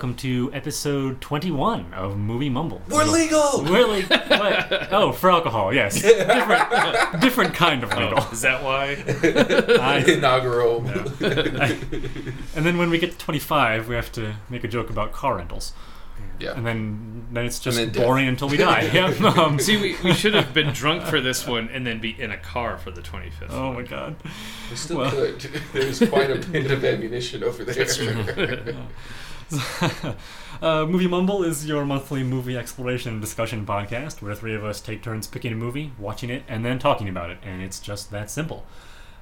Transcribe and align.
welcome 0.00 0.14
to 0.16 0.50
episode 0.54 1.20
21 1.20 1.92
of 1.92 2.16
Movie 2.16 2.48
Mumble. 2.48 2.80
We're 2.88 3.04
legal. 3.04 3.62
We're 3.68 3.86
like, 3.86 4.08
oh, 4.90 5.12
for 5.12 5.30
alcohol, 5.30 5.74
yes. 5.74 6.00
Different, 6.00 7.20
different 7.20 7.52
kind 7.52 7.82
of 7.84 7.90
legal. 7.94 8.16
Is 8.32 8.40
that 8.40 8.62
why? 8.64 8.92
I- 9.78 10.02
Inaugural. 10.10 10.86
and 12.56 12.64
then 12.64 12.78
when 12.78 12.88
we 12.88 12.96
get 12.96 13.12
to 13.12 13.18
25, 13.18 13.88
we 13.90 13.94
have 13.94 14.10
to 14.12 14.36
make 14.48 14.64
a 14.64 14.68
joke 14.68 14.88
about 14.88 15.12
car 15.12 15.36
rentals. 15.36 15.74
yeah. 16.38 16.54
And 16.56 16.66
then, 16.66 17.26
then 17.32 17.44
it's 17.44 17.60
just 17.60 17.76
then 17.76 17.90
boring 17.92 18.26
until 18.26 18.48
we 18.48 18.56
die. 18.56 18.88
yeah. 18.94 19.08
Um, 19.36 19.58
See, 19.58 19.76
we, 19.76 19.96
we 20.02 20.14
should 20.14 20.32
have 20.32 20.54
been 20.54 20.72
drunk 20.72 21.02
for 21.02 21.20
this 21.20 21.46
one 21.46 21.68
and 21.68 21.86
then 21.86 22.00
be 22.00 22.18
in 22.18 22.30
a 22.30 22.38
car 22.38 22.78
for 22.78 22.90
the 22.90 23.02
25th. 23.02 23.50
Oh, 23.50 23.74
my 23.74 23.82
god. 23.82 24.16
We 24.70 24.76
still 24.76 24.96
Well- 24.96 25.10
could. 25.10 25.40
There's 25.74 25.98
quite 26.08 26.30
a 26.30 26.36
bit 26.36 26.70
of 26.70 26.82
ammunition 26.86 27.44
over 27.44 27.64
there. 27.66 27.84
Uh, 30.62 30.84
movie 30.84 31.06
Mumble 31.06 31.42
is 31.42 31.64
your 31.64 31.86
monthly 31.86 32.22
movie 32.22 32.54
exploration 32.54 33.12
and 33.14 33.20
discussion 33.22 33.64
podcast 33.64 34.20
where 34.20 34.34
three 34.34 34.54
of 34.54 34.62
us 34.62 34.78
take 34.78 35.02
turns 35.02 35.26
picking 35.26 35.54
a 35.54 35.56
movie, 35.56 35.90
watching 35.98 36.28
it, 36.28 36.42
and 36.48 36.62
then 36.62 36.78
talking 36.78 37.08
about 37.08 37.30
it. 37.30 37.38
And 37.42 37.62
it's 37.62 37.80
just 37.80 38.10
that 38.10 38.30
simple. 38.30 38.66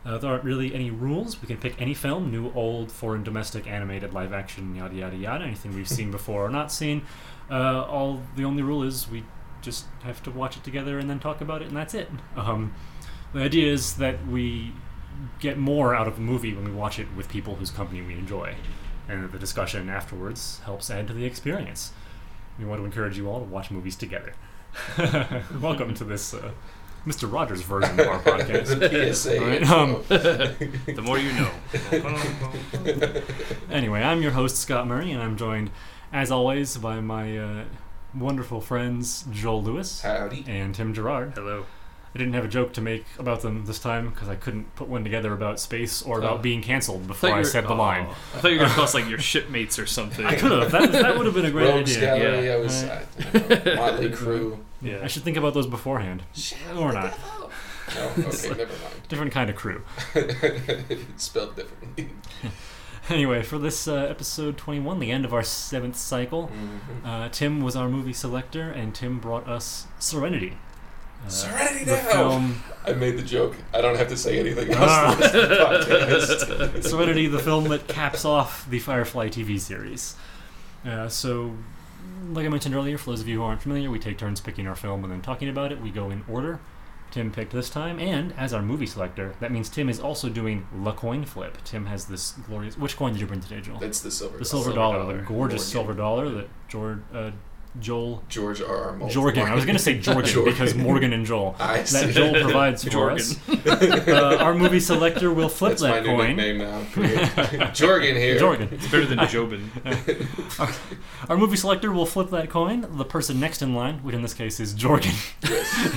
Uh, 0.05 0.19
there 0.19 0.33
aren't 0.33 0.43
really 0.43 0.75
any 0.75 0.91
rules. 0.91 1.41
We 1.41 1.47
can 1.47 1.59
pick 1.59 1.81
any 1.81 1.95
film, 1.95 2.33
new, 2.33 2.51
old, 2.57 2.91
foreign, 2.91 3.23
domestic, 3.23 3.69
animated, 3.69 4.13
live 4.13 4.33
action, 4.33 4.75
yada 4.75 4.97
yada 4.97 5.17
yada, 5.17 5.45
anything 5.45 5.77
we've 5.77 5.89
seen 5.89 6.11
before 6.11 6.45
or 6.45 6.51
not 6.51 6.73
seen. 6.73 7.03
Uh, 7.49 7.85
all 7.85 8.21
the 8.35 8.45
only 8.45 8.65
rule 8.65 8.83
is 8.83 9.09
we 9.09 9.23
just 9.63 9.87
have 10.03 10.21
to 10.25 10.33
watch 10.33 10.57
it 10.57 10.65
together 10.65 10.99
and 10.99 11.09
then 11.09 11.21
talk 11.21 11.41
about 11.41 11.63
it, 11.63 11.69
and 11.69 11.77
that's 11.77 11.95
it. 11.95 12.09
Um, 12.37 12.75
the 13.33 13.43
idea 13.43 13.73
is 13.73 13.95
that 13.97 14.27
we 14.27 14.73
get 15.41 15.57
more 15.59 15.95
out 15.95 16.09
of 16.09 16.19
a 16.19 16.21
movie 16.21 16.53
when 16.55 16.65
we 16.65 16.73
watch 16.73 16.99
it 16.99 17.07
with 17.17 17.29
people 17.29 17.55
whose 17.57 17.71
company 17.71 18.03
we 18.03 18.15
enjoy, 18.15 18.55
and 19.09 19.25
that 19.25 19.33
the 19.33 19.39
discussion 19.39 19.89
afterwards 19.89 20.61
helps 20.65 20.91
add 20.91 21.07
to 21.09 21.13
the 21.15 21.25
experience. 21.25 21.93
We 22.59 22.65
want 22.65 22.81
to 22.81 22.85
encourage 22.85 23.17
you 23.17 23.29
all 23.31 23.39
to 23.41 23.45
watch 23.47 23.71
movies 23.71 23.97
together. 23.97 24.35
Welcome 25.61 25.95
to 25.95 26.05
this 26.05 26.35
uh, 26.35 26.51
Mr. 27.07 27.33
Rogers 27.33 27.63
version 27.63 27.99
of 28.01 28.07
our 28.07 28.19
podcast. 28.21 28.79
the 28.81 29.13
PSA. 29.15 29.39
All 29.41 29.47
right, 29.47 29.63
intro. 29.63 29.79
um, 29.79 30.03
The 30.95 31.03
more 31.03 31.19
you 31.19 31.33
know. 31.33 31.51
Anyway, 33.71 34.03
I'm 34.03 34.21
your 34.23 34.33
host, 34.33 34.57
Scott 34.59 34.87
Murray, 34.87 35.11
and 35.13 35.23
I'm 35.23 35.37
joined, 35.37 35.71
as 36.13 36.31
always, 36.31 36.77
by 36.77 37.01
my 37.01 37.39
uh, 37.39 37.65
wonderful 38.15 38.61
friends, 38.61 39.25
Joel 39.31 39.63
Lewis 39.63 40.03
Howdy. 40.03 40.45
and 40.47 40.75
Tim 40.75 40.93
Gerard. 40.93 41.33
Hello. 41.35 41.65
I 42.19 42.21
didn't 42.23 42.35
have 42.35 42.45
a 42.45 42.49
joke 42.49 42.73
to 42.73 42.81
make 42.81 43.05
about 43.17 43.43
them 43.43 43.65
this 43.67 43.79
time 43.79 44.11
because 44.11 44.29
I 44.29 44.35
couldn't 44.35 44.75
put 44.75 44.89
one 44.89 45.05
together 45.05 45.33
about 45.33 45.61
space 45.61 46.03
or 46.03 46.19
about 46.19 46.33
Oh. 46.33 46.39
being 46.39 46.63
canceled 46.63 47.07
before 47.07 47.31
thought 47.31 47.39
I 47.39 47.43
said 47.45 47.69
the 47.69 47.75
line. 47.75 48.07
oh, 48.09 48.17
I 48.35 48.39
thought 48.41 48.49
you 48.51 48.55
were 48.59 48.65
going 48.65 48.71
to 48.71 48.75
call 48.75 48.85
us 48.85 48.95
like 48.95 49.09
your 49.09 49.21
shipmates 49.21 49.79
or 49.79 49.87
something. 49.87 50.27
I 50.27 50.35
could 50.35 50.51
have. 50.51 50.73
That, 50.73 50.91
that 50.91 51.17
would 51.17 51.27
have 51.27 51.35
been 51.37 51.45
a 51.45 51.51
great 51.53 51.69
Rogues 51.71 51.97
idea. 51.97 52.19
Gallery. 52.19 52.47
Yeah. 52.47 52.53
I 52.55 52.57
was 52.57 52.85
Right. 52.85 53.61
I 53.61 53.65
know, 53.65 53.75
Motley 53.77 54.11
Crew. 54.21 54.65
Yeah. 54.83 54.99
I 55.01 55.07
should 55.07 55.23
think 55.23 55.37
about 55.37 55.55
those 55.55 55.69
beforehand. 55.69 56.25
Or 56.77 56.93
not. 56.93 57.17
No, 57.95 58.05
okay, 58.19 58.49
never 58.49 58.65
mind. 58.67 59.09
Different 59.09 59.33
kind 59.33 59.49
of 59.49 59.55
crew. 59.55 59.85
mind. 60.17 61.07
Spelled 61.19 61.55
differently. 61.55 62.09
Anyway, 63.09 63.43
for 63.45 63.59
this 63.59 63.87
uh, 63.89 63.95
episode 63.95 64.59
21, 64.59 64.99
the 64.99 65.13
end 65.13 65.25
of 65.25 65.33
our 65.33 65.45
seventh 65.45 65.97
cycle, 65.97 66.51
Mhm. 66.53 67.07
uh, 67.07 67.29
Tim 67.31 67.61
was 67.61 67.77
our 67.77 67.89
movie 67.89 68.13
selector, 68.13 68.71
and 68.71 68.93
Tim 68.95 69.19
brought 69.21 69.49
us 69.49 69.87
Serenity. 70.01 70.59
Uh, 71.25 71.29
Serenity 71.29 71.85
the 71.85 71.97
now! 71.97 72.11
film 72.13 72.63
I 72.87 72.93
made 72.93 73.19
the 73.19 73.23
joke. 73.23 73.55
I 73.75 73.81
don't 73.83 73.97
have 73.97 74.09
to 74.09 74.17
say 74.17 74.39
anything 74.39 74.71
else. 74.71 74.79
Ah. 74.91 75.15
to 75.15 75.39
this 75.39 76.45
podcast. 76.45 76.85
Serenity, 76.85 77.27
the 77.27 77.39
film 77.39 77.65
that 77.69 77.87
caps 77.89 78.25
off 78.25 78.69
the 78.71 78.79
Firefly 78.79 79.29
TV 79.29 79.61
series. 79.61 80.17
Uh, 80.87 81.09
so, 81.09 81.55
like 82.33 82.47
I 82.47 82.49
mentioned 82.49 82.75
earlier, 82.75 82.97
for 82.97 83.11
those 83.11 83.21
of 83.21 83.29
you 83.29 83.39
who 83.39 83.43
aren't 83.43 83.61
familiar, 83.61 83.91
we 83.91 83.99
take 83.99 84.17
turns 84.17 84.41
picking 84.41 84.67
our 84.67 84.77
film 84.77 85.05
and 85.05 85.13
then 85.13 85.21
talking 85.21 85.49
about 85.49 85.71
it. 85.73 85.81
We 85.83 85.91
go 85.91 86.11
in 86.11 86.25
order. 86.29 86.61
Tim 87.11 87.31
picked 87.33 87.53
this 87.53 87.71
time, 87.71 87.99
and 87.99 88.35
as 88.37 88.53
our 88.53 88.61
movie 88.61 88.85
selector, 88.87 89.35
that 89.41 89.51
means 89.51 89.71
Tim 89.71 89.89
is 89.89 89.99
also 89.99 90.29
doing 90.29 90.67
La 90.77 90.93
Coin 90.93 91.25
Flip. 91.25 91.57
Tim 91.65 91.87
has 91.87 92.05
this 92.05 92.33
glorious. 92.47 92.77
Which 92.77 92.97
coin 92.99 93.13
did 93.13 93.21
you 93.23 93.27
bring 93.27 93.41
today, 93.41 93.63
Joel? 93.63 93.79
That's 93.79 94.01
the 94.01 94.11
silver. 94.11 94.37
The 94.37 94.45
silver, 94.45 94.65
silver 94.65 94.77
dollar, 94.77 94.99
dollar. 94.99 95.17
the 95.17 95.23
gorgeous 95.23 95.63
Morgan. 95.63 95.87
silver 95.87 95.95
dollar 95.95 96.29
that 96.29 96.49
George, 96.69 96.99
uh, 97.15 97.31
Joel 97.81 98.23
George 98.29 98.61
R. 98.61 98.77
R. 98.77 98.93
Martin. 98.97 99.23
Jorgen. 99.23 99.45
I 99.45 99.55
was 99.55 99.65
going 99.65 99.77
to 99.77 99.83
say 99.83 99.99
Jorgen, 99.99 100.23
Jorgen. 100.25 100.45
because 100.47 100.75
Morgan 100.75 101.13
and 101.13 101.25
Joel. 101.27 101.55
I 101.61 101.85
see. 101.85 102.07
That 102.07 102.15
Joel 102.15 102.43
provides 102.43 102.83
for 102.85 102.91
Jorgen. 102.91 103.21
us. 103.21 103.39
Uh, 104.19 104.37
our 104.39 104.55
movie 104.55 104.81
selector 104.81 105.33
will 105.33 105.49
flip 105.49 105.73
That's 105.73 105.83
my 105.83 106.01
that 106.01 106.05
new 106.05 106.17
coin. 106.17 106.37
nickname 106.37 106.59
now. 106.59 106.81
Jorgen 107.73 108.17
here. 108.17 108.39
Jorgen. 108.41 108.73
It's 108.73 108.87
better 108.91 109.07
than 109.07 109.19
Jobin. 109.19 109.69
Our 111.29 111.37
movie 111.37 111.57
selector 111.57 111.93
will 111.93 112.07
flip 112.07 112.31
that 112.31 112.49
coin. 112.51 112.87
The 112.97 113.05
person 113.05 113.39
next 113.39 113.63
in 113.63 113.75
line, 113.75 113.99
which 114.03 114.15
in 114.15 114.23
this 114.23 114.35
case 114.35 114.61
is 114.61 114.75
Jorgen, 114.75 115.15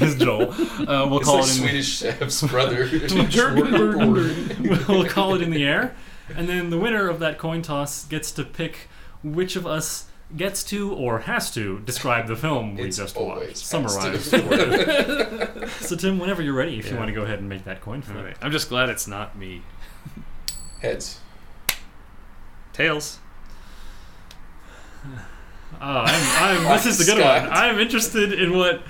is 0.02 0.16
Joel. 0.16 0.52
Uh, 0.88 1.08
we'll 1.08 1.20
It's 1.20 1.26
call 1.28 1.38
like 1.40 1.46
it 1.46 1.52
in. 1.52 1.58
Swedish 1.62 1.98
Chef's 2.00 2.42
brother. 2.44 2.88
Jorgen. 2.88 4.88
we'll 4.88 5.06
call 5.08 5.36
it 5.36 5.42
in 5.42 5.52
the 5.52 5.64
air, 5.66 5.96
and 6.36 6.50
then 6.50 6.70
the 6.70 6.80
winner 6.80 7.08
of 7.08 7.20
that 7.20 7.38
coin 7.38 7.62
toss 7.62 8.06
gets 8.06 8.32
to 8.34 8.44
pick 8.44 8.90
which 9.24 9.56
of 9.56 9.66
us 9.66 10.08
gets 10.38 10.64
to 10.66 10.94
or 10.94 11.20
has 11.20 11.52
to 11.52 11.80
describe 11.80 12.28
the 12.28 12.36
film 12.36 12.76
we 12.76 12.84
It's 12.84 12.98
just 12.98 13.16
always 13.18 13.72
watched. 13.74 13.92
has 14.12 14.24
Summarize. 14.26 15.72
so 15.88 15.96
Tim, 15.96 16.20
whenever 16.20 16.42
you're 16.42 16.54
ready, 16.54 16.80
if 16.80 16.86
you 16.86 16.92
Yeah. 16.94 16.98
want 17.00 17.10
to 17.10 17.14
go 17.14 17.24
ahead 17.24 17.40
and 17.40 17.50
make 17.50 17.66
that 17.66 17.82
coin 17.82 18.02
flip. 18.02 18.18
Alright. 18.18 18.38
I'm 18.42 18.52
just 18.52 18.70
glad 18.70 18.90
it's 18.90 19.08
not 19.08 19.38
me. 19.38 19.62
Heads. 20.82 21.20
Tails. 22.74 23.20
Oh, 25.06 25.08
I'm, 25.80 26.58
I'm, 26.58 26.64
this 26.78 26.86
is 26.86 27.02
a 27.02 27.06
good 27.12 27.20
Scott. 27.22 27.44
one. 27.50 27.52
I'm 27.58 27.80
interested 27.80 28.34
in 28.34 28.56
what 28.56 28.84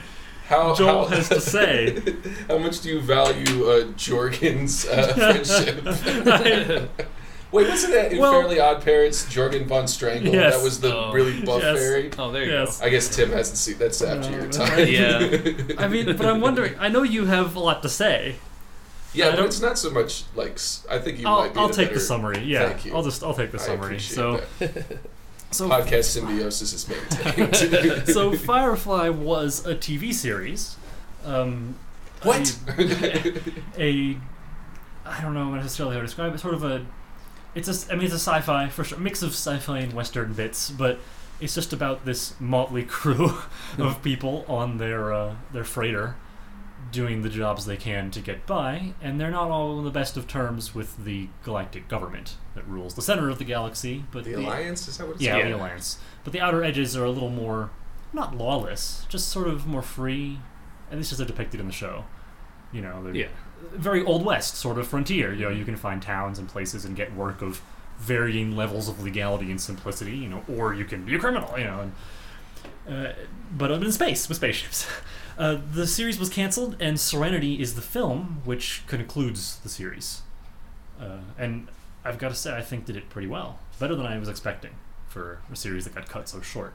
How, 0.48 0.74
Joel 0.76 1.06
how, 1.08 1.16
has 1.16 1.30
to 1.30 1.40
say. 1.40 2.02
How 2.48 2.58
much 2.58 2.82
do 2.82 2.90
you 2.90 3.00
value 3.02 3.66
uh, 3.66 3.86
Jorgen's 3.96 4.86
uh, 4.88 5.14
friendship? 5.16 7.08
Wait, 7.52 7.68
wasn't 7.68 7.94
that 7.94 8.14
in 8.14 8.20
Well- 8.20 8.32
Fairly 8.42 8.60
Odd 8.60 8.82
Parents, 8.84 9.26
Jorgen 9.26 9.66
von 9.66 9.86
Strangle? 9.88 10.34
Yes. 10.34 10.56
That 10.56 10.64
was 10.64 10.80
the 10.80 10.96
Oh. 10.96 11.12
really 11.12 11.42
buff 11.42 11.62
Yes. 11.62 11.78
fairy. 11.78 12.10
Oh, 12.18 12.32
there 12.32 12.46
you 12.46 12.52
Yes. 12.52 12.82
I 12.82 12.90
guess 12.90 13.14
Tim 13.14 13.32
hasn't 13.32 13.58
seen 13.58 13.78
that's 13.78 14.02
after 14.02 14.32
No, 14.32 14.38
your 14.38 14.48
time. 14.48 14.72
right. 14.72 14.90
Yeah. 14.90 15.76
I 15.78 15.88
mean, 15.90 16.06
but 16.16 16.26
I'm 16.26 16.40
wondering. 16.40 16.76
I 16.80 16.88
know 16.88 17.04
you 17.04 17.26
have 17.26 17.56
a 17.56 17.60
lot 17.60 17.82
to 17.84 17.90
say. 17.90 18.36
Yeah, 19.14 19.32
but 19.32 19.36
don't- 19.36 19.46
it's 19.48 19.60
not 19.60 19.78
so 19.78 19.90
much 19.90 20.24
like 20.36 20.58
I 20.90 20.98
think 21.00 21.20
you 21.20 21.28
I'll, 21.28 21.42
might 21.42 21.54
be 21.54 21.60
I'll 21.60 21.68
the 21.68 21.74
take 21.74 21.88
better 21.90 22.00
the 22.00 22.06
summary. 22.06 22.40
Yeah, 22.46 22.70
Thank 22.70 22.86
you. 22.86 22.96
I'll 22.96 23.04
just 23.04 23.22
I'll 23.22 23.34
take 23.34 23.52
the 23.52 23.60
summary. 23.60 23.98
appreciate 23.98 24.16
So 24.16 24.42
that. 24.60 24.86
so 25.52 25.68
podcast 25.68 26.06
symbiosis 26.06 26.72
is 26.72 26.88
maintained. 26.88 28.08
so 28.08 28.32
Firefly 28.34 29.10
was 29.10 29.66
a 29.66 29.76
TV 29.76 30.14
series. 30.14 30.78
Um, 31.26 31.76
what? 32.24 32.56
A, 32.78 33.34
a 33.78 34.18
I 35.06 35.22
don't 35.22 35.34
know 35.34 35.54
necessarily 35.56 35.96
how 35.96 36.02
to 36.02 36.08
describe 36.08 36.34
it. 36.34 36.40
Sort 36.40 36.54
of 36.54 36.64
a. 36.64 36.86
It's 37.56 37.68
a. 37.68 37.92
I 37.92 37.96
mean, 37.96 38.06
it's 38.06 38.14
a 38.14 38.20
sci-fi 38.20 38.70
for 38.70 38.84
sure, 38.84 38.98
mix 38.98 39.22
of 39.22 39.32
sci-fi 39.32 39.80
and 39.80 39.94
western 39.94 40.34
bits, 40.34 40.70
but 40.72 41.00
it's 41.40 41.56
just 41.56 41.74
about 41.74 42.06
this 42.06 42.40
motley 42.40 42.84
crew 42.88 43.38
of 43.78 44.02
people 44.04 44.46
on 44.48 44.78
their 44.78 45.12
uh, 45.14 45.36
their 45.52 45.64
freighter 45.64 46.16
doing 46.92 47.22
the 47.22 47.30
jobs 47.30 47.66
they 47.66 47.78
can 47.78 48.10
to 48.12 48.20
get 48.20 48.46
by, 48.46 48.94
and 49.02 49.20
they're 49.20 49.32
not 49.32 49.50
all 49.52 49.78
in 49.80 49.86
the 49.86 49.92
best 49.92 50.18
of 50.18 50.28
terms 50.28 50.74
with 50.76 51.04
the 51.06 51.28
galactic 51.44 51.88
government 51.88 52.36
that 52.56 52.68
rules 52.68 52.96
the 52.96 53.02
center 53.02 53.30
of 53.30 53.38
the 53.38 53.44
galaxy. 53.46 54.04
But 54.12 54.24
the 54.26 54.34
Alliance 54.34 54.88
is 54.88 54.98
that 54.98 55.06
what 55.08 55.14
it's 55.16 55.22
yeah, 55.24 55.38
Yeah. 55.38 55.50
the 55.50 55.56
alliance. 55.58 56.00
But 56.24 56.34
the 56.34 56.42
outer 56.42 56.64
edges 56.64 56.98
are 56.98 57.06
a 57.06 57.10
little 57.12 57.30
more, 57.30 57.70
not 58.14 58.36
lawless, 58.36 59.06
just 59.10 59.30
sort 59.30 59.48
of 59.48 59.68
more 59.68 59.82
free. 59.84 60.40
At 60.92 60.98
least 60.98 61.12
as 61.14 61.20
they're 61.20 61.28
depicted 61.28 61.60
in 61.62 61.68
the 61.68 61.72
show. 61.74 62.04
You 62.74 62.82
know, 62.82 63.02
they're 63.04 63.16
Yeah. 63.16 63.28
Very 63.74 64.04
old 64.04 64.26
west 64.26 64.56
sort 64.56 64.78
of 64.78 64.88
frontier. 64.88 65.34
You 65.34 65.46
know, 65.46 65.50
you 65.52 65.66
can 65.66 65.76
find 65.76 66.02
towns 66.02 66.40
and 66.40 66.48
places 66.48 66.86
and 66.86 66.96
get 66.96 67.14
work 67.16 67.42
of 67.42 67.62
varying 67.98 68.56
levels 68.56 68.88
of 68.90 69.04
legality 69.04 69.52
and 69.52 69.60
simplicity. 69.62 70.18
You 70.18 70.30
know, 70.30 70.44
or 70.48 70.74
you 70.74 70.86
can 70.86 71.06
be 71.06 71.16
a 71.16 71.20
criminal. 71.20 71.58
You 71.58 71.66
know, 71.66 71.90
and, 72.88 73.08
uh, 73.10 73.14
but 73.52 73.72
I'm 73.72 73.84
in 73.84 73.92
space 73.92 74.28
with 74.28 74.38
spaceships. 74.38 74.88
Uh, 75.38 75.58
the 75.74 75.88
series 75.88 76.20
was 76.20 76.30
canceled, 76.30 76.76
and 76.80 77.00
Serenity 77.00 77.60
is 77.60 77.74
the 77.74 77.82
film 77.82 78.42
which 78.44 78.84
concludes 78.86 79.58
the 79.64 79.70
series. 79.70 80.22
Uh, 81.02 81.18
and 81.36 81.68
I've 82.04 82.20
got 82.20 82.30
to 82.30 82.36
say, 82.36 82.56
I 82.56 82.62
think 82.62 82.86
did 82.86 82.96
it 82.96 83.10
pretty 83.10 83.28
well, 83.28 83.58
better 83.80 83.96
than 83.96 84.06
I 84.06 84.20
was 84.20 84.30
expecting 84.30 84.72
for 85.08 85.40
a 85.52 85.56
series 85.56 85.86
that 85.86 85.96
got 85.96 86.08
cut 86.08 86.30
so 86.30 86.42
short. 86.42 86.74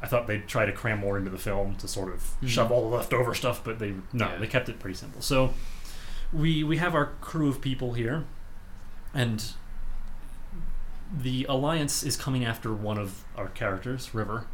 I 0.00 0.06
thought 0.06 0.28
they'd 0.28 0.46
try 0.46 0.66
to 0.66 0.72
cram 0.72 1.00
more 1.00 1.18
into 1.18 1.30
the 1.30 1.38
film 1.38 1.74
to 1.76 1.88
sort 1.88 2.12
of 2.12 2.34
Mhm. 2.42 2.48
shove 2.48 2.70
all 2.70 2.88
the 2.88 2.94
leftover 2.96 3.34
stuff, 3.34 3.64
but 3.64 3.80
they 3.80 3.94
no, 4.12 4.26
Yeah. 4.28 4.36
they 4.36 4.46
kept 4.46 4.68
it 4.68 4.78
pretty 4.78 4.94
simple. 4.96 5.20
So 5.22 5.54
we 6.32 6.62
we 6.64 6.76
have 6.78 6.94
our 6.94 7.06
crew 7.20 7.48
of 7.48 7.60
people 7.60 7.94
here, 7.94 8.24
and 9.14 9.52
the 11.12 11.44
alliance 11.48 12.02
is 12.02 12.16
coming 12.16 12.44
after 12.44 12.72
one 12.72 12.98
of 12.98 13.24
our 13.36 13.48
characters, 13.48 14.14
River. 14.14 14.46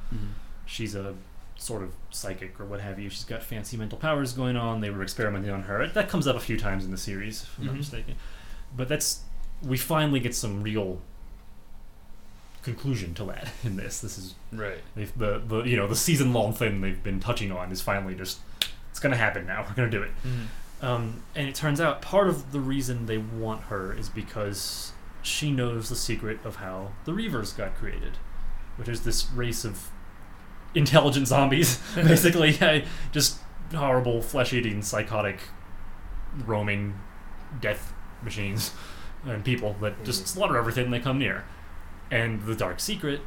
She's 0.64 0.94
a 0.94 1.14
sort 1.56 1.82
of 1.82 1.92
psychic 2.10 2.58
or 2.60 2.64
what 2.64 2.80
have 2.80 2.98
you. 2.98 3.08
She's 3.08 3.24
got 3.24 3.42
fancy 3.42 3.76
mental 3.76 3.98
powers 3.98 4.32
going 4.32 4.56
on. 4.56 4.80
They 4.80 4.90
were 4.90 5.02
experimenting 5.02 5.50
on 5.50 5.62
her. 5.62 5.86
That 5.86 6.08
comes 6.08 6.26
up 6.26 6.36
a 6.36 6.40
few 6.40 6.58
times 6.58 6.84
in 6.84 6.90
the 6.90 6.96
series, 6.98 7.42
if 7.42 7.58
I'm 7.58 7.66
not 7.66 7.74
Mhm. 7.74 7.78
mistaken. 7.78 8.14
But 8.76 8.88
that's 8.88 9.22
we 9.62 9.76
finally 9.78 10.20
get 10.20 10.34
some 10.34 10.62
real 10.62 11.00
conclusion 12.62 13.14
to 13.14 13.24
that 13.24 13.48
in 13.64 13.76
this. 13.76 14.00
This 14.00 14.18
is 14.18 14.34
Right. 14.52 14.78
the 14.94 15.42
the 15.46 15.62
you 15.64 15.76
know 15.76 15.86
the 15.86 15.96
season 15.96 16.32
long 16.32 16.52
thing 16.52 16.80
they've 16.80 17.02
been 17.02 17.20
touching 17.20 17.52
on 17.52 17.70
is 17.70 17.80
finally 17.80 18.14
just 18.14 18.40
it's 18.90 18.98
gonna 18.98 19.16
happen 19.16 19.46
now. 19.46 19.64
We're 19.68 19.74
gonna 19.74 19.90
do 19.90 20.02
it. 20.02 20.10
Um, 20.86 21.22
and 21.34 21.48
it 21.48 21.54
turns 21.54 21.80
out 21.80 22.00
part 22.00 22.28
of 22.28 22.52
the 22.52 22.60
reason 22.60 23.06
they 23.06 23.18
want 23.18 23.62
her 23.64 23.92
is 23.92 24.08
because 24.08 24.92
she 25.22 25.50
knows 25.50 25.88
the 25.88 25.96
secret 25.96 26.38
of 26.44 26.56
how 26.56 26.92
the 27.04 27.12
Reavers 27.12 27.56
got 27.56 27.74
created, 27.74 28.18
which 28.76 28.88
is 28.88 29.02
this 29.02 29.28
race 29.32 29.64
of 29.64 29.90
intelligent 30.74 31.26
zombies, 31.26 31.80
basically, 31.96 32.56
just 33.12 33.40
horrible, 33.74 34.22
flesh-eating, 34.22 34.82
psychotic, 34.82 35.40
roaming, 36.44 36.94
death 37.60 37.92
machines 38.22 38.70
and 39.24 39.44
people 39.44 39.74
that 39.80 40.04
just 40.04 40.22
Mhm. 40.24 40.28
slaughter 40.28 40.56
everything 40.56 40.90
they 40.90 41.00
come 41.00 41.18
near. 41.18 41.44
And 42.10 42.42
the 42.42 42.54
dark 42.54 42.78
secret, 42.78 43.20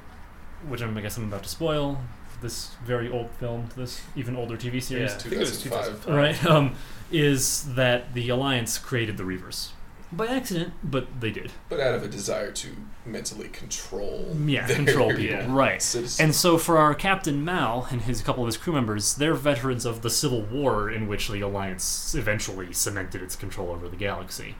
which 0.68 0.82
I'm, 0.82 0.98
I 0.98 1.02
guess 1.02 1.18
I'm 1.18 1.26
about 1.26 1.44
to 1.44 1.50
spoil, 1.50 2.02
this 2.42 2.72
very 2.86 3.12
old 3.12 3.30
film, 3.32 3.68
this 3.76 4.02
even 4.16 4.38
older 4.38 4.56
TV 4.56 4.82
series, 4.82 5.12
Yeah, 5.12 5.16
I 5.18 5.20
think 5.20 5.34
it 5.36 5.40
was 5.40 5.62
2005. 5.62 6.06
2005. 6.06 6.16
right? 6.16 6.46
Um, 6.46 6.76
is 7.12 7.74
that 7.76 8.14
the 8.14 8.30
Alliance 8.30 8.78
created 8.78 9.18
the 9.18 9.24
Reavers 9.24 9.70
by 10.12 10.28
accident, 10.28 10.74
but 10.84 11.22
they 11.22 11.30
did. 11.32 11.52
But 11.70 11.80
out 11.80 11.94
of 11.94 12.04
a 12.04 12.08
desire 12.08 12.52
to 12.52 12.70
mentally 13.06 13.48
control. 13.50 14.36
Yeah, 14.44 14.68
control 14.68 15.14
people, 15.14 15.48
right? 15.48 15.82
citizens. 15.82 16.20
And 16.20 16.34
so 16.34 16.58
for 16.58 16.78
our 16.78 16.96
Captain 16.96 17.44
Mal 17.44 17.88
and 17.92 18.02
his 18.02 18.22
couple 18.22 18.44
of 18.44 18.48
his 18.48 18.58
crew 18.58 18.74
members, 18.74 19.16
they're 19.16 19.36
veterans 19.36 19.86
of 19.86 20.02
the 20.02 20.10
Civil 20.10 20.42
War 20.42 20.90
in 20.90 21.08
which 21.08 21.28
the 21.28 21.42
Alliance 21.42 22.16
eventually 22.16 22.74
cemented 22.74 23.22
its 23.22 23.36
control 23.36 23.70
over 23.70 23.88
the 23.88 23.96
galaxy, 23.96 24.56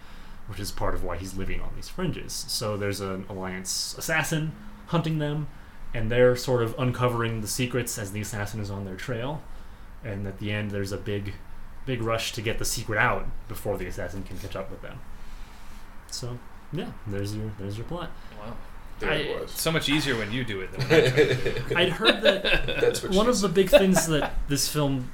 which 0.48 0.60
is 0.60 0.72
part 0.72 0.94
of 0.94 1.04
why 1.04 1.18
he's 1.18 1.36
living 1.36 1.62
on 1.62 1.72
these 1.76 1.90
fringes. 1.90 2.46
So 2.48 2.78
there's 2.78 3.02
an 3.02 3.26
Alliance 3.28 3.96
assassin 3.98 4.52
hunting 4.88 5.18
them, 5.18 5.48
and 5.94 6.12
they're 6.12 6.36
sort 6.36 6.62
of 6.62 6.76
uncovering 6.78 7.42
the 7.42 7.48
secrets 7.48 7.98
as 7.98 8.12
the 8.12 8.22
assassin 8.22 8.60
is 8.60 8.70
on 8.70 8.86
their 8.86 8.96
trail. 8.96 9.42
And 10.04 10.28
at 10.28 10.38
the 10.40 10.52
end, 10.52 10.72
there's 10.72 10.92
a 10.92 10.98
big, 10.98 11.34
big 11.90 12.02
rush 12.04 12.32
to 12.34 12.42
get 12.42 12.60
the 12.60 12.66
secret 12.66 13.00
out 13.00 13.26
before 13.48 13.76
the 13.78 13.88
assassin 13.88 14.22
can 14.24 14.38
catch 14.38 14.56
up 14.56 14.70
with 14.70 14.82
them. 14.84 15.00
So 16.12 16.38
yeah, 16.72 16.92
there's 17.08 17.36
your 17.36 17.52
there's 17.60 17.78
your 17.78 17.86
plot. 17.88 18.12
Wow. 18.40 18.56
there 19.00 19.12
I- 19.12 19.16
it 19.16 19.42
was. 19.42 19.52
So 19.52 19.72
much 19.72 19.90
easier 19.90 20.16
when 20.18 20.32
you 20.32 20.44
do 20.44 20.62
it 20.62 20.72
than 20.72 20.82
when 20.88 21.04
I 21.04 21.10
do 21.10 21.22
it. 21.24 21.64
I'd 21.76 21.90
heard 21.90 22.22
that 22.22 22.44
That's 22.82 23.02
what 23.04 23.14
one 23.14 23.26
she 23.26 23.30
of 23.32 23.42
the 23.42 23.50
big 23.50 23.70
things 23.70 24.06
that 24.08 24.34
this 24.48 24.68
film 24.72 25.12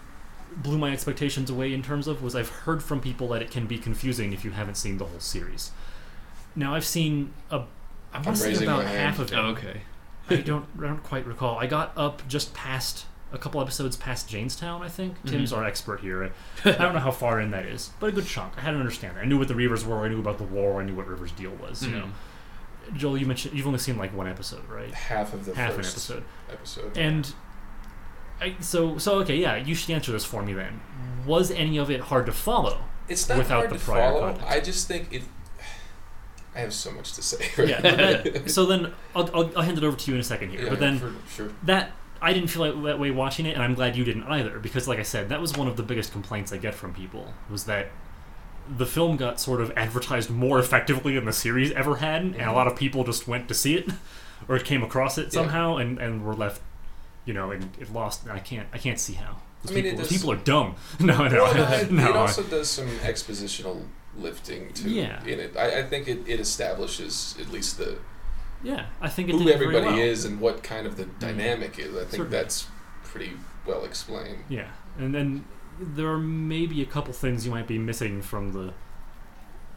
blew 0.58 0.78
my 0.78 0.92
expectations 0.92 1.50
away 1.50 1.74
in 1.74 1.82
terms 1.82 2.08
of 2.08 2.22
was 2.24 2.36
I've 2.36 2.50
heard 2.50 2.82
from 2.84 3.00
people 3.02 3.28
that 3.30 3.42
it 3.42 3.52
can 3.52 3.66
be 3.68 3.78
confusing 3.78 4.32
if 4.34 4.44
you 4.46 4.52
haven't 4.52 4.76
seen 4.76 4.98
the 4.98 5.06
whole 5.06 5.20
series. 5.20 5.72
Now 6.56 6.76
I've 6.76 6.86
seen 6.86 7.34
a 7.52 7.56
I 8.14 8.18
want 8.18 8.28
I'm 8.28 8.34
to 8.34 8.40
say 8.40 8.48
raising 8.50 8.68
about 8.68 8.84
my 8.84 8.90
half 8.92 9.18
hand. 9.18 9.20
of 9.20 9.32
it. 9.34 9.36
Oh, 9.36 9.46
okay. 9.56 9.82
I 10.30 10.36
don't 10.38 10.66
I 10.78 10.88
don't 10.88 11.04
quite 11.04 11.26
recall. 11.26 11.58
I 11.60 11.68
got 11.68 11.94
up 11.98 12.28
just 12.28 12.54
past 12.54 13.06
a 13.36 13.38
couple 13.38 13.62
episodes 13.62 13.96
past 13.98 14.30
Jaynestown, 14.30 14.82
I 14.82 14.90
think. 14.90 15.24
Tim's 15.26 15.54
our 15.54 15.64
expert 15.64 16.00
here. 16.00 16.32
I 16.64 16.72
don't 16.72 16.94
know 16.94 17.00
how 17.00 17.12
far 17.12 17.40
in 17.40 17.52
that 17.52 17.66
is, 17.66 17.92
but 18.00 18.08
a 18.08 18.12
good 18.12 18.26
chunk. 18.26 18.58
I 18.58 18.62
had 18.62 18.72
to 18.72 18.78
understand 18.78 19.18
that. 19.18 19.22
I 19.22 19.26
knew 19.26 19.38
what 19.38 19.48
the 19.48 19.54
Reavers 19.54 19.86
were. 19.86 20.04
I 20.06 20.08
knew 20.08 20.20
about 20.20 20.38
the 20.40 20.44
war. 20.46 20.82
I 20.82 20.86
knew 20.86 20.96
what 20.96 21.08
Rivers' 21.08 21.32
deal 21.34 21.52
was. 21.52 21.84
You 21.86 21.92
Mhm. 21.92 22.00
know, 22.00 22.08
Joel, 22.96 23.18
you 23.18 23.26
mentioned 23.26 23.56
you've 23.56 23.68
only 23.68 23.80
seen 23.80 23.98
like 23.98 24.16
one 24.16 24.28
episode, 24.28 24.68
right? 24.70 24.94
half 24.94 25.34
of 25.34 25.46
the 25.46 25.54
Half 25.56 25.72
an 25.72 25.78
first 25.78 25.96
episode. 25.96 26.24
episode. 26.52 26.98
And 26.98 27.34
I, 28.42 28.56
so 28.60 28.98
so 28.98 29.20
okay, 29.20 29.36
yeah, 29.38 29.56
you 29.56 29.76
should 29.76 29.92
answer 29.92 30.12
this 30.12 30.26
for 30.26 30.42
me 30.44 30.54
then. 30.54 30.82
Was 31.26 31.52
any 31.52 31.78
of 31.78 31.90
it 31.92 32.00
hard 32.02 32.26
to 32.28 32.32
follow? 32.32 32.80
It's 33.08 33.28
not 33.30 33.38
without 33.38 33.58
hard 33.58 33.70
the 33.72 33.78
to 33.78 33.84
prior 33.84 34.10
follow. 34.12 34.22
context. 34.34 34.52
I 34.52 34.60
just 34.60 34.88
think 34.88 35.14
it. 35.14 35.24
I 36.56 36.60
have 36.60 36.74
so 36.74 36.92
much 36.92 37.14
to 37.14 37.22
say. 37.22 37.50
Yeah. 37.58 37.82
but 37.82 37.98
that- 38.34 38.50
so 38.58 38.66
then 38.66 38.94
I'll, 39.16 39.30
I'll, 39.36 39.58
I'll 39.58 39.64
hand 39.64 39.78
it 39.78 39.84
over 39.84 39.98
to 39.98 40.12
you 40.12 40.16
in 40.16 40.22
a 40.22 40.24
second 40.24 40.52
here. 40.52 40.64
Yeah, 40.64 40.70
but 40.70 40.80
then 40.80 41.00
for 41.00 41.14
sure. 41.30 41.52
that 41.64 41.92
I 42.26 42.34
didn't 42.34 42.50
feel 42.50 42.62
like 42.68 42.84
that 42.84 43.00
way 43.00 43.12
watching 43.12 43.46
it, 43.46 43.54
and 43.54 43.62
I'm 43.64 43.76
glad 43.76 43.96
you 43.96 44.04
didn't 44.04 44.24
either, 44.24 44.60
because 44.60 44.88
like 44.88 45.00
I 45.00 45.04
said, 45.04 45.30
that 45.30 45.40
was 45.40 45.56
one 45.56 45.68
of 45.68 45.78
the 45.78 45.84
biggest 45.84 46.12
complaints 46.12 46.52
I 46.52 46.58
get 46.58 46.74
from 46.74 46.94
people 46.94 47.34
was 47.50 47.66
that 47.66 47.88
the 48.68 48.86
film 48.88 49.16
got 49.16 49.40
sort 49.40 49.62
of 49.62 49.72
advertised 49.78 50.30
more 50.32 50.58
effectively 50.60 51.14
than 51.16 51.26
the 51.26 51.34
series 51.34 51.72
ever 51.74 51.98
had, 51.98 52.22
and 52.24 52.36
a 52.36 52.40
Mhm. 52.46 52.54
lot 52.56 52.68
of 52.68 52.76
people 52.76 53.04
just 53.04 53.28
went 53.28 53.48
to 53.50 53.54
see 53.54 53.76
it 53.76 53.90
or 54.50 54.58
came 54.60 54.82
across 54.84 55.18
it 55.20 55.26
Yeah. 55.26 55.42
somehow, 55.42 55.78
and, 55.78 56.00
and 56.00 56.26
were 56.26 56.34
left, 56.36 56.62
you 57.26 57.34
know, 57.34 57.52
and 57.52 57.70
it 57.80 57.94
lost. 57.94 58.28
I 58.28 58.40
can't 58.40 58.68
I 58.74 58.80
can't 58.80 59.00
see 59.00 59.14
how. 59.14 59.38
Those 59.64 59.72
I 59.72 59.76
mean, 59.76 59.84
people, 59.84 59.98
those 60.00 60.10
does- 60.10 60.18
people 60.18 60.32
are 60.32 60.44
dumb. 60.54 60.76
No, 61.00 61.28
no, 61.28 61.44
Well, 61.44 61.54
no, 61.56 61.64
it, 61.78 61.92
no. 61.92 62.10
it 62.10 62.16
I- 62.16 62.20
also 62.20 62.42
does 62.44 62.70
some 62.70 62.88
expositional 63.12 63.84
lifting 64.18 64.74
too. 64.74 64.90
Yeah. 64.90 65.24
In 65.26 65.40
it, 65.40 65.56
I, 65.58 65.80
I 65.80 65.84
think 65.84 66.08
it, 66.08 66.20
it 66.28 66.40
establishes 66.40 67.36
at 67.40 67.52
least 67.52 67.78
the 67.78 67.98
yeah, 68.66 68.88
I 69.00 69.10
think 69.10 69.30
it 69.30 69.36
who 69.36 69.48
everybody 69.50 69.86
well. 69.86 69.96
Mm. 69.96 70.08
is 70.08 70.26
and 70.26 70.42
what 70.42 70.64
kind 70.64 70.86
of 70.88 70.98
the 70.98 71.06
dynamic 71.06 71.78
is. 71.80 71.94
I 71.96 72.00
think 72.00 72.10
Certainly. 72.12 72.30
that's 72.32 72.68
pretty 73.04 73.32
well 73.66 73.86
explained. 73.86 74.40
Yeah, 74.50 74.68
and 74.98 75.14
then 75.16 75.46
there 75.80 76.08
are 76.08 76.18
maybe 76.18 76.82
a 76.82 76.86
couple 76.86 77.14
things 77.14 77.46
you 77.46 77.52
might 77.52 77.68
be 77.68 77.78
missing 77.78 78.22
from 78.22 78.52
the 78.54 78.74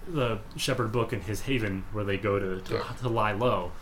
the 0.07 0.39
Shepherd 0.57 0.91
Book 0.91 1.13
and 1.13 1.23
his 1.23 1.43
haven, 1.43 1.85
where 1.93 2.05
they 2.05 2.17
go 2.17 2.39
to 2.39 2.61
to, 2.63 2.75
Yeah. 2.75 2.83
to 3.03 3.09
lie 3.09 3.33
low. 3.33 3.73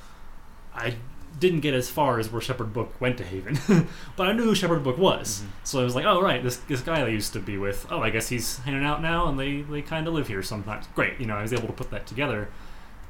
I 0.75 0.97
didn't 1.38 1.61
get 1.61 1.75
as 1.75 1.88
far 1.91 2.19
as 2.19 2.32
where 2.32 2.41
Shepherd 2.41 2.73
Book 2.73 2.99
went 3.00 3.19
to 3.19 3.25
Haven, 3.25 3.58
but 4.17 4.26
I 4.26 4.32
knew 4.32 4.44
who 4.44 4.55
Shepherd 4.55 4.82
Book 4.82 4.97
was. 4.99 5.43
Mhm. 5.43 5.47
So 5.64 5.81
I 5.81 5.85
was 5.85 5.94
like, 5.94 6.05
oh 6.06 6.20
right, 6.20 6.43
this 6.43 6.56
this 6.56 6.81
guy 6.81 7.00
I 7.03 7.08
used 7.08 7.32
to 7.35 7.41
be 7.41 7.58
with. 7.58 7.87
Oh, 7.91 8.00
I 8.00 8.11
guess 8.11 8.29
he's 8.29 8.58
hanging 8.58 8.85
out 8.85 9.00
now, 9.03 9.29
and 9.29 9.38
they 9.38 9.61
they 9.62 9.82
kind 9.82 10.08
of 10.08 10.14
live 10.14 10.26
here 10.29 10.43
sometimes. 10.43 10.87
Great, 10.94 11.20
you 11.20 11.26
know, 11.26 11.37
I 11.37 11.43
was 11.43 11.53
able 11.53 11.67
to 11.69 11.73
put 11.75 11.91
that 11.91 12.06
together. 12.06 12.49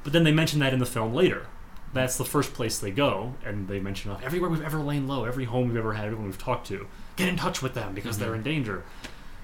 But 0.03 0.13
then 0.13 0.23
they 0.23 0.31
mention 0.31 0.59
that 0.59 0.73
in 0.73 0.79
the 0.79 0.85
film 0.85 1.13
later. 1.13 1.47
That's 1.93 2.17
the 2.17 2.25
first 2.25 2.53
place 2.53 2.77
they 2.79 2.91
go, 2.91 3.35
and 3.45 3.67
they 3.67 3.79
mention 3.79 4.11
oh, 4.11 4.19
everywhere 4.23 4.49
we've 4.49 4.63
ever 4.63 4.79
lain 4.79 5.07
low, 5.07 5.23
every 5.23 5.45
home 5.45 5.69
we've 5.69 5.77
ever 5.77 5.93
had, 5.93 6.05
everyone 6.05 6.25
we've 6.25 6.37
talked 6.37 6.67
to, 6.67 6.87
get 7.15 7.27
in 7.29 7.37
touch 7.37 7.61
with 7.61 7.73
them 7.73 7.93
because 7.93 8.17
they're 8.17 8.29
mm-hmm. 8.29 8.37
in 8.37 8.43
danger. 8.43 8.83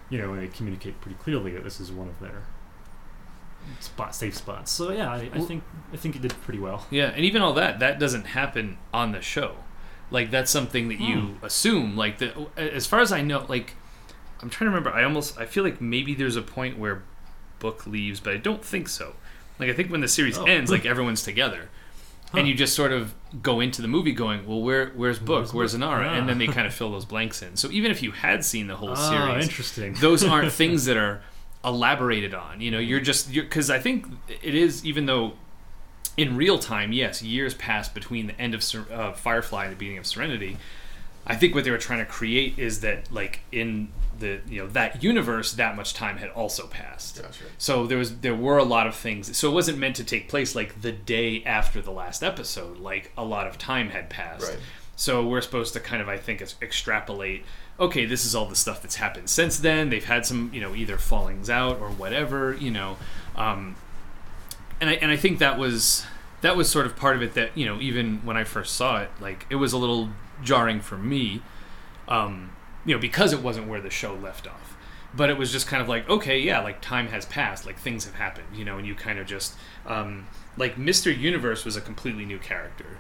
You 0.10 0.20
know, 0.20 0.34
and 0.34 0.42
they 0.42 0.48
communicate 0.48 1.02
pretty 1.02 1.18
clearly 1.18 1.52
that 1.52 1.64
this 1.64 1.80
is 1.80 1.92
one 1.92 2.10
of 2.10 2.20
their 2.20 2.44
spot 3.80 4.14
safe 4.14 4.36
spots. 4.36 4.72
So 4.72 4.92
yeah, 4.92 5.12
I, 5.12 5.30
I 5.34 5.40
think 5.40 5.64
I 5.92 5.98
think 5.98 6.16
it 6.16 6.22
did 6.22 6.34
pretty 6.42 6.60
well. 6.60 6.86
Yeah, 6.90 7.10
and 7.10 7.26
even 7.26 7.42
all 7.42 7.54
that, 7.54 7.80
that 7.80 8.00
doesn't 8.00 8.26
happen 8.28 8.78
on 8.94 9.12
the 9.12 9.22
show. 9.22 9.56
Like 10.12 10.32
that's 10.32 10.52
something 10.52 10.90
that 10.90 11.00
you 11.00 11.20
hmm. 11.20 11.46
assume. 11.46 11.96
Like 11.96 12.20
the, 12.20 12.48
as 12.58 12.86
far 12.86 13.00
as 13.00 13.12
I 13.12 13.22
know, 13.22 13.46
like 13.48 13.74
I'm 14.42 14.50
trying 14.50 14.70
to 14.70 14.76
remember. 14.76 14.92
I 14.92 15.04
almost 15.04 15.38
I 15.38 15.46
feel 15.46 15.64
like 15.64 15.82
maybe 15.82 16.14
there's 16.14 16.36
a 16.36 16.42
point 16.42 16.78
where 16.78 17.04
Book 17.60 17.88
leaves, 17.88 18.20
but 18.20 18.34
I 18.34 18.38
don't 18.38 18.64
think 18.64 18.90
so. 18.90 19.16
Like 19.58 19.70
I 19.70 19.74
think 19.74 19.90
when 19.90 20.02
the 20.02 20.08
series 20.08 20.38
Oh. 20.38 20.44
ends, 20.44 20.70
like 20.76 20.86
everyone's 20.86 21.24
together, 21.24 21.70
Huh. 22.34 22.40
and 22.40 22.48
you 22.48 22.56
just 22.56 22.76
sort 22.76 22.92
of 22.92 23.14
go 23.42 23.60
into 23.60 23.82
the 23.82 23.88
movie 23.88 24.12
going, 24.12 24.46
well, 24.48 24.60
where 24.62 24.88
where's 24.96 25.20
Book, 25.20 25.54
Where's 25.54 25.54
where's 25.54 25.72
Book? 25.74 25.82
Inara, 25.82 26.08
Ah. 26.10 26.14
and 26.16 26.28
then 26.28 26.38
they 26.40 26.48
kind 26.58 26.66
of 26.68 26.74
fill 26.74 26.92
those 26.92 27.06
blanks 27.06 27.42
in. 27.42 27.56
So 27.56 27.70
even 27.72 27.92
if 27.92 28.02
you 28.04 28.12
had 28.12 28.44
seen 28.44 28.68
the 28.68 28.76
whole 28.76 28.92
Ah, 28.96 29.10
series, 29.30 29.44
interesting. 29.48 29.94
those 29.96 30.24
aren't 30.24 30.52
things 30.64 30.86
that 30.86 30.98
are 30.98 31.22
elaborated 31.64 32.34
on. 32.34 32.60
You 32.60 32.72
know, 32.72 32.80
you're 32.80 33.00
just 33.00 33.30
you're 33.32 33.44
because 33.46 33.70
I 33.70 33.80
think 33.80 34.08
it 34.42 34.56
is 34.56 34.84
even 34.86 35.06
though 35.06 35.34
in 36.18 36.36
real 36.36 36.60
time, 36.60 36.92
yes, 36.92 37.22
years 37.24 37.54
passed 37.54 37.94
between 37.94 38.28
the 38.28 38.40
end 38.40 38.54
of 38.54 38.64
uh, 38.92 39.14
Firefly 39.14 39.64
and 39.66 39.72
the 39.74 39.78
beginning 39.78 39.98
of 40.00 40.06
Serenity. 40.06 40.58
I 41.26 41.36
think 41.36 41.56
what 41.56 41.64
they 41.64 41.72
were 41.72 41.78
trying 41.78 42.00
to 42.00 42.06
create 42.06 42.60
is 42.60 42.82
that 42.82 43.12
like 43.12 43.40
in 43.52 43.90
the 44.20 44.42
you 44.48 44.62
know 44.62 44.68
that 44.70 45.04
universe, 45.04 45.54
that 45.54 45.76
much 45.76 45.94
time 45.94 46.18
had 46.18 46.30
also 46.30 46.68
passed. 46.68 47.22
Gotcha. 47.22 47.44
So 47.58 47.86
there 47.88 47.98
was 47.98 48.18
there 48.18 48.36
were 48.36 48.58
a 48.58 48.64
lot 48.64 48.88
of 48.88 48.96
things. 48.96 49.36
So 49.38 49.50
it 49.50 49.54
wasn't 49.54 49.78
meant 49.78 49.96
to 49.98 50.04
take 50.04 50.30
place 50.30 50.56
like 50.56 50.82
the 50.82 50.92
day 50.92 51.44
after 51.44 51.82
the 51.82 51.92
last 51.92 52.24
episode. 52.24 52.80
Like 52.80 53.12
a 53.18 53.24
lot 53.24 53.48
of 53.48 53.58
time 53.58 53.90
had 53.90 54.10
passed. 54.10 54.50
Right. 54.50 54.60
So 54.96 55.26
we're 55.26 55.42
supposed 55.42 55.74
to 55.74 55.80
kind 55.80 56.02
of, 56.02 56.08
I 56.08 56.18
think, 56.18 56.42
extrapolate. 56.62 57.44
Okay, 57.80 58.06
this 58.06 58.26
is 58.26 58.36
all 58.36 58.46
the 58.46 58.56
stuff 58.56 58.82
that's 58.82 58.96
happened 58.96 59.30
since 59.30 59.58
then. 59.58 59.90
They've 59.90 60.06
had 60.06 60.26
some, 60.26 60.52
you 60.54 60.62
know, 60.62 60.76
either 60.76 60.98
fallings 60.98 61.50
out 61.50 61.80
or 61.80 61.90
whatever, 61.90 62.54
you 62.54 62.70
know, 62.70 62.98
um, 63.36 63.76
and 64.80 64.90
I 64.90 64.94
and 64.94 65.12
I 65.12 65.18
think 65.18 65.40
that 65.40 65.58
was 65.58 66.06
that 66.42 66.56
was 66.56 66.70
sort 66.70 66.86
of 66.86 66.96
part 66.96 67.16
of 67.16 67.24
it. 67.24 67.34
That 67.34 67.58
you 67.58 67.66
know, 67.66 67.80
even 67.80 68.18
when 68.24 68.38
I 68.38 68.44
first 68.44 68.76
saw 68.76 69.02
it, 69.02 69.10
like 69.20 69.46
it 69.50 69.56
was 69.56 69.74
a 69.74 69.78
little 69.78 70.10
jarring 70.44 70.82
for 70.82 70.98
me, 70.98 71.42
um, 72.08 72.53
you 72.86 72.94
know, 72.96 73.00
because 73.00 73.34
it 73.34 73.42
wasn't 73.42 73.68
where 73.68 73.82
the 73.82 73.90
show 73.90 74.14
left 74.16 74.48
off. 74.48 74.78
But 75.16 75.30
it 75.30 75.38
was 75.38 75.52
just 75.52 75.68
kind 75.68 75.82
of 75.82 75.88
like, 75.88 76.10
okay, 76.10 76.40
yeah, 76.40 76.60
like 76.62 76.82
time 76.82 77.08
has 77.10 77.26
passed, 77.26 77.66
like 77.68 77.78
things 77.78 78.06
have 78.06 78.16
happened, 78.16 78.48
you 78.56 78.66
know, 78.66 78.78
and 78.80 78.88
you 78.88 78.96
kind 78.96 79.20
of 79.20 79.28
just 79.28 79.54
um, 79.86 80.28
like 80.58 80.76
Mr. 80.76 81.16
Universe 81.16 81.66
was 81.66 81.76
a 81.76 81.82
completely 81.82 82.26
new 82.26 82.40
character. 82.40 82.98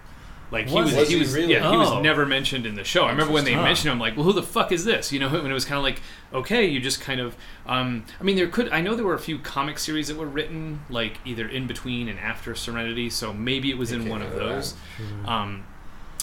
Like 0.51 0.67
he 0.67 0.75
Was 0.75 0.93
was, 0.93 0.93
he? 0.93 0.99
Was 0.99 1.09
he 1.09 1.15
he 1.15 1.19
was, 1.21 1.33
really? 1.33 1.53
yeah, 1.53 1.71
he 1.71 1.75
was 1.77 1.89
Oh. 1.89 2.01
never 2.01 2.27
mentioned 2.27 2.67
in 2.67 2.75
the 2.75 2.83
show. 2.83 3.05
I 3.05 3.09
remember 3.09 3.33
when 3.33 3.43
they 3.45 3.53
Interesting. 3.53 3.63
mentioned 3.67 3.91
him, 3.93 3.99
like, 3.99 4.15
well, 4.15 4.25
who 4.25 4.33
the 4.33 4.43
fuck 4.43 4.71
is 4.71 4.85
this? 4.85 5.11
You 5.11 5.19
know, 5.19 5.27
when 5.29 5.49
it 5.49 5.53
was 5.53 5.65
kind 5.65 5.77
of 5.77 5.83
like, 5.83 6.01
okay, 6.31 6.63
you 6.67 6.79
just 6.79 7.01
kind 7.01 7.19
of, 7.19 7.35
um, 7.65 8.05
I 8.19 8.23
mean, 8.23 8.35
there 8.35 8.47
could, 8.47 8.69
I 8.69 8.79
know 8.81 8.93
there 8.93 9.05
were 9.05 9.15
a 9.15 9.19
few 9.19 9.39
comic 9.39 9.79
series 9.79 10.09
that 10.09 10.17
were 10.17 10.27
written 10.27 10.81
like 10.91 11.17
either 11.25 11.47
in 11.47 11.65
between 11.65 12.07
and 12.07 12.19
after 12.19 12.53
Serenity, 12.53 13.09
so 13.09 13.33
maybe 13.33 13.71
it 13.71 13.79
was 13.79 13.91
It 13.91 14.01
in 14.01 14.09
one 14.09 14.21
of 14.21 14.31
of 14.31 14.35
those. 14.35 14.73
Mm-hmm. 14.99 15.25
Um, 15.27 15.63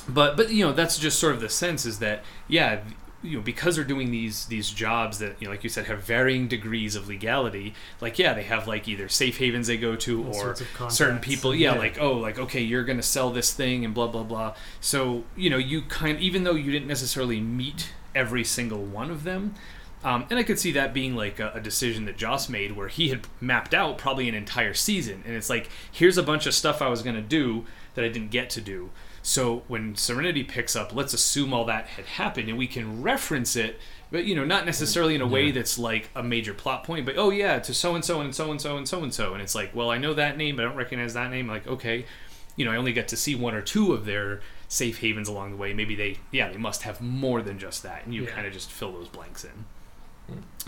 but 0.09 0.37
but 0.37 0.50
you 0.50 0.64
know 0.64 0.73
that's 0.73 0.97
just 0.99 1.19
sort 1.19 1.35
of 1.35 1.40
the 1.40 1.49
sense 1.49 1.85
is 1.85 1.99
that 1.99 2.23
yeah, 2.49 2.81
you 3.23 3.37
know 3.37 3.43
because 3.43 3.77
they're 3.77 3.85
doing 3.85 4.11
these 4.11 4.47
these 4.47 4.71
jobs 4.71 5.19
that 5.19 5.37
you 5.41 5.47
know 5.47 5.50
like 5.50 5.62
you 5.62 5.69
said 5.71 5.87
have 5.87 6.03
varying 6.03 6.49
degrees 6.49 6.95
of 6.95 7.09
legality 7.09 7.75
like 8.00 8.19
yeah 8.19 8.33
they 8.33 8.43
have 8.43 8.67
like 8.67 8.89
either 8.89 9.09
safe 9.09 9.39
havens 9.39 9.67
they 9.67 9.77
go 9.77 9.95
to 9.97 10.25
All 10.25 10.41
or 10.41 10.57
certain 10.89 11.19
people 11.19 11.55
yeah, 11.55 11.73
Yeah. 11.75 11.79
like 11.79 12.00
oh 12.00 12.12
like 12.12 12.39
okay 12.39 12.61
you're 12.61 12.85
gonna 12.85 13.03
sell 13.03 13.31
this 13.31 13.53
thing 13.53 13.85
and 13.85 13.93
blah 13.93 14.07
blah 14.07 14.23
blah 14.23 14.55
so 14.81 15.25
you 15.37 15.50
know 15.50 15.59
you 15.59 15.83
kind 15.83 16.19
even 16.21 16.45
though 16.45 16.55
you 16.55 16.73
didn't 16.73 16.89
necessarily 16.89 17.41
meet 17.41 17.93
every 18.15 18.45
single 18.45 18.83
one 18.83 19.11
of 19.11 19.25
them 19.25 19.55
um, 20.03 20.25
and 20.31 20.39
I 20.39 20.43
could 20.45 20.59
see 20.59 20.73
that 20.73 20.95
being 20.95 21.15
like 21.15 21.39
a, 21.39 21.53
a 21.55 21.61
decision 21.61 22.07
that 22.07 22.17
Joss 22.17 22.49
made 22.49 22.73
where 22.75 22.89
he 22.89 23.11
had 23.11 23.27
mapped 23.41 23.75
out 23.75 23.99
probably 23.99 24.31
an 24.31 24.35
entire 24.35 24.73
season. 24.73 25.23
And 25.27 25.35
it's 25.37 25.50
like, 25.50 25.69
here's 25.93 26.17
a 26.17 26.23
bunch 26.23 26.47
of 26.47 26.55
stuff 26.55 26.81
I 26.81 26.89
was 26.89 27.03
going 27.03 27.17
to 27.17 27.21
do 27.23 27.67
that 27.95 28.05
I 28.05 28.09
didn't 28.09 28.31
get 28.31 28.49
to 28.50 28.62
do. 28.62 28.89
So 29.23 29.62
when 29.69 29.95
Serenity 29.97 30.43
picks 30.45 30.75
up, 30.75 30.95
let's 30.95 31.12
assume 31.12 31.53
all 31.53 31.65
that 31.67 31.87
had 31.89 32.07
happened 32.07 32.49
and 32.49 32.57
we 32.57 32.67
can 32.67 33.03
reference 33.03 33.55
it, 33.55 33.79
but 34.11 34.25
you 34.25 34.35
know, 34.35 34.45
not 34.45 34.65
necessarily 34.65 35.15
in 35.15 35.21
a 35.21 35.27
way 35.27 35.47
Yeah. 35.47 35.53
that's 35.53 35.79
like 35.79 36.09
a 36.15 36.23
major 36.23 36.55
plot 36.55 36.85
point, 36.85 37.05
but 37.05 37.17
oh 37.19 37.31
yeah, 37.31 37.59
to 37.59 37.75
so 37.75 37.95
and 37.95 38.05
so 38.05 38.21
and 38.23 38.35
so 38.35 38.50
and 38.50 38.61
so 38.61 38.77
and 38.79 38.89
so 38.89 39.03
and 39.03 39.12
so. 39.12 39.33
And 39.35 39.43
it's 39.43 39.55
like, 39.55 39.75
well, 39.75 39.91
I 39.91 39.99
know 39.99 40.15
that 40.15 40.37
name, 40.39 40.57
but 40.57 40.65
I 40.65 40.69
don't 40.69 40.77
recognize 40.77 41.12
that 41.15 41.31
name. 41.31 41.47
Like, 41.49 41.67
okay, 41.67 42.07
you 42.57 42.65
know, 42.65 42.73
I 42.73 42.77
only 42.77 42.93
got 42.95 43.09
to 43.09 43.17
see 43.17 43.35
one 43.35 43.55
or 43.55 43.61
two 43.62 43.93
of 43.93 44.07
their 44.07 44.41
safe 44.69 45.00
havens 45.00 45.29
along 45.29 45.50
the 45.50 45.57
way. 45.57 45.73
Maybe 45.75 45.95
they, 45.95 46.17
yeah, 46.31 46.50
they 46.50 46.57
must 46.59 46.83
have 46.83 47.00
more 47.00 47.43
than 47.43 47.59
just 47.59 47.83
that. 47.83 48.05
And 48.07 48.15
you 48.15 48.25
Yeah. 48.25 48.31
kind 48.31 48.47
of 48.47 48.53
just 48.53 48.71
fill 48.73 48.93
those 48.93 49.09
blanks 49.09 49.45
in. 49.45 49.65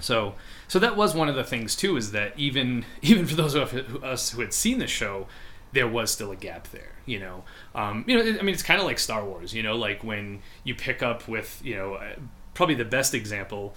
So, 0.00 0.34
so 0.68 0.78
that 0.80 0.96
was 0.96 1.14
one 1.14 1.28
of 1.28 1.34
the 1.36 1.44
things 1.44 1.76
too, 1.76 1.96
is 1.96 2.12
that 2.12 2.32
even 2.36 2.84
even 3.02 3.26
for 3.26 3.34
those 3.34 3.54
of 3.54 4.02
us 4.04 4.30
who 4.32 4.40
had 4.40 4.52
seen 4.52 4.78
the 4.78 4.86
show, 4.86 5.26
there 5.72 5.88
was 5.88 6.10
still 6.10 6.30
a 6.30 6.36
gap 6.36 6.68
there. 6.68 6.92
You 7.06 7.18
know, 7.20 7.44
um, 7.74 8.04
you 8.06 8.16
know, 8.16 8.38
I 8.38 8.42
mean, 8.42 8.54
it's 8.54 8.62
kind 8.62 8.78
of 8.80 8.86
like 8.86 8.98
Star 8.98 9.24
Wars. 9.24 9.52
You 9.52 9.62
know, 9.62 9.74
like 9.76 10.04
when 10.04 10.40
you 10.64 10.74
pick 10.74 11.02
up 11.02 11.26
with, 11.26 11.60
you 11.64 11.74
know, 11.76 11.94
uh, 11.94 12.14
probably 12.54 12.74
the 12.76 12.84
best 12.84 13.12
example, 13.14 13.74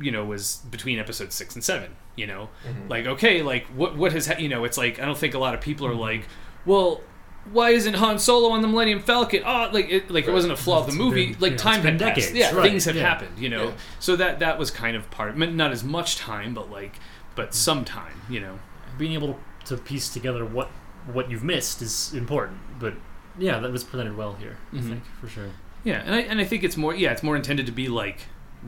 you 0.00 0.10
know, 0.10 0.24
was 0.24 0.56
between 0.70 0.98
episode 0.98 1.32
six 1.32 1.54
and 1.54 1.62
seven. 1.62 1.96
You 2.16 2.26
know, 2.26 2.48
like 2.88 3.06
okay, 3.06 3.42
like 3.42 3.64
what 3.68 3.96
what 3.96 4.12
has 4.12 4.26
ha- 4.26 4.38
you 4.38 4.48
know, 4.48 4.64
it's 4.64 4.76
like 4.76 4.98
I 5.00 5.04
don't 5.06 5.16
think 5.16 5.34
a 5.34 5.38
lot 5.38 5.54
of 5.54 5.60
people 5.60 5.86
are 5.86 5.94
like, 5.94 6.26
well. 6.66 7.00
Why 7.50 7.70
isn't 7.70 7.94
Han 7.94 8.20
Solo 8.20 8.50
on 8.50 8.62
the 8.62 8.68
Millennium 8.68 9.00
Falcon? 9.02 9.42
Oh, 9.44 9.68
like 9.72 9.90
it, 9.90 10.08
like 10.12 10.28
it 10.28 10.30
wasn't 10.32 10.52
a 10.52 10.56
flaw 10.56 10.78
of 10.78 10.86
the 10.86 10.92
movie. 10.92 11.32
been- 11.32 11.40
like 11.40 11.50
yeah, 11.52 11.56
time 11.56 11.80
had 11.82 11.98
passed. 11.98 12.34
Yeah, 12.34 12.54
right, 12.54 12.62
things 12.70 12.84
have 12.84 12.94
yeah. 12.94 13.02
happened. 13.02 13.36
You 13.36 13.48
know, 13.48 13.64
Yeah. 13.70 13.72
so 13.98 14.14
that 14.14 14.38
that 14.38 14.60
was 14.60 14.70
kind 14.70 14.96
of 14.96 15.10
part. 15.10 15.32
I 15.32 15.34
mean, 15.36 15.56
not 15.56 15.72
as 15.72 15.82
much 15.82 16.14
time, 16.18 16.54
but 16.54 16.70
like, 16.70 17.00
but 17.34 17.52
some 17.52 17.84
time. 17.84 18.22
You 18.30 18.38
know. 18.38 18.60
being 18.96 19.14
able 19.14 19.40
to 19.64 19.76
piece 19.76 20.08
together 20.08 20.44
what 20.46 20.70
what 21.12 21.30
you've 21.30 21.44
missed 21.44 21.82
is 21.82 22.12
important. 22.14 22.58
But 22.78 22.94
yeah, 23.38 23.58
that 23.58 23.72
was 23.72 23.84
presented 23.84 24.16
well 24.16 24.34
here. 24.34 24.56
Mhm. 24.72 24.78
I 24.78 24.82
think 24.82 25.04
for 25.20 25.28
sure. 25.28 25.50
Yeah, 25.84 26.02
and 26.04 26.14
I 26.14 26.20
and 26.20 26.40
I 26.40 26.44
think 26.44 26.62
it's 26.64 26.76
more 26.76 26.94
yeah, 26.94 27.12
it's 27.12 27.22
more 27.22 27.36
intended 27.36 27.66
to 27.66 27.72
be 27.72 27.88
like 27.88 28.20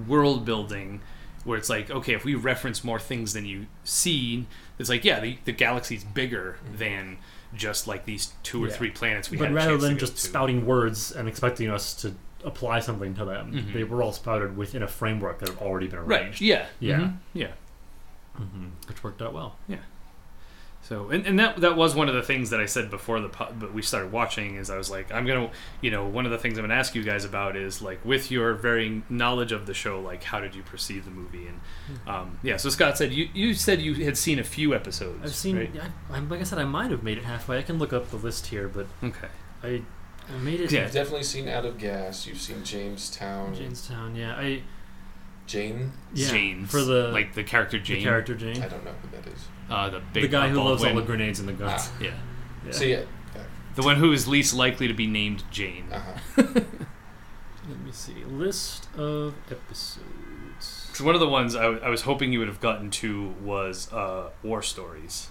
world 0.09 0.45
building 0.45 1.00
where 1.45 1.59
it's 1.59 1.69
like, 1.69 1.91
okay, 1.91 2.14
if 2.14 2.25
we 2.25 2.35
reference 2.35 2.83
more 2.83 2.99
things 2.99 3.35
than 3.35 3.45
you 3.45 3.67
see, 3.85 4.47
it's 4.79 4.88
like, 4.88 5.05
yeah, 5.05 5.21
the, 5.21 5.37
the 5.45 5.53
galaxy's 5.53 6.03
bigger 6.03 6.57
than 6.75 7.19
just 7.55 7.87
like 7.87 8.07
these 8.07 8.33
two 8.43 8.64
or 8.64 8.69
Yeah. 8.69 8.73
three 8.75 8.91
planets 8.91 9.31
we 9.31 9.37
but 9.37 9.53
rather 9.53 9.76
than 9.76 9.99
just 9.99 10.17
to. 10.17 10.23
spouting 10.23 10.64
words 10.64 11.12
and 11.12 11.29
expecting 11.29 11.69
us 11.71 11.93
to 12.00 12.14
apply 12.45 12.81
something 12.81 13.14
to 13.14 13.26
them, 13.26 13.53
Mhm. 13.53 13.73
they 13.75 13.85
were 13.85 14.03
all 14.03 14.12
spouted 14.12 14.57
within 14.57 14.83
a 14.83 14.88
framework 14.88 15.38
that 15.41 15.50
had 15.50 15.59
already 15.59 15.87
been 15.87 15.99
arranged 15.99 16.11
Right. 16.11 16.41
Yeah. 16.41 16.67
Yeah. 16.81 16.99
Mhm. 16.99 17.17
Yeah. 17.35 17.53
hmm 18.37 18.69
Which 18.88 19.05
worked 19.05 19.21
out 19.23 19.35
well. 19.35 19.59
So, 20.85 21.09
and, 21.09 21.26
and 21.26 21.38
that 21.38 21.57
that 21.62 21.76
was 21.76 21.95
one 21.95 22.11
of 22.11 22.14
the 22.14 22.23
things 22.23 22.50
that 22.50 22.61
I 22.61 22.67
said 22.67 22.91
before 22.91 23.19
the 23.19 23.29
but 23.29 23.73
we 23.73 23.81
started 23.81 24.12
watching 24.12 24.57
is 24.57 24.69
I 24.69 24.76
was 24.76 24.91
like 24.91 25.11
I'm 25.11 25.26
gonna 25.26 25.50
you 25.81 25.91
know 25.91 26.07
one 26.07 26.26
of 26.26 26.31
the 26.31 26.37
things 26.37 26.59
I'm 26.59 26.64
gonna 26.64 26.75
ask 26.75 26.95
you 26.95 27.03
guys 27.03 27.25
about 27.25 27.57
is 27.57 27.81
like 27.81 28.05
with 28.05 28.31
your 28.31 28.53
varying 28.53 29.03
knowledge 29.09 29.50
of 29.50 29.64
the 29.64 29.73
show 29.73 29.99
like 29.99 30.23
how 30.25 30.41
did 30.41 30.55
you 30.55 30.62
perceive 30.62 31.07
the 31.07 31.11
movie 31.11 31.47
and 31.47 31.61
um, 32.07 32.38
yeah 32.43 32.59
so 32.59 32.69
Scott 32.69 32.99
said 32.99 33.14
you 33.14 33.31
you 33.33 33.55
said 33.55 33.81
you 33.81 33.95
had 34.05 34.19
seen 34.19 34.38
a 34.38 34.45
few 34.45 34.75
episodes 34.75 35.21
I've 35.23 35.35
seen. 35.35 35.57
right? 35.57 35.71
I, 36.11 36.17
I'm 36.17 36.29
like 36.29 36.41
I 36.41 36.45
said, 36.45 36.59
I 36.59 36.64
might 36.64 36.91
have 36.91 37.03
made 37.03 37.17
it 37.17 37.25
halfway. 37.25 37.59
I 37.59 37.62
can 37.62 37.79
look 37.79 37.95
up 37.95 38.11
the 38.11 38.17
list 38.17 38.49
here, 38.49 38.69
but 38.69 38.87
okay 39.03 39.29
I 39.62 39.83
I 40.29 40.37
made 40.38 40.61
it. 40.61 40.71
Yeah. 40.71 40.83
You've 40.83 40.93
definitely 40.93 41.25
seen 41.25 41.49
Out 41.49 41.64
of 41.64 41.79
Gas. 41.79 42.26
You've 42.26 42.41
seen 42.41 42.62
Jamestown. 42.64 43.55
Jamestown. 43.55 44.17
Yeah, 44.17 44.35
I 44.35 44.62
Jayne. 45.47 45.93
yeah, 46.14 46.29
James 46.29 46.71
for 46.71 46.83
the 46.83 47.09
like 47.09 47.35
the 47.35 47.45
character 47.45 47.79
the 47.79 47.85
Jayne 47.85 48.03
character 48.03 48.35
Jayne, 48.35 48.62
I 48.62 48.69
don't 48.69 48.85
know 48.85 48.95
who 49.03 49.09
that 49.17 49.26
is. 49.33 49.47
Uh, 49.71 49.90
the 49.90 50.00
big 50.12 50.23
the 50.25 50.28
guy 50.28 50.49
who 50.49 50.61
loves 50.61 50.85
all 50.85 50.94
the 50.94 51.02
grenades 51.02 51.40
and 51.40 51.49
the 51.49 51.52
guns. 51.52 51.83
Ah. 51.87 51.92
yeah 52.00 52.11
Yeah. 52.66 52.73
So 52.73 52.85
yeah. 52.85 53.02
the 53.75 53.83
one 53.83 53.97
who 53.97 54.12
is 54.12 54.28
least 54.28 54.54
likely 54.54 54.87
to 54.88 54.94
be 54.94 55.06
named 55.06 55.42
Jayne 55.50 55.87
Uh 55.92 56.00
huh. 56.00 56.42
Let 57.68 57.80
me 57.80 57.92
see. 57.92 58.25
List 58.25 58.88
of 58.97 59.35
episodes. 59.50 60.90
So 60.92 61.02
one 61.04 61.14
of 61.14 61.21
the 61.21 61.28
ones 61.28 61.56
I, 61.56 61.62
w- 61.62 61.80
I 61.83 61.88
was 61.88 62.02
hoping 62.02 62.30
you 62.33 62.38
would 62.40 62.49
have 62.49 62.61
gotten 62.61 62.90
to 62.90 63.28
was 63.42 63.90
uh, 63.92 64.30
War 64.42 64.61
Stories. 64.62 65.28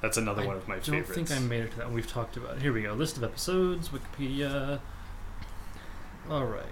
That's 0.00 0.16
another 0.16 0.42
I 0.42 0.46
one 0.46 0.56
of 0.56 0.66
my 0.66 0.80
favorites. 0.80 1.10
I 1.10 1.14
don't 1.14 1.26
think 1.28 1.30
I 1.30 1.38
made 1.38 1.62
it 1.62 1.70
to 1.72 1.76
that 1.78 1.86
one. 1.86 1.94
We've 1.94 2.06
talked 2.06 2.36
about 2.36 2.56
it. 2.56 2.62
Here 2.62 2.72
we 2.72 2.82
go. 2.82 2.92
List 2.94 3.16
of 3.16 3.22
episodes, 3.22 3.90
Wikipedia. 3.90 4.80
All 6.28 6.44
right. 6.46 6.64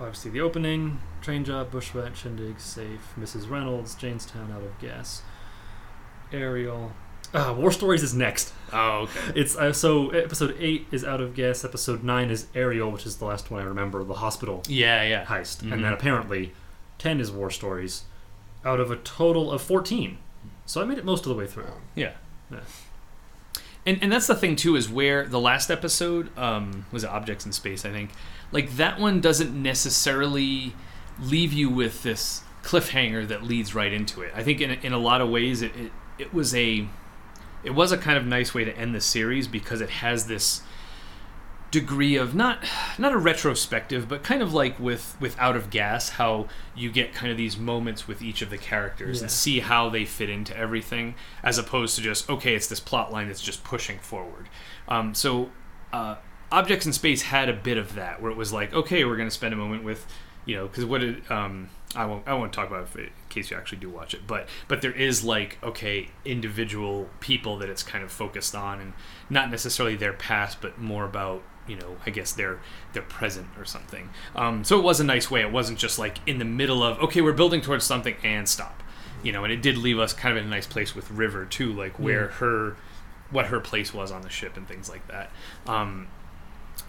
Obviously, 0.00 0.30
the 0.30 0.40
opening, 0.40 1.00
train 1.20 1.44
job, 1.44 1.70
bushwhack, 1.70 2.16
shindig, 2.16 2.58
safe, 2.60 3.12
Mrs. 3.18 3.50
Reynolds, 3.50 3.94
Jaynestown, 3.96 4.50
out 4.54 4.62
of 4.62 4.78
gas, 4.78 5.22
Ariel. 6.32 6.92
Ah, 7.34 7.52
War 7.52 7.70
Stories 7.70 8.02
is 8.02 8.14
next. 8.14 8.52
Oh, 8.72 9.00
okay. 9.02 9.40
It's 9.40 9.54
uh, 9.56 9.72
so 9.72 10.10
episode 10.10 10.56
eight 10.58 10.86
is 10.90 11.04
out 11.04 11.20
of 11.20 11.34
gas. 11.34 11.64
Episode 11.64 12.02
nine 12.02 12.30
is 12.30 12.46
Ariel, 12.54 12.90
which 12.90 13.04
is 13.06 13.16
the 13.16 13.24
last 13.26 13.50
one 13.50 13.60
I 13.62 13.64
remember, 13.66 14.02
the 14.04 14.14
hospital 14.14 14.62
Yeah, 14.66 15.02
yeah. 15.02 15.24
heist, 15.26 15.62
Mhm. 15.62 15.72
and 15.72 15.84
then 15.84 15.92
apparently 15.92 16.52
ten 16.98 17.20
is 17.20 17.30
War 17.30 17.50
Stories, 17.50 18.04
out 18.64 18.80
of 18.80 18.90
a 18.90 18.96
total 18.96 19.52
of 19.52 19.60
fourteen. 19.60 20.18
So 20.64 20.80
I 20.80 20.84
made 20.84 20.98
it 20.98 21.04
most 21.04 21.24
of 21.26 21.30
the 21.30 21.34
way 21.34 21.46
through. 21.46 21.64
Yeah. 21.94 22.12
Yeah. 22.50 22.60
And 23.86 23.98
and 24.02 24.10
that's 24.12 24.26
the 24.26 24.34
thing 24.34 24.56
too 24.56 24.74
is 24.76 24.88
where 24.88 25.26
the 25.26 25.40
last 25.40 25.70
episode 25.70 26.36
um, 26.38 26.86
was 26.92 27.04
it 27.04 27.10
Objects 27.10 27.44
in 27.46 27.52
Space 27.52 27.84
I 27.86 27.90
think 27.90 28.10
like 28.52 28.76
that 28.76 28.98
one 28.98 29.20
doesn't 29.20 29.54
necessarily 29.54 30.74
leave 31.20 31.52
you 31.52 31.68
with 31.70 32.02
this 32.02 32.42
cliffhanger 32.62 33.26
that 33.28 33.42
leads 33.44 33.74
right 33.74 33.92
into 33.92 34.20
it. 34.22 34.32
I 34.34 34.42
think 34.42 34.60
in 34.60 34.70
a, 34.70 34.74
in 34.82 34.92
a 34.92 34.98
lot 34.98 35.20
of 35.20 35.28
ways 35.30 35.62
it, 35.62 35.74
it 35.76 35.92
it 36.18 36.32
was 36.34 36.54
a 36.54 36.88
it 37.64 37.70
was 37.70 37.92
a 37.92 37.98
kind 37.98 38.16
of 38.16 38.24
nice 38.26 38.54
way 38.54 38.64
to 38.64 38.76
end 38.76 38.94
the 38.94 39.00
series 39.00 39.48
because 39.48 39.80
it 39.80 39.90
has 39.90 40.26
this 40.26 40.62
degree 41.70 42.16
of 42.16 42.34
not 42.34 42.64
not 42.96 43.12
a 43.12 43.18
retrospective 43.18 44.08
but 44.08 44.22
kind 44.22 44.40
of 44.40 44.54
like 44.54 44.78
with 44.80 45.16
with 45.20 45.38
out 45.38 45.54
of 45.54 45.68
gas 45.68 46.10
how 46.10 46.48
you 46.74 46.90
get 46.90 47.12
kind 47.12 47.30
of 47.30 47.36
these 47.36 47.58
moments 47.58 48.08
with 48.08 48.22
each 48.22 48.40
of 48.40 48.48
the 48.48 48.56
characters 48.56 49.20
and 49.20 49.30
see 49.30 49.60
how 49.60 49.90
they 49.90 50.04
fit 50.04 50.30
into 50.30 50.56
everything 50.56 51.14
as 51.42 51.58
opposed 51.58 51.94
to 51.94 52.00
just 52.00 52.28
okay 52.30 52.54
it's 52.54 52.68
this 52.68 52.80
plot 52.80 53.12
line 53.12 53.26
that's 53.26 53.42
just 53.42 53.64
pushing 53.64 53.98
forward. 53.98 54.48
Um, 54.88 55.14
so 55.14 55.50
uh, 55.92 56.16
objects 56.50 56.86
in 56.86 56.94
space 56.94 57.22
had 57.22 57.50
a 57.50 57.52
bit 57.52 57.76
of 57.76 57.94
that 57.94 58.22
where 58.22 58.30
it 58.30 58.36
was 58.36 58.50
like 58.50 58.72
okay 58.72 59.04
we're 59.04 59.16
going 59.16 59.28
to 59.28 59.34
spend 59.34 59.52
a 59.52 59.56
moment 59.56 59.84
with 59.84 60.06
you 60.46 60.56
know 60.56 60.68
because 60.68 60.86
what 60.86 61.02
it 61.02 61.30
um, 61.30 61.68
I 61.94 62.06
won't 62.06 62.26
I 62.26 62.32
won't 62.32 62.54
talk 62.54 62.68
about 62.68 62.96
it 62.96 63.12
case 63.38 63.50
you 63.50 63.56
actually 63.56 63.78
do 63.78 63.90
watch 63.90 64.14
it. 64.14 64.26
But 64.26 64.48
but 64.68 64.82
there 64.82 64.92
is 64.92 65.24
like 65.24 65.58
okay 65.62 66.08
individual 66.24 67.08
people 67.20 67.58
that 67.58 67.68
it's 67.68 67.82
kind 67.82 68.04
of 68.04 68.10
focused 68.10 68.54
on 68.54 68.80
and 68.80 68.92
not 69.30 69.50
necessarily 69.50 69.96
their 69.96 70.12
past 70.12 70.60
but 70.60 70.78
more 70.78 71.04
about 71.04 71.42
you 71.66 71.76
know 71.76 71.96
I 72.06 72.10
guess 72.10 72.32
their 72.32 72.60
their 72.92 73.02
present 73.02 73.48
or 73.58 73.64
something. 73.64 74.08
Um, 74.34 74.64
so 74.64 74.78
it 74.78 74.82
was 74.82 75.00
a 75.00 75.04
nice 75.04 75.30
way. 75.30 75.40
It 75.42 75.52
wasn't 75.52 75.78
just 75.78 75.98
like 75.98 76.18
in 76.26 76.38
the 76.38 76.44
middle 76.44 76.82
of 76.82 76.98
okay 77.00 77.20
we're 77.20 77.32
building 77.32 77.60
towards 77.60 77.84
something 77.84 78.16
and 78.22 78.48
stop 78.48 78.82
you 79.22 79.32
know 79.32 79.42
and 79.44 79.52
it 79.52 79.60
did 79.60 79.76
leave 79.76 79.98
us 79.98 80.12
kind 80.12 80.36
of 80.36 80.40
in 80.42 80.46
a 80.48 80.50
nice 80.54 80.66
place 80.66 80.94
with 80.94 81.10
River 81.10 81.44
too 81.44 81.72
like 81.72 81.98
where 81.98 82.26
Yeah. 82.26 82.32
her 82.34 82.76
what 83.30 83.46
her 83.46 83.60
place 83.60 83.92
was 83.92 84.10
on 84.12 84.22
the 84.22 84.30
ship 84.30 84.56
and 84.56 84.66
things 84.66 84.88
like 84.88 85.06
that. 85.08 85.30
Um, 85.66 86.06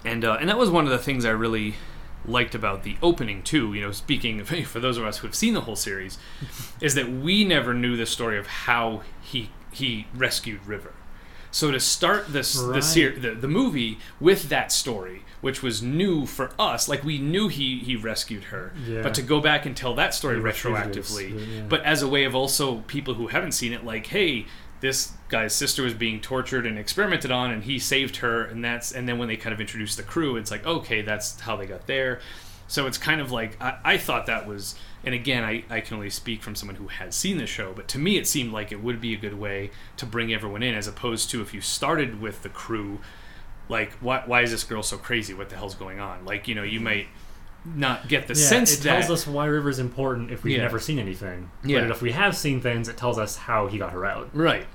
and 0.05 0.23
uh, 0.23 0.37
and 0.39 0.47
that 0.47 0.57
was 0.57 0.69
one 0.69 0.85
of 0.85 0.91
the 0.91 0.99
things 0.99 1.25
I 1.25 1.31
really 1.31 1.75
liked 2.25 2.53
about 2.55 2.83
the 2.83 2.97
opening 3.01 3.43
too. 3.43 3.73
You 3.73 3.81
know, 3.81 3.91
speaking 3.91 4.39
of, 4.41 4.49
for 4.67 4.79
those 4.79 4.97
of 4.97 5.05
us 5.05 5.17
who 5.19 5.27
have 5.27 5.35
seen 5.35 5.53
the 5.53 5.61
whole 5.61 5.75
series, 5.75 6.17
is 6.81 6.95
that 6.95 7.09
we 7.11 7.43
never 7.45 7.73
knew 7.73 7.95
the 7.97 8.05
story 8.05 8.38
of 8.38 8.47
how 8.47 9.01
he 9.21 9.49
he 9.71 10.07
rescued 10.15 10.65
River. 10.65 10.93
So 11.51 11.71
to 11.71 11.79
start 11.79 12.31
this 12.31 12.53
the, 12.53 12.67
Right. 12.67 12.83
ser- 12.83 13.19
the 13.19 13.31
the 13.31 13.47
movie 13.47 13.97
with 14.19 14.49
that 14.49 14.71
story, 14.71 15.23
which 15.41 15.63
was 15.63 15.81
new 15.81 16.25
for 16.27 16.51
us, 16.59 16.88
like 16.88 17.03
we 17.03 17.17
knew 17.17 17.47
he 17.47 17.79
he 17.79 17.95
rescued 17.95 18.45
her, 18.45 18.71
Yeah. 18.88 19.01
but 19.01 19.13
to 19.15 19.21
go 19.23 19.39
back 19.41 19.65
and 19.65 19.75
tell 19.75 19.95
that 19.95 20.13
story 20.13 20.39
The 20.39 20.51
fugitives, 20.51 21.11
retroactively, 21.15 21.55
yeah. 21.55 21.61
but 21.67 21.83
as 21.83 22.01
a 22.03 22.07
way 22.07 22.23
of 22.25 22.35
also 22.35 22.81
people 22.88 23.15
who 23.15 23.27
haven't 23.27 23.53
seen 23.53 23.73
it, 23.73 23.83
like, 23.83 24.07
hey, 24.07 24.45
this 24.81 25.13
guy's 25.27 25.53
sister 25.53 25.83
was 25.83 25.93
being 25.93 26.21
tortured 26.21 26.65
and 26.65 26.77
experimented 26.77 27.31
on, 27.31 27.51
and 27.51 27.63
he 27.63 27.79
saved 27.79 28.17
her, 28.17 28.43
and 28.43 28.63
that's 28.63 28.91
and 28.91 29.07
then 29.07 29.17
when 29.17 29.27
they 29.27 29.38
kind 29.38 29.53
of 29.53 29.59
introduce 29.59 29.95
the 29.95 30.03
crew, 30.03 30.38
it's 30.38 30.51
like, 30.51 30.65
okay, 30.65 31.01
that's 31.01 31.39
how 31.41 31.55
they 31.55 31.65
got 31.65 31.88
there. 31.88 32.19
So 32.67 32.86
it's 32.86 32.98
kind 32.98 33.19
of 33.19 33.31
like 33.31 33.62
I, 33.62 33.79
I 33.83 33.98
thought 33.98 34.27
that 34.27 34.48
was, 34.48 34.75
and 35.03 35.15
again, 35.15 35.43
I, 35.43 35.63
I 35.69 35.81
can 35.81 35.95
only 35.95 36.09
speak 36.09 36.43
from 36.43 36.55
someone 36.55 36.75
who 36.75 36.88
has 36.88 37.15
seen 37.15 37.38
the 37.38 37.48
show, 37.48 37.74
but 37.74 37.88
to 37.89 38.00
me, 38.00 38.17
it 38.17 38.27
seemed 38.27 38.53
like 38.53 38.71
it 38.71 38.83
would 38.83 39.01
be 39.01 39.13
a 39.13 39.17
good 39.17 39.38
way 39.39 39.71
to 39.98 40.05
bring 40.05 40.33
everyone 40.33 40.63
in, 40.63 40.75
as 40.75 40.88
opposed 40.88 41.29
to 41.31 41.41
if 41.41 41.53
you 41.53 41.62
started 41.62 42.21
with 42.21 42.43
the 42.43 42.50
crew, 42.50 43.00
like 43.67 43.93
why, 43.93 44.24
why 44.25 44.41
is 44.41 44.51
this 44.51 44.63
girl 44.63 44.83
so 44.83 44.98
crazy? 44.98 45.33
What 45.33 45.50
the 45.50 45.55
hell's 45.55 45.75
going 45.75 46.00
on? 46.00 46.25
Like 46.25 46.48
you 46.48 46.55
know, 46.55 46.63
you 46.63 46.77
mm-hmm. 46.77 46.83
might 46.86 47.07
not 47.75 48.07
get 48.07 48.27
the 48.27 48.33
Yeah, 48.33 48.45
sense 48.47 48.73
it 48.73 48.83
that 48.83 49.01
tells 49.01 49.09
us 49.11 49.27
why 49.27 49.45
River's 49.45 49.79
important 49.79 50.31
if 50.31 50.43
we've 50.43 50.57
Yeah. 50.57 50.63
never 50.63 50.79
seen 50.79 50.99
anything. 50.99 51.49
Yeah. 51.63 51.81
But 51.81 51.91
if 51.91 52.01
we 52.01 52.11
have 52.11 52.35
seen 52.35 52.61
things, 52.61 52.88
it 52.88 52.97
tells 52.97 53.17
us 53.17 53.35
how 53.38 53.67
he 53.67 53.77
got 53.77 53.91
her 53.93 54.05
out. 54.05 54.29
right. 54.33 54.65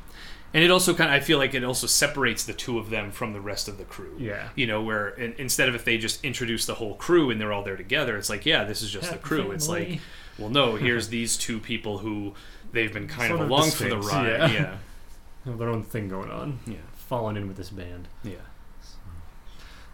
And 0.53 0.63
it 0.63 0.71
also 0.71 0.95
kind 0.95 1.11
of 1.11 1.17
I 1.17 1.19
feel 1.19 1.39
like 1.39 1.53
it 1.55 1.65
also 1.65 1.89
separates 1.89 2.45
the 2.45 2.53
two 2.53 2.79
of 2.79 2.89
them 2.89 3.11
from 3.11 3.33
the 3.33 3.41
rest 3.41 3.67
of 3.67 3.77
the 3.77 3.83
crew. 3.83 4.15
Yeah. 4.19 4.51
You 4.55 4.69
know, 4.69 4.83
where 4.83 5.09
in, 5.09 5.35
instead 5.37 5.69
of 5.69 5.75
if 5.75 5.85
they 5.85 5.99
just 5.99 6.25
introduce 6.25 6.65
the 6.65 6.75
whole 6.77 6.95
crew 6.95 7.31
and 7.31 7.41
they're 7.41 7.53
all 7.53 7.65
there 7.65 7.77
together, 7.77 8.17
it's 8.17 8.31
like, 8.31 8.47
yeah, 8.47 8.63
this 8.63 8.81
is 8.81 8.93
just 8.93 9.11
the 9.11 9.19
crew. 9.19 9.51
It's 9.51 9.69
like, 9.69 9.99
well, 10.39 10.51
no, 10.51 10.77
here's 10.77 11.09
these 11.09 11.37
two 11.37 11.59
people 11.59 11.99
who 11.99 12.35
they've 12.73 12.93
been 12.93 13.09
kind 13.09 13.29
Sort 13.31 13.41
of 13.41 13.47
of 13.47 13.51
along 13.51 13.71
for 13.73 13.89
the 13.89 13.99
ride. 13.99 14.27
yeah. 14.29 14.53
Yeah. 14.53 14.77
Have 15.47 15.59
their 15.59 15.69
own 15.71 15.83
thing 15.83 16.09
going 16.09 16.31
on. 16.31 16.61
Yeah. 16.69 16.77
Falling 16.95 17.37
in 17.37 17.49
with 17.49 17.57
this 17.57 17.71
band. 17.71 18.07
Yeah. 18.23 18.35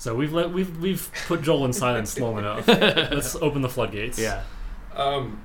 So 0.01 0.15
we've 0.15 0.33
let 0.33 0.51
we've 0.51 0.79
we've 0.81 1.11
put 1.29 1.43
Joel 1.43 1.67
in 1.67 1.75
silence 1.75 2.19
long 2.19 2.39
enough. 2.43 2.67
Let's 2.67 3.37
open 3.37 3.61
the 3.61 3.69
floodgates. 3.69 4.19
Yeah. 4.19 4.43
Um, 4.97 5.43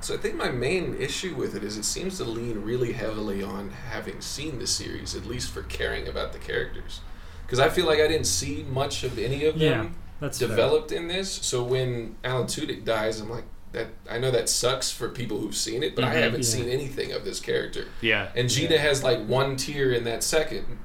so 0.00 0.14
I 0.14 0.16
think 0.18 0.36
my 0.36 0.48
main 0.50 0.94
issue 0.94 1.34
with 1.34 1.56
it 1.56 1.64
is 1.64 1.76
it 1.76 1.84
seems 1.84 2.18
to 2.18 2.24
lean 2.24 2.62
really 2.62 2.92
heavily 2.92 3.42
on 3.42 3.70
having 3.70 4.20
seen 4.20 4.60
the 4.60 4.66
series, 4.68 5.16
at 5.16 5.26
least 5.26 5.50
for 5.50 5.62
caring 5.64 6.06
about 6.06 6.32
the 6.32 6.38
characters. 6.38 7.00
Because 7.44 7.58
I 7.58 7.68
feel 7.68 7.86
like 7.86 7.98
I 7.98 8.06
didn't 8.06 8.26
see 8.28 8.64
much 8.70 9.02
of 9.02 9.18
any 9.18 9.44
of 9.44 9.56
Yeah, 9.56 9.70
them 9.70 9.96
That's 10.20 10.38
fair. 10.38 10.46
developed 10.48 10.92
in 10.92 11.08
this. 11.08 11.32
So 11.32 11.64
when 11.64 12.14
Alan 12.22 12.46
Tudyk 12.46 12.84
dies, 12.84 13.18
I'm 13.20 13.28
like, 13.28 13.44
that. 13.72 13.88
I 14.08 14.18
know 14.18 14.30
that 14.30 14.48
sucks 14.48 14.92
for 14.92 15.08
people 15.08 15.38
who've 15.40 15.56
seen 15.56 15.82
it, 15.82 15.96
but 15.96 16.04
I 16.04 16.14
Mhm. 16.14 16.20
haven't 16.22 16.40
Yeah. 16.44 16.48
seen 16.48 16.68
anything 16.68 17.10
of 17.10 17.24
this 17.24 17.40
character. 17.40 17.86
Yeah. 18.00 18.28
And 18.36 18.48
Gina 18.48 18.74
Yeah. 18.76 18.82
has 18.82 19.02
like 19.02 19.26
one 19.26 19.56
tear 19.56 19.90
in 19.90 20.04
that 20.04 20.22
second. 20.22 20.78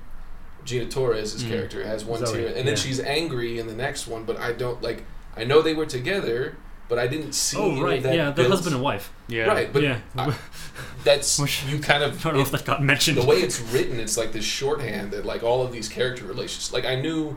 Gina 0.66 0.86
Torres' 0.86 1.44
Mm. 1.44 1.50
character 1.50 1.86
has 1.86 2.04
one 2.06 2.26
Zoe, 2.26 2.38
tear, 2.38 2.48
and 2.48 2.58
then 2.58 2.68
yeah. 2.68 2.76
she's 2.76 3.00
angry 3.00 3.60
in 3.60 3.68
the 3.68 3.74
next 3.76 4.08
one. 4.08 4.24
But 4.26 4.38
I 4.40 4.52
don't 4.54 4.82
like. 4.82 5.04
I 5.38 5.44
know 5.46 5.62
they 5.62 5.74
were 5.74 5.86
together, 5.86 6.58
but 6.88 7.00
I 7.00 7.08
didn't 7.08 7.34
see. 7.34 7.58
Oh 7.58 7.82
right, 7.82 8.02
that 8.04 8.14
yeah, 8.16 8.32
they're 8.32 8.50
husband 8.50 8.76
and 8.76 8.84
wife. 8.84 9.12
Yeah. 9.28 9.46
Right, 9.46 9.72
but 9.72 9.82
yeah, 9.84 10.00
I- 10.18 10.36
that's 11.04 11.40
Which- 11.40 11.64
you 11.66 11.80
kind 11.80 12.04
of. 12.04 12.20
I 12.26 12.30
don't 12.30 12.38
know 12.38 12.42
if 12.44 12.52
that 12.52 12.66
got 12.66 12.84
mentioned. 12.84 13.18
the 13.18 13.26
way 13.26 13.38
it's 13.38 13.60
written. 13.60 14.00
It's 14.00 14.18
like 14.18 14.32
this 14.34 14.46
shorthand 14.46 15.12
that 15.12 15.26
like 15.26 15.44
all 15.44 15.64
of 15.66 15.72
these 15.72 15.88
character 15.88 16.26
relations. 16.26 16.72
Like 16.74 16.86
I 16.86 16.96
knew 16.96 17.36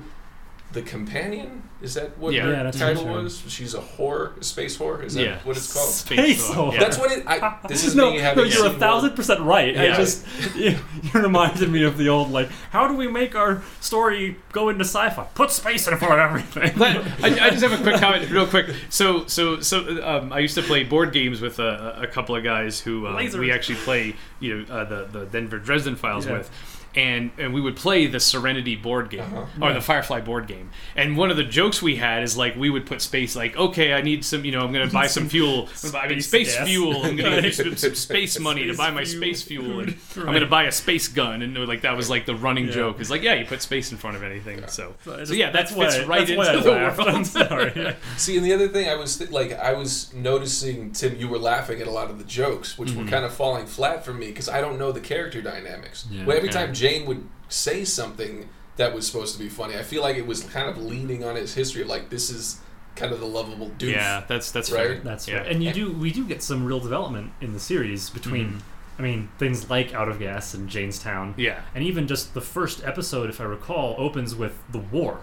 the 0.72 0.82
companion. 0.82 1.62
Is 1.82 1.94
that 1.94 2.16
what 2.16 2.32
Yeah. 2.32 2.42
her 2.44 2.52
Yeah, 2.52 2.70
title 2.70 3.02
true. 3.02 3.22
was? 3.24 3.42
She's 3.48 3.74
a 3.74 3.80
whore, 3.80 4.40
a 4.40 4.44
space 4.44 4.78
whore. 4.78 5.02
Is 5.04 5.14
that 5.14 5.24
Yeah. 5.24 5.38
what 5.42 5.56
it's 5.56 5.72
called? 5.72 5.88
Space 5.90 6.48
Whore. 6.48 6.54
Whore. 6.54 6.72
Yeah. 6.74 6.78
That's 6.78 6.96
what 6.96 7.10
it. 7.10 7.24
I, 7.26 7.58
this 7.66 7.84
is 7.84 7.96
no, 7.96 8.12
me 8.12 8.18
no, 8.22 8.44
you're 8.44 8.66
a 8.66 8.70
thousand 8.70 9.08
more- 9.10 9.16
percent 9.16 9.40
right. 9.40 9.76
I 9.76 9.88
just 9.96 10.24
you, 10.54 10.76
you 11.02 11.10
reminded 11.20 11.68
me 11.70 11.82
of 11.82 11.98
the 11.98 12.08
old 12.08 12.30
like, 12.30 12.48
how 12.70 12.86
do 12.86 12.94
we 12.94 13.08
make 13.08 13.34
our 13.34 13.62
story 13.80 14.36
go 14.52 14.68
into 14.68 14.84
sci-fi? 14.84 15.24
Put 15.34 15.50
space 15.50 15.88
in 15.88 15.96
front 15.98 16.12
of 16.14 16.20
everything. 16.20 16.72
But 16.78 16.98
I, 17.20 17.46
I 17.46 17.50
just 17.50 17.64
have 17.64 17.72
a 17.72 17.82
quick 17.82 18.00
comment, 18.00 18.30
real 18.30 18.46
quick. 18.46 18.66
So, 18.88 19.26
so, 19.26 19.58
so, 19.58 19.78
um, 20.06 20.32
I 20.32 20.38
used 20.38 20.54
to 20.54 20.62
play 20.62 20.84
board 20.84 21.12
games 21.12 21.40
with 21.40 21.58
a, 21.58 21.98
a 22.02 22.06
couple 22.06 22.36
of 22.36 22.44
guys 22.44 22.78
who 22.78 23.08
um, 23.08 23.16
we 23.16 23.50
actually 23.50 23.76
play, 23.78 24.14
you 24.38 24.58
know, 24.62 24.72
uh, 24.72 24.84
the 24.84 25.08
the 25.10 25.24
Denver 25.26 25.58
Dresden 25.58 25.96
Files 25.96 26.26
Yeah. 26.26 26.38
with. 26.38 26.50
And, 26.94 27.30
and 27.38 27.54
we 27.54 27.60
would 27.60 27.76
play 27.76 28.06
the 28.06 28.20
Serenity 28.20 28.76
board 28.76 29.08
game 29.10 29.20
Uh-huh. 29.20 29.46
or 29.60 29.68
Yeah. 29.68 29.74
the 29.74 29.80
Firefly 29.80 30.20
board 30.20 30.46
game. 30.46 30.70
And 30.94 31.16
one 31.16 31.30
of 31.30 31.36
the 31.38 31.44
jokes 31.44 31.80
we 31.80 31.96
had 31.96 32.22
is 32.22 32.36
like 32.36 32.54
we 32.56 32.68
would 32.70 32.84
put 32.86 33.00
space 33.00 33.34
like 33.34 33.56
okay 33.56 33.94
I 33.94 34.02
need 34.02 34.24
some 34.24 34.44
you 34.44 34.52
know 34.52 34.60
I'm 34.60 34.72
gonna 34.72 34.88
buy 34.90 35.06
some 35.06 35.28
fuel 35.34 35.68
I'm 35.68 35.90
gonna 35.90 35.92
buy- 35.92 36.00
I 36.04 36.08
mean 36.08 36.20
Space 36.20 36.48
space 36.48 36.56
gas. 36.56 36.68
fuel 36.68 37.02
I'm 37.04 37.16
gonna 37.16 37.36
give 37.36 37.44
you 37.46 37.52
some, 37.52 37.76
some 37.76 37.94
space 37.94 38.38
money 38.38 38.66
to 38.66 38.74
buy 38.74 38.90
my 38.90 39.04
fuel. 39.04 39.22
space 39.22 39.42
fuel 39.42 39.80
and 39.80 39.96
I'm 40.16 40.24
gonna 40.34 40.46
buy 40.46 40.64
a 40.64 40.72
space 40.72 41.08
gun 41.08 41.40
and 41.42 41.56
like 41.66 41.82
that 41.82 41.96
was 41.96 42.10
like 42.10 42.26
the 42.26 42.34
running 42.34 42.66
Yeah. 42.66 42.72
joke 42.74 43.00
is 43.00 43.10
like 43.10 43.22
yeah 43.22 43.34
you 43.34 43.46
put 43.46 43.62
space 43.62 43.90
in 43.90 43.96
front 43.98 44.16
of 44.16 44.22
anything 44.22 44.66
so 44.68 44.94
I 45.06 45.10
so 45.10 45.16
just- 45.18 45.32
yeah 45.32 45.46
that 45.46 45.52
that's 45.68 45.72
fits 45.74 45.98
why- 45.98 46.04
right 46.04 46.26
that's 46.26 46.36
why 46.38 46.52
into 46.52 46.64
the 46.64 46.70
laughed. 46.72 46.98
world 46.98 47.08
I'm 47.08 47.24
sorry. 47.24 47.96
See, 48.16 48.36
and 48.36 48.44
the 48.44 48.52
other 48.52 48.68
thing 48.68 48.88
I 48.88 48.94
was 48.96 49.16
th- 49.16 49.30
like, 49.30 49.52
I 49.52 49.72
was 49.72 50.12
noticing 50.14 50.92
Tim, 50.92 51.16
you 51.16 51.28
were 51.28 51.38
laughing 51.38 51.80
at 51.80 51.86
a 51.86 51.90
lot 51.90 52.10
of 52.10 52.18
the 52.18 52.24
jokes, 52.24 52.76
which 52.78 52.92
were 52.92 53.04
Mhm. 53.04 53.10
kind 53.10 53.24
of 53.24 53.32
falling 53.32 53.66
flat 53.66 54.04
for 54.04 54.12
me 54.12 54.26
because 54.26 54.48
I 54.48 54.60
don't 54.60 54.78
know 54.78 54.92
the 54.92 55.00
character 55.00 55.40
dynamics. 55.42 56.06
Yeah, 56.10 56.24
well, 56.24 56.36
every 56.36 56.48
okay. 56.48 56.58
time 56.58 56.74
Jayne 56.82 57.06
would 57.06 57.26
say 57.48 57.84
something 57.84 58.48
that 58.76 58.94
was 58.94 59.06
supposed 59.06 59.34
to 59.34 59.38
be 59.38 59.48
funny, 59.48 59.76
I 59.76 59.82
feel 59.82 60.02
like 60.02 60.16
it 60.16 60.26
was 60.26 60.42
kind 60.44 60.68
of 60.68 60.78
leaning 60.78 61.22
on 61.24 61.36
his 61.36 61.54
history 61.54 61.82
of 61.82 61.88
like 61.88 62.10
this 62.10 62.28
is 62.30 62.60
kind 62.96 63.12
of 63.12 63.20
the 63.20 63.26
lovable 63.26 63.68
dude. 63.78 63.92
Yeah, 63.94 64.24
that's 64.26 64.50
that's 64.50 64.70
Right? 64.70 64.86
fair. 64.86 65.00
That's 65.00 65.28
yeah. 65.28 65.38
right. 65.38 65.46
And 65.46 65.62
you 65.62 65.72
do 65.72 65.92
we 65.92 66.10
do 66.12 66.24
get 66.26 66.42
some 66.42 66.64
real 66.64 66.80
development 66.80 67.32
in 67.40 67.52
the 67.52 67.60
series 67.60 68.10
between 68.10 68.46
Mhm. 68.54 68.60
I 68.98 69.02
mean, 69.02 69.30
things 69.38 69.70
like 69.70 69.94
Out 69.94 70.08
of 70.08 70.18
Gas 70.18 70.52
and 70.54 70.68
Jaynestown. 70.68 71.32
Yeah. 71.38 71.60
And 71.74 71.82
even 71.82 72.06
just 72.06 72.34
the 72.34 72.42
first 72.42 72.84
episode, 72.84 73.30
if 73.30 73.40
I 73.40 73.44
recall, 73.44 73.94
opens 73.98 74.34
with 74.34 74.52
the 74.70 74.78
war 74.78 75.20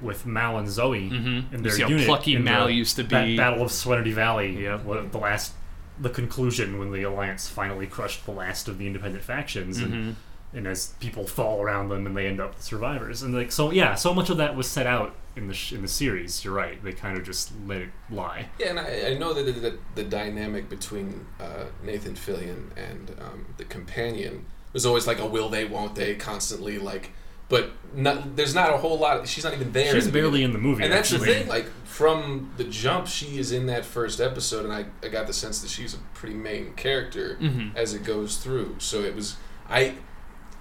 with 0.00 0.24
Mal 0.26 0.56
and 0.58 0.68
Zoe 0.68 1.10
Mm-hmm. 1.10 1.26
in 1.26 1.46
You 1.52 1.58
their 1.58 1.72
see 1.72 1.82
how 1.82 1.88
unit. 1.88 2.06
plucky 2.06 2.34
in 2.36 2.42
Mal 2.44 2.66
the, 2.66 2.72
used 2.72 2.96
to 2.96 3.04
be 3.04 3.10
that. 3.14 3.36
Battle 3.36 3.62
of 3.64 3.70
Serenity 3.70 4.12
Valley. 4.12 4.64
Yeah. 4.64 4.78
the 4.78 5.18
last, 5.18 5.52
the 6.00 6.08
conclusion 6.10 6.78
when 6.78 6.90
the 6.90 7.02
Alliance 7.02 7.48
finally 7.48 7.86
crushed 7.86 8.24
the 8.24 8.32
last 8.32 8.66
of 8.66 8.78
the 8.78 8.86
independent 8.86 9.22
factions, 9.22 9.78
and, 9.78 9.92
Mhm. 9.92 10.14
And 10.54 10.66
as 10.66 10.88
people 11.00 11.26
fall 11.26 11.62
around 11.62 11.88
them 11.88 12.06
and 12.06 12.16
they 12.16 12.26
end 12.26 12.40
up 12.40 12.56
the 12.56 12.62
survivors, 12.62 13.22
and 13.22 13.34
like 13.34 13.52
so, 13.52 13.70
yeah, 13.70 13.94
so 13.94 14.12
much 14.14 14.30
of 14.30 14.36
that 14.38 14.54
was 14.56 14.66
set 14.68 14.86
out 14.86 15.14
in 15.34 15.48
the 15.48 15.54
sh- 15.54 15.72
in 15.72 15.82
the 15.82 15.88
series. 15.88 16.44
You're 16.44 16.54
right; 16.54 16.82
they 16.84 16.92
kind 16.92 17.16
of 17.16 17.24
just 17.24 17.52
let 17.66 17.80
it 17.82 17.88
lie. 18.10 18.48
Yeah, 18.58 18.70
and 18.70 18.80
I, 18.80 19.10
I 19.12 19.14
know 19.18 19.32
that 19.32 19.44
the, 19.46 19.52
the, 19.52 19.78
the 19.94 20.04
dynamic 20.04 20.68
between 20.68 21.26
uh, 21.40 21.64
Nathan 21.82 22.14
Fillion 22.14 22.70
and 22.76 23.10
um, 23.20 23.46
the 23.56 23.64
companion 23.64 24.44
was 24.72 24.84
always 24.86 25.06
like 25.06 25.18
a 25.18 25.26
will 25.26 25.48
they, 25.48 25.64
won't 25.64 25.94
they, 25.94 26.14
constantly 26.14 26.78
like, 26.78 27.10
but 27.48 27.70
not, 27.94 28.36
there's 28.36 28.54
not 28.54 28.72
a 28.72 28.78
whole 28.78 28.98
lot. 28.98 29.26
she's 29.28 29.44
not 29.44 29.52
even 29.52 29.72
there. 29.72 29.92
She's 29.92 30.06
in 30.06 30.12
the 30.12 30.18
barely 30.18 30.30
beginning. 30.40 30.44
in 30.56 30.62
the 30.62 30.66
movie, 30.68 30.84
And 30.84 30.92
that's 30.92 31.10
the 31.10 31.18
thing, 31.18 31.46
like 31.48 31.66
from 31.84 32.52
the 32.56 32.64
jump, 32.64 33.06
she 33.06 33.36
is 33.38 33.52
in 33.52 33.66
that 33.66 33.84
first 33.84 34.18
episode, 34.20 34.64
and 34.64 34.72
I, 34.72 34.86
I 35.02 35.08
got 35.08 35.26
the 35.26 35.34
sense 35.34 35.60
that 35.60 35.68
she's 35.70 35.92
a 35.92 35.98
pretty 36.14 36.34
main 36.34 36.72
character 36.74 37.36
Mhm. 37.40 37.76
as 37.76 37.92
it 37.92 38.02
goes 38.04 38.38
through. 38.38 38.76
So 38.78 39.02
it 39.02 39.14
was 39.14 39.36
I, 39.68 39.94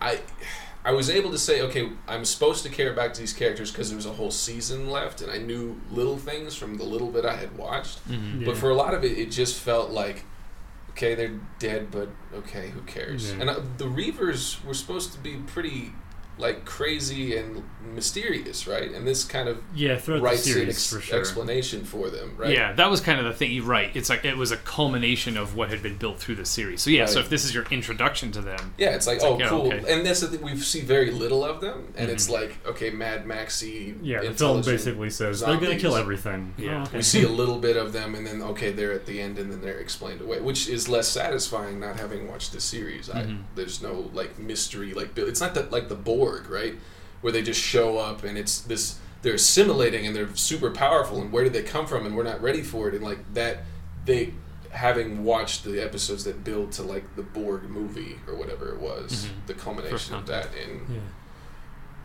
I, 0.01 0.19
I 0.83 0.91
was 0.93 1.09
able 1.09 1.29
to 1.31 1.37
say, 1.37 1.61
okay, 1.61 1.91
I'm 2.07 2.25
supposed 2.25 2.63
to 2.63 2.69
care 2.69 2.91
about 2.91 3.13
these 3.15 3.33
characters 3.33 3.71
because 3.71 3.89
there 3.89 3.95
was 3.95 4.07
a 4.07 4.13
whole 4.13 4.31
season 4.31 4.89
left, 4.89 5.21
and 5.21 5.31
I 5.31 5.37
knew 5.37 5.79
little 5.91 6.17
things 6.17 6.55
from 6.55 6.77
the 6.77 6.83
little 6.83 7.11
bit 7.11 7.23
I 7.23 7.35
had 7.35 7.55
watched. 7.57 8.07
Mhm. 8.09 8.39
Yeah. 8.41 8.45
But 8.47 8.57
for 8.57 8.69
a 8.71 8.75
lot 8.75 8.93
of 8.93 9.03
it, 9.03 9.17
it 9.17 9.29
just 9.31 9.59
felt 9.59 9.91
like, 9.91 10.23
okay, 10.91 11.13
they're 11.15 11.39
dead, 11.59 11.91
but 11.91 12.09
okay, 12.33 12.69
who 12.69 12.81
cares? 12.81 13.31
Yeah. 13.31 13.41
And 13.41 13.49
uh, 13.51 13.59
the 13.77 13.85
Reavers 13.85 14.63
were 14.65 14.73
supposed 14.73 15.13
to 15.13 15.19
be 15.19 15.35
pretty, 15.37 15.93
like 16.37 16.65
crazy 16.65 17.35
and 17.37 17.63
mysterious, 17.93 18.65
right? 18.67 18.91
And 18.91 19.07
this 19.07 19.23
kind 19.23 19.47
of 19.47 19.61
yeah, 19.75 19.97
throughout 19.97 20.21
writes 20.21 20.43
the 20.45 20.51
an 20.51 20.55
series 20.55 20.69
ex- 20.75 20.89
for 20.93 20.99
sure. 21.01 21.19
explanation 21.19 21.83
for 21.83 22.09
them, 22.09 22.33
right? 22.37 22.51
Yeah, 22.51 22.73
that 22.73 22.89
was 22.89 22.99
kind 23.01 23.19
of 23.19 23.25
the 23.25 23.33
thing. 23.33 23.51
You're 23.51 23.63
right. 23.65 23.91
It's 23.95 24.09
like 24.09 24.25
it 24.25 24.37
was 24.37 24.51
a 24.51 24.57
culmination 24.57 25.37
of 25.37 25.55
what 25.55 25.69
had 25.69 25.83
been 25.83 25.97
built 25.97 26.19
through 26.19 26.35
the 26.35 26.45
series. 26.45 26.81
So 26.81 26.89
yeah, 26.89 27.05
so 27.05 27.19
if 27.19 27.29
this 27.29 27.45
is 27.45 27.53
your 27.53 27.65
introduction 27.69 28.31
to 28.33 28.41
them, 28.41 28.73
Yeah, 28.77 28.95
it's 28.95 29.05
like, 29.07 29.17
It's 29.17 29.25
oh, 29.25 29.31
like, 29.31 29.39
yeah, 29.41 29.49
cool. 29.49 29.67
okay. 29.73 29.93
And 29.93 30.05
that's 30.05 30.21
the 30.21 30.27
thing, 30.27 30.41
we 30.41 30.55
see 30.57 30.81
very 30.81 31.11
little 31.11 31.43
of 31.43 31.61
them, 31.61 31.93
and 31.95 32.09
it's 32.09 32.27
Mhm. 32.27 32.31
like, 32.33 32.57
okay, 32.65 32.89
Mad 32.89 33.25
Maxy. 33.27 33.95
Yeah, 34.01 34.21
the 34.21 34.33
film 34.33 34.61
basically 34.61 35.09
says 35.09 35.41
they're 35.41 35.57
gonna 35.57 35.77
kill 35.77 35.95
everything. 35.95 36.53
Yeah. 36.57 36.79
Oh, 36.79 36.83
okay. 36.83 36.97
We 36.97 37.03
see 37.03 37.23
a 37.23 37.29
little 37.29 37.59
bit 37.59 37.77
of 37.77 37.93
them, 37.93 38.15
and 38.15 38.25
then 38.25 38.41
okay, 38.41 38.71
they're 38.71 38.93
at 38.93 39.05
the 39.05 39.21
end, 39.21 39.37
and 39.37 39.51
then 39.51 39.61
they're 39.61 39.79
explained 39.79 40.21
away, 40.21 40.39
which 40.39 40.67
is 40.67 40.87
less 40.89 41.07
satisfying. 41.07 41.79
Not 41.79 41.99
having 41.99 42.27
watched 42.27 42.53
the 42.53 42.61
series, 42.61 43.09
I, 43.09 43.23
Mhm. 43.23 43.43
there's 43.55 43.81
no 43.81 44.09
like 44.13 44.39
mystery. 44.39 44.93
Like 44.93 45.17
it's 45.17 45.41
not 45.41 45.53
that 45.55 45.71
like 45.71 45.89
the 45.89 45.95
Borg, 46.21 46.49
right, 46.49 46.75
where 47.21 47.33
they 47.33 47.41
just 47.41 47.59
show 47.59 47.97
up 47.97 48.23
and 48.23 48.37
it's 48.37 48.61
this. 48.61 48.99
They're 49.23 49.35
assimilating 49.35 50.05
and 50.07 50.15
they're 50.15 50.35
super 50.35 50.71
powerful, 50.71 51.21
and 51.21 51.31
where 51.31 51.43
did 51.43 51.53
they 51.53 51.63
come 51.63 51.85
from? 51.87 52.05
And 52.05 52.15
we're 52.15 52.23
not 52.23 52.41
ready 52.41 52.61
for 52.63 52.87
it. 52.87 52.95
And 52.95 53.03
like 53.03 53.33
that, 53.33 53.63
they 54.05 54.33
having 54.71 55.23
watched 55.23 55.63
the 55.63 55.79
episodes 55.83 56.23
that 56.23 56.43
build 56.43 56.71
to 56.73 56.83
like 56.83 57.15
the 57.15 57.21
Borg 57.23 57.63
movie 57.69 58.17
or 58.27 58.35
whatever 58.35 58.69
it 58.73 58.79
was, 58.79 59.25
Mhm. 59.25 59.47
the 59.47 59.53
culmination 59.53 60.15
of 60.15 60.25
that 60.27 60.47
in 60.55 60.85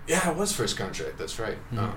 yeah. 0.09 0.25
yeah, 0.25 0.31
it 0.31 0.37
was 0.37 0.53
first 0.53 0.77
contact. 0.77 1.17
That's 1.19 1.39
right. 1.39 1.59
Mhm. 1.73 1.79
Um, 1.79 1.95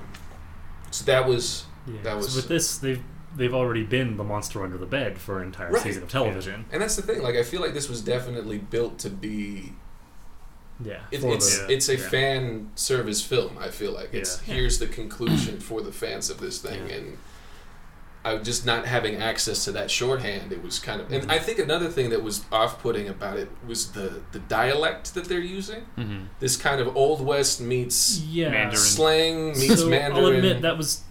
so 0.91 1.03
that 1.05 1.25
was 1.27 1.65
Yeah. 1.87 2.01
That 2.03 2.17
was- 2.17 2.29
so 2.33 2.35
with 2.37 2.47
this, 2.49 2.77
they've 2.77 3.01
they've 3.35 3.53
already 3.53 3.83
been 3.83 4.17
the 4.17 4.23
monster 4.23 4.63
under 4.63 4.77
the 4.77 4.85
bed 4.87 5.17
for 5.19 5.39
an 5.39 5.45
entire 5.45 5.71
Right. 5.71 5.81
season 5.83 6.01
of 6.03 6.09
television. 6.09 6.65
And 6.71 6.81
that's 6.81 6.95
the 6.95 7.01
thing. 7.03 7.21
Like, 7.21 7.35
I 7.35 7.43
feel 7.43 7.61
like 7.61 7.73
this 7.75 7.87
was 7.87 8.01
definitely 8.01 8.57
built 8.57 8.97
to 8.99 9.09
be. 9.09 9.73
Yeah, 10.83 11.01
It, 11.11 11.23
it's 11.23 11.59
the- 11.59 11.71
it's 11.73 11.89
a 11.89 11.97
yeah. 11.97 12.09
fan 12.09 12.71
service 12.75 13.21
film. 13.21 13.57
I 13.59 13.69
feel 13.69 13.91
like 13.91 14.09
it's 14.13 14.41
Yeah. 14.47 14.53
here's 14.55 14.79
the 14.79 14.87
conclusion 14.87 15.59
for 15.59 15.81
the 15.81 15.91
fans 15.91 16.29
of 16.29 16.39
this 16.39 16.59
thing, 16.59 16.87
Yeah. 16.87 16.95
and 16.95 17.17
I 18.23 18.37
just 18.37 18.65
not 18.65 18.85
having 18.85 19.15
access 19.15 19.63
to 19.65 19.71
that 19.73 19.89
shorthand. 19.89 20.51
It 20.51 20.61
was 20.61 20.77
kind 20.79 20.99
of, 21.01 21.11
and 21.11 21.23
Mhm. 21.23 21.31
I 21.31 21.39
think 21.39 21.57
another 21.59 21.87
thing 21.89 22.09
that 22.09 22.21
was 22.21 22.41
off-putting 22.51 23.07
about 23.07 23.37
it 23.37 23.49
was 23.65 23.91
the 23.93 24.21
the 24.33 24.39
dialect 24.39 25.13
that 25.15 25.25
they're 25.25 25.39
using. 25.39 25.85
Mhm. 25.97 26.27
This 26.39 26.57
kind 26.57 26.81
of 26.81 26.95
old 26.97 27.21
west 27.25 27.61
meets 27.61 28.19
yeah. 28.19 28.49
Mandarin. 28.49 28.77
slang 28.77 29.47
meets 29.59 29.79
so 29.79 29.87
Mandarin. 29.89 30.25
I'll 30.25 30.31
admit 30.35 30.61
that 30.61 30.77
was 30.77 31.01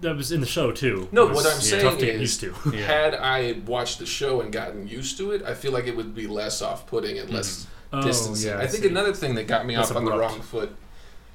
that 0.00 0.14
was 0.16 0.30
in 0.30 0.40
the 0.40 0.46
show 0.46 0.70
too. 0.70 1.08
No, 1.12 1.26
was 1.26 1.36
what 1.36 1.46
I'm 1.54 1.60
saying 1.60 1.82
tough 1.82 1.98
to 1.98 2.06
get 2.06 2.14
is- 2.16 2.20
used 2.20 2.40
to. 2.40 2.52
Had 2.76 3.14
I 3.14 3.60
watched 3.66 3.98
the 3.98 4.06
show 4.06 4.40
and 4.42 4.52
gotten 4.52 4.86
used 4.86 5.16
to 5.18 5.32
it, 5.32 5.42
I 5.44 5.54
feel 5.54 5.72
like 5.72 5.86
it 5.86 5.96
would 5.96 6.14
be 6.14 6.26
less 6.28 6.62
off-putting 6.62 7.18
and 7.18 7.28
less 7.30 7.66
Oh, 7.92 8.34
yeah, 8.36 8.58
I 8.58 8.66
think 8.66 8.84
another 8.84 9.14
thing 9.14 9.34
that 9.36 9.46
got 9.46 9.64
me 9.64 9.74
That's 9.74 9.90
off 9.90 9.96
on 9.96 10.04
the 10.04 10.16
wrong 10.16 10.42
foot. 10.42 10.76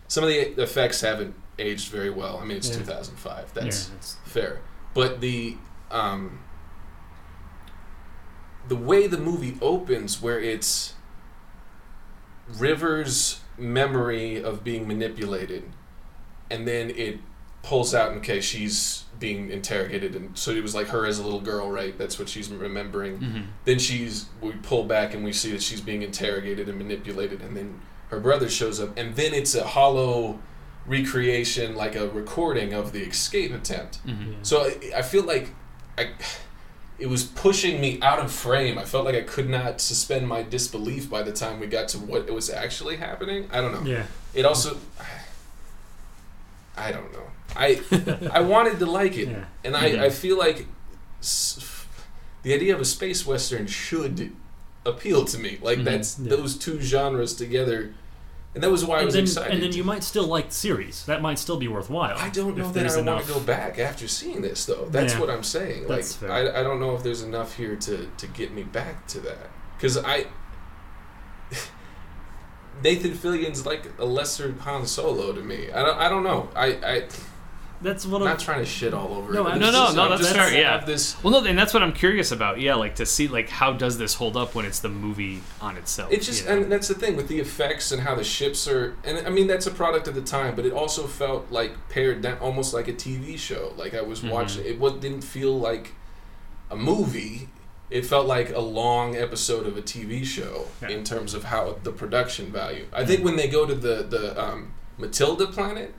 Some 0.08 0.24
of 0.24 0.30
the 0.30 0.62
effects 0.62 1.02
haven't 1.02 1.34
aged 1.58 1.90
very 1.90 2.10
well. 2.10 2.38
I 2.38 2.46
mean, 2.46 2.58
it's 2.58 2.70
Yeah. 2.70 2.78
2005. 2.78 3.54
That's 3.54 3.90
yeah, 3.90 4.30
fair. 4.30 4.62
But 4.94 5.22
the 5.22 5.58
um, 5.90 6.40
the 8.68 8.76
way 8.76 9.08
the 9.08 9.18
movie 9.18 9.58
opens, 9.62 10.22
where 10.22 10.40
it's 10.40 10.94
River's 12.48 13.40
memory 13.58 14.42
of 14.42 14.64
being 14.64 14.88
manipulated, 14.88 15.64
and 16.50 16.68
then 16.68 16.92
it 16.92 17.20
pulls 17.64 17.96
out. 17.96 18.12
Okay, 18.18 18.42
she's 18.42 19.06
being 19.24 19.50
interrogated, 19.52 20.18
and 20.18 20.38
so 20.38 20.52
it 20.52 20.62
was 20.62 20.76
like 20.76 20.88
her 20.88 21.06
as 21.06 21.18
a 21.18 21.24
little 21.24 21.40
girl, 21.40 21.72
right? 21.72 21.98
That's 21.98 22.20
what 22.20 22.28
she's 22.28 22.50
remembering. 22.52 23.20
Mm-hmm. 23.20 23.42
Then 23.64 23.80
she's 23.80 24.26
we 24.42 24.52
pull 24.52 24.84
back 24.84 25.14
and 25.14 25.24
we 25.24 25.32
see 25.32 25.54
that 25.54 25.62
she's 25.62 25.80
being 25.80 26.02
interrogated 26.02 26.68
and 26.68 26.78
manipulated, 26.78 27.42
and 27.42 27.56
then 27.56 27.80
her 28.10 28.20
brother 28.20 28.50
shows 28.50 28.82
up, 28.82 28.98
and 28.98 29.16
then 29.16 29.34
it's 29.34 29.56
a 29.56 29.64
hollow 29.64 30.40
recreation, 30.86 31.74
like 31.74 31.96
a 31.96 32.10
recording 32.10 32.74
of 32.74 32.92
the 32.92 33.00
escape 33.04 33.54
attempt. 33.54 34.06
Mm-hmm. 34.06 34.32
yeah. 34.34 34.38
So 34.42 34.66
I, 34.66 34.98
I 34.98 35.02
feel 35.02 35.24
like 35.24 35.52
I, 35.98 36.10
it 37.00 37.08
was 37.08 37.24
pushing 37.24 37.80
me 37.80 38.02
out 38.02 38.20
of 38.20 38.30
frame. 38.30 38.78
I 38.78 38.84
felt 38.84 39.06
like 39.06 39.16
I 39.16 39.22
could 39.22 39.50
not 39.50 39.80
suspend 39.80 40.28
my 40.28 40.44
disbelief 40.44 41.10
by 41.10 41.24
the 41.24 41.32
time 41.32 41.62
we 41.62 41.68
got 41.68 41.88
to 41.90 41.98
what 41.98 42.28
it 42.28 42.34
was 42.34 42.50
actually 42.50 42.98
happening. 42.98 43.48
I 43.54 43.62
don't 43.62 43.72
know. 43.72 43.90
yeah. 43.90 44.06
It 44.34 44.44
also, 44.44 44.76
I 46.76 46.92
don't 46.92 47.14
know. 47.14 47.28
I 47.56 47.80
I 48.32 48.42
wanted 48.42 48.80
to 48.80 48.86
like 48.86 49.18
it, 49.18 49.28
Yeah. 49.30 49.46
and 49.64 49.76
I, 49.76 49.88
Yeah. 49.88 50.04
I 50.04 50.10
feel 50.10 50.38
like 50.38 50.68
s- 51.22 51.86
the 52.44 52.54
idea 52.54 52.74
of 52.76 52.82
a 52.82 52.86
space 52.86 53.26
western 53.26 53.68
should 53.68 54.32
appeal 54.86 55.24
to 55.26 55.38
me. 55.38 55.60
Like 55.62 55.80
Mhm. 55.80 55.84
that's 55.86 56.20
Yeah. 56.20 56.30
those 56.36 56.58
two 56.58 56.82
genres 56.82 57.34
together, 57.36 57.94
and 58.56 58.64
that 58.64 58.70
was 58.72 58.84
why 58.84 59.00
I 59.02 59.06
was 59.06 59.14
then, 59.14 59.24
excited. 59.24 59.54
and 59.54 59.64
then 59.64 59.72
you 59.74 59.84
might 59.84 60.04
still 60.04 60.26
like 60.28 60.50
the 60.50 60.56
series. 60.56 61.06
That 61.06 61.22
might 61.22 61.40
still 61.40 61.58
be 61.58 61.68
worthwhile. 61.68 62.18
I 62.18 62.30
don't 62.30 62.58
know 62.58 62.68
if 62.68 62.74
that 62.74 62.80
there's 62.82 62.94
I 62.96 62.98
want 62.98 63.10
enough. 63.10 63.28
to 63.28 63.34
go 63.34 63.40
back 63.40 63.80
after 63.80 64.08
seeing 64.08 64.42
this, 64.42 64.66
though. 64.66 64.88
That's 64.90 65.16
what 65.18 65.30
I'm 65.30 65.44
saying. 65.44 65.88
Like. 65.88 66.06
I, 66.24 66.60
I 66.60 66.64
don't 66.64 66.80
know 66.80 66.96
if 66.96 67.04
there's 67.04 67.22
enough 67.22 67.56
here 67.56 67.76
to, 67.76 68.08
to 68.18 68.28
get 68.28 68.52
me 68.52 68.64
back 68.64 69.08
to 69.08 69.20
that. 69.22 69.50
Because 69.78 69.98
I. 69.98 70.26
Nathan 72.84 73.14
Fillion's 73.14 73.66
like 73.66 73.84
a 74.00 74.06
lesser 74.06 74.54
Han 74.62 74.86
Solo 74.86 75.32
to 75.34 75.42
me. 75.42 75.72
I 75.72 75.84
don't, 75.84 75.98
I 75.98 76.10
don't 76.10 76.24
know. 76.24 76.50
I, 76.56 76.66
I, 76.68 77.08
That's 77.84 78.06
what 78.06 78.22
I'm 78.22 78.28
I'm. 78.28 78.34
not 78.34 78.40
trying 78.40 78.60
to 78.60 78.66
shit 78.66 78.94
all 78.94 79.14
over 79.14 79.34
No, 79.34 79.46
it. 79.46 79.52
I- 79.52 79.56
It's 79.58 79.60
No, 79.62 79.72
no, 79.72 79.94
no, 80.10 80.18
that's 80.18 80.32
fair, 80.32 80.52
yeah. 80.54 80.84
This, 80.84 81.22
Well, 81.24 81.32
no, 81.42 81.48
and 81.48 81.58
that's 81.58 81.74
what 81.74 81.84
I'm 81.84 81.94
curious 81.94 82.32
about. 82.32 82.60
Yeah, 82.60 82.76
like 82.76 82.96
to 82.96 83.06
see 83.06 83.28
like 83.28 83.50
how 83.50 83.74
does 83.74 83.98
this 83.98 84.14
hold 84.16 84.36
up 84.38 84.56
when 84.56 84.66
it's 84.66 84.80
the 84.80 84.90
movie 84.90 85.42
on 85.62 85.78
itself? 85.78 86.12
It's 86.12 86.26
just, 86.26 86.44
you 86.46 86.50
know? 86.50 86.62
and 86.64 86.72
that's 86.72 86.88
the 86.88 86.96
thing 86.96 87.16
with 87.16 87.28
the 87.28 87.40
effects 87.40 87.92
and 87.92 88.02
how 88.02 88.16
the 88.16 88.24
ships 88.24 88.68
are, 88.68 88.96
and 89.04 89.28
I 89.28 89.30
mean 89.30 89.48
that's 89.48 89.68
a 89.68 89.72
product 89.72 90.08
of 90.08 90.16
the 90.16 90.22
time, 90.22 90.56
but 90.56 90.66
it 90.66 90.74
also 90.74 91.06
felt 91.08 91.52
like 91.52 91.90
pared 91.90 92.22
down, 92.22 92.38
almost 92.40 92.74
like 92.74 92.88
a 92.88 92.94
TV 92.94 93.38
show. 93.38 93.74
Like 93.78 93.94
I 93.94 94.02
was 94.02 94.22
Mhm. 94.22 94.30
watching, 94.32 94.66
it 94.66 94.80
what 94.80 95.02
didn't 95.02 95.22
feel 95.22 95.60
like 95.60 95.94
a 96.72 96.76
movie. 96.76 97.50
It 97.90 98.06
felt 98.06 98.26
like 98.26 98.50
a 98.50 98.60
long 98.60 99.16
episode 99.16 99.68
of 99.68 99.78
a 99.78 99.82
TV 99.82 100.24
show 100.26 100.68
Yeah. 100.82 100.88
in 100.90 101.04
terms 101.04 101.34
of 101.36 101.44
how 101.44 101.78
the 101.84 101.92
production 101.92 102.52
value. 102.52 102.86
I 102.92 103.06
think 103.06 103.24
when 103.24 103.36
they 103.36 103.48
go 103.48 103.66
to 103.68 103.76
the 103.76 104.04
the 104.04 104.42
um, 104.42 104.74
Matilda 104.98 105.46
planet, 105.48 105.94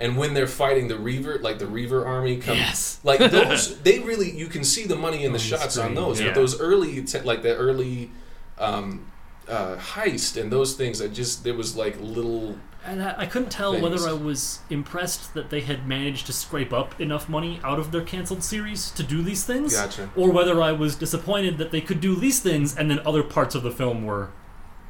and 0.00 0.16
when 0.16 0.34
they're 0.34 0.46
fighting 0.48 0.88
the 0.88 0.98
Reaver, 0.98 1.38
like 1.38 1.58
the 1.60 1.66
Reaver 1.66 2.04
army 2.06 2.38
comes, 2.38 2.58
yes. 2.58 3.00
like 3.04 3.18
those 3.30 3.80
they 3.82 4.00
really 4.00 4.30
you 4.30 4.46
can 4.48 4.64
see 4.64 4.86
the 4.86 4.96
money 4.96 5.18
in 5.18 5.22
the 5.22 5.26
On 5.28 5.32
the 5.34 5.38
shots 5.38 5.76
on 5.76 5.94
those 5.94 6.18
yeah. 6.20 6.26
but 6.28 6.34
those 6.34 6.58
early 6.60 7.04
te- 7.04 7.20
like 7.20 7.42
the 7.42 7.54
early 7.56 8.10
um 8.58 9.06
uh 9.48 9.76
heist 9.76 10.40
and 10.40 10.50
those 10.52 10.74
things 10.74 11.00
i 11.02 11.08
just 11.08 11.44
there 11.44 11.54
was 11.54 11.74
like 11.76 11.96
little 12.00 12.56
And 12.84 13.02
I, 13.02 13.14
I 13.18 13.26
couldn't 13.26 13.50
tell 13.50 13.72
things. 13.72 13.82
whether 13.82 14.08
I 14.08 14.12
was 14.12 14.60
impressed 14.70 15.34
that 15.34 15.50
they 15.50 15.60
had 15.60 15.86
managed 15.86 16.26
to 16.26 16.32
scrape 16.32 16.72
up 16.72 16.98
enough 17.00 17.28
money 17.28 17.60
out 17.62 17.78
of 17.78 17.90
their 17.92 18.02
canceled 18.02 18.42
series 18.42 18.90
to 18.92 19.02
do 19.02 19.22
these 19.22 19.44
things, 19.44 19.74
gotcha 19.76 20.08
or 20.16 20.30
whether 20.30 20.62
I 20.62 20.72
was 20.72 20.94
disappointed 20.96 21.58
that 21.58 21.72
they 21.72 21.80
could 21.82 22.00
do 22.00 22.16
these 22.16 22.40
things 22.40 22.76
and 22.76 22.90
then 22.90 23.00
other 23.04 23.22
parts 23.22 23.54
of 23.54 23.62
the 23.62 23.70
film 23.70 24.04
were 24.06 24.30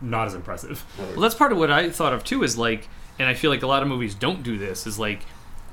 not 0.01 0.27
as 0.29 0.35
impressive. 0.35 0.85
Well, 0.99 1.21
that's 1.23 1.35
part 1.35 1.53
of 1.53 1.59
what 1.59 1.71
I 1.71 1.91
thought 1.91 2.13
of 2.13 2.23
too. 2.23 2.43
Is 2.45 2.57
like, 2.57 2.89
and 3.19 3.29
I 3.29 3.35
feel 3.35 3.51
like 3.51 3.63
a 3.63 3.67
lot 3.67 3.83
of 3.83 3.89
movies 3.89 4.15
don't 4.15 4.43
do 4.43 4.57
this. 4.59 4.87
Is 4.87 4.99
like, 4.99 5.21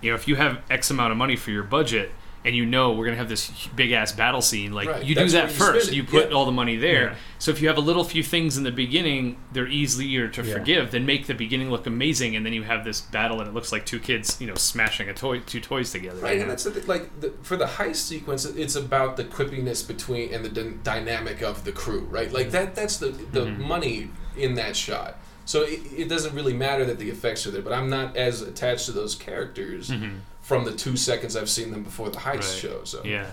you 0.02 0.10
know, 0.12 0.15
if 0.15 0.28
you 0.28 0.36
have 0.36 0.62
X 0.69 0.89
amount 0.91 1.12
of 1.12 1.17
money 1.17 1.36
for 1.36 1.52
your 1.52 1.63
budget. 1.63 2.12
And 2.45 2.56
you 2.56 2.65
know 2.65 2.93
we're 2.93 3.04
gonna 3.04 3.17
have 3.17 3.28
this 3.28 3.52
big 3.76 3.91
ass 3.91 4.13
battle 4.13 4.41
scene. 4.41 4.71
Like 4.71 4.88
Right, 4.88 5.04
you 5.04 5.15
do 5.15 5.28
that 5.30 5.50
you 5.50 5.54
first. 5.56 5.91
You 5.91 6.04
put 6.06 6.30
yeah. 6.30 6.36
all 6.36 6.45
the 6.45 6.52
money 6.54 6.78
there. 6.78 7.10
Yeah. 7.10 7.15
So 7.39 7.52
if 7.52 7.62
you 7.62 7.67
have 7.67 7.76
a 7.78 7.82
little 7.82 8.06
few 8.06 8.23
things 8.23 8.56
in 8.58 8.63
the 8.63 8.71
beginning, 8.71 9.36
they're 9.52 9.67
easier 9.67 10.30
to 10.30 10.43
Yeah. 10.43 10.54
forgive. 10.54 10.91
Then 10.91 11.06
make 11.06 11.28
the 11.28 11.34
beginning 11.34 11.71
look 11.71 11.86
amazing, 11.88 12.38
and 12.38 12.45
then 12.45 12.54
you 12.54 12.63
have 12.63 12.86
this 12.86 13.02
battle, 13.02 13.41
and 13.41 13.50
it 13.50 13.54
looks 13.54 13.73
like 13.73 13.86
two 13.86 14.00
kids, 14.00 14.38
you 14.39 14.47
know, 14.47 14.56
smashing 14.56 15.10
a 15.10 15.13
toy, 15.13 15.39
two 15.39 15.60
toys 15.60 15.91
together. 15.91 16.21
right 16.21 16.39
and 16.39 16.50
that's 16.50 16.63
the 16.63 16.71
thing, 16.71 16.86
like 16.88 17.19
the, 17.19 17.34
for 17.41 17.58
the 17.58 17.65
heist 17.65 17.97
sequence 17.97 18.45
it's 18.45 18.76
about 18.76 19.17
the 19.17 19.26
quippiness 19.26 19.86
between 19.86 20.34
and 20.34 20.45
the 20.45 20.50
d- 20.50 20.78
dynamic 20.84 21.41
of 21.41 21.65
the 21.65 21.73
crew 21.73 22.02
right 22.10 22.32
like 22.32 22.52
that 22.52 22.76
that's 22.76 22.95
the 22.97 23.08
the 23.10 23.41
Mhm. 23.47 23.58
money 23.58 24.10
in 24.38 24.54
that 24.54 24.76
shot 24.76 25.19
so 25.47 25.63
it, 25.63 25.79
it 25.95 26.07
doesn't 26.10 26.36
really 26.36 26.53
matter 26.53 26.86
that 26.86 26.99
the 26.99 27.10
effects 27.10 27.47
are 27.47 27.51
there 27.51 27.62
but 27.63 27.73
i'm 27.73 27.89
not 27.89 28.15
as 28.15 28.41
attached 28.41 28.86
to 28.86 28.91
those 28.91 29.15
characters 29.15 29.89
Mhm. 29.89 30.19
from 30.41 30.65
the 30.65 30.71
two 30.73 30.95
seconds 30.95 31.36
i've 31.36 31.49
seen 31.49 31.71
them 31.71 31.83
before 31.83 32.10
the 32.10 32.19
heist 32.19 32.36
Right. 32.36 32.43
show 32.63 32.83
so 32.83 33.01
Yeah. 33.03 33.27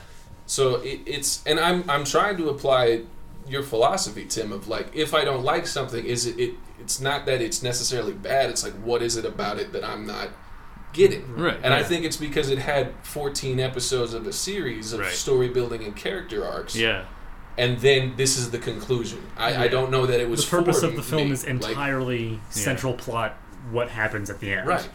So 0.46 0.77
it, 0.77 1.00
it's 1.07 1.42
and 1.46 1.59
I'm 1.59 1.88
I'm 1.88 2.05
trying 2.05 2.37
to 2.37 2.50
apply 2.50 3.03
your 3.48 3.62
philosophy, 3.62 4.24
Tim, 4.27 4.53
of 4.53 4.68
like 4.68 4.88
if 4.94 5.14
I 5.14 5.24
don't 5.24 5.42
like 5.42 5.66
something, 5.66 6.05
is 6.05 6.27
it, 6.27 6.38
it 6.38 6.55
it's 6.83 7.00
not 7.00 7.24
that 7.27 7.40
it's 7.40 7.62
necessarily 7.62 8.12
bad. 8.12 8.50
It's 8.50 8.62
like 8.62 8.74
what 8.88 9.00
is 9.03 9.16
it 9.16 9.24
about 9.24 9.59
it 9.59 9.72
that 9.72 9.83
I'm 9.85 10.07
not 10.07 10.29
getting? 10.92 11.35
Right. 11.35 11.59
And 11.62 11.72
I 11.72 11.83
think 11.83 12.05
it's 12.05 12.18
because 12.18 12.50
it 12.50 12.59
had 12.59 12.92
14 13.05 13.59
episodes 13.59 14.12
of 14.12 14.27
a 14.27 14.33
series 14.35 14.92
of 14.92 15.00
Right. 15.00 15.12
story 15.12 15.48
building 15.48 15.83
and 15.83 15.96
character 15.96 16.46
arcs. 16.46 16.77
Yeah. 16.77 17.05
And 17.57 17.79
then 17.79 18.14
this 18.17 18.37
is 18.37 18.51
the 18.51 18.59
conclusion. 18.59 19.25
I, 19.37 19.64
I 19.64 19.69
don't 19.69 19.90
know 19.90 20.07
that 20.07 20.19
it 20.21 20.29
was 20.29 20.45
the 20.45 20.51
purpose 20.57 20.81
for 20.81 20.87
of 20.87 20.97
the 20.97 21.03
film 21.03 21.29
me. 21.29 21.31
is 21.33 21.45
Like, 21.47 21.55
entirely 21.71 22.40
central 22.51 22.95
plot. 22.95 23.37
What 23.71 23.90
happens 23.90 24.29
at 24.31 24.40
the 24.40 24.53
end? 24.53 24.67
right. 24.67 24.88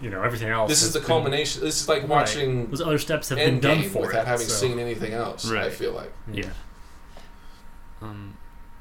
You 0.00 0.10
know, 0.10 0.22
everything 0.22 0.48
else. 0.48 0.68
This 0.68 0.78
is 0.82 0.86
has 0.88 0.92
the 0.94 1.00
been- 1.00 1.06
culmination. 1.08 1.62
This 1.62 1.80
is 1.80 1.88
like 1.88 2.02
Right. 2.02 2.08
watching 2.10 2.68
Those 2.70 2.80
other 2.80 2.98
steps 2.98 3.28
have 3.28 3.38
been 3.38 3.60
done 3.60 3.78
Endgame 3.78 3.90
for 3.90 4.02
without 4.02 4.22
it, 4.22 4.26
having 4.28 4.46
so- 4.46 4.66
seen 4.66 4.78
anything 4.78 5.12
else. 5.12 5.48
I 5.50 5.70
feel 5.70 5.92
like. 5.92 6.12
Yeah. 6.32 6.50
Um, 8.02 8.36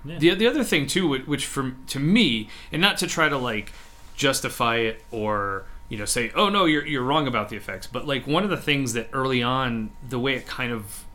Yeah. 0.05 0.17
The 0.19 0.35
the 0.35 0.47
other 0.47 0.63
thing 0.63 0.85
too, 0.87 1.17
which 1.19 1.45
for 1.45 1.73
to 1.87 1.99
me, 1.99 2.49
and 2.71 2.81
not 2.81 2.97
to 2.97 3.07
try 3.07 3.29
to 3.29 3.37
like 3.37 3.71
justify 4.17 4.77
it 4.77 5.01
or 5.11 5.65
you 5.87 5.97
know 5.97 6.05
say, 6.05 6.31
oh 6.35 6.49
no, 6.49 6.65
you're 6.65 6.85
you're 6.85 7.03
wrong 7.03 7.25
about 7.27 7.47
the 7.49 7.55
effects, 7.55 7.87
but 7.87 8.05
like 8.05 8.27
one 8.27 8.43
of 8.43 8.49
the 8.49 8.57
things 8.57 8.93
that 8.93 9.07
early 9.13 9.41
on, 9.41 9.91
the 10.07 10.19
way 10.19 10.33
it 10.35 10.45
kind 10.45 10.73
of 10.73 11.05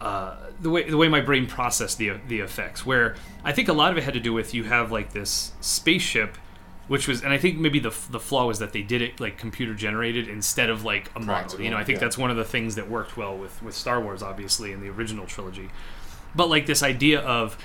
uh, 0.00 0.36
the 0.60 0.70
way 0.70 0.88
the 0.88 0.96
way 0.96 1.08
my 1.08 1.20
brain 1.20 1.46
processed 1.46 1.98
the 1.98 2.12
the 2.28 2.40
effects, 2.40 2.84
where 2.84 3.16
I 3.42 3.52
think 3.52 3.68
a 3.68 3.72
lot 3.72 3.92
of 3.92 3.98
it 3.98 4.04
had 4.04 4.14
to 4.14 4.20
do 4.20 4.32
with 4.32 4.54
you 4.54 4.64
have 4.64 4.92
like 4.92 5.12
this 5.12 5.52
spaceship. 5.60 6.38
Which 6.86 7.08
was, 7.08 7.22
and 7.22 7.32
I 7.32 7.38
think 7.38 7.56
maybe 7.56 7.78
the 7.78 7.94
the 8.10 8.20
flaw 8.20 8.46
was 8.46 8.58
that 8.58 8.74
they 8.74 8.82
did 8.82 9.00
it 9.00 9.18
like 9.18 9.38
computer 9.38 9.72
generated 9.72 10.28
instead 10.28 10.68
of 10.68 10.84
like 10.84 11.10
a 11.16 11.20
model. 11.20 11.58
You 11.58 11.70
know, 11.70 11.78
I 11.78 11.84
think 11.84 11.96
yeah. 11.96 12.00
that's 12.00 12.18
one 12.18 12.30
of 12.30 12.36
the 12.36 12.44
things 12.44 12.74
that 12.74 12.90
worked 12.90 13.16
well 13.16 13.34
with 13.38 13.62
with 13.62 13.74
Star 13.74 14.02
Wars, 14.02 14.22
obviously, 14.22 14.70
in 14.70 14.82
the 14.82 14.90
original 14.90 15.24
trilogy 15.24 15.70
but 16.34 16.48
like 16.48 16.66
this 16.66 16.82
idea 16.82 17.20
of 17.20 17.56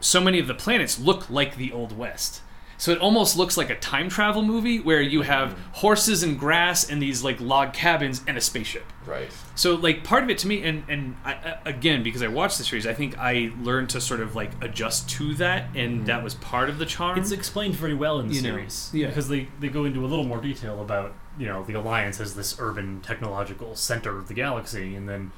so 0.00 0.20
many 0.20 0.38
of 0.38 0.46
the 0.46 0.54
planets 0.54 0.98
look 0.98 1.28
like 1.28 1.56
the 1.56 1.72
old 1.72 1.96
west 1.96 2.40
so 2.80 2.92
it 2.92 2.98
almost 2.98 3.36
looks 3.36 3.56
like 3.56 3.68
a 3.70 3.74
time 3.78 4.08
travel 4.08 4.40
movie 4.42 4.78
where 4.78 5.00
you 5.02 5.22
have 5.22 5.58
horses 5.72 6.22
and 6.22 6.38
grass 6.38 6.88
and 6.88 7.02
these 7.02 7.22
like 7.24 7.40
log 7.40 7.72
cabins 7.72 8.22
and 8.26 8.36
a 8.38 8.40
spaceship 8.40 8.84
Right. 9.04 9.30
so 9.54 9.74
like 9.74 10.04
part 10.04 10.22
of 10.22 10.30
it 10.30 10.38
to 10.38 10.46
me 10.48 10.62
and 10.62 10.84
and 10.88 11.16
I, 11.24 11.32
I- 11.32 11.58
again 11.70 12.02
because 12.02 12.22
i 12.22 12.28
watched 12.28 12.58
the 12.58 12.64
series 12.64 12.86
i 12.86 12.94
think 12.94 13.18
i 13.18 13.50
learned 13.60 13.90
to 13.90 14.00
sort 14.00 14.20
of 14.20 14.34
like 14.36 14.50
adjust 14.62 15.08
to 15.10 15.34
that 15.34 15.70
and 15.74 15.96
mm-hmm. 15.96 16.04
that 16.06 16.22
was 16.22 16.34
part 16.34 16.68
of 16.70 16.78
the 16.78 16.86
charm 16.86 17.18
It's 17.18 17.32
explained 17.32 17.74
very 17.74 17.94
well 17.94 18.20
in 18.20 18.28
the 18.28 18.34
You 18.34 18.42
know, 18.42 18.48
series 18.50 18.90
yeah. 18.94 19.06
because 19.08 19.28
they, 19.28 19.48
they 19.60 19.68
go 19.68 19.84
into 19.84 20.04
a 20.04 20.08
little 20.08 20.24
more 20.24 20.40
detail 20.40 20.80
about 20.80 21.14
you 21.38 21.46
know 21.46 21.64
the 21.64 21.74
alliance 21.74 22.20
as 22.20 22.34
this 22.34 22.56
urban 22.60 23.00
technological 23.00 23.76
center 23.76 24.18
of 24.18 24.26
the 24.28 24.34
galaxy, 24.34 24.94
and 24.96 25.08
then 25.08 25.30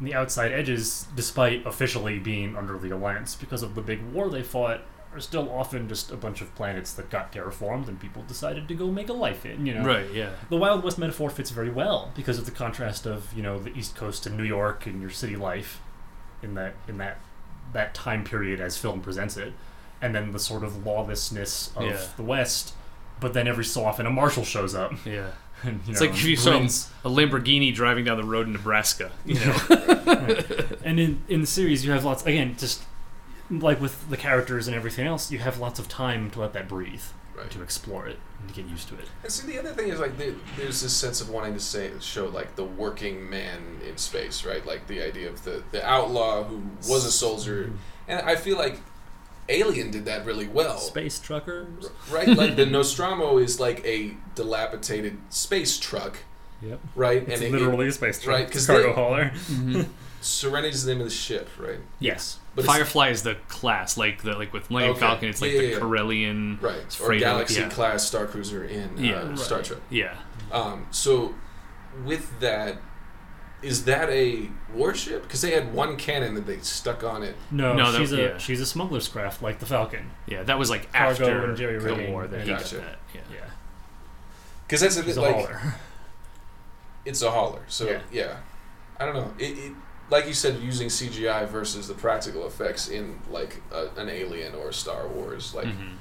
the 0.00 0.14
outside 0.14 0.52
edges, 0.52 1.06
despite 1.16 1.66
officially 1.66 2.18
being 2.20 2.56
under 2.56 2.78
the 2.78 2.90
alliance 2.90 3.34
because 3.34 3.62
of 3.62 3.74
the 3.74 3.82
big 3.82 4.00
war 4.12 4.30
they 4.30 4.42
fought, 4.44 4.80
are 5.12 5.20
still 5.20 5.50
often 5.50 5.88
just 5.88 6.10
a 6.12 6.16
bunch 6.16 6.40
of 6.40 6.54
planets 6.54 6.92
that 6.92 7.10
got 7.10 7.32
terraformed 7.32 7.88
and 7.88 7.98
people 7.98 8.22
decided 8.28 8.68
to 8.68 8.74
go 8.74 8.86
make 8.90 9.08
a 9.08 9.12
life 9.12 9.44
in. 9.44 9.66
You 9.66 9.74
know, 9.74 9.84
right 9.84 10.12
yeah 10.12 10.30
the 10.48 10.56
Wild 10.56 10.84
West 10.84 10.98
metaphor 10.98 11.30
fits 11.30 11.50
very 11.50 11.70
well 11.70 12.12
because 12.14 12.38
of 12.38 12.44
the 12.44 12.50
contrast 12.52 13.06
of 13.06 13.32
you 13.34 13.42
know 13.42 13.58
the 13.58 13.76
East 13.76 13.96
Coast 13.96 14.26
and 14.26 14.36
New 14.36 14.44
York 14.44 14.86
and 14.86 15.00
your 15.00 15.10
city 15.10 15.36
life 15.36 15.80
in 16.42 16.54
that 16.54 16.74
in 16.88 16.98
that 16.98 17.18
that 17.72 17.94
time 17.94 18.24
period 18.24 18.60
as 18.60 18.76
film 18.76 19.00
presents 19.00 19.36
it, 19.36 19.52
and 20.02 20.14
then 20.14 20.32
the 20.32 20.38
sort 20.38 20.64
of 20.64 20.84
lawlessness 20.86 21.70
of 21.76 21.84
Yeah. 21.84 22.00
the 22.16 22.22
West. 22.22 22.74
But 23.20 23.34
then 23.34 23.46
every 23.46 23.64
so 23.64 23.84
often 23.84 24.06
a 24.06 24.10
marshal 24.10 24.44
shows 24.44 24.74
up, 24.74 24.92
yeah 25.04 25.32
and 25.62 25.80
it's 25.86 26.00
know, 26.00 26.06
like 26.06 26.16
if 26.16 26.24
you 26.24 26.36
saw 26.36 26.52
a 26.56 27.08
lamborghini 27.10 27.74
driving 27.74 28.04
down 28.06 28.16
the 28.16 28.24
road 28.24 28.46
in 28.46 28.54
nebraska 28.54 29.10
you 29.26 29.34
know 29.44 29.54
and 30.84 30.98
in 30.98 31.22
in 31.28 31.42
the 31.42 31.46
series 31.46 31.84
you 31.84 31.92
have 31.92 32.02
lots 32.02 32.24
again 32.24 32.56
just 32.56 32.82
like 33.50 33.80
with 33.80 34.08
the 34.10 34.16
characters 34.16 34.66
and 34.68 34.76
everything 34.76 35.06
else 35.06 35.30
you 35.32 35.38
have 35.38 35.58
lots 35.58 35.78
of 35.80 35.88
time 35.88 36.30
to 36.30 36.40
let 36.40 36.52
that 36.52 36.68
breathe 36.68 37.02
Right. 37.36 37.50
to 37.52 37.62
explore 37.62 38.06
it 38.06 38.18
and 38.40 38.48
to 38.48 38.54
get 38.62 38.70
used 38.70 38.88
to 38.88 38.94
it. 38.96 39.06
And 39.22 39.32
see, 39.32 39.46
the 39.50 39.58
other 39.58 39.70
thing 39.72 39.88
is 39.88 39.98
like 39.98 40.18
there, 40.18 40.34
there's 40.58 40.82
this 40.82 40.94
sense 40.94 41.20
of 41.22 41.30
wanting 41.30 41.54
to 41.54 41.60
say 41.60 41.90
show 42.00 42.26
like 42.26 42.54
the 42.56 42.64
working 42.64 43.30
man 43.30 43.80
in 43.88 43.96
space, 43.96 44.44
right? 44.44 44.64
Like 44.66 44.86
the 44.88 45.00
idea 45.00 45.28
of 45.30 45.42
the 45.44 45.62
the 45.70 45.82
outlaw 45.88 46.42
who 46.44 46.60
was 46.88 47.04
a 47.06 47.10
soldier, 47.12 47.72
and 48.08 48.20
I 48.28 48.36
feel 48.36 48.58
like 48.58 48.80
Alien 49.48 49.90
did 49.90 50.04
that 50.04 50.26
really 50.26 50.48
well, 50.48 50.76
Space 50.78 51.18
truckers. 51.18 51.88
right? 52.10 52.28
Like 52.28 52.56
the 52.56 52.66
Nostromo 52.66 53.38
is 53.38 53.58
like 53.58 53.82
a 53.86 54.16
dilapidated 54.34 55.16
space 55.30 55.78
truck, 55.78 56.18
Yep. 56.60 56.78
right? 56.94 57.26
It's 57.26 57.40
it- 57.40 57.52
literally 57.52 57.86
it, 57.86 57.90
a 57.90 57.92
space 57.92 58.20
truck. 58.20 58.36
right, 58.38 58.50
'cause 58.50 58.66
cargo 58.66 58.88
they- 58.88 58.92
hauler. 58.94 59.30
Mm-hmm. 59.48 59.82
Serenity 60.20 60.74
is 60.74 60.84
the 60.84 60.92
name 60.92 61.00
of 61.00 61.06
the 61.08 61.14
ship, 61.14 61.48
right? 61.58 61.78
Yes. 61.98 62.38
But 62.54 62.64
Firefly 62.66 63.08
is 63.10 63.22
the 63.22 63.36
class, 63.48 63.96
like 63.96 64.22
the 64.22 64.32
like 64.34 64.52
with 64.52 64.70
Millennium 64.70 64.96
Okay. 64.96 65.00
Falcon, 65.06 65.28
it's 65.28 65.40
like 65.40 65.52
Yeah, 65.52 65.58
the 65.60 65.66
yeah, 65.68 65.72
yeah. 65.74 65.78
Corellian. 65.80 66.60
Right, 66.62 67.00
or 67.00 67.14
Galaxy 67.16 67.60
yeah. 67.60 67.68
class 67.68 68.06
Star 68.06 68.26
Cruiser 68.26 68.64
in 68.64 68.98
uh, 68.98 69.00
Yeah. 69.00 69.34
Star 69.36 69.62
Trek. 69.62 69.78
Yeah. 69.88 70.16
Um, 70.52 70.86
so, 70.90 71.34
with 72.04 72.38
that, 72.40 72.78
is 73.62 73.84
that 73.84 74.10
a 74.10 74.50
warship? 74.74 75.22
Because 75.22 75.42
they 75.42 75.52
had 75.52 75.72
one 75.72 75.96
cannon 75.96 76.34
that 76.34 76.46
they 76.46 76.58
stuck 76.58 77.04
on 77.04 77.22
it. 77.22 77.36
No, 77.50 77.74
No, 77.74 77.92
that- 77.92 77.98
she's 77.98 78.12
a 78.12 78.16
yeah. 78.16 78.38
she's 78.38 78.60
a 78.60 78.66
smuggler's 78.66 79.06
craft 79.08 79.42
like 79.42 79.58
the 79.60 79.66
Falcon. 79.66 80.10
Yeah, 80.26 80.42
that 80.42 80.58
was 80.58 80.68
like 80.70 80.92
Cargo 80.92 81.10
after 81.24 81.44
and 81.44 81.56
jerry 81.56 81.78
the 81.78 82.10
war 82.10 82.26
that 82.26 82.40
and- 82.40 82.48
he 82.48 82.54
Gotcha. 82.54 82.76
got 82.76 82.84
that. 82.84 82.98
Yeah. 83.14 83.20
Yeah. 83.32 83.44
Because 84.66 84.80
that's 84.82 84.96
a 84.96 85.04
She's 85.04 85.14
bit 85.14 85.16
a 85.18 85.20
like 85.22 85.34
hauler. 85.34 85.74
it's 87.04 87.22
a 87.22 87.30
hauler. 87.30 87.62
So 87.68 87.86
yeah, 87.88 88.00
Yeah. 88.12 88.36
I 88.98 89.06
don't 89.06 89.14
know. 89.14 89.32
It, 89.38 89.56
it 89.58 89.72
like 90.10 90.26
you 90.26 90.34
said, 90.34 90.60
using 90.60 90.88
CGI 90.88 91.46
versus 91.48 91.88
the 91.88 91.94
practical 91.94 92.46
effects 92.46 92.88
in 92.88 93.18
like 93.30 93.62
a, 93.72 93.88
an 93.96 94.08
Alien 94.08 94.54
or 94.54 94.68
a 94.70 94.72
Star 94.72 95.06
Wars, 95.08 95.54
like 95.54 95.66
Mhm. 95.66 95.96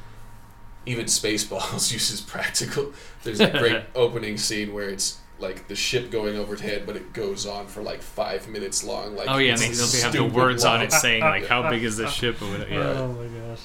even 0.85 1.05
Spaceballs 1.05 1.91
uses 1.93 2.21
practical. 2.21 2.93
There's 3.23 3.39
a 3.39 3.49
great 3.51 3.83
opening 3.95 4.37
scene 4.37 4.73
where 4.73 4.89
it's 4.89 5.19
like 5.39 5.67
the 5.67 5.75
ship 5.75 6.11
going 6.11 6.35
overhead, 6.37 6.85
but 6.85 6.95
it 6.97 7.13
goes 7.13 7.45
on 7.45 7.67
for 7.67 7.81
like 7.81 8.01
five 8.01 8.47
minutes 8.49 8.83
long. 8.83 9.15
Like 9.15 9.27
Oh 9.29 9.37
yeah, 9.37 9.53
and 9.53 9.61
they, 9.61 9.67
it's 9.67 9.91
they 9.93 10.01
have 10.01 10.11
the 10.11 10.17
stupid 10.17 10.33
words 10.33 10.65
on 10.65 10.81
it 10.81 10.91
saying 10.91 11.21
like 11.21 11.47
how 11.47 11.69
big 11.69 11.83
is 11.83 11.95
this 11.97 12.11
ship 12.21 12.41
or 12.41 12.45
whatever. 12.51 12.73
Yeah. 12.73 12.99
Oh 12.99 13.07
my 13.13 13.25
gosh. 13.27 13.61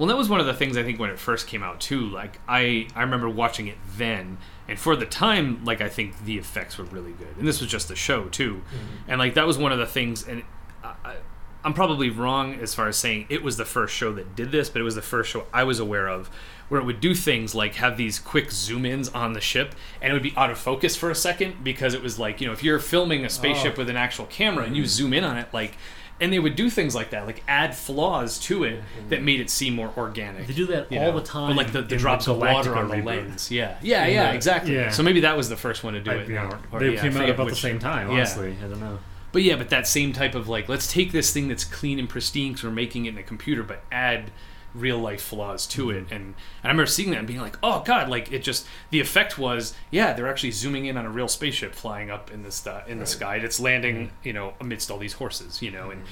Well, 0.00 0.08
that 0.08 0.16
was 0.16 0.30
one 0.30 0.40
of 0.40 0.46
the 0.46 0.54
things 0.54 0.78
I 0.78 0.82
think 0.82 0.98
when 0.98 1.10
it 1.10 1.18
first 1.18 1.46
came 1.46 1.62
out 1.62 1.78
too. 1.78 2.08
Like 2.08 2.40
I, 2.48 2.88
I 2.94 3.02
remember 3.02 3.28
watching 3.28 3.66
it 3.66 3.76
then, 3.98 4.38
and 4.66 4.78
for 4.78 4.96
the 4.96 5.04
time, 5.04 5.62
like 5.62 5.82
I 5.82 5.90
think 5.90 6.24
the 6.24 6.38
effects 6.38 6.78
were 6.78 6.86
really 6.86 7.12
good, 7.12 7.36
and 7.36 7.46
this 7.46 7.60
was 7.60 7.68
just 7.68 7.88
the 7.88 7.94
show 7.96 8.30
too, 8.30 8.54
mm-hmm. 8.54 9.10
and 9.10 9.18
like 9.18 9.34
that 9.34 9.46
was 9.46 9.58
one 9.58 9.72
of 9.72 9.78
the 9.78 9.84
things. 9.84 10.26
And 10.26 10.42
I, 10.82 10.94
I, 11.04 11.16
I'm 11.62 11.74
probably 11.74 12.08
wrong 12.08 12.54
as 12.54 12.74
far 12.74 12.88
as 12.88 12.96
saying 12.96 13.26
it 13.28 13.42
was 13.42 13.58
the 13.58 13.66
first 13.66 13.94
show 13.94 14.10
that 14.14 14.34
did 14.34 14.50
this, 14.52 14.70
but 14.70 14.80
it 14.80 14.84
was 14.84 14.94
the 14.94 15.02
first 15.02 15.28
show 15.32 15.44
I 15.52 15.64
was 15.64 15.78
aware 15.78 16.08
of 16.08 16.28
where 16.70 16.80
it 16.80 16.84
would 16.84 17.00
do 17.00 17.14
things 17.14 17.54
like 17.54 17.74
have 17.74 17.98
these 17.98 18.18
quick 18.18 18.50
zoom 18.52 18.86
ins 18.86 19.10
on 19.10 19.34
the 19.34 19.40
ship, 19.42 19.74
and 20.00 20.10
it 20.10 20.14
would 20.14 20.22
be 20.22 20.32
out 20.34 20.50
of 20.50 20.56
focus 20.56 20.96
for 20.96 21.10
a 21.10 21.14
second 21.14 21.62
because 21.62 21.92
it 21.92 22.02
was 22.02 22.18
like 22.18 22.40
you 22.40 22.46
know 22.46 22.54
if 22.54 22.64
you're 22.64 22.78
filming 22.78 23.26
a 23.26 23.28
spaceship 23.28 23.74
Oh. 23.76 23.80
with 23.82 23.90
an 23.90 23.98
actual 23.98 24.24
camera 24.24 24.64
and 24.64 24.74
you 24.74 24.86
zoom 24.86 25.12
in 25.12 25.24
on 25.24 25.36
it, 25.36 25.52
like. 25.52 25.76
And 26.20 26.32
they 26.32 26.38
would 26.38 26.54
do 26.54 26.68
things 26.68 26.94
like 26.94 27.10
that, 27.10 27.26
like 27.26 27.42
add 27.48 27.74
flaws 27.74 28.38
to 28.40 28.64
it 28.64 28.80
mm-hmm. 28.80 29.08
that 29.08 29.22
made 29.22 29.40
it 29.40 29.48
seem 29.48 29.74
more 29.74 29.92
organic. 29.96 30.46
They 30.46 30.52
do 30.52 30.66
that 30.66 30.92
all 30.92 30.98
know, 30.98 31.18
the 31.18 31.24
time. 31.24 31.50
But 31.50 31.56
like 31.56 31.72
the, 31.72 31.82
the 31.82 31.94
in 31.94 32.00
drops 32.00 32.26
of 32.26 32.36
water 32.36 32.76
on 32.76 32.88
the 32.88 32.96
reboot. 32.96 33.04
lens. 33.04 33.50
Yeah. 33.50 33.78
Yeah, 33.80 34.06
yeah, 34.06 34.12
Yeah. 34.12 34.32
exactly. 34.32 34.74
Yeah. 34.74 34.90
So 34.90 35.02
maybe 35.02 35.20
that 35.20 35.36
was 35.36 35.48
the 35.48 35.56
first 35.56 35.82
one 35.82 35.94
to 35.94 36.00
do 36.00 36.10
I, 36.10 36.14
it. 36.16 36.28
you 36.28 36.34
know, 36.34 36.58
Or, 36.72 36.80
they 36.80 36.90
yeah, 36.90 36.98
I 36.98 37.02
came 37.02 37.12
out 37.12 37.20
forget 37.20 37.34
about 37.34 37.48
the 37.48 37.56
same 37.56 37.78
time. 37.78 38.08
yeah. 38.08 38.16
Honestly, 38.16 38.56
I 38.62 38.68
don't 38.68 38.80
know. 38.80 38.98
But 39.32 39.42
yeah, 39.42 39.56
but 39.56 39.70
that 39.70 39.86
same 39.86 40.12
type 40.12 40.34
of 40.34 40.48
like, 40.48 40.68
let's 40.68 40.90
take 40.92 41.12
this 41.12 41.32
thing 41.32 41.48
that's 41.48 41.64
clean 41.64 41.98
and 41.98 42.08
pristine 42.08 42.52
because 42.52 42.64
we're 42.64 42.70
making 42.70 43.06
it 43.06 43.10
in 43.10 43.18
a 43.18 43.22
computer, 43.22 43.62
but 43.62 43.82
add 43.90 44.30
real 44.74 44.98
life 44.98 45.22
flaws 45.22 45.66
to 45.68 45.90
it. 45.90 46.06
Mm-hmm. 46.06 46.14
And, 46.14 46.24
and 46.24 46.34
I 46.64 46.68
remember 46.68 46.86
seeing 46.86 47.10
that 47.10 47.18
and 47.18 47.26
being 47.26 47.40
like, 47.40 47.58
oh 47.62 47.82
god, 47.84 48.08
like 48.08 48.32
it 48.32 48.42
just 48.42 48.66
the 48.90 49.00
effect 49.00 49.38
was, 49.38 49.74
yeah, 49.90 50.12
they're 50.12 50.28
actually 50.28 50.52
zooming 50.52 50.86
in 50.86 50.96
on 50.96 51.06
a 51.06 51.10
real 51.10 51.28
spaceship 51.28 51.74
flying 51.74 52.10
up 52.10 52.30
in 52.30 52.42
the 52.42 52.50
st- 52.52 52.86
in 52.86 52.98
the 52.98 53.06
sky. 53.06 53.36
and 53.36 53.44
It's 53.44 53.60
landing, 53.60 54.12
you 54.22 54.32
know, 54.32 54.54
amidst 54.60 54.90
all 54.90 54.98
these 54.98 55.14
horses, 55.14 55.62
you 55.62 55.70
know, 55.70 55.90
and 55.90 56.02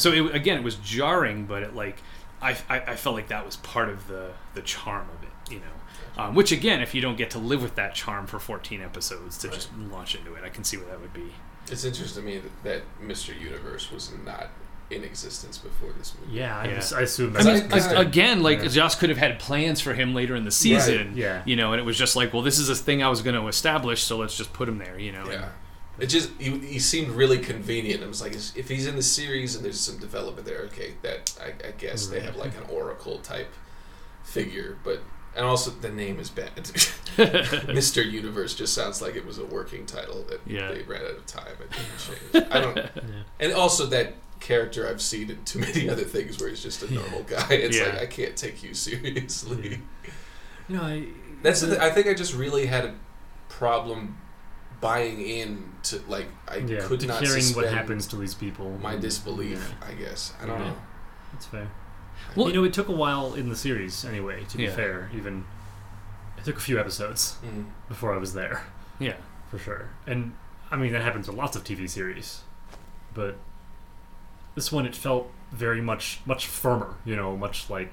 so 0.00 0.12
it, 0.12 0.34
again, 0.34 0.58
it 0.58 0.64
was 0.64 0.76
jarring, 0.76 1.46
but 1.46 1.62
it 1.62 1.74
like 1.74 2.02
I, 2.42 2.56
I, 2.68 2.80
I 2.80 2.96
felt 2.96 3.14
like 3.14 3.28
that 3.28 3.44
was 3.44 3.56
part 3.56 3.88
of 3.88 4.08
the 4.08 4.32
the 4.54 4.62
charm 4.62 5.08
of 5.16 5.22
it, 5.22 5.52
you 5.52 5.60
know. 5.60 5.64
Um, 6.18 6.34
which 6.34 6.50
again, 6.50 6.80
if 6.80 6.94
you 6.94 7.02
don't 7.02 7.16
get 7.16 7.30
to 7.30 7.38
live 7.38 7.62
with 7.62 7.74
that 7.74 7.94
charm 7.94 8.26
for 8.26 8.38
14 8.38 8.80
episodes 8.80 9.36
to 9.38 9.48
just 9.48 9.68
launch 9.90 10.14
into 10.14 10.34
it, 10.34 10.44
I 10.44 10.48
can 10.48 10.64
see 10.64 10.78
where 10.78 10.86
that 10.86 11.00
would 11.00 11.12
be. 11.12 11.32
It's 11.70 11.84
interesting 11.84 12.22
to 12.22 12.26
me 12.26 12.38
that, 12.38 12.62
that 12.64 12.82
Mr. 13.02 13.38
Universe 13.38 13.90
was 13.90 14.10
not 14.24 14.48
in 14.90 15.02
existence 15.02 15.58
before 15.58 15.90
this 15.98 16.14
movie. 16.20 16.38
Yeah, 16.38 16.56
I, 16.58 16.66
Yeah. 16.68 16.74
just- 16.76 16.92
I 16.94 17.00
assume 17.02 17.30
I 17.36 17.42
that's 17.42 17.46
mean, 17.46 17.56
I- 17.56 17.60
that's- 17.78 17.86
I- 17.88 18.00
again, 18.02 18.42
like 18.42 18.62
Yeah. 18.62 18.68
Joss 18.68 18.94
could 18.94 19.08
have 19.08 19.18
had 19.18 19.38
plans 19.40 19.80
for 19.80 19.94
him 19.94 20.14
later 20.14 20.36
in 20.36 20.44
the 20.44 20.50
season, 20.52 21.14
yeah. 21.16 21.42
you 21.44 21.56
know, 21.56 21.72
and 21.72 21.80
it 21.80 21.84
was 21.84 21.98
just 21.98 22.14
like, 22.16 22.32
well, 22.32 22.42
this 22.42 22.58
is 22.58 22.68
a 22.68 22.74
thing 22.76 23.02
I 23.02 23.08
was 23.08 23.20
going 23.22 23.34
to 23.34 23.48
establish, 23.48 24.02
so 24.02 24.18
let's 24.18 24.36
just 24.36 24.52
put 24.52 24.68
him 24.68 24.78
there, 24.78 24.98
you 24.98 25.10
know. 25.12 25.22
and- 25.22 25.32
Yeah. 25.32 25.48
It 25.98 26.06
just 26.08 26.28
he, 26.38 26.50
he 26.58 26.78
seemed 26.78 27.08
really 27.12 27.38
convenient. 27.38 28.04
I 28.04 28.06
was 28.06 28.20
like, 28.20 28.34
if 28.54 28.68
he's 28.68 28.86
in 28.86 28.96
the 28.96 29.02
series 29.02 29.56
and 29.56 29.64
there's 29.64 29.80
some 29.80 29.96
development 29.98 30.46
there, 30.46 30.58
okay, 30.66 30.92
that 31.00 31.34
I, 31.42 31.68
I 31.68 31.70
guess 31.78 32.06
they 32.08 32.20
have 32.20 32.36
like 32.36 32.54
an 32.54 32.64
Oracle 32.68 33.18
type 33.20 33.50
figure, 34.22 34.76
but 34.84 35.00
and 35.34 35.46
also 35.46 35.70
the 35.70 35.88
name 35.88 36.18
is 36.20 36.28
bad. 36.28 36.50
Mister 37.74 38.02
Universe 38.02 38.54
just 38.54 38.74
sounds 38.74 39.00
like 39.00 39.16
it 39.16 39.24
was 39.24 39.38
a 39.38 39.46
working 39.46 39.86
title 39.86 40.22
that 40.28 40.40
Yeah. 40.46 40.70
they 40.70 40.82
ran 40.82 41.00
out 41.02 41.12
of 41.16 41.24
time 41.26 41.56
and 41.60 41.70
didn't 41.70 42.42
change. 42.42 42.52
I 42.52 42.60
don't, 42.60 42.90
and 43.40 43.52
also 43.54 43.86
that 43.86 44.14
character 44.40 44.88
I've 44.88 45.00
seen 45.02 45.30
in 45.30 45.44
too 45.44 45.58
many 45.60 45.88
other 45.88 46.04
things 46.04 46.38
where 46.40 46.48
he's 46.48 46.62
just 46.62 46.82
a 46.82 46.92
normal 46.92 47.22
guy. 47.24 47.46
It's 47.50 47.76
Yeah. 47.78 47.86
like 47.86 47.98
I 48.02 48.06
can't 48.06 48.36
take 48.36 48.62
you 48.62 48.74
seriously. 48.74 49.80
you 50.68 50.76
know, 50.76 50.82
I, 50.82 51.06
That's 51.42 51.60
the 51.60 51.68
th- 51.68 51.80
I 51.80 51.90
think 51.90 52.06
I 52.06 52.14
just 52.14 52.34
really 52.34 52.66
had 52.66 52.84
a 52.84 52.94
problem 53.48 54.18
buying 54.80 55.20
in 55.22 55.72
to 55.84 56.00
like 56.08 56.26
I 56.48 56.56
yeah, 56.58 56.80
could 56.82 57.06
not 57.06 57.22
hearing 57.22 57.44
what 57.54 57.68
happens 57.68 58.06
to 58.08 58.16
these 58.16 58.34
people. 58.34 58.78
my 58.82 58.96
disbelief. 58.96 59.72
Yeah, 59.80 59.88
I 59.88 59.92
guess 59.94 60.32
I 60.42 60.46
don't 60.46 60.58
Yeah. 60.60 60.68
know. 60.68 60.76
that's 61.32 61.46
fair. 61.46 61.70
Well- 62.34 62.48
you 62.48 62.54
know, 62.54 62.64
it 62.64 62.72
took 62.74 62.88
a 62.88 62.92
while 62.92 63.34
in 63.34 63.48
the 63.48 63.56
series 63.56 64.04
anyway. 64.04 64.44
To 64.50 64.56
be 64.56 64.64
Yeah. 64.64 64.74
fair, 64.74 65.10
even 65.14 65.44
it 66.38 66.44
took 66.44 66.56
a 66.56 66.60
few 66.60 66.78
episodes 66.78 67.36
Mm. 67.44 67.66
before 67.88 68.14
I 68.14 68.18
was 68.18 68.34
there. 68.34 68.62
Yeah. 68.98 69.16
for 69.50 69.58
sure. 69.58 69.88
And 70.06 70.34
I 70.70 70.76
mean 70.76 70.92
that 70.92 71.02
happens 71.02 71.28
with 71.28 71.36
lots 71.36 71.56
of 71.56 71.62
TV 71.64 71.88
series, 71.88 72.40
but 73.14 73.36
this 74.56 74.72
one 74.72 74.84
it 74.86 74.96
felt 74.96 75.30
very 75.52 75.80
much 75.80 76.18
much 76.26 76.46
firmer. 76.48 76.96
You 77.04 77.14
know, 77.14 77.36
much 77.36 77.70
like 77.70 77.92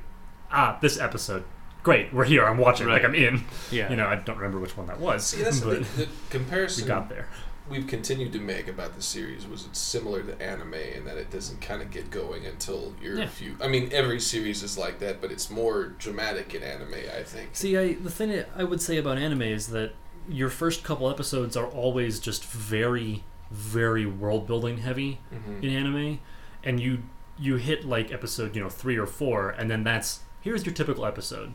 ah, 0.52 0.78
this 0.82 1.00
episode, 1.00 1.44
great, 1.84 2.14
we're 2.14 2.26
here, 2.26 2.46
I'm 2.46 2.58
watching, 2.58 2.88
like 2.88 3.04
I'm 3.04 3.16
in. 3.16 3.44
Yeah. 3.72 3.90
You 3.90 3.96
know, 3.96 4.08
I 4.08 4.16
don't 4.16 4.38
remember 4.38 4.60
which 4.60 4.76
one 4.78 4.88
that 4.88 5.00
was, 5.00 5.26
See, 5.28 5.42
that's 5.44 5.60
the, 5.60 5.66
but 5.66 5.86
thing, 5.86 6.06
the 6.06 6.30
comparison 6.30 6.84
we 6.86 6.88
got 6.88 7.10
there. 7.10 7.28
we've 7.70 7.88
continued 7.88 8.32
to 8.34 8.40
make 8.40 8.68
about 8.68 8.94
the 8.96 9.02
series 9.02 9.48
was 9.48 9.66
it's 9.66 9.80
similar 9.80 10.22
to 10.22 10.40
anime 10.42 10.74
in 10.76 11.06
that 11.06 11.18
it 11.18 11.32
doesn't 11.32 11.60
kind 11.62 11.82
of 11.82 11.90
get 11.90 12.12
going 12.12 12.46
until 12.46 12.94
you're 13.02 13.18
Yeah. 13.18 13.24
a 13.24 13.28
few. 13.28 13.56
I 13.62 13.68
mean, 13.68 13.90
every 13.92 14.20
series 14.20 14.62
is 14.64 14.78
like 14.78 15.00
that, 15.00 15.22
but 15.22 15.32
it's 15.32 15.50
more 15.50 15.86
dramatic 15.98 16.54
in 16.54 16.62
anime. 16.62 16.94
I 16.94 17.24
think. 17.24 17.50
See, 17.54 17.76
I 17.78 17.94
the 17.94 18.12
thing 18.12 18.32
I- 18.32 18.46
I 18.62 18.64
would 18.64 18.82
say 18.82 18.98
about 18.98 19.18
anime 19.18 19.42
is 19.44 19.68
that 19.70 19.94
your 20.30 20.50
first 20.50 20.84
couple 20.84 21.10
episodes 21.10 21.58
are 21.58 21.66
always 21.68 22.20
just 22.20 22.46
very, 22.46 23.24
very 23.50 24.06
world 24.06 24.46
building 24.46 24.78
heavy 24.78 25.20
Mhm. 25.34 25.64
in 25.64 25.70
anime, 25.72 26.20
and 26.64 26.80
you 26.80 27.04
you 27.40 27.56
hit 27.56 27.84
like 27.86 28.12
episode 28.12 28.56
you 28.56 28.62
know 28.62 28.70
three 28.70 28.98
or 28.98 29.06
four, 29.08 29.50
and 29.50 29.70
then 29.70 29.84
that's 29.84 30.20
here's 30.42 30.66
your 30.66 30.74
typical 30.74 31.06
episode, 31.06 31.54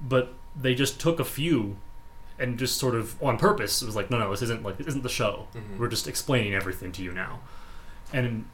but 0.00 0.34
they 0.56 0.74
just 0.74 1.00
took 1.00 1.18
a 1.20 1.24
few, 1.24 1.76
and 2.38 2.58
just 2.58 2.78
sort 2.78 2.94
of 2.94 3.20
on 3.22 3.36
purpose 3.38 3.82
it 3.82 3.86
was 3.86 3.94
like 3.96 4.10
no 4.10 4.18
no 4.18 4.30
this 4.30 4.42
isn't 4.42 4.62
like 4.62 4.76
this 4.78 4.86
isn't 4.88 5.02
the 5.02 5.08
show 5.08 5.46
Mhm. 5.54 5.78
we're 5.78 5.88
just 5.88 6.06
explaining 6.08 6.54
everything 6.54 6.90
to 6.92 7.02
you 7.02 7.12
now, 7.12 7.40
and 8.12 8.44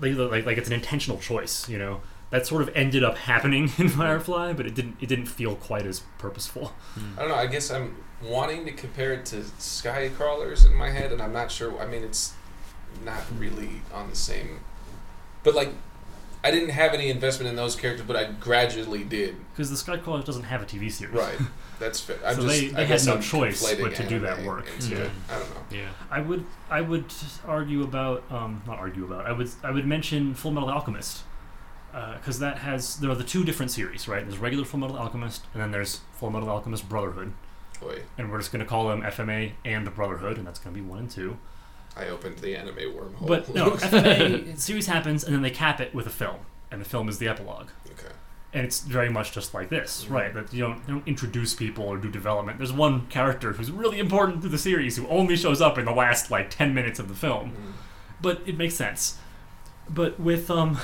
like 0.00 0.14
like 0.16 0.46
like 0.46 0.58
it's 0.58 0.68
an 0.68 0.74
intentional 0.74 1.18
choice 1.18 1.68
you 1.68 1.78
know 1.78 2.00
that 2.30 2.44
sort 2.46 2.60
of 2.60 2.68
ended 2.74 3.04
up 3.04 3.16
happening 3.18 3.70
in 3.78 3.88
Firefly, 3.88 4.52
but 4.52 4.66
it 4.66 4.74
didn't 4.74 4.96
it 5.00 5.06
didn't 5.08 5.26
feel 5.26 5.54
quite 5.54 5.86
as 5.86 6.00
purposeful. 6.18 6.72
I 7.16 7.20
don't 7.20 7.28
know. 7.28 7.36
I 7.36 7.46
guess 7.46 7.70
I'm 7.70 7.96
wanting 8.20 8.64
to 8.66 8.72
compare 8.72 9.12
it 9.12 9.24
to 9.26 9.44
Sky 9.58 10.10
Crawlers 10.16 10.64
in 10.64 10.74
my 10.74 10.90
head, 10.90 11.12
and 11.12 11.22
I'm 11.22 11.32
not 11.32 11.52
sure. 11.52 11.78
I 11.80 11.86
mean, 11.86 12.02
it's 12.02 12.34
not 13.04 13.22
really 13.38 13.80
on 13.94 14.10
the 14.10 14.16
same. 14.16 14.58
But 15.46 15.54
like, 15.54 15.70
I 16.42 16.50
didn't 16.50 16.70
have 16.70 16.92
any 16.92 17.08
investment 17.08 17.48
in 17.48 17.54
those 17.54 17.76
characters, 17.76 18.04
but 18.04 18.16
I 18.16 18.24
gradually 18.24 19.04
did. 19.04 19.36
Because 19.52 19.70
the 19.70 19.76
Skycrawler 19.76 20.24
doesn't 20.24 20.42
have 20.42 20.60
a 20.60 20.66
TV 20.66 20.90
series. 20.90 21.14
Right. 21.14 21.38
That's 21.78 22.00
fair. 22.00 22.18
So 22.34 22.42
just, 22.42 22.46
they- 22.48 22.68
I 22.70 22.72
they 22.72 22.86
had 22.86 23.06
no 23.06 23.14
I'm 23.14 23.22
choice 23.22 23.74
but 23.76 23.94
to 23.94 24.08
do 24.08 24.18
that 24.20 24.42
work. 24.42 24.66
Yeah. 24.80 24.98
it. 24.98 25.10
I 25.30 25.38
don't 25.38 25.50
know. 25.54 25.60
Yeah. 25.70 25.88
I 26.10 26.20
would 26.20 26.44
I 26.68 26.80
would 26.80 27.04
argue 27.46 27.84
about 27.84 28.24
um, 28.30 28.62
not 28.66 28.78
argue 28.78 29.04
about 29.04 29.26
I 29.26 29.32
would 29.32 29.48
I 29.62 29.70
would 29.70 29.86
mention 29.86 30.34
Full 30.34 30.50
Metal 30.50 30.68
Alchemist 30.68 31.22
because 31.92 32.40
that 32.40 32.58
has 32.58 32.96
there 32.96 33.10
are 33.10 33.14
the 33.14 33.24
two 33.24 33.42
different 33.44 33.70
series 33.72 34.06
right 34.08 34.22
there's 34.22 34.38
regular 34.38 34.64
Full 34.64 34.80
Metal 34.80 34.96
Alchemist 34.98 35.44
and 35.54 35.62
then 35.62 35.70
there's 35.70 36.00
Full 36.14 36.30
Metal 36.30 36.48
Alchemist 36.50 36.88
Brotherhood 36.88 37.32
Boy, 37.80 38.00
and 38.18 38.30
we're 38.30 38.38
just 38.38 38.52
going 38.52 38.64
to 38.64 38.68
call 38.68 38.88
them 38.88 39.02
FMA 39.02 39.52
and 39.64 39.94
Brotherhood 39.94 40.38
and 40.38 40.46
that's 40.46 40.58
going 40.58 40.74
to 40.74 40.80
be 40.82 40.86
one 40.86 40.98
and 40.98 41.10
two 41.10 41.38
I 41.96 42.08
opened 42.08 42.38
the 42.38 42.54
anime 42.56 42.76
wormhole. 42.76 43.26
but 43.26 43.54
no 43.54 43.70
FMA 43.76 44.58
series 44.58 44.86
happens 44.86 45.24
and 45.24 45.34
then 45.34 45.42
they 45.42 45.50
cap 45.50 45.80
it 45.80 45.94
with 45.94 46.06
a 46.06 46.10
film 46.10 46.36
and 46.70 46.80
the 46.80 46.84
film 46.84 47.08
is 47.08 47.18
the 47.18 47.26
epilogue 47.28 47.68
okay. 47.92 48.12
and 48.52 48.64
it's 48.66 48.80
very 48.80 49.08
much 49.08 49.32
just 49.32 49.54
like 49.54 49.68
this, 49.70 50.04
Mhm. 50.04 50.10
right? 50.10 50.34
That 50.34 50.52
you 50.52 50.60
don't, 50.60 50.78
you 50.86 50.94
don't 50.94 51.08
introduce 51.08 51.54
people 51.54 51.84
or 51.84 51.96
do 51.96 52.10
development. 52.10 52.58
There's 52.58 52.72
one 52.72 53.06
character 53.06 53.52
who's 53.54 53.70
really 53.70 53.98
important 53.98 54.42
to 54.42 54.48
the 54.48 54.58
series 54.58 54.96
who 54.96 55.06
only 55.08 55.36
shows 55.36 55.60
up 55.62 55.78
in 55.78 55.84
the 55.86 55.92
last 55.92 56.30
like 56.30 56.50
ten 56.50 56.74
minutes 56.74 56.98
of 56.98 57.08
the 57.08 57.14
film, 57.14 57.50
Mm. 57.52 57.72
but 58.20 58.42
it 58.46 58.58
makes 58.58 58.74
sense. 58.74 59.18
But 59.88 60.18
with 60.20 60.50
um, 60.50 60.78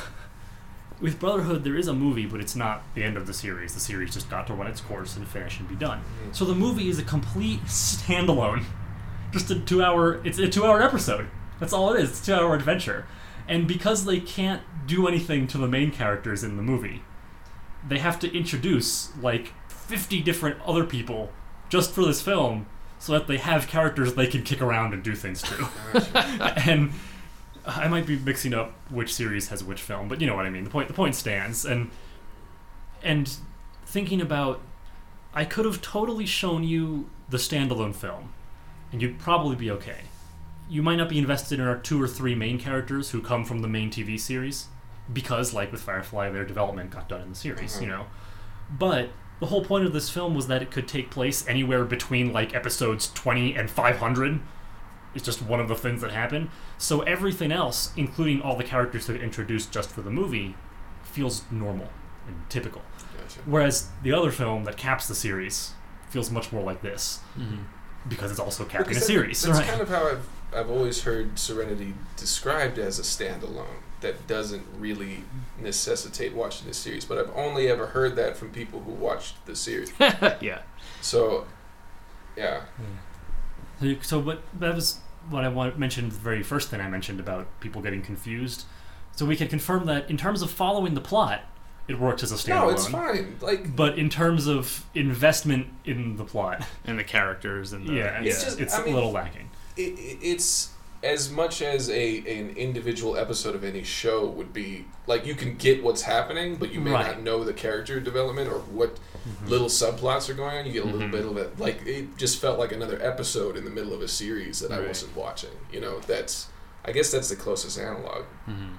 with 1.01 1.19
Brotherhood, 1.19 1.65
there 1.65 1.77
is 1.77 1.89
a 1.89 1.93
movie, 1.95 2.27
but 2.27 2.41
it's 2.41 2.55
not 2.55 2.83
the 2.95 3.03
end 3.03 3.17
of 3.17 3.27
the 3.27 3.35
series. 3.35 3.75
The 3.75 3.81
series 3.81 4.15
just 4.15 4.31
got 4.31 4.47
to 4.47 4.55
run 4.55 4.69
its 4.69 4.81
course 4.81 5.17
and 5.17 5.27
finish 5.27 5.59
and 5.59 5.69
be 5.69 5.75
done. 5.75 5.99
Mhm. 6.29 6.35
So 6.37 6.45
the 6.45 6.55
movie 6.55 6.89
is 6.89 6.99
a 7.01 7.03
complete 7.03 7.65
standalone, 7.65 8.65
just 9.33 9.51
a 9.51 9.59
two-hour. 9.59 10.25
It's 10.25 10.39
a 10.39 10.49
two-hour 10.49 10.83
episode. 10.83 11.29
That's 11.59 11.73
all 11.73 11.93
it 11.95 12.01
is. 12.01 12.11
It's 12.11 12.23
a 12.23 12.27
two-hour 12.27 12.55
adventure, 12.55 13.07
and 13.49 13.67
because 13.67 14.05
they 14.05 14.21
can't 14.21 14.63
do 14.87 15.07
anything 15.09 15.47
to 15.49 15.59
the 15.59 15.69
main 15.69 15.91
characters 15.91 16.45
in 16.45 16.57
the 16.57 16.63
movie, 16.63 17.03
they 17.87 17.99
have 17.99 18.19
to 18.21 18.33
introduce 18.37 19.17
like 19.19 19.53
fifty 19.69 20.21
different 20.21 20.61
other 20.63 20.85
people 20.85 21.31
just 21.69 21.93
for 21.93 22.05
this 22.05 22.21
film, 22.23 22.67
so 22.99 23.13
that 23.13 23.27
they 23.27 23.39
have 23.39 23.67
characters 23.67 24.15
they 24.15 24.27
can 24.27 24.43
kick 24.43 24.61
around 24.61 24.93
and 24.93 25.03
do 25.03 25.15
things 25.15 25.43
to. 25.43 25.69
And 26.67 26.93
I 27.65 27.89
might 27.89 28.07
be 28.07 28.19
mixing 28.19 28.55
up 28.55 28.73
which 28.91 29.15
series 29.15 29.49
has 29.49 29.63
which 29.63 29.81
film, 29.81 30.09
but 30.09 30.21
you 30.21 30.27
know 30.27 30.35
what 30.35 30.47
I 30.47 30.51
mean. 30.51 30.65
The 30.65 30.71
point 30.71 30.89
the 30.89 30.95
point 30.95 31.15
stands, 31.15 31.65
and 31.65 31.91
and 33.03 33.37
thinking 33.87 34.21
about, 34.21 34.61
I 35.35 35.45
could 35.45 35.65
have 35.65 35.81
totally 35.81 36.27
shown 36.27 36.65
you 36.65 37.09
the 37.29 37.37
standalone 37.37 37.95
film, 37.95 38.33
and 38.93 39.01
you'd 39.03 39.19
probably 39.19 39.57
be 39.57 39.71
okay. 39.71 40.03
You 40.69 40.83
might 40.83 40.97
not 40.97 41.09
be 41.09 41.19
invested 41.19 41.59
in 41.59 41.67
our 41.67 41.77
two 41.79 42.01
or 42.01 42.07
three 42.09 42.35
main 42.35 42.59
characters 42.59 43.11
who 43.11 43.21
come 43.21 43.45
from 43.45 43.61
the 43.61 43.69
main 43.69 43.91
TV 43.91 44.19
series, 44.19 44.67
because 45.13 45.53
like 45.53 45.73
with 45.73 45.81
Firefly, 45.83 46.31
their 46.31 46.45
development 46.45 46.91
got 46.91 47.09
done 47.09 47.23
in 47.23 47.31
the 47.31 47.35
series, 47.35 47.81
you 47.81 47.87
Mhm. 47.87 47.91
know. 47.91 48.07
But 48.71 49.11
the 49.41 49.47
whole 49.47 49.65
point 49.65 49.85
of 49.85 49.93
this 49.93 50.09
film 50.09 50.35
was 50.35 50.47
that 50.47 50.63
it 50.63 50.71
could 50.71 50.87
take 50.87 51.11
place 51.11 51.47
anywhere 51.49 51.85
between 51.85 52.33
like 52.33 52.55
episodes 52.55 53.11
20 53.13 53.55
and 53.57 53.69
500 53.71 54.41
it's 55.15 55.27
just 55.27 55.43
one 55.43 55.61
of 55.61 55.69
the 55.69 55.75
things 55.75 56.01
that 56.01 56.11
happen. 56.11 56.49
So 56.79 57.03
everything 57.03 57.53
else, 57.53 57.93
including 57.99 58.41
all 58.41 58.57
the 58.57 58.65
characters 58.65 59.07
that 59.09 59.17
are 59.17 59.23
introduced 59.23 59.71
just 59.71 59.91
for 59.91 60.01
the 60.01 60.11
movie, 60.11 60.55
feels 61.03 61.43
normal 61.51 61.91
and 62.27 62.37
typical. 62.49 62.81
Gotcha. 63.21 63.41
Whereas 63.45 63.91
the 64.03 64.11
other 64.15 64.31
film 64.31 64.65
that 64.65 64.79
caps 64.79 65.07
the 65.09 65.15
series 65.15 65.73
feels 66.09 66.31
much 66.31 66.51
more 66.51 66.63
like 66.63 66.81
this 66.81 67.21
Mm-hmm. 67.39 67.57
Because 68.09 68.31
it's 68.31 68.41
also 68.41 68.65
Well, 68.65 68.71
capping 68.71 68.87
'cause 68.89 68.97
a 68.97 69.01
that- 69.01 69.07
series. 69.07 69.43
That's 69.43 69.59
right. 69.59 69.69
kind 69.69 69.81
of 69.81 69.89
how 69.89 70.09
I've 70.09 70.27
I've 70.55 70.71
always 70.71 71.03
heard 71.05 71.39
Serenity 71.39 71.95
described 72.17 72.79
as 72.79 72.99
a 72.99 73.03
standalone 73.03 73.81
that 74.03 74.27
doesn't 74.27 74.67
really 74.79 75.25
necessitate 75.59 76.35
watching 76.35 76.69
the 76.69 76.75
series. 76.75 77.07
But 77.07 77.17
I've 77.19 77.31
only 77.35 77.69
ever 77.69 77.87
heard 77.87 78.17
that 78.17 78.37
from 78.37 78.51
people 78.51 78.81
who 78.83 78.93
watched 78.93 79.47
the 79.47 79.57
series. 79.57 79.91
yeah. 80.41 80.59
So, 81.01 81.47
yeah, 82.37 82.63
So- 83.81 83.97
So, 84.03 84.19
what 84.19 84.43
that 84.59 84.75
was 84.75 84.99
what 85.31 85.45
I 85.45 85.49
want, 85.49 85.79
mentioned 85.79 86.13
the 86.13 86.19
very 86.19 86.43
first 86.43 86.69
thing 86.69 86.81
I 86.81 86.89
mentioned 86.89 87.19
about 87.21 87.47
people 87.61 87.81
getting 87.81 88.03
confused. 88.03 88.65
So 89.13 89.25
we 89.25 89.37
can 89.37 89.49
confirm 89.49 89.87
that 89.87 90.11
in 90.11 90.17
terms 90.17 90.43
of 90.43 90.51
following 90.51 90.95
the 90.95 91.01
plot, 91.01 91.43
it 91.89 91.99
works 91.99 92.23
as 92.23 92.33
a 92.33 92.37
standalone. 92.37 92.49
no, 92.67 92.69
it's 92.71 92.87
fine. 92.89 93.37
Like, 93.41 93.75
But 93.77 93.99
in 93.99 94.09
terms 94.09 94.47
of 94.47 94.85
investment 94.95 95.67
in 95.85 96.17
the 96.17 96.25
plot, 96.25 96.65
And 96.85 96.99
the 96.99 97.05
characters 97.05 97.73
and 97.73 97.87
the 97.89 97.95
yeah, 97.95 98.21
It's 98.23 98.37
it's, 98.37 98.45
just- 98.45 98.61
it's 98.61 98.75
I 98.75 98.83
a 98.83 98.85
mean- 98.85 98.95
little 98.95 99.13
lacking. 99.13 99.51
it, 99.77 99.83
it- 99.99 100.19
it's 100.23 100.69
as 101.05 101.29
much 101.31 101.61
as 101.63 101.91
a 101.91 102.19
an 102.19 102.51
individual 102.57 103.17
episode 103.17 103.57
of 103.57 103.65
any 103.65 103.83
show 103.83 104.25
would 104.25 104.53
be 104.53 104.85
like 105.09 105.27
you 105.27 105.35
can 105.35 105.57
get 105.57 105.83
what's 105.83 106.03
happening, 106.03 106.55
but 106.55 106.71
you 106.73 106.81
may 106.81 106.93
Right. 106.93 107.07
not 107.17 107.23
know 107.25 107.43
the 107.43 107.53
character 107.53 107.99
development 107.99 108.49
or 108.49 108.61
what 108.61 108.99
little 109.49 109.67
subplots 109.67 110.29
are 110.31 110.35
going 110.35 110.59
on. 110.59 110.65
You 110.67 110.73
get 110.73 110.85
a 110.85 110.87
little 110.87 111.09
Mhm. 111.09 111.11
bit 111.11 111.25
of 111.27 111.37
it. 111.39 111.59
Like 111.59 111.85
it 111.87 112.17
just 112.17 112.41
felt 112.41 112.57
like 112.61 112.71
another 112.71 113.01
episode 113.03 113.57
in 113.57 113.65
the 113.65 113.71
middle 113.71 113.93
of 113.93 114.01
a 114.01 114.07
series 114.07 114.61
that 114.61 114.71
I 114.71 114.79
wasn't 114.79 115.17
watching. 115.17 115.51
You 115.73 115.81
know, 115.81 115.99
that's 116.07 116.47
I 116.85 116.93
guess 116.93 117.11
that's 117.11 117.29
the 117.31 117.37
closest 117.37 117.81
analog. 117.81 118.25
Mhm. 118.49 118.75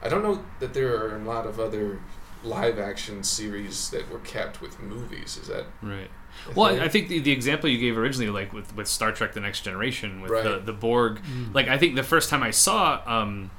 I 0.00 0.08
don't 0.08 0.22
know 0.22 0.44
that 0.60 0.74
there 0.74 0.94
are 0.96 1.16
a 1.16 1.24
lot 1.24 1.44
of 1.44 1.58
other 1.58 1.98
live 2.44 2.78
action 2.78 3.22
series 3.24 3.90
that 3.90 4.10
were 4.10 4.20
kept 4.20 4.60
with 4.60 4.80
movies. 4.80 5.36
Is 5.40 5.48
that 5.48 5.66
Right. 5.82 6.10
Well, 6.54 6.68
thing? 6.70 6.80
I 6.80 6.88
think 6.88 7.08
the, 7.08 7.18
the 7.18 7.32
example 7.32 7.68
you 7.68 7.78
gave 7.78 7.98
originally, 7.98 8.30
like 8.30 8.52
with, 8.52 8.74
with 8.76 8.86
Star 8.86 9.10
Trek: 9.12 9.32
The 9.32 9.40
Next 9.40 9.62
Generation, 9.62 10.20
with 10.20 10.30
the 10.30 10.50
Right. 10.56 10.66
the 10.66 10.72
Borg, 10.72 11.20
Mm. 11.22 11.54
like 11.54 11.68
I 11.68 11.78
think 11.78 11.96
the 11.96 12.02
first 12.02 12.30
time 12.30 12.42
I 12.42 12.50
saw 12.52 13.02
um, 13.06 13.50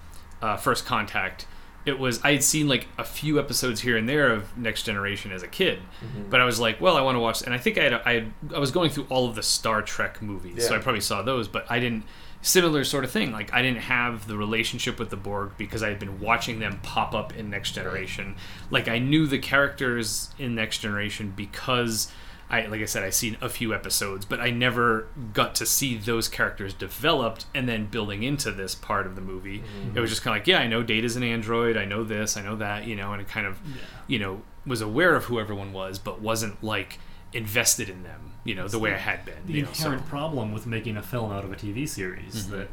uh, 0.41 0.55
First 0.55 0.85
Contact, 0.85 1.45
it 1.85 1.99
was 1.99 2.21
I 2.23 2.31
had 2.33 2.43
seen 2.43 2.67
like 2.69 2.87
a 2.97 3.03
few 3.03 3.37
episodes 3.39 3.81
here 3.81 3.97
and 3.97 4.07
there 4.07 4.31
of 4.31 4.57
Next 4.57 4.83
Generation 4.83 5.31
as 5.33 5.43
a 5.43 5.47
kid, 5.47 5.79
Mhm. 6.01 6.29
but 6.29 6.39
I 6.39 6.45
was 6.45 6.59
like, 6.59 6.79
well, 6.79 6.95
I 6.95 7.01
want 7.01 7.15
to 7.15 7.19
watch, 7.19 7.41
and 7.41 7.53
I 7.53 7.57
think 7.57 7.77
I 7.77 7.83
had, 7.83 7.93
I 7.93 8.13
had, 8.13 8.33
I 8.55 8.59
was 8.59 8.71
going 8.71 8.89
through 8.91 9.07
all 9.09 9.27
of 9.27 9.35
the 9.35 9.43
Star 9.43 9.81
Trek 9.81 10.21
movies, 10.21 10.65
so 10.67 10.75
I 10.75 10.79
probably 10.79 11.01
saw 11.01 11.21
those, 11.21 11.47
but 11.49 11.65
I 11.69 11.79
didn't. 11.79 12.03
Similar 12.41 12.85
sort 12.85 13.03
of 13.03 13.11
thing. 13.11 13.31
Like 13.33 13.53
I 13.53 13.61
didn't 13.61 13.81
have 13.81 14.27
the 14.27 14.37
relationship 14.37 14.97
with 14.97 15.09
the 15.09 15.17
Borg 15.17 15.51
because 15.57 15.83
I 15.83 15.89
had 15.89 15.99
been 15.99 16.19
watching 16.21 16.59
them 16.59 16.79
pop 16.83 17.13
up 17.13 17.35
in 17.35 17.49
Next 17.49 17.71
Generation. 17.73 18.35
Like 18.71 18.87
I 18.87 18.97
knew 18.99 19.27
the 19.27 19.39
characters 19.39 20.29
in 20.39 20.55
Next 20.55 20.77
Generation 20.79 21.33
because 21.35 22.09
I 22.49 22.65
like 22.67 22.81
I 22.81 22.85
said 22.85 23.03
I 23.03 23.09
seen 23.09 23.35
a 23.41 23.49
few 23.49 23.73
episodes, 23.73 24.23
but 24.25 24.39
I 24.39 24.51
never 24.51 25.07
got 25.33 25.53
to 25.55 25.65
see 25.65 25.97
those 25.97 26.29
characters 26.29 26.73
developed 26.73 27.45
and 27.53 27.67
then 27.67 27.87
building 27.87 28.23
into 28.23 28.51
this 28.51 28.73
part 28.73 29.05
of 29.05 29.15
the 29.15 29.21
movie. 29.21 29.59
Mhm. 29.59 29.97
It 29.97 29.99
was 29.99 30.09
just 30.09 30.23
kind 30.23 30.35
of 30.37 30.41
like, 30.41 30.47
yeah, 30.47 30.59
I 30.59 30.67
know 30.67 30.81
Data's 30.81 31.17
an 31.17 31.23
android, 31.23 31.75
I 31.75 31.83
know 31.85 32.03
this, 32.05 32.37
I 32.37 32.41
know 32.41 32.55
that, 32.55 32.87
you 32.87 32.95
know, 32.95 33.11
and 33.11 33.21
it 33.21 33.27
kind 33.27 33.45
of, 33.47 33.59
Yeah. 33.67 33.73
you 34.07 34.17
know, 34.19 34.41
was 34.65 34.79
aware 34.81 35.15
of 35.15 35.25
who 35.25 35.39
everyone 35.39 35.73
was, 35.73 35.99
but 35.99 36.21
wasn't 36.21 36.63
like 36.63 36.99
invested 37.33 37.89
in 37.89 38.03
them, 38.03 38.31
you 38.43 38.55
know, 38.55 38.67
the 38.67 38.79
way 38.79 38.93
I 38.93 38.97
had 38.97 39.23
been. 39.25 39.45
the 39.45 39.53
you 39.53 39.61
know, 39.63 39.69
so- 39.73 39.85
inherent 39.85 40.07
problem 40.07 40.51
with 40.51 40.65
making 40.65 40.97
a 40.97 41.03
film 41.03 41.31
out 41.31 41.43
of 41.43 41.51
a 41.51 41.55
TV 41.55 41.87
series 41.87 42.45
Mhm. 42.45 42.49
that 42.51 42.69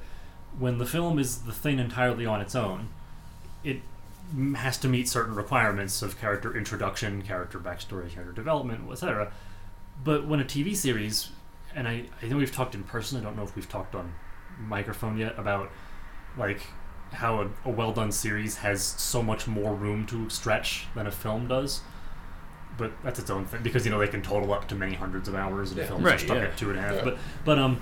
when 0.58 0.78
the 0.78 0.86
film 0.86 1.18
is 1.18 1.42
the 1.42 1.52
thing 1.52 1.78
entirely 1.78 2.24
on 2.24 2.40
its 2.40 2.54
own, 2.54 2.88
it 3.64 3.82
has 4.56 4.78
to 4.78 4.88
meet 4.88 5.08
certain 5.08 5.34
requirements 5.34 6.02
of 6.02 6.18
character 6.18 6.56
introduction, 6.56 7.22
character 7.22 7.58
backstory, 7.58 8.10
character 8.10 8.32
development, 8.32 8.90
etc. 8.90 9.30
But 10.02 10.26
when 10.26 10.40
a 10.40 10.44
TV 10.44 10.74
series, 10.74 11.30
and 11.74 11.86
I, 11.86 12.04
I 12.22 12.26
know 12.26 12.36
we've 12.38 12.50
talked 12.52 12.74
in 12.74 12.82
person, 12.84 13.18
I 13.20 13.22
don't 13.22 13.36
know 13.36 13.42
if 13.44 13.54
we've 13.54 13.68
talked 13.68 13.94
on 13.94 14.12
microphone 14.58 15.18
yet 15.18 15.38
about 15.38 15.70
like 16.38 16.62
how 17.12 17.42
a, 17.42 17.48
a 17.64 17.70
well 17.70 17.92
done 17.92 18.10
series 18.10 18.56
has 18.58 18.82
so 18.82 19.22
much 19.22 19.46
more 19.46 19.74
room 19.74 20.06
to 20.06 20.28
stretch 20.30 20.86
than 20.94 21.06
a 21.06 21.10
film 21.12 21.46
does. 21.46 21.82
But 22.78 22.92
that's 23.02 23.18
its 23.18 23.30
own 23.30 23.46
thing 23.46 23.62
because 23.62 23.84
you 23.86 23.90
know 23.90 23.98
they 23.98 24.08
can 24.08 24.22
total 24.22 24.52
up 24.52 24.68
to 24.68 24.74
many 24.74 24.94
hundreds 24.94 25.28
of 25.28 25.34
hours, 25.34 25.70
and 25.70 25.78
Yeah. 25.80 25.86
films 25.86 26.04
Right, 26.04 26.14
are 26.14 26.18
stuck 26.18 26.36
yeah. 26.38 26.44
at 26.44 26.56
two 26.56 26.70
and 26.70 26.78
a 26.78 26.82
half. 26.82 26.94
Yeah. 26.96 27.04
But 27.04 27.18
but 27.44 27.58
um, 27.58 27.80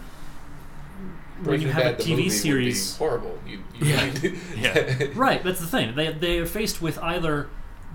when 1.43 1.61
you 1.61 1.69
have 1.69 1.99
Bad, 1.99 2.01
a 2.01 2.03
TV 2.03 2.31
series, 2.31 2.97
horrible. 2.97 3.39
You, 3.47 3.59
you 3.75 3.87
Yeah. 3.87 4.07
need- 4.13 4.39
Yeah. 4.57 5.07
right? 5.15 5.43
That's 5.43 5.61
the 5.61 5.67
thing. 5.67 5.95
They 5.95 6.13
they 6.13 6.39
are 6.39 6.47
faced 6.47 6.81
with 6.81 6.99
either 6.99 7.49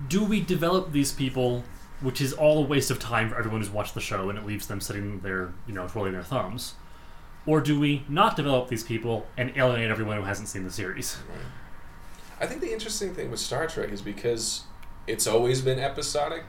do 0.08 0.22
we 0.24 0.40
develop 0.40 0.92
these 0.92 1.12
people, 1.12 1.64
which 2.00 2.20
is 2.20 2.32
all 2.32 2.58
a 2.64 2.66
waste 2.66 2.90
of 2.90 2.98
time 2.98 3.28
for 3.30 3.36
everyone 3.38 3.60
who's 3.60 3.70
watched 3.70 3.94
the 3.94 4.00
show, 4.00 4.28
and 4.30 4.38
it 4.38 4.46
leaves 4.46 4.66
them 4.66 4.80
sitting 4.80 5.20
there, 5.20 5.52
you 5.66 5.74
know, 5.74 5.86
twirling 5.88 6.12
their 6.12 6.22
thumbs, 6.22 6.74
or 7.46 7.60
do 7.60 7.78
we 7.80 8.04
not 8.08 8.36
develop 8.36 8.68
these 8.68 8.82
people 8.84 9.26
and 9.36 9.52
alienate 9.56 9.90
everyone 9.90 10.16
who 10.18 10.22
hasn't 10.24 10.48
seen 10.48 10.64
the 10.64 10.70
series? 10.70 11.18
Right. 11.30 11.38
I 12.42 12.46
think 12.46 12.60
the 12.62 12.72
interesting 12.72 13.14
thing 13.14 13.30
with 13.30 13.40
Star 13.40 13.66
Trek 13.66 13.90
is 13.90 14.00
because 14.02 14.62
it's 15.06 15.26
always 15.26 15.60
been 15.62 15.78
episodic. 15.78 16.44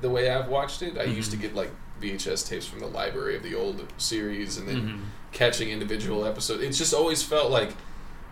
The 0.00 0.10
way 0.10 0.28
I've 0.30 0.48
watched 0.48 0.82
it, 0.82 0.98
I 0.98 1.04
used 1.04 1.30
to 1.30 1.36
Mhm. 1.36 1.40
get 1.40 1.54
like 1.54 1.70
VHS 2.00 2.42
tapes 2.48 2.66
from 2.66 2.80
the 2.80 2.86
library 2.86 3.36
of 3.36 3.42
the 3.42 3.54
old 3.54 3.86
series, 3.98 4.56
and 4.56 4.68
then 4.68 4.76
Mhm. 4.76 5.00
catching 5.32 5.70
individual 5.70 6.24
episodes. 6.24 6.62
It's 6.62 6.76
just 6.78 6.92
always 6.92 7.22
felt 7.22 7.50
like, 7.50 7.70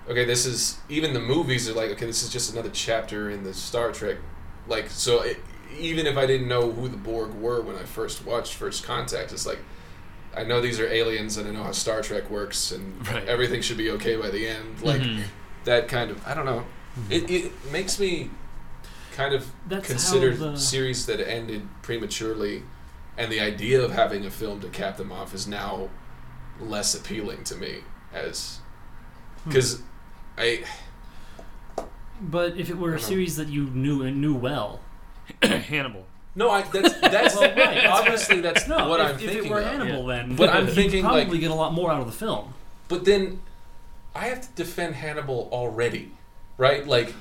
okay, 0.09 0.25
this 0.25 0.45
is 0.47 0.77
even 0.89 1.13
the 1.15 1.21
movies 1.21 1.69
are 1.69 1.73
like, 1.75 1.91
okay, 1.93 2.07
this 2.07 2.23
is 2.23 2.29
just 2.31 2.53
another 2.53 2.71
chapter 2.73 3.31
in 3.31 3.45
the 3.45 3.55
Star 3.55 3.93
Trek. 3.93 4.17
Like, 4.69 4.91
so 4.91 5.21
it, 5.23 5.39
even 5.79 6.07
if 6.07 6.17
I 6.19 6.27
didn't 6.27 6.49
know 6.49 6.71
who 6.73 6.89
the 6.89 6.97
Borg 6.97 7.33
were 7.35 7.61
when 7.63 7.77
I 7.77 7.85
first 7.85 8.25
watched 8.27 8.55
First 8.55 8.85
Contact, 8.85 9.33
it's 9.33 9.47
like. 9.47 9.59
I 10.35 10.45
know 10.45 10.63
these 10.63 10.81
are 10.81 10.87
aliens, 10.87 11.37
and 11.37 11.47
I 11.47 11.51
know 11.51 11.63
how 11.63 11.73
Star 11.73 12.01
Trek 12.01 12.31
works, 12.31 12.73
and 12.73 13.07
Right. 13.07 13.29
everything 13.29 13.61
should 13.61 13.77
be 13.77 13.91
okay 13.91 14.17
by 14.17 14.31
the 14.31 14.49
end. 14.49 14.81
Like 14.81 15.03
Mhm. 15.03 15.25
that 15.65 15.89
kind 15.89 16.11
of, 16.11 16.27
I 16.27 16.33
don't 16.33 16.47
know. 16.47 16.65
It, 17.11 17.31
it 17.31 17.53
makes 17.71 17.99
me 17.99 18.31
kind 19.13 19.35
of 19.35 19.51
That's 19.69 19.87
how 19.87 19.93
consider 19.95 20.35
the- 20.35 20.57
series 20.57 21.07
that 21.07 21.21
ended 21.21 21.69
prematurely, 21.83 22.63
and 23.17 23.31
the 23.31 23.41
idea 23.41 23.81
of 23.83 23.93
having 23.93 24.25
a 24.27 24.31
film 24.31 24.61
to 24.61 24.69
cap 24.69 24.97
them 24.97 25.13
off 25.13 25.35
is 25.35 25.47
now 25.47 25.89
less 26.61 26.95
appealing 26.95 27.45
to 27.45 27.57
me 27.57 27.79
as 28.13 28.59
Hmm. 29.45 29.51
because 29.51 29.83
I 30.39 30.65
But 32.21 32.57
if 32.57 32.71
it 32.71 32.79
were 32.79 32.91
a 32.91 32.93
don't 32.93 33.03
know. 33.03 33.09
series 33.09 33.37
that 33.37 33.49
you 33.49 33.65
knew 33.67 34.03
and 34.03 34.21
knew 34.21 34.35
well, 34.35 34.81
Hannibal. 35.43 36.07
no 36.37 36.51
I 36.51 36.63
that's 36.63 36.95
that's 37.01 37.35
Well, 37.35 37.55
right. 37.57 37.87
obviously 37.99 38.41
that's 38.41 38.69
no. 38.69 38.89
what 38.89 39.01
if, 39.01 39.07
I'm 39.07 39.15
if 39.17 39.21
thinking 39.21 39.45
it 39.47 39.51
were 39.51 39.61
of. 39.61 39.67
Hannibal, 39.67 40.07
then 40.07 40.37
But 40.37 40.51
I'm 40.51 40.67
thinking, 40.69 41.03
probably 41.03 41.25
like- 41.27 41.41
get 41.41 41.51
a 41.51 41.55
lot 41.55 41.73
more 41.73 41.91
out 41.91 42.01
of 42.01 42.07
the 42.07 42.13
film. 42.13 42.55
But 42.89 43.05
then 43.05 43.41
I 44.15 44.27
have 44.27 44.43
to 44.43 44.49
defend 44.55 44.95
Hannibal 44.97 45.49
already, 45.53 46.13
right? 46.59 46.87
Like 46.87 47.15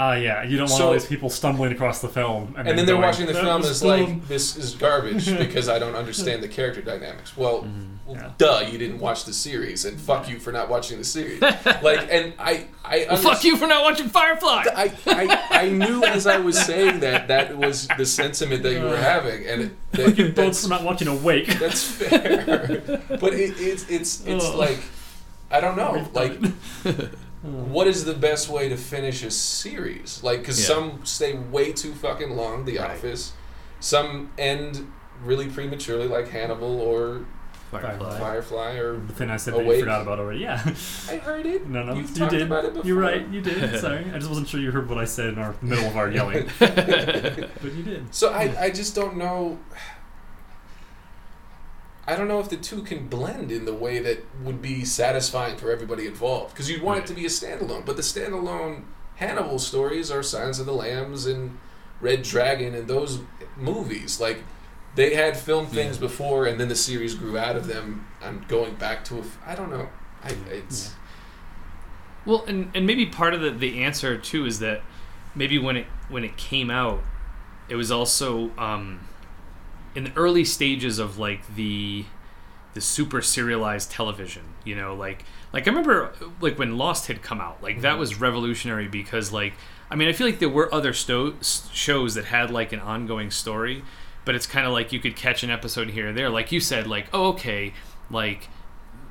Ah, 0.00 0.14
yeah. 0.14 0.44
You 0.44 0.56
don't 0.56 0.68
want 0.70 0.78
So- 0.78 0.86
all 0.86 0.92
these 0.92 1.06
people 1.06 1.28
stumbling 1.28 1.72
across 1.72 2.00
the 2.00 2.08
film, 2.08 2.54
and, 2.56 2.68
and 2.68 2.78
then 2.78 2.86
they're 2.86 2.94
going, 2.94 3.04
watching 3.06 3.26
the 3.26 3.32
"That 3.32 3.42
film 3.42 3.62
was 3.62 3.70
as 3.70 3.80
dumb." 3.80 3.90
like 3.90 4.28
this 4.28 4.56
is 4.56 4.76
garbage 4.76 5.26
because 5.44 5.68
I 5.68 5.80
don't 5.80 5.96
understand 5.96 6.40
the 6.40 6.46
character 6.48 6.80
dynamics. 6.82 7.36
Well, 7.36 7.66
well. 8.06 8.16
Yeah. 8.16 8.30
duh, 8.38 8.64
you 8.70 8.78
didn't 8.78 9.00
watch 9.00 9.24
the 9.24 9.32
series, 9.32 9.84
and 9.84 9.98
fuck 10.00 10.28
you 10.28 10.38
for 10.38 10.52
not 10.52 10.68
watching 10.68 10.98
the 10.98 11.04
series. 11.04 11.40
like, 11.82 12.06
and 12.10 12.32
I, 12.38 12.66
I 12.84 13.16
fuck 13.16 13.42
you 13.42 13.56
for 13.56 13.66
not 13.66 13.82
watching 13.82 14.08
Firefly. 14.08 14.64
I, 14.74 14.92
I, 15.06 15.46
I 15.64 15.68
knew 15.70 16.04
as 16.04 16.26
I 16.28 16.38
was 16.38 16.56
saying 16.64 17.00
that 17.00 17.26
that 17.28 17.58
was 17.58 17.88
the 17.98 18.06
sentiment 18.06 18.62
that 18.62 18.74
you 18.74 18.82
were 18.84 18.96
having, 18.96 19.46
and 19.46 19.62
it, 19.62 19.72
that, 19.92 20.16
You 20.16 20.26
both 20.26 20.34
that's, 20.36 20.62
for 20.62 20.68
not 20.70 20.84
watching 20.84 21.08
Awake. 21.08 21.58
that's 21.58 21.82
fair. 21.82 22.80
but 23.20 23.34
it, 23.34 23.56
it's 23.58 23.90
it's 23.90 24.24
it's 24.26 24.44
Ugh. 24.44 24.54
like 24.54 24.78
I 25.50 25.60
don't 25.60 25.76
know, 25.76 26.06
like 26.14 26.38
Hmm. 27.42 27.70
what 27.70 27.86
is 27.86 28.04
the 28.04 28.14
best 28.14 28.48
way 28.48 28.68
to 28.68 28.76
finish 28.76 29.22
a 29.22 29.30
series? 29.30 30.20
Like, 30.24 30.40
because 30.40 30.58
Yeah. 30.60 30.74
some 30.74 31.00
stay 31.04 31.34
way 31.34 31.72
too 31.72 31.94
fucking 31.94 32.30
long, 32.30 32.64
The 32.64 32.78
Right. 32.78 32.90
Office. 32.90 33.32
Some 33.80 34.30
end 34.38 34.90
really 35.24 35.46
prematurely, 35.48 36.08
like 36.08 36.28
Hannibal 36.28 36.80
or 36.80 37.20
Firefly. 37.70 38.18
Firefly, 38.18 38.72
or 38.78 38.96
The 38.96 39.12
thing 39.12 39.30
I 39.30 39.36
said 39.36 39.52
that 39.54 39.64
you 39.66 39.78
forgot 39.80 40.00
about 40.00 40.18
already. 40.18 40.40
Yeah. 40.40 40.54
I 41.10 41.16
heard 41.16 41.44
it. 41.44 41.68
No, 41.68 41.82
no, 41.84 41.92
You've 41.94 42.16
you 42.16 42.26
did. 42.28 42.42
about 42.42 42.64
it 42.64 42.72
before. 42.72 42.86
You're 42.88 42.98
right. 42.98 43.28
You 43.28 43.42
did. 43.42 43.78
Sorry, 43.80 44.06
I 44.12 44.18
just 44.18 44.28
wasn't 44.30 44.48
sure 44.48 44.58
you 44.58 44.70
heard 44.70 44.88
what 44.88 44.96
I 44.98 45.04
said 45.04 45.28
in 45.34 45.38
our 45.38 45.54
middle 45.60 45.84
of 45.84 45.94
our 45.96 46.10
yelling, 46.10 46.48
but 46.58 47.62
you 47.62 47.82
did. 47.82 48.14
So 48.14 48.32
I, 48.32 48.54
I 48.64 48.70
just 48.70 48.94
don't 48.94 49.16
know. 49.18 49.58
I 52.08 52.16
don't 52.16 52.26
know 52.26 52.40
if 52.40 52.48
the 52.48 52.56
two 52.56 52.82
can 52.82 53.06
blend 53.06 53.52
in 53.52 53.66
the 53.66 53.74
way 53.74 53.98
that 53.98 54.24
would 54.42 54.62
be 54.62 54.82
satisfying 54.86 55.58
for 55.58 55.70
everybody 55.70 56.06
involved. 56.06 56.54
Because 56.54 56.70
you'd 56.70 56.80
want 56.80 57.00
it 57.00 57.06
to 57.08 57.12
be 57.12 57.26
a 57.26 57.28
standalone, 57.28 57.84
but 57.84 57.96
the 57.96 58.02
standalone 58.02 58.84
Hannibal 59.16 59.58
stories 59.58 60.10
are 60.10 60.22
Silence 60.22 60.58
of 60.58 60.64
the 60.64 60.72
Lambs 60.72 61.26
and 61.26 61.58
Red 62.00 62.22
Dragon 62.22 62.74
and 62.74 62.88
those 62.88 63.20
movies. 63.58 64.20
Like 64.20 64.38
they 64.94 65.16
had 65.16 65.36
filmed 65.36 65.68
things 65.68 65.98
before, 65.98 66.46
and 66.46 66.58
then 66.58 66.68
the 66.68 66.76
series 66.76 67.14
grew 67.14 67.36
out 67.36 67.56
of 67.56 67.66
them. 67.66 68.06
I'm 68.22 68.44
going 68.48 68.76
back 68.76 69.04
to 69.06 69.16
a. 69.16 69.20
f- 69.20 69.38
I 69.44 69.54
don't 69.54 69.70
know. 69.70 69.90
I 70.22 70.34
it's 70.50 70.94
Well, 72.24 72.44
and, 72.46 72.70
and 72.74 72.86
maybe 72.86 73.04
part 73.04 73.34
of 73.34 73.42
the, 73.42 73.50
the 73.50 73.82
answer 73.82 74.16
too 74.16 74.46
is 74.46 74.60
that 74.60 74.80
maybe 75.34 75.58
when 75.58 75.76
it 75.76 75.86
when 76.08 76.24
it 76.24 76.38
came 76.38 76.70
out, 76.70 77.02
it 77.68 77.74
was 77.74 77.90
also 77.90 78.50
um, 78.56 79.00
in 79.98 80.04
the 80.04 80.12
early 80.14 80.44
stages 80.44 81.00
of 81.00 81.18
like 81.18 81.56
the 81.56 82.04
the 82.74 82.80
super 82.80 83.20
serialized 83.20 83.90
television. 83.90 84.44
You 84.64 84.76
know, 84.76 84.94
like 84.94 85.24
like 85.52 85.66
I 85.66 85.70
remember 85.70 86.12
like 86.40 86.56
when 86.56 86.78
Lost 86.78 87.08
had 87.08 87.20
come 87.20 87.40
out, 87.40 87.60
like 87.60 87.80
that 87.80 87.90
mm-hmm. 87.90 88.00
was 88.00 88.20
revolutionary 88.20 88.86
because 88.86 89.32
like 89.32 89.54
I 89.90 89.96
mean 89.96 90.08
I 90.08 90.12
feel 90.12 90.28
like 90.28 90.38
there 90.38 90.48
were 90.48 90.72
other 90.72 90.92
sto- 90.92 91.34
shows 91.42 92.14
that 92.14 92.26
had 92.26 92.52
like 92.52 92.72
an 92.72 92.78
ongoing 92.78 93.32
story, 93.32 93.82
but 94.24 94.36
it's 94.36 94.46
kind 94.46 94.68
of 94.68 94.72
like 94.72 94.92
you 94.92 95.00
could 95.00 95.16
catch 95.16 95.42
an 95.42 95.50
episode 95.50 95.90
here 95.90 96.10
or 96.10 96.12
there, 96.12 96.30
like 96.30 96.52
you 96.52 96.60
said, 96.60 96.86
like 96.86 97.08
oh 97.12 97.30
okay, 97.30 97.72
like 98.08 98.48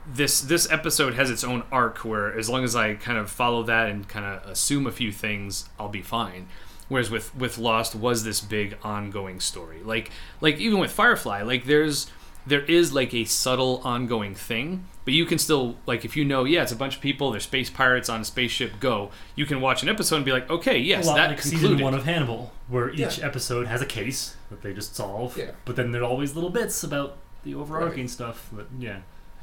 this 0.10 0.40
this 0.40 0.72
episode 0.72 1.16
has 1.16 1.30
its 1.30 1.44
own 1.44 1.64
arc 1.70 2.06
where 2.06 2.34
as 2.34 2.50
long 2.50 2.64
as 2.64 2.78
I 2.78 2.94
kind 2.94 3.18
of 3.18 3.30
follow 3.30 3.62
that 3.64 3.90
and 3.90 4.08
kind 4.08 4.26
of 4.26 4.50
assume 4.50 4.88
a 4.88 4.92
few 4.94 5.12
things, 5.12 5.68
I'll 5.78 5.90
be 5.90 6.02
fine. 6.02 6.48
Whereas 6.90 7.10
with 7.12 7.36
with 7.36 7.58
Lost 7.58 7.96
was 7.96 8.24
this 8.24 8.40
big 8.42 8.78
ongoing 8.84 9.40
story. 9.40 9.82
Like 9.84 10.10
like 10.42 10.58
even 10.58 10.80
with 10.80 10.92
Firefly, 10.92 11.42
like 11.42 11.66
there's 11.66 12.08
there 12.46 12.62
is 12.62 12.94
like 12.94 13.14
a 13.14 13.26
subtle 13.26 13.82
ongoing 13.84 14.34
thing, 14.34 14.86
but 15.04 15.14
you 15.14 15.26
can 15.26 15.38
still 15.38 15.76
like 15.86 16.06
if 16.06 16.16
you 16.16 16.24
know, 16.24 16.46
yeah, 16.46 16.64
it's 16.64 16.72
a 16.72 16.78
bunch 16.78 16.96
of 16.96 17.02
people, 17.02 17.32
they're 17.32 17.42
space 17.42 17.70
pirates 17.70 18.08
on 18.08 18.22
a 18.22 18.26
spaceship, 18.26 18.80
go. 18.80 19.12
You 19.36 19.46
can 19.46 19.60
watch 19.60 19.84
an 19.84 19.90
episode 19.90 20.16
and 20.18 20.26
be 20.26 20.32
like, 20.32 20.50
okay, 20.50 20.78
yes, 20.78 21.04
a 21.06 21.10
lot 21.10 21.16
that 21.18 21.30
like 21.32 21.42
concluded. 21.42 21.60
season 21.72 21.84
one 21.84 21.94
of 21.94 22.06
Hannibal, 22.06 22.54
where 22.70 22.90
each 22.92 23.18
Yeah. 23.18 23.26
episode 23.26 23.68
has 23.68 23.82
a 23.82 23.86
case 23.86 24.38
that 24.50 24.62
they 24.62 24.74
just 24.74 24.96
solve. 24.96 25.38
Yeah. 25.38 25.52
But 25.66 25.76
then 25.76 25.92
there 25.92 26.02
are 26.04 26.10
always 26.10 26.36
little 26.36 26.50
bits 26.50 26.84
about 26.86 27.18
the 27.44 27.54
overarching 27.54 28.04
Right. 28.04 28.10
stuff. 28.10 28.50
That 28.54 28.68
yeah. 28.80 29.00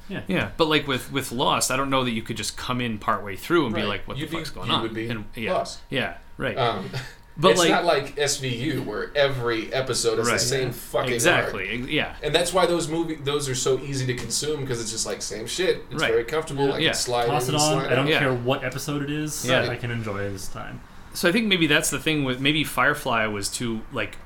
Yeah, 0.09 0.21
Yeah. 0.27 0.51
but 0.57 0.69
like 0.69 0.87
with 0.89 1.13
with 1.13 1.31
Lost, 1.31 1.71
I 1.71 1.77
don't 1.77 1.91
know 1.91 2.05
that 2.05 2.13
you 2.13 2.23
could 2.23 2.39
just 2.39 2.57
come 2.57 2.81
in 2.81 2.97
partway 2.99 3.37
through 3.37 3.67
and 3.67 3.75
be 3.75 3.83
like, 3.83 4.09
"What 4.09 4.17
You'd 4.17 4.29
the 4.29 4.33
be- 4.33 4.37
fuck's 4.39 4.51
going 4.51 4.69
you 4.69 4.75
on?" 4.77 4.83
would 4.83 4.95
be 4.95 5.09
and, 5.09 5.25
yeah, 5.35 5.53
lost. 5.53 5.81
yeah, 5.91 6.15
right. 6.39 6.57
um. 6.57 6.89
but 7.37 7.51
it's 7.53 7.61
like, 7.61 7.71
not 7.71 7.85
like 7.85 8.15
SVU 8.17 8.85
where 8.85 9.11
every 9.17 9.73
episode 9.73 10.19
is 10.21 10.27
Right. 10.29 10.35
the 10.35 10.39
same 10.39 10.71
fucking 10.73 11.07
arc. 11.07 11.15
exactly, 11.15 11.69
ex- 11.69 11.89
yeah, 11.89 12.15
And 12.23 12.35
that's 12.35 12.53
why 12.53 12.67
those 12.67 12.89
movie 12.89 13.17
those 13.17 13.49
are 13.49 13.55
so 13.55 13.79
easy 13.81 14.07
to 14.07 14.15
consume 14.15 14.61
because 14.61 14.81
it's 14.81 14.91
just 14.93 15.05
like 15.07 15.21
same 15.23 15.47
shit. 15.47 15.85
It's 15.91 16.01
Right. 16.01 16.11
very 16.13 16.25
comfortable. 16.25 16.73
I 16.73 16.79
Yeah. 16.79 16.89
can 16.91 16.95
slide 16.95 17.27
Toss 17.27 17.49
in, 17.49 17.55
it 17.55 17.61
on. 17.61 17.73
slide 17.83 17.93
I 17.93 17.97
don't 17.97 18.07
out. 18.13 18.19
Care 18.21 18.33
what 18.33 18.63
episode 18.65 19.03
it 19.03 19.11
is. 19.11 19.45
Yeah. 19.45 19.69
I 19.69 19.77
can 19.77 19.91
enjoy 19.91 20.19
it 20.19 20.31
this 20.31 20.49
time. 20.49 20.81
so 21.13 21.29
I 21.29 21.33
think 21.33 21.47
maybe 21.47 21.67
that's 21.67 21.91
the 21.91 21.99
thing 21.99 22.25
with 22.25 22.41
maybe 22.41 22.63
Firefly 22.65 23.27
was 23.27 23.49
too 23.49 23.81
like 23.93 24.17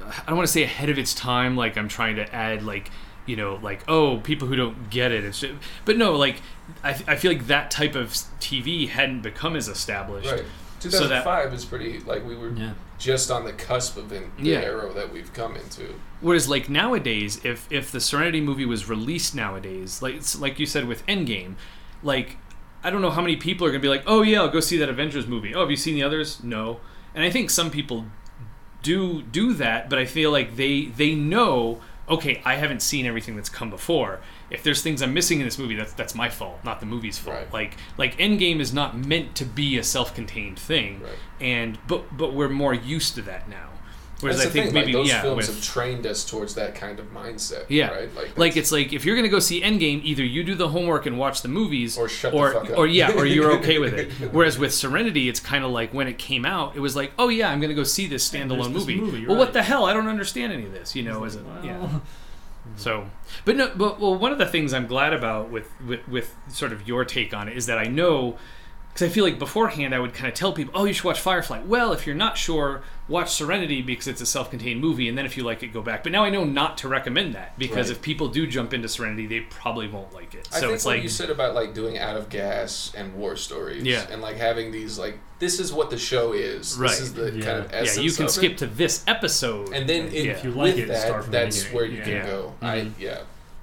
I 0.00 0.22
don't 0.28 0.36
want 0.36 0.46
to 0.46 0.52
say 0.52 0.62
ahead 0.62 0.88
of 0.88 0.98
its 0.98 1.14
time. 1.14 1.56
Like 1.56 1.76
I'm 1.76 1.88
trying 1.88 2.16
to 2.16 2.34
add 2.34 2.62
like 2.62 2.90
you 3.26 3.36
know 3.36 3.58
like 3.62 3.80
oh 3.88 4.18
people 4.18 4.48
who 4.48 4.56
don't 4.56 4.88
get 4.90 5.12
it. 5.12 5.24
It's 5.24 5.40
just, 5.40 5.52
but 5.84 5.96
no 5.98 6.16
like 6.16 6.36
I, 6.82 6.90
I 7.06 7.16
feel 7.16 7.32
like 7.32 7.46
that 7.48 7.70
type 7.70 7.94
of 7.94 8.12
TV 8.40 8.88
hadn't 8.88 9.20
become 9.22 9.56
as 9.56 9.68
established. 9.68 10.30
Right. 10.30 10.44
So 10.80 10.88
2005 10.90 11.52
is 11.54 11.64
pretty 11.64 11.98
like 12.00 12.26
we 12.26 12.34
were 12.36 12.50
Yeah. 12.50 12.72
just 12.98 13.30
on 13.30 13.44
the 13.44 13.52
cusp 13.52 13.96
of 13.96 14.12
in, 14.12 14.30
the 14.38 14.50
Yeah. 14.50 14.60
era 14.60 14.92
that 14.94 15.12
we've 15.12 15.32
come 15.32 15.54
into. 15.56 15.94
Whereas 16.20 16.48
like 16.48 16.68
nowadays, 16.68 17.40
if 17.44 17.66
if 17.70 17.92
the 17.92 18.00
Serenity 18.00 18.40
movie 18.40 18.66
was 18.66 18.88
released 18.88 19.34
nowadays, 19.34 20.00
like 20.02 20.14
it's, 20.16 20.38
like 20.40 20.58
you 20.58 20.66
said 20.66 20.86
with 20.88 21.06
Endgame, 21.06 21.54
like 22.02 22.36
I 22.82 22.88
don't 22.90 23.02
know 23.02 23.10
how 23.10 23.20
many 23.20 23.36
people 23.36 23.66
are 23.66 23.70
gonna 23.70 23.80
be 23.80 23.88
like, 23.88 24.04
oh 24.06 24.22
yeah, 24.22 24.40
I'll 24.40 24.48
go 24.48 24.60
see 24.60 24.78
that 24.78 24.88
Avengers 24.88 25.26
movie. 25.26 25.54
Oh, 25.54 25.60
have 25.60 25.70
you 25.70 25.76
seen 25.76 25.94
the 25.94 26.02
others? 26.02 26.42
No. 26.42 26.80
And 27.14 27.24
I 27.24 27.30
think 27.30 27.50
some 27.50 27.70
people 27.70 28.06
do 28.82 29.22
do 29.22 29.52
that, 29.54 29.90
but 29.90 29.98
I 29.98 30.04
feel 30.06 30.30
like 30.30 30.56
they 30.56 30.86
they 30.86 31.14
know. 31.14 31.80
Okay, 32.08 32.40
I 32.44 32.56
haven't 32.56 32.80
seen 32.82 33.06
everything 33.06 33.36
that's 33.36 33.48
come 33.50 33.70
before. 33.70 34.20
If 34.50 34.62
there's 34.62 34.82
things 34.82 35.00
I'm 35.02 35.14
missing 35.14 35.38
in 35.40 35.44
this 35.46 35.58
movie, 35.58 35.76
that's 35.76 35.92
that's 35.92 36.14
my 36.14 36.28
fault, 36.28 36.58
not 36.64 36.80
the 36.80 36.86
movie's 36.86 37.18
fault. 37.18 37.36
Right. 37.36 37.52
Like 37.52 37.76
like 37.98 38.16
Endgame 38.18 38.60
is 38.60 38.72
not 38.72 38.96
meant 38.96 39.34
to 39.36 39.44
be 39.44 39.78
a 39.78 39.82
self-contained 39.84 40.58
thing, 40.58 41.00
Right. 41.02 41.12
and 41.40 41.78
but 41.86 42.16
but 42.16 42.34
we're 42.34 42.48
more 42.48 42.74
used 42.74 43.14
to 43.16 43.22
that 43.22 43.48
now. 43.48 43.68
Whereas 44.20 44.36
That's 44.36 44.48
I 44.48 44.50
the 44.50 44.52
think 44.52 44.64
thing, 44.66 44.74
maybe 44.74 44.92
like, 44.92 45.00
those 45.04 45.08
yeah, 45.08 45.22
films 45.22 45.46
with, 45.48 45.56
have 45.56 45.64
trained 45.64 46.04
us 46.06 46.28
towards 46.28 46.54
that 46.56 46.74
kind 46.74 46.98
of 46.98 47.06
mindset. 47.14 47.64
yeah, 47.70 47.88
Right. 47.90 48.14
Like, 48.14 48.36
like 48.36 48.56
it's 48.58 48.70
like 48.70 48.92
if 48.92 49.06
you're 49.06 49.16
gonna 49.16 49.30
go 49.30 49.38
see 49.38 49.62
Endgame, 49.62 50.02
either 50.04 50.22
you 50.22 50.44
do 50.44 50.54
the 50.54 50.68
homework 50.68 51.06
and 51.06 51.16
watch 51.18 51.40
the 51.40 51.48
movies, 51.48 51.96
Or 51.96 52.06
shut 52.06 52.32
the 52.32 52.38
fuck 52.38 52.68
up. 52.70 52.76
or 52.76 52.86
yeah, 52.86 53.12
or 53.16 53.24
you're 53.24 53.50
okay 53.52 53.78
with 53.78 53.94
it. 53.94 54.10
Whereas 54.32 54.58
with 54.58 54.74
Serenity, 54.74 55.30
it's 55.30 55.40
kind 55.40 55.64
of 55.64 55.70
like 55.70 55.94
when 55.94 56.06
it 56.06 56.18
came 56.18 56.44
out, 56.44 56.76
it 56.76 56.80
was 56.80 56.94
like, 56.94 57.12
oh 57.18 57.28
yeah, 57.30 57.48
I'm 57.50 57.60
gonna 57.62 57.72
go 57.72 57.82
see 57.84 58.06
this 58.08 58.28
there's 58.28 58.44
standalone 58.50 58.74
this 58.74 58.86
movie. 58.86 59.00
movie, 59.00 59.26
well, 59.26 59.38
what 59.38 59.54
the 59.54 59.62
hell? 59.62 59.86
I 59.86 59.94
don't 59.94 60.06
understand 60.08 60.52
any 60.52 60.66
of 60.66 60.72
this. 60.72 60.94
You 60.94 61.02
know, 61.04 61.24
as 61.24 61.36
a, 61.36 61.42
Well, 61.42 61.64
yeah. 61.64 62.00
Mm-hmm. 62.66 62.78
So, 62.78 63.10
but 63.44 63.56
no, 63.56 63.72
but 63.74 64.00
well, 64.00 64.14
one 64.14 64.32
of 64.32 64.38
the 64.38 64.46
things 64.46 64.72
I'm 64.72 64.86
glad 64.86 65.12
about 65.12 65.50
with 65.50 65.70
with, 65.80 66.06
with 66.08 66.36
sort 66.48 66.72
of 66.72 66.86
your 66.86 67.04
take 67.04 67.32
on 67.34 67.48
it 67.48 67.56
is 67.56 67.66
that 67.66 67.78
I 67.78 67.84
know. 67.84 68.36
Because 68.92 69.08
I 69.08 69.12
feel 69.12 69.24
like 69.24 69.38
beforehand 69.38 69.94
I 69.94 70.00
would 70.00 70.14
kind 70.14 70.26
of 70.26 70.34
tell 70.34 70.52
people, 70.52 70.72
"Oh, 70.76 70.84
you 70.84 70.92
should 70.92 71.04
watch 71.04 71.20
Firefly." 71.20 71.62
Well, 71.64 71.92
if 71.92 72.06
you're 72.06 72.16
not 72.16 72.36
sure, 72.36 72.82
watch 73.10 73.34
Serenity 73.34 73.82
because 73.82 74.06
it's 74.08 74.20
a 74.22 74.26
self-contained 74.26 74.80
movie, 74.80 75.08
and 75.08 75.18
then 75.18 75.26
if 75.26 75.36
you 75.36 75.42
like 75.42 75.62
it, 75.62 75.68
go 75.72 75.82
back. 75.82 76.02
But 76.02 76.12
now 76.12 76.24
I 76.24 76.30
know 76.30 76.44
not 76.44 76.78
to 76.78 76.88
recommend 76.88 77.34
that 77.34 77.58
because 77.58 77.88
Right. 77.88 77.96
if 77.96 78.02
people 78.02 78.28
do 78.28 78.46
jump 78.46 78.72
into 78.72 78.88
Serenity, 78.88 79.26
they 79.26 79.40
probably 79.40 79.88
won't 79.88 80.14
like 80.14 80.32
it. 80.34 80.48
I 80.52 80.54
So 80.54 80.60
think 80.62 80.72
it's 80.74 80.84
what 80.84 80.94
like, 80.94 81.02
you 81.02 81.08
said 81.10 81.28
about 81.28 81.54
like 81.54 81.74
doing 81.74 81.98
out 81.98 82.16
of 82.16 82.28
gas 82.30 82.92
and 82.96 83.14
war 83.14 83.36
stories, 83.36 83.82
Yeah. 83.82 84.06
and 84.10 84.22
like 84.22 84.36
having 84.36 84.70
these 84.72 84.98
like 84.98 85.18
this 85.40 85.58
is 85.58 85.72
what 85.72 85.90
the 85.90 85.98
show 85.98 86.32
is. 86.32 86.76
Right. 86.78 86.90
This 86.90 87.00
is 87.00 87.14
the 87.14 87.32
Yeah. 87.32 87.44
kind 87.44 87.58
of 87.64 87.72
yeah, 87.72 88.00
you 88.02 88.12
can 88.12 88.26
of 88.26 88.30
skip 88.30 88.52
it. 88.52 88.58
to 88.58 88.66
this 88.66 89.02
episode, 89.06 89.72
and 89.74 89.88
then 89.88 90.06
it, 90.06 90.24
Yeah. 90.24 90.32
If 90.32 90.44
you 90.44 90.50
like 90.52 90.76
with 90.76 90.84
it, 90.84 90.88
that, 90.88 91.06
start 91.06 91.24
from 91.24 91.32
the 91.32 91.38
that's 91.38 91.64
where 91.72 91.84
you 91.84 91.98
Yeah. 91.98 92.04
can 92.04 92.12
Yeah. 92.12 92.26
go. 92.26 92.54
Mhm. 92.62 92.66
I 92.66 92.90
yeah. 92.98 93.18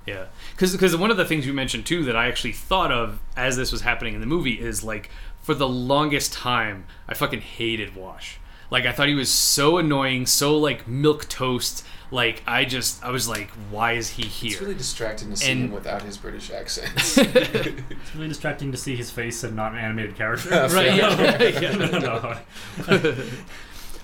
Yeah, 0.05 0.25
because 0.57 0.95
one 0.95 1.11
of 1.11 1.17
the 1.17 1.25
things 1.25 1.45
you 1.45 1.51
mentioned 1.53 1.85
too 1.85 2.03
that 2.05 2.15
I 2.15 2.27
actually 2.27 2.53
thought 2.53 2.91
of 2.93 3.19
as 3.35 3.57
this 3.57 3.71
was 3.73 3.81
happening 3.81 4.13
in 4.13 4.21
the 4.21 4.25
movie 4.25 4.53
is 4.59 4.81
like 4.83 5.09
for 5.41 5.53
the 5.53 5.67
longest 5.67 6.31
time 6.33 6.85
I 7.09 7.13
fucking 7.13 7.41
hated 7.41 7.95
Wash. 7.95 8.37
Like 8.69 8.85
I 8.85 8.91
thought 8.91 9.07
he 9.07 9.15
was 9.15 9.29
so 9.29 9.77
annoying, 9.77 10.25
so 10.25 10.57
like 10.57 10.87
milk 10.87 11.29
toast. 11.29 11.85
Like 12.09 12.41
I 12.47 12.63
just 12.65 13.03
I 13.03 13.11
was 13.11 13.27
like, 13.27 13.49
why 13.69 13.93
is 13.93 14.11
he 14.11 14.23
here? 14.23 14.51
It's 14.53 14.61
really 14.61 14.75
distracting 14.75 15.29
to 15.29 15.35
see 15.37 15.51
And- 15.51 15.61
him 15.65 15.71
without 15.71 16.01
his 16.03 16.17
British 16.17 16.51
accent. 16.51 16.91
It's 17.17 18.15
really 18.15 18.27
distracting 18.29 18.71
to 18.71 18.77
see 18.77 18.95
his 18.95 19.11
face 19.11 19.43
and 19.43 19.55
not 19.55 19.73
an 19.73 19.79
animated 19.79 20.15
character. 20.15 20.49
Right, 20.73 20.95
yeah, 20.95 21.41
yeah. 21.59 21.71
no, 21.75 21.99
no. 21.99 23.15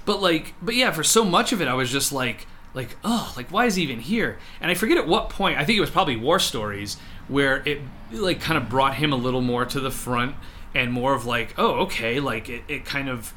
But 0.05 0.21
like, 0.21 0.53
but 0.61 0.75
yeah, 0.75 0.91
for 0.91 1.03
so 1.03 1.23
much 1.23 1.53
of 1.53 1.61
it, 1.61 1.67
I 1.67 1.73
was 1.73 1.89
just 1.89 2.11
like, 2.11 2.45
like, 2.73 2.97
oh, 3.05 3.33
like 3.37 3.49
why 3.51 3.65
is 3.65 3.75
he 3.75 3.83
even 3.83 3.99
here? 3.99 4.37
And 4.59 4.69
I 4.69 4.73
forget 4.73 4.97
at 4.97 5.07
what 5.07 5.29
point. 5.29 5.57
I 5.57 5.63
think 5.65 5.77
it 5.77 5.81
was 5.81 5.89
probably 5.89 6.17
War 6.17 6.39
Stories 6.39 6.97
where 7.29 7.63
it 7.67 7.79
like 8.11 8.41
kind 8.41 8.57
of 8.57 8.67
brought 8.69 8.95
him 8.95 9.13
a 9.13 9.15
little 9.15 9.41
more 9.41 9.63
to 9.65 9.79
the 9.79 9.91
front 9.91 10.35
and 10.75 10.91
more 10.91 11.13
of 11.13 11.25
like, 11.25 11.53
oh, 11.57 11.83
okay, 11.83 12.19
like 12.19 12.49
it, 12.49 12.63
it 12.67 12.83
kind 12.85 13.07
of 13.07 13.33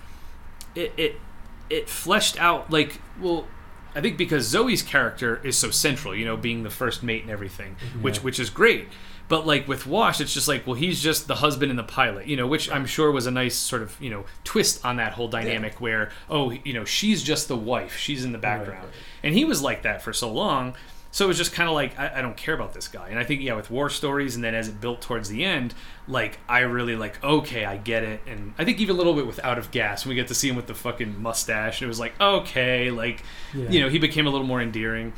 it 0.76 0.92
it 0.96 1.20
it 1.68 1.88
fleshed 1.88 2.38
out 2.40 2.70
like 2.70 3.00
well. 3.20 3.46
I 3.94 4.02
think 4.02 4.18
because 4.18 4.46
Zoe's 4.46 4.82
character 4.82 5.40
is 5.42 5.56
so 5.56 5.70
central, 5.70 6.14
you 6.14 6.26
know, 6.26 6.36
being 6.36 6.64
the 6.64 6.70
first 6.70 7.02
mate 7.02 7.22
and 7.22 7.30
everything, 7.30 7.76
mhm. 7.76 8.02
which 8.02 8.16
Yeah. 8.18 8.22
which 8.24 8.38
is 8.38 8.50
great. 8.50 8.88
But 9.28 9.46
like 9.46 9.66
with 9.66 9.86
Wash, 9.86 10.20
it's 10.20 10.34
just 10.34 10.46
like, 10.46 10.66
well, 10.66 10.74
he's 10.76 11.02
just 11.02 11.26
the 11.28 11.36
husband 11.36 11.70
and 11.70 11.78
the 11.78 11.82
pilot, 11.82 12.26
you 12.26 12.36
know, 12.36 12.46
which 12.46 12.70
I'm 12.70 12.84
sure 12.86 13.10
was 13.10 13.26
a 13.26 13.30
nice 13.30 13.56
sort 13.56 13.80
of 13.82 13.96
you 14.00 14.10
know 14.10 14.26
twist 14.44 14.84
on 14.84 14.96
that 14.96 15.14
whole 15.14 15.28
dynamic 15.28 15.80
where 15.80 16.10
oh, 16.28 16.50
you 16.50 16.74
know, 16.74 16.84
she's 16.84 17.22
just 17.22 17.48
the 17.48 17.56
wife, 17.56 17.96
she's 17.96 18.22
in 18.24 18.32
the 18.32 18.38
background, 18.38 18.84
right. 18.84 18.92
and 19.22 19.34
he 19.34 19.46
was 19.46 19.62
like 19.62 19.82
that 19.82 20.02
for 20.02 20.12
so 20.12 20.30
long. 20.30 20.74
So 21.16 21.24
it 21.24 21.28
was 21.28 21.38
just 21.38 21.54
kind 21.54 21.66
of 21.66 21.74
like 21.74 21.98
I, 21.98 22.18
I 22.18 22.20
don't 22.20 22.36
care 22.36 22.52
about 22.54 22.74
this 22.74 22.88
guy, 22.88 23.08
and 23.08 23.18
I 23.18 23.24
think 23.24 23.40
yeah, 23.40 23.54
with 23.54 23.70
war 23.70 23.88
stories, 23.88 24.34
and 24.34 24.44
then 24.44 24.54
as 24.54 24.68
it 24.68 24.82
built 24.82 25.00
towards 25.00 25.30
the 25.30 25.44
end, 25.46 25.72
like 26.06 26.38
I 26.46 26.58
really 26.58 26.94
like 26.94 27.24
okay, 27.24 27.64
I 27.64 27.78
get 27.78 28.02
it, 28.02 28.20
and 28.26 28.52
I 28.58 28.66
think 28.66 28.80
even 28.80 28.96
a 28.96 28.98
little 28.98 29.14
bit 29.14 29.26
with 29.26 29.42
Out 29.42 29.56
of 29.56 29.70
Gas, 29.70 30.04
when 30.04 30.10
we 30.10 30.14
get 30.14 30.28
to 30.28 30.34
see 30.34 30.50
him 30.50 30.56
with 30.56 30.66
the 30.66 30.74
fucking 30.74 31.22
mustache, 31.22 31.80
and 31.80 31.86
it 31.86 31.88
was 31.88 31.98
like 31.98 32.20
okay, 32.20 32.90
like 32.90 33.22
Yeah. 33.54 33.70
you 33.70 33.80
know 33.80 33.88
he 33.88 33.98
became 33.98 34.26
a 34.26 34.30
little 34.30 34.46
more 34.46 34.60
endearing, 34.60 35.14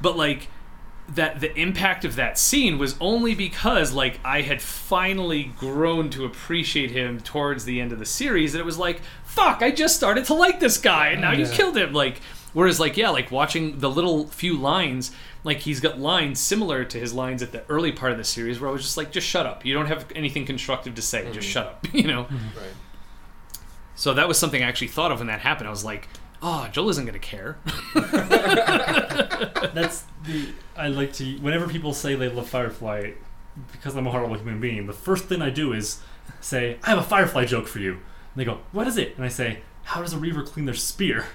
but 0.00 0.16
like 0.16 0.48
that 1.10 1.40
the 1.40 1.54
impact 1.60 2.06
of 2.06 2.16
that 2.16 2.38
scene 2.38 2.78
was 2.78 2.96
only 2.98 3.34
because 3.34 3.92
like 3.92 4.20
I 4.24 4.40
had 4.40 4.62
finally 4.62 5.52
grown 5.58 6.08
to 6.10 6.24
appreciate 6.24 6.92
him 6.92 7.20
towards 7.20 7.66
the 7.66 7.78
end 7.78 7.92
of 7.92 7.98
the 7.98 8.06
series 8.06 8.54
that 8.54 8.60
it 8.60 8.64
was 8.64 8.78
like 8.78 9.02
fuck 9.24 9.60
I 9.60 9.70
just 9.72 9.96
started 9.96 10.24
to 10.26 10.34
like 10.34 10.60
this 10.60 10.78
guy 10.78 11.08
and 11.08 11.20
now 11.20 11.32
you 11.32 11.44
Yeah. 11.44 11.52
killed 11.52 11.76
him 11.76 11.92
like 11.92 12.20
whereas 12.54 12.78
like 12.78 12.96
yeah 12.96 13.10
like 13.10 13.30
watching 13.32 13.80
the 13.80 13.90
little 13.90 14.28
few 14.28 14.56
lines 14.56 15.10
like 15.44 15.58
he's 15.58 15.80
got 15.80 15.98
lines 15.98 16.38
similar 16.40 16.84
to 16.84 16.98
his 16.98 17.12
lines 17.12 17.42
at 17.42 17.52
the 17.52 17.64
early 17.68 17.92
part 17.92 18.12
of 18.12 18.18
the 18.18 18.24
series 18.24 18.60
where 18.60 18.70
I 18.70 18.72
was 18.72 18.82
just 18.82 18.96
like 18.96 19.10
just 19.12 19.26
shut 19.26 19.46
up 19.46 19.64
you 19.64 19.74
don't 19.74 19.86
have 19.86 20.06
anything 20.14 20.46
constructive 20.46 20.94
to 20.94 21.02
say 21.02 21.24
just 21.32 21.38
mm-hmm. 21.38 21.52
shut 21.52 21.66
up 21.66 21.86
you 21.94 22.06
know 22.06 22.24
mm-hmm. 22.24 22.58
Right. 22.58 22.74
so 23.94 24.14
that 24.14 24.28
was 24.28 24.38
something 24.38 24.62
I 24.62 24.66
actually 24.66 24.88
thought 24.88 25.12
of 25.12 25.18
when 25.18 25.26
that 25.28 25.40
happened 25.40 25.68
I 25.68 25.70
was 25.70 25.84
like 25.84 26.08
oh 26.42 26.68
Joel 26.72 26.90
isn't 26.90 27.06
gonna 27.06 27.18
care 27.18 27.58
That's 29.74 30.04
the 30.24 30.48
I 30.76 30.88
like 30.88 31.12
to 31.14 31.36
whenever 31.38 31.68
people 31.68 31.92
say 31.94 32.14
they 32.14 32.28
love 32.28 32.48
Firefly, 32.48 33.12
because 33.70 33.96
I'm 33.96 34.06
a 34.06 34.10
horrible 34.10 34.36
human 34.36 34.60
being. 34.60 34.86
The 34.86 34.92
first 34.92 35.24
thing 35.24 35.42
I 35.42 35.50
do 35.50 35.72
is 35.72 36.00
say, 36.40 36.78
"I 36.84 36.90
have 36.90 36.98
a 36.98 37.02
Firefly 37.02 37.46
joke 37.46 37.66
for 37.66 37.78
you." 37.78 37.92
And 37.92 38.00
they 38.36 38.44
go, 38.44 38.60
"What 38.72 38.86
is 38.86 38.96
it?" 38.96 39.16
And 39.16 39.24
I 39.24 39.28
say, 39.28 39.60
"How 39.84 40.00
does 40.00 40.12
a 40.12 40.18
Reaver 40.18 40.42
clean 40.42 40.66
their 40.66 40.74
spear?" 40.74 41.26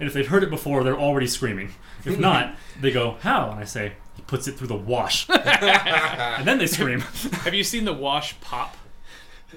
And 0.00 0.08
if 0.08 0.14
they've 0.14 0.26
heard 0.26 0.42
it 0.42 0.50
before, 0.50 0.82
they're 0.82 0.98
already 0.98 1.26
screaming. 1.28 1.74
If 2.04 2.18
not, 2.28 2.56
they 2.80 2.90
go, 2.90 3.18
"How?" 3.20 3.50
And 3.50 3.60
I 3.60 3.64
say, 3.64 3.92
"He 4.16 4.22
puts 4.22 4.48
it 4.48 4.52
through 4.56 4.68
the 4.68 4.76
wash." 4.76 5.28
and 5.30 6.46
then 6.48 6.58
they 6.58 6.66
scream. 6.66 7.00
have 7.44 7.52
you 7.54 7.62
seen 7.62 7.84
the 7.84 7.92
Wash 7.92 8.40
pop 8.40 8.76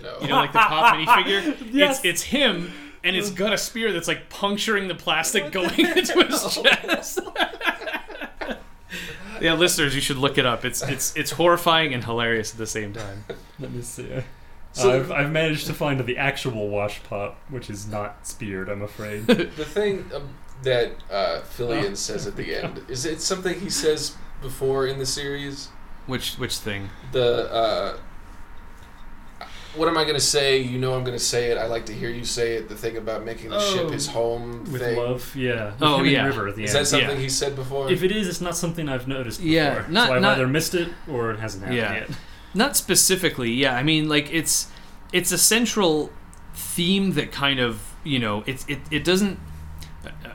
No. 0.02 0.18
you 0.22 0.28
know, 0.28 0.36
like 0.36 0.52
the 0.52 0.60
pop 0.60 0.96
minifigure. 0.98 1.58
Yes. 1.74 1.98
It's 2.00 2.06
it's 2.06 2.24
him, 2.24 2.72
and 3.04 3.16
it's 3.16 3.32
got 3.32 3.54
a 3.54 3.58
spear 3.58 3.92
that's 3.94 4.08
like 4.10 4.30
puncturing 4.30 4.88
the 4.90 4.96
plastic 4.96 5.52
going 5.52 5.80
into 5.80 6.24
his 6.26 6.54
chest. 6.62 7.20
yeah, 9.42 9.54
listeners, 9.54 9.96
you 9.96 10.02
should 10.02 10.18
look 10.18 10.38
it 10.38 10.46
up. 10.46 10.66
It's 10.66 10.82
it's 10.84 11.16
it's 11.16 11.32
horrifying 11.32 11.94
and 11.94 12.04
hilarious 12.04 12.52
at 12.52 12.58
the 12.58 12.68
same 12.68 12.94
time. 12.94 13.24
Let 13.60 13.72
me 13.72 13.82
see. 13.82 14.10
So- 14.74 14.92
I've, 14.92 15.12
I've 15.12 15.32
managed 15.32 15.68
to 15.68 15.74
find 15.74 16.00
the 16.00 16.18
actual 16.18 16.68
wash 16.68 17.02
pop, 17.04 17.40
which 17.50 17.70
is 17.70 17.88
not 17.88 18.28
speared, 18.28 18.70
I'm 18.70 18.82
afraid. 18.82 19.28
the 19.28 19.46
thing 19.66 20.10
um, 20.14 20.30
that 20.64 20.92
uh, 21.12 21.42
Fillion 21.44 21.92
Oh. 21.92 21.94
says 21.96 22.26
at 22.28 22.36
the 22.36 22.56
end 22.64 22.82
is 22.88 23.06
it 23.06 23.22
something 23.22 23.60
he 23.60 23.70
says 23.70 24.16
before 24.42 24.88
in 24.88 24.98
the 25.00 25.06
series? 25.06 25.70
Which 26.08 26.36
which 26.36 26.58
thing? 26.58 26.90
The 27.14 27.50
uh, 27.54 27.98
what 29.76 29.88
am 29.88 29.98
I 29.98 30.04
going 30.04 30.16
to 30.16 30.20
say? 30.20 30.60
You 30.62 30.78
know 30.78 30.94
I'm 30.94 31.04
going 31.04 31.18
to 31.18 31.24
say 31.24 31.50
it. 31.52 31.58
I 31.58 31.66
like 31.66 31.86
to 31.88 31.94
hear 31.94 32.10
you 32.10 32.24
say 32.26 32.56
it. 32.56 32.70
The 32.70 32.76
thing 32.76 32.98
about 32.98 33.26
making 33.26 33.50
the 33.50 33.60
ship 33.60 33.86
Oh, 33.86 33.90
his 33.90 34.08
home 34.08 34.72
With 34.72 34.82
thing. 34.82 34.98
love, 34.98 35.36
yeah. 35.36 35.72
With 35.72 35.82
Oh, 35.82 35.96
him 35.96 36.02
and 36.02 36.12
yeah. 36.12 36.26
River 36.28 36.48
at 36.48 36.56
the 36.56 36.64
Is 36.66 36.76
end. 36.76 36.86
that 36.86 36.90
something 36.90 37.10
Yeah. 37.10 37.16
he 37.24 37.30
said 37.30 37.56
before? 37.56 37.92
If 37.92 38.04
it 38.04 38.12
is, 38.12 38.28
it's 38.28 38.42
not 38.42 38.56
something 38.56 38.88
I've 38.88 39.08
noticed 39.08 39.40
before. 39.40 39.52
Yeah, 39.54 39.86
not- 39.90 40.08
so 40.10 40.14
I've 40.16 40.22
not- 40.22 40.36
either 40.38 40.48
missed 40.48 40.76
it 40.76 40.90
or 41.10 41.32
it 41.32 41.40
hasn't 41.40 41.64
happened 41.64 41.78
Yeah. 41.80 41.94
yet. 41.94 42.10
Not 42.54 42.78
specifically, 42.78 43.52
yeah. 43.52 43.76
I 43.76 43.84
mean, 43.84 44.08
like 44.10 44.32
it's 44.32 44.68
it's 45.12 45.32
a 45.32 45.38
central 45.38 46.12
theme 46.54 47.14
that 47.14 47.32
kind 47.32 47.60
of 47.60 47.94
you 48.04 48.20
know 48.20 48.44
it's 48.46 48.66
it 48.68 48.80
it 48.92 49.04
doesn't. 49.04 49.40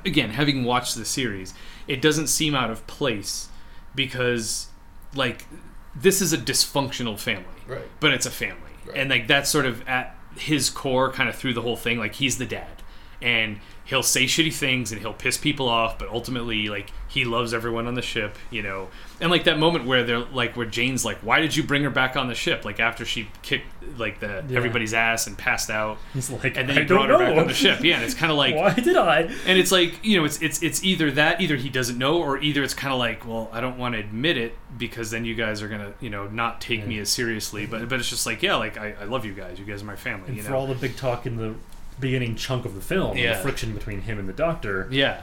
Again, 0.05 0.31
having 0.31 0.65
watched 0.65 0.97
the 0.97 1.05
series, 1.05 1.53
it 1.87 2.01
doesn't 2.01 2.29
seem 2.29 2.55
out 2.55 2.71
of 2.71 2.87
place 2.87 3.49
because 3.95 4.69
like 5.15 5.47
this 5.95 6.23
is 6.23 6.33
a 6.33 6.39
dysfunctional 6.39 7.19
family, 7.19 7.45
right. 7.67 7.83
but 8.01 8.13
it's 8.13 8.25
a 8.27 8.31
family, 8.31 8.71
Right. 8.87 8.97
and 8.97 9.11
like 9.11 9.27
that's 9.27 9.51
sort 9.51 9.67
of 9.67 9.87
at 9.89 10.17
his 10.37 10.71
core, 10.71 11.11
kind 11.11 11.29
of 11.29 11.35
through 11.35 11.55
the 11.55 11.63
whole 11.63 11.77
thing. 11.77 11.99
Like 11.99 12.15
he's 12.15 12.39
the 12.39 12.47
dad, 12.47 12.83
and 13.21 13.59
he'll 13.85 14.03
say 14.03 14.25
shitty 14.25 14.55
things 14.55 14.93
and 14.93 15.01
he'll 15.01 15.13
piss 15.15 15.37
people 15.37 15.69
off, 15.69 15.99
but 15.99 16.09
ultimately, 16.09 16.69
like 16.69 16.91
he 17.09 17.25
loves 17.25 17.53
everyone 17.53 17.87
on 17.87 17.95
the 17.95 18.03
ship, 18.03 18.37
you 18.51 18.63
know. 18.63 18.89
And 19.21 19.31
like 19.33 19.45
that 19.45 19.59
moment 19.59 19.85
where 19.85 20.05
they're 20.05 20.19
like, 20.21 20.57
where 20.57 20.67
Jayne's 20.67 21.05
like, 21.05 21.19
"Why 21.19 21.41
did 21.41 21.57
you 21.57 21.65
bring 21.65 21.83
her 21.83 21.91
back 21.91 22.17
on 22.17 22.29
the 22.29 22.37
ship?" 22.37 22.65
Like 22.65 22.79
after 22.79 23.05
she 23.05 23.29
kicked 23.43 23.67
like 23.99 24.21
the 24.21 24.45
Yeah. 24.49 24.57
everybody's 24.57 24.95
ass 24.95 25.27
and 25.27 25.37
passed 25.37 25.71
out, 25.71 25.99
He's 26.15 26.31
like, 26.31 26.57
and 26.57 26.69
then 26.69 26.77
he 26.77 26.85
brought 26.85 27.09
her 27.09 27.19
know. 27.19 27.19
back 27.19 27.37
on 27.37 27.47
the 27.49 27.55
ship. 27.55 27.81
Yeah, 27.83 27.97
and 27.97 28.05
it's 28.05 28.15
kind 28.15 28.31
of 28.31 28.39
like. 28.39 28.55
Why 28.57 28.73
did 28.75 28.97
I? 28.97 29.23
And 29.45 29.59
it's 29.59 29.73
like 29.73 30.05
you 30.05 30.19
know, 30.19 30.25
it's 30.25 30.41
it's 30.41 30.63
it's 30.63 30.85
either 30.85 31.11
that, 31.13 31.41
either 31.41 31.57
he 31.57 31.69
doesn't 31.69 31.99
know, 31.99 32.19
or 32.23 32.39
either 32.39 32.63
it's 32.63 32.75
kind 32.75 32.93
of 32.93 33.01
like, 33.01 33.27
well, 33.27 33.51
I 33.53 33.61
don't 33.61 33.77
want 33.77 33.95
to 33.95 33.99
admit 34.01 34.37
it 34.37 34.55
because 34.79 35.11
then 35.11 35.25
you 35.25 35.35
guys 35.35 35.63
are 35.63 35.69
gonna, 35.69 35.95
you 36.01 36.11
know, 36.11 36.29
not 36.29 36.61
take 36.61 36.87
me 36.87 36.99
as 37.01 37.09
seriously. 37.09 37.67
But 37.67 37.89
but 37.89 37.99
it's 37.99 38.09
just 38.11 38.25
like, 38.25 38.41
yeah, 38.43 38.55
like 38.55 38.79
I, 38.79 38.95
I 39.01 39.05
love 39.05 39.25
you 39.25 39.33
guys. 39.33 39.59
You 39.59 39.65
guys 39.65 39.83
are 39.83 39.87
my 39.87 39.97
family. 39.97 40.29
And 40.29 40.37
You 40.37 40.43
for 40.45 40.51
know. 40.51 40.59
all 40.59 40.67
the 40.69 40.75
big 40.77 40.97
talk 40.97 41.27
in 41.27 41.37
the 41.39 41.55
beginning 41.99 42.37
chunk 42.37 42.65
of 42.65 42.77
the 42.77 42.81
film, 42.81 43.17
Yeah. 43.17 43.35
the 43.35 43.41
friction 43.43 43.75
between 43.75 44.03
him 44.03 44.21
and 44.21 44.29
the 44.29 44.33
Doctor, 44.33 44.87
yeah, 44.93 45.23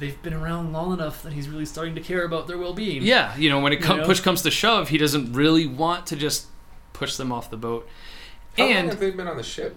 they've 0.00 0.20
been 0.22 0.34
around 0.34 0.72
long 0.72 0.92
enough 0.92 1.22
that 1.22 1.32
he's 1.34 1.48
really 1.48 1.66
starting 1.66 1.94
to 1.94 2.00
care 2.00 2.24
about 2.24 2.46
their 2.48 2.58
well-being. 2.58 3.02
yeah. 3.02 3.36
You 3.36 3.48
know, 3.50 3.60
when 3.60 3.72
it 3.72 3.80
com- 3.82 3.96
You 3.96 4.02
know? 4.02 4.06
push 4.08 4.20
comes 4.20 4.42
to 4.42 4.50
shove, 4.50 4.88
he 4.88 4.98
doesn't 4.98 5.32
really 5.32 5.66
want 5.66 6.06
to 6.08 6.16
just 6.16 6.46
push 6.92 7.16
them 7.16 7.30
off 7.30 7.50
the 7.50 7.56
boat. 7.56 7.88
How 8.58 8.64
long 8.64 8.88
have 8.88 8.98
they 8.98 9.10
been 9.12 9.28
on 9.28 9.36
the 9.36 9.42
ship? 9.44 9.76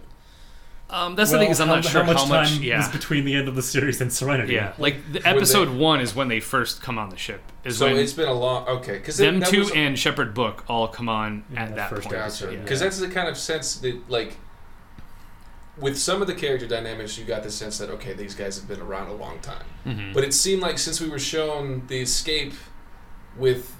um, 0.89 1.15
that's 1.15 1.31
Well, 1.31 1.39
the 1.39 1.45
thing 1.45 1.51
is, 1.51 1.59
I'm 1.61 1.67
how, 1.69 1.75
not 1.75 1.85
sure 1.85 2.03
how 2.03 2.07
much 2.13 2.21
how 2.21 2.25
much. 2.27 2.49
time 2.53 2.63
yeah, 2.63 2.77
was 2.77 2.87
between 2.89 3.25
the 3.25 3.33
end 3.35 3.47
of 3.47 3.55
the 3.55 3.61
series 3.63 3.99
and 4.01 4.11
Serenity. 4.13 4.53
yeah. 4.53 4.73
Like 4.77 5.11
the 5.11 5.19
they- 5.19 5.29
episode 5.29 5.69
one 5.69 5.99
is 6.01 6.13
when 6.13 6.27
they 6.27 6.39
first 6.39 6.81
come 6.81 6.97
on 6.99 7.09
the 7.09 7.17
ship. 7.17 7.41
Is 7.63 7.77
So 7.77 7.85
when 7.87 7.97
it's 7.97 8.13
been 8.13 8.27
a 8.27 8.33
long. 8.33 8.67
Okay, 8.67 8.93
because 8.99 9.17
them 9.17 9.39
that 9.39 9.49
two 9.49 9.59
was, 9.59 9.71
and 9.71 9.97
Shepherd 9.97 10.33
Book 10.33 10.63
all 10.67 10.87
come 10.87 11.09
on 11.09 11.45
at 11.55 11.69
that 11.69 11.75
that 11.75 11.89
first 11.89 12.03
point. 12.09 12.15
episode, 12.17 12.45
Gotcha. 12.45 12.57
yeah. 12.57 12.63
Because 12.63 12.79
that's 12.81 12.99
the 12.99 13.07
kind 13.09 13.27
of 13.27 13.37
sense 13.37 13.75
that, 13.77 14.09
like, 14.09 14.37
with 15.77 15.97
some 15.97 16.21
of 16.21 16.27
the 16.27 16.35
character 16.35 16.67
dynamics, 16.67 17.17
you 17.17 17.25
got 17.25 17.43
the 17.43 17.51
sense 17.51 17.77
that 17.79 17.89
okay, 17.89 18.13
these 18.13 18.35
guys 18.35 18.57
have 18.57 18.67
been 18.67 18.79
around 18.81 19.07
a 19.09 19.13
long 19.13 19.39
time. 19.39 19.65
Mhm. 19.85 20.13
But 20.13 20.23
it 20.23 20.33
seemed 20.33 20.61
like 20.61 20.77
since 20.77 21.01
we 21.01 21.09
were 21.09 21.19
shown 21.19 21.83
the 21.87 22.01
escape 22.01 22.53
with 23.37 23.75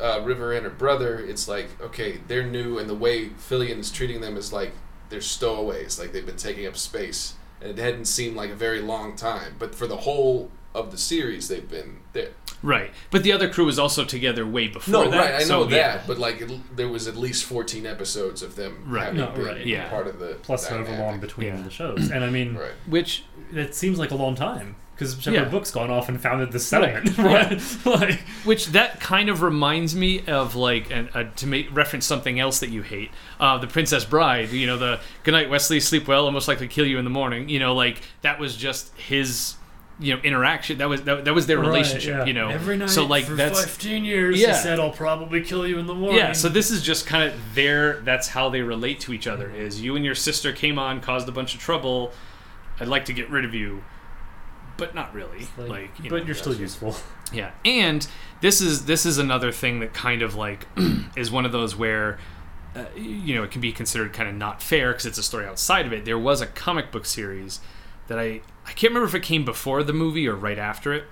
uh, 0.00 0.20
River 0.24 0.52
and 0.52 0.62
her 0.64 0.70
brother, 0.70 1.18
it's 1.18 1.48
like 1.48 1.68
okay, 1.80 2.20
they're 2.28 2.46
new, 2.46 2.78
and 2.78 2.88
the 2.88 2.94
way 2.94 3.30
Fillion's 3.30 3.90
treating 3.90 4.20
them 4.20 4.36
is 4.36 4.52
like 4.52 4.72
they're 5.10 5.20
stowaways, 5.20 5.98
like 5.98 6.12
they've 6.12 6.26
been 6.26 6.36
taking 6.36 6.66
up 6.66 6.76
space, 6.76 7.34
and 7.60 7.70
it 7.70 7.78
hadn't 7.82 8.04
seemed 8.04 8.36
like 8.36 8.50
a 8.50 8.54
very 8.54 8.80
long 8.80 9.16
time. 9.16 9.56
But 9.58 9.74
for 9.74 9.86
the 9.88 9.96
whole 9.98 10.50
of 10.74 10.92
the 10.92 10.98
series, 10.98 11.48
they've 11.48 11.68
been 11.68 12.00
there. 12.12 12.28
Right, 12.62 12.90
but 13.10 13.22
the 13.22 13.32
other 13.32 13.48
crew 13.48 13.66
was 13.66 13.78
also 13.78 14.04
together 14.04 14.44
way 14.46 14.68
before 14.68 15.04
No, 15.04 15.10
that. 15.10 15.16
right, 15.18 15.34
I 15.34 15.42
so, 15.44 15.60
know 15.60 15.64
that, 15.66 15.76
yeah. 15.76 16.02
but 16.06 16.18
like 16.18 16.40
it, 16.40 16.50
there 16.76 16.88
was 16.88 17.06
at 17.06 17.16
least 17.16 17.44
fourteen 17.44 17.86
episodes 17.86 18.42
of 18.42 18.56
them 18.56 18.82
Right. 18.86 19.04
having 19.04 19.20
No, 19.20 19.30
been 19.30 19.44
right, 19.44 19.66
yeah. 19.66 19.88
part 19.88 20.06
of 20.08 20.18
the 20.18 20.36
Plus 20.42 20.66
however 20.66 20.84
dynamic. 20.86 21.06
long 21.06 21.20
between 21.20 21.48
Yeah. 21.48 21.62
the 21.62 21.70
shows. 21.70 22.10
And 22.10 22.24
I 22.24 22.30
mean, 22.30 22.54
Right. 22.56 22.72
Which 22.86 23.24
it 23.52 23.74
seems 23.74 23.98
like 23.98 24.10
a 24.10 24.16
long 24.16 24.34
time. 24.34 24.76
Because 24.94 25.12
Shepherd 25.22 25.32
Yeah. 25.34 25.44
Book's 25.44 25.70
gone 25.70 25.90
off 25.92 26.08
and 26.08 26.20
founded 26.20 26.50
the 26.50 26.58
settlement. 26.58 27.16
Right. 27.18 27.52
Right? 27.52 27.76
like, 27.86 28.18
which 28.44 28.66
that 28.68 28.98
kind 28.98 29.28
of 29.28 29.42
reminds 29.42 29.94
me 29.94 30.26
of 30.26 30.56
like 30.56 30.90
an, 30.90 31.08
a, 31.14 31.26
to 31.26 31.46
make 31.46 31.72
reference 31.72 32.04
something 32.04 32.40
else 32.40 32.58
that 32.58 32.70
you 32.70 32.82
hate 32.82 33.12
uh, 33.38 33.58
the 33.58 33.68
princess 33.68 34.04
bride 34.04 34.50
you 34.50 34.66
know 34.66 34.76
the 34.76 34.98
good 35.22 35.30
night 35.30 35.48
wesley 35.48 35.78
sleep 35.78 36.08
well 36.08 36.24
almost 36.24 36.48
likely 36.48 36.66
kill 36.66 36.84
you 36.84 36.98
in 36.98 37.04
the 37.04 37.10
morning 37.10 37.48
you 37.48 37.60
know 37.60 37.76
like 37.76 38.02
that 38.22 38.40
was 38.40 38.56
just 38.56 38.92
his 38.96 39.54
you 40.00 40.14
know 40.14 40.20
interaction 40.22 40.78
that 40.78 40.88
was 40.88 41.02
that, 41.02 41.24
that 41.24 41.34
was 41.34 41.46
their 41.46 41.58
right, 41.58 41.66
relationship 41.66 42.18
yeah. 42.18 42.24
you 42.24 42.32
know 42.32 42.48
Every 42.48 42.76
night 42.76 42.90
so 42.90 43.04
like 43.04 43.24
for 43.24 43.34
that's 43.34 43.64
15 43.64 44.04
years, 44.04 44.40
Yeah. 44.40 44.48
he 44.48 44.62
said, 44.62 44.78
I'll 44.78 44.92
probably 44.92 45.42
kill 45.42 45.66
you 45.66 45.78
in 45.78 45.86
the 45.86 45.94
morning. 45.94 46.18
yeah 46.18 46.32
so 46.32 46.48
this 46.48 46.70
is 46.70 46.82
just 46.82 47.06
kind 47.06 47.28
of 47.32 47.54
their 47.54 48.00
that's 48.00 48.28
how 48.28 48.48
they 48.48 48.62
relate 48.62 49.00
to 49.00 49.12
each 49.12 49.26
other 49.26 49.50
is 49.50 49.80
you 49.80 49.96
and 49.96 50.04
your 50.04 50.14
sister 50.14 50.52
came 50.52 50.78
on 50.78 51.00
caused 51.00 51.28
a 51.28 51.32
bunch 51.32 51.54
of 51.54 51.60
trouble 51.60 52.12
i'd 52.80 52.86
like 52.88 53.04
to 53.06 53.12
get 53.12 53.28
rid 53.28 53.44
of 53.44 53.54
you 53.54 53.82
but 54.76 54.94
not 54.94 55.12
really 55.12 55.48
like, 55.58 55.68
Like, 55.68 55.90
you 56.04 56.08
but 56.10 56.20
know. 56.20 56.26
you're 56.26 56.34
still 56.36 56.54
useful. 56.54 56.94
Yeah, 57.32 57.50
and 57.64 58.06
this 58.40 58.60
is 58.60 58.84
this 58.86 59.04
is 59.04 59.18
another 59.18 59.50
thing 59.50 59.80
that 59.80 59.92
kind 59.92 60.22
of 60.22 60.36
like 60.36 60.66
is 61.16 61.30
one 61.32 61.44
of 61.44 61.50
those 61.50 61.74
where 61.74 62.18
uh, 62.76 62.84
you 62.96 63.34
know 63.34 63.42
it 63.42 63.50
can 63.50 63.60
be 63.60 63.72
considered 63.72 64.12
kind 64.12 64.28
of 64.28 64.36
not 64.36 64.62
fair 64.62 64.92
because 64.92 65.04
it's 65.04 65.18
a 65.18 65.22
story 65.24 65.46
outside 65.46 65.84
of 65.84 65.92
it. 65.92 66.04
There 66.04 66.18
was 66.18 66.40
a 66.40 66.46
comic 66.46 66.92
book 66.92 67.04
series 67.06 67.58
that 68.06 68.20
I 68.20 68.40
I 68.68 68.72
can't 68.72 68.90
remember 68.90 69.08
if 69.08 69.14
it 69.14 69.22
came 69.22 69.46
before 69.46 69.82
the 69.82 69.94
movie 69.94 70.28
or 70.28 70.34
right 70.34 70.58
after 70.58 70.92
it, 70.92 71.04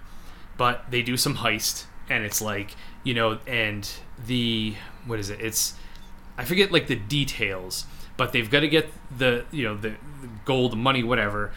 but 0.59 0.85
they 0.91 1.01
do 1.03 1.17
some 1.17 1.37
heist 1.37 1.87
and 2.09 2.23
it's 2.23 2.43
like 2.43 2.77
you 3.03 3.15
know 3.15 3.39
and 3.47 3.91
the 4.27 4.75
what 5.07 5.19
is 5.19 5.31
it? 5.31 5.41
It's 5.41 5.75
I 6.37 6.45
forget 6.45 6.71
like 6.71 6.87
the 6.87 6.97
details, 6.97 7.87
but 8.19 8.33
they've 8.33 8.51
got 8.51 8.61
to 8.61 8.69
get 8.69 8.89
the 9.17 9.47
you 9.51 9.65
know 9.65 9.77
the, 9.77 9.91
the 9.91 10.29
gold, 10.45 10.77
money, 10.77 11.03
whatever, 11.03 11.53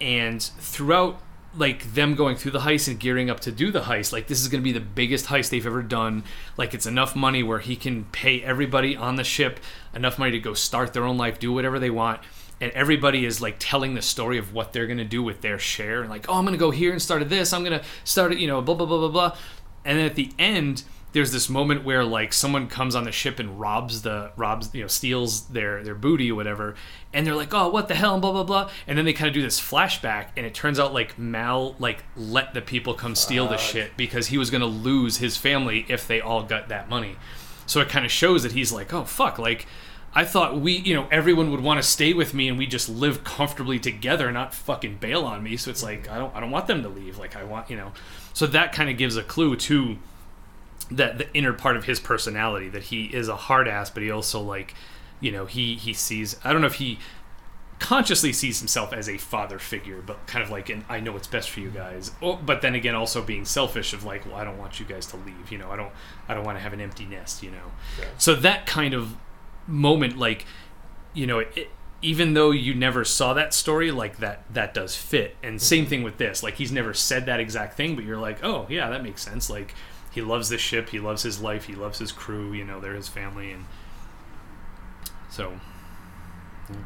and 0.00 0.42
throughout 0.42 1.20
like 1.56 1.94
them 1.94 2.14
going 2.14 2.36
through 2.36 2.50
the 2.50 2.60
heist 2.60 2.88
and 2.88 3.00
gearing 3.00 3.30
up 3.30 3.40
to 3.40 3.50
do 3.50 3.70
the 3.70 3.82
heist 3.82 4.12
like 4.12 4.26
this 4.26 4.42
is 4.42 4.48
going 4.48 4.60
to 4.60 4.64
be 4.64 4.72
the 4.72 4.80
biggest 4.80 5.26
heist 5.26 5.48
they've 5.48 5.66
ever 5.66 5.82
done 5.82 6.22
like 6.58 6.74
it's 6.74 6.84
enough 6.84 7.16
money 7.16 7.42
where 7.42 7.60
he 7.60 7.74
can 7.74 8.04
pay 8.06 8.42
everybody 8.42 8.94
on 8.94 9.16
the 9.16 9.24
ship 9.24 9.58
enough 9.94 10.18
money 10.18 10.32
to 10.32 10.38
go 10.38 10.52
start 10.52 10.92
their 10.92 11.04
own 11.04 11.16
life 11.16 11.38
do 11.38 11.50
whatever 11.50 11.78
they 11.78 11.88
want 11.88 12.20
and 12.60 12.72
everybody 12.72 13.24
is 13.24 13.40
like 13.40 13.56
telling 13.58 13.94
the 13.94 14.02
story 14.02 14.38
of 14.38 14.52
what 14.52 14.72
they're 14.72 14.86
going 14.86 14.98
to 14.98 15.04
do 15.04 15.22
with 15.22 15.40
their 15.40 15.58
share 15.58 16.00
and 16.00 16.10
like 16.10 16.26
oh 16.28 16.34
i'm 16.34 16.44
going 16.44 16.52
to 16.52 16.58
go 16.58 16.70
here 16.70 16.92
and 16.92 17.02
start 17.02 17.26
this 17.28 17.52
i'm 17.52 17.64
going 17.64 17.78
to 17.78 17.84
start 18.04 18.32
it 18.32 18.38
you 18.38 18.46
know 18.46 18.60
blah 18.62 18.74
blah 18.74 18.86
blah 18.86 18.98
blah 18.98 19.08
blah. 19.08 19.36
And 19.84 19.98
then 19.98 20.06
at 20.06 20.16
the 20.16 20.32
end 20.38 20.82
there's 21.12 21.32
this 21.32 21.48
moment 21.48 21.82
where 21.82 22.04
like 22.04 22.32
someone 22.32 22.66
comes 22.66 22.94
on 22.94 23.04
the 23.04 23.12
ship 23.12 23.38
and 23.38 23.58
robs 23.58 24.02
the 24.02 24.32
robs 24.36 24.74
you 24.74 24.82
know 24.82 24.86
steals 24.86 25.46
their 25.46 25.82
their 25.82 25.94
booty 25.94 26.30
or 26.30 26.34
whatever 26.34 26.74
and 27.14 27.26
they're 27.26 27.34
like 27.34 27.54
oh 27.54 27.70
what 27.70 27.88
the 27.88 27.94
hell 27.94 28.14
and 28.14 28.20
blah 28.20 28.32
blah 28.32 28.44
blah. 28.44 28.70
And 28.86 28.98
then 28.98 29.04
they 29.04 29.12
kind 29.12 29.28
of 29.28 29.34
do 29.34 29.40
this 29.40 29.60
flashback 29.60 30.28
and 30.36 30.44
it 30.44 30.54
turns 30.54 30.78
out 30.78 30.92
like 30.92 31.18
mal 31.18 31.74
like 31.78 32.04
let 32.16 32.52
the 32.52 32.60
people 32.60 32.94
come 32.94 33.14
steal 33.14 33.48
the 33.48 33.56
shit 33.56 33.96
because 33.96 34.26
he 34.26 34.36
was 34.36 34.50
going 34.50 34.60
to 34.60 34.66
lose 34.66 35.18
his 35.18 35.36
family 35.36 35.86
if 35.88 36.06
they 36.06 36.20
all 36.20 36.42
got 36.42 36.68
that 36.68 36.88
money. 36.88 37.16
So 37.64 37.80
it 37.80 37.88
kind 37.88 38.04
of 38.04 38.12
shows 38.12 38.42
that 38.42 38.52
he's 38.52 38.72
like 38.72 38.92
oh 38.92 39.04
fuck 39.04 39.38
like 39.38 39.66
I 40.16 40.24
thought 40.24 40.58
we, 40.58 40.72
you 40.78 40.94
know, 40.94 41.06
everyone 41.10 41.50
would 41.50 41.60
want 41.60 41.78
to 41.78 41.82
stay 41.86 42.14
with 42.14 42.32
me 42.32 42.48
and 42.48 42.56
we 42.56 42.66
just 42.66 42.88
live 42.88 43.22
comfortably 43.22 43.78
together, 43.78 44.32
not 44.32 44.54
fucking 44.54 44.96
bail 44.96 45.24
on 45.24 45.42
me. 45.42 45.58
So 45.58 45.70
it's 45.70 45.82
like 45.82 46.08
I 46.10 46.16
don't, 46.18 46.34
I 46.34 46.40
don't 46.40 46.50
want 46.50 46.66
them 46.66 46.82
to 46.82 46.88
leave. 46.88 47.18
Like 47.18 47.36
I 47.36 47.44
want, 47.44 47.68
you 47.68 47.76
know, 47.76 47.92
so 48.32 48.46
that 48.46 48.72
kind 48.72 48.88
of 48.88 48.96
gives 48.96 49.16
a 49.16 49.22
clue 49.22 49.56
to 49.56 49.98
that 50.90 51.18
the 51.18 51.30
inner 51.34 51.52
part 51.52 51.76
of 51.76 51.84
his 51.84 52.00
personality 52.00 52.68
that 52.70 52.84
he 52.84 53.04
is 53.06 53.28
a 53.28 53.36
hard 53.36 53.68
ass, 53.68 53.90
but 53.90 54.02
he 54.02 54.10
also 54.10 54.40
like, 54.40 54.74
you 55.20 55.30
know, 55.30 55.44
he 55.44 55.74
he 55.74 55.92
sees. 55.92 56.36
I 56.42 56.52
don't 56.52 56.62
know 56.62 56.66
if 56.68 56.74
he 56.74 56.98
consciously 57.78 58.32
sees 58.32 58.58
himself 58.58 58.94
as 58.94 59.06
a 59.06 59.18
father 59.18 59.58
figure, 59.58 60.00
but 60.00 60.26
kind 60.26 60.42
of 60.42 60.50
like 60.50 60.70
an 60.70 60.82
I 60.88 61.00
know 61.00 61.12
what's 61.12 61.26
best 61.26 61.50
for 61.50 61.60
you 61.60 61.68
guys. 61.70 62.10
Oh, 62.22 62.36
but 62.36 62.62
then 62.62 62.74
again, 62.74 62.94
also 62.94 63.20
being 63.22 63.44
selfish 63.44 63.92
of 63.92 64.02
like, 64.04 64.24
well, 64.24 64.36
I 64.36 64.44
don't 64.44 64.56
want 64.56 64.80
you 64.80 64.86
guys 64.86 65.04
to 65.08 65.16
leave. 65.18 65.50
You 65.52 65.58
know, 65.58 65.70
I 65.70 65.76
don't 65.76 65.92
I 66.26 66.34
don't 66.34 66.44
want 66.44 66.56
to 66.56 66.62
have 66.62 66.72
an 66.72 66.80
empty 66.80 67.04
nest. 67.04 67.42
You 67.42 67.50
know, 67.50 67.72
Yeah. 67.98 68.06
so 68.16 68.34
that 68.36 68.64
kind 68.66 68.94
of 68.94 69.14
moment, 69.66 70.16
like, 70.16 70.46
you 71.14 71.26
know, 71.26 71.40
it, 71.40 71.70
even 72.02 72.34
though 72.34 72.50
you 72.50 72.74
never 72.74 73.04
saw 73.04 73.32
that 73.34 73.54
story, 73.54 73.90
like 73.90 74.18
that 74.18 74.42
that 74.52 74.74
does 74.74 74.94
fit. 74.94 75.36
And 75.42 75.60
same 75.60 75.86
thing 75.86 76.02
with 76.02 76.18
this. 76.18 76.42
Like 76.42 76.54
he's 76.54 76.72
never 76.72 76.94
said 76.94 77.26
that 77.26 77.40
exact 77.40 77.76
thing, 77.76 77.96
but 77.96 78.04
you're 78.04 78.18
like, 78.18 78.44
oh 78.44 78.66
yeah, 78.68 78.90
that 78.90 79.02
makes 79.02 79.22
sense. 79.22 79.48
Like 79.48 79.74
he 80.10 80.20
loves 80.20 80.48
this 80.48 80.60
ship, 80.60 80.90
he 80.90 81.00
loves 81.00 81.22
his 81.22 81.40
life, 81.40 81.64
he 81.64 81.74
loves 81.74 81.98
his 81.98 82.12
crew. 82.12 82.52
You 82.52 82.64
know, 82.64 82.80
they're 82.80 82.94
his 82.94 83.08
family, 83.08 83.50
and 83.50 83.64
so. 85.30 85.58
yeah. 86.70 86.76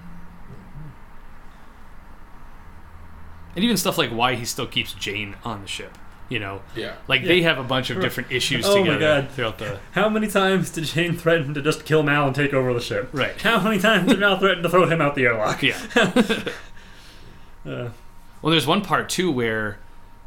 And 3.55 3.65
even 3.65 3.77
stuff 3.77 3.99
like 3.99 4.11
why 4.11 4.37
he 4.37 4.45
still 4.45 4.67
keeps 4.67 4.93
Jayne 4.93 5.37
on 5.45 5.63
the 5.63 5.67
ship, 5.67 5.99
you 6.31 6.39
know, 6.39 6.63
Yeah. 6.75 6.93
like 7.09 7.21
Yeah. 7.21 7.29
they 7.29 7.43
have 7.43 7.59
a 7.59 7.63
bunch 7.63 7.91
of 7.91 8.01
different 8.01 8.33
issues 8.33 8.65
Oh 8.67 8.83
my 8.85 8.97
God. 8.99 9.31
throughout 9.33 9.59
the 9.59 9.79
How 9.93 10.09
many 10.09 10.29
times 10.29 10.71
did 10.71 10.85
Jayne 10.85 11.15
threaten 11.17 11.53
to 11.55 11.61
just 11.61 11.85
kill 11.85 12.03
Mal 12.03 12.27
and 12.27 12.35
take 12.35 12.55
over 12.55 12.73
the 12.73 12.81
ship? 12.81 13.11
right. 13.13 13.39
How 13.43 13.61
many 13.61 13.79
times 13.79 14.09
did 14.09 14.19
Mal 14.21 14.39
threaten 14.39 14.63
to 14.63 14.69
throw 14.71 14.87
him 14.89 15.01
out 15.03 15.15
the 15.17 15.25
airlock? 15.27 15.63
Yeah. 15.63 15.79
Uh, 17.67 17.91
Well, 18.43 18.51
there's 18.51 18.67
one 18.67 18.81
part 18.83 19.09
too 19.11 19.31
where 19.31 19.79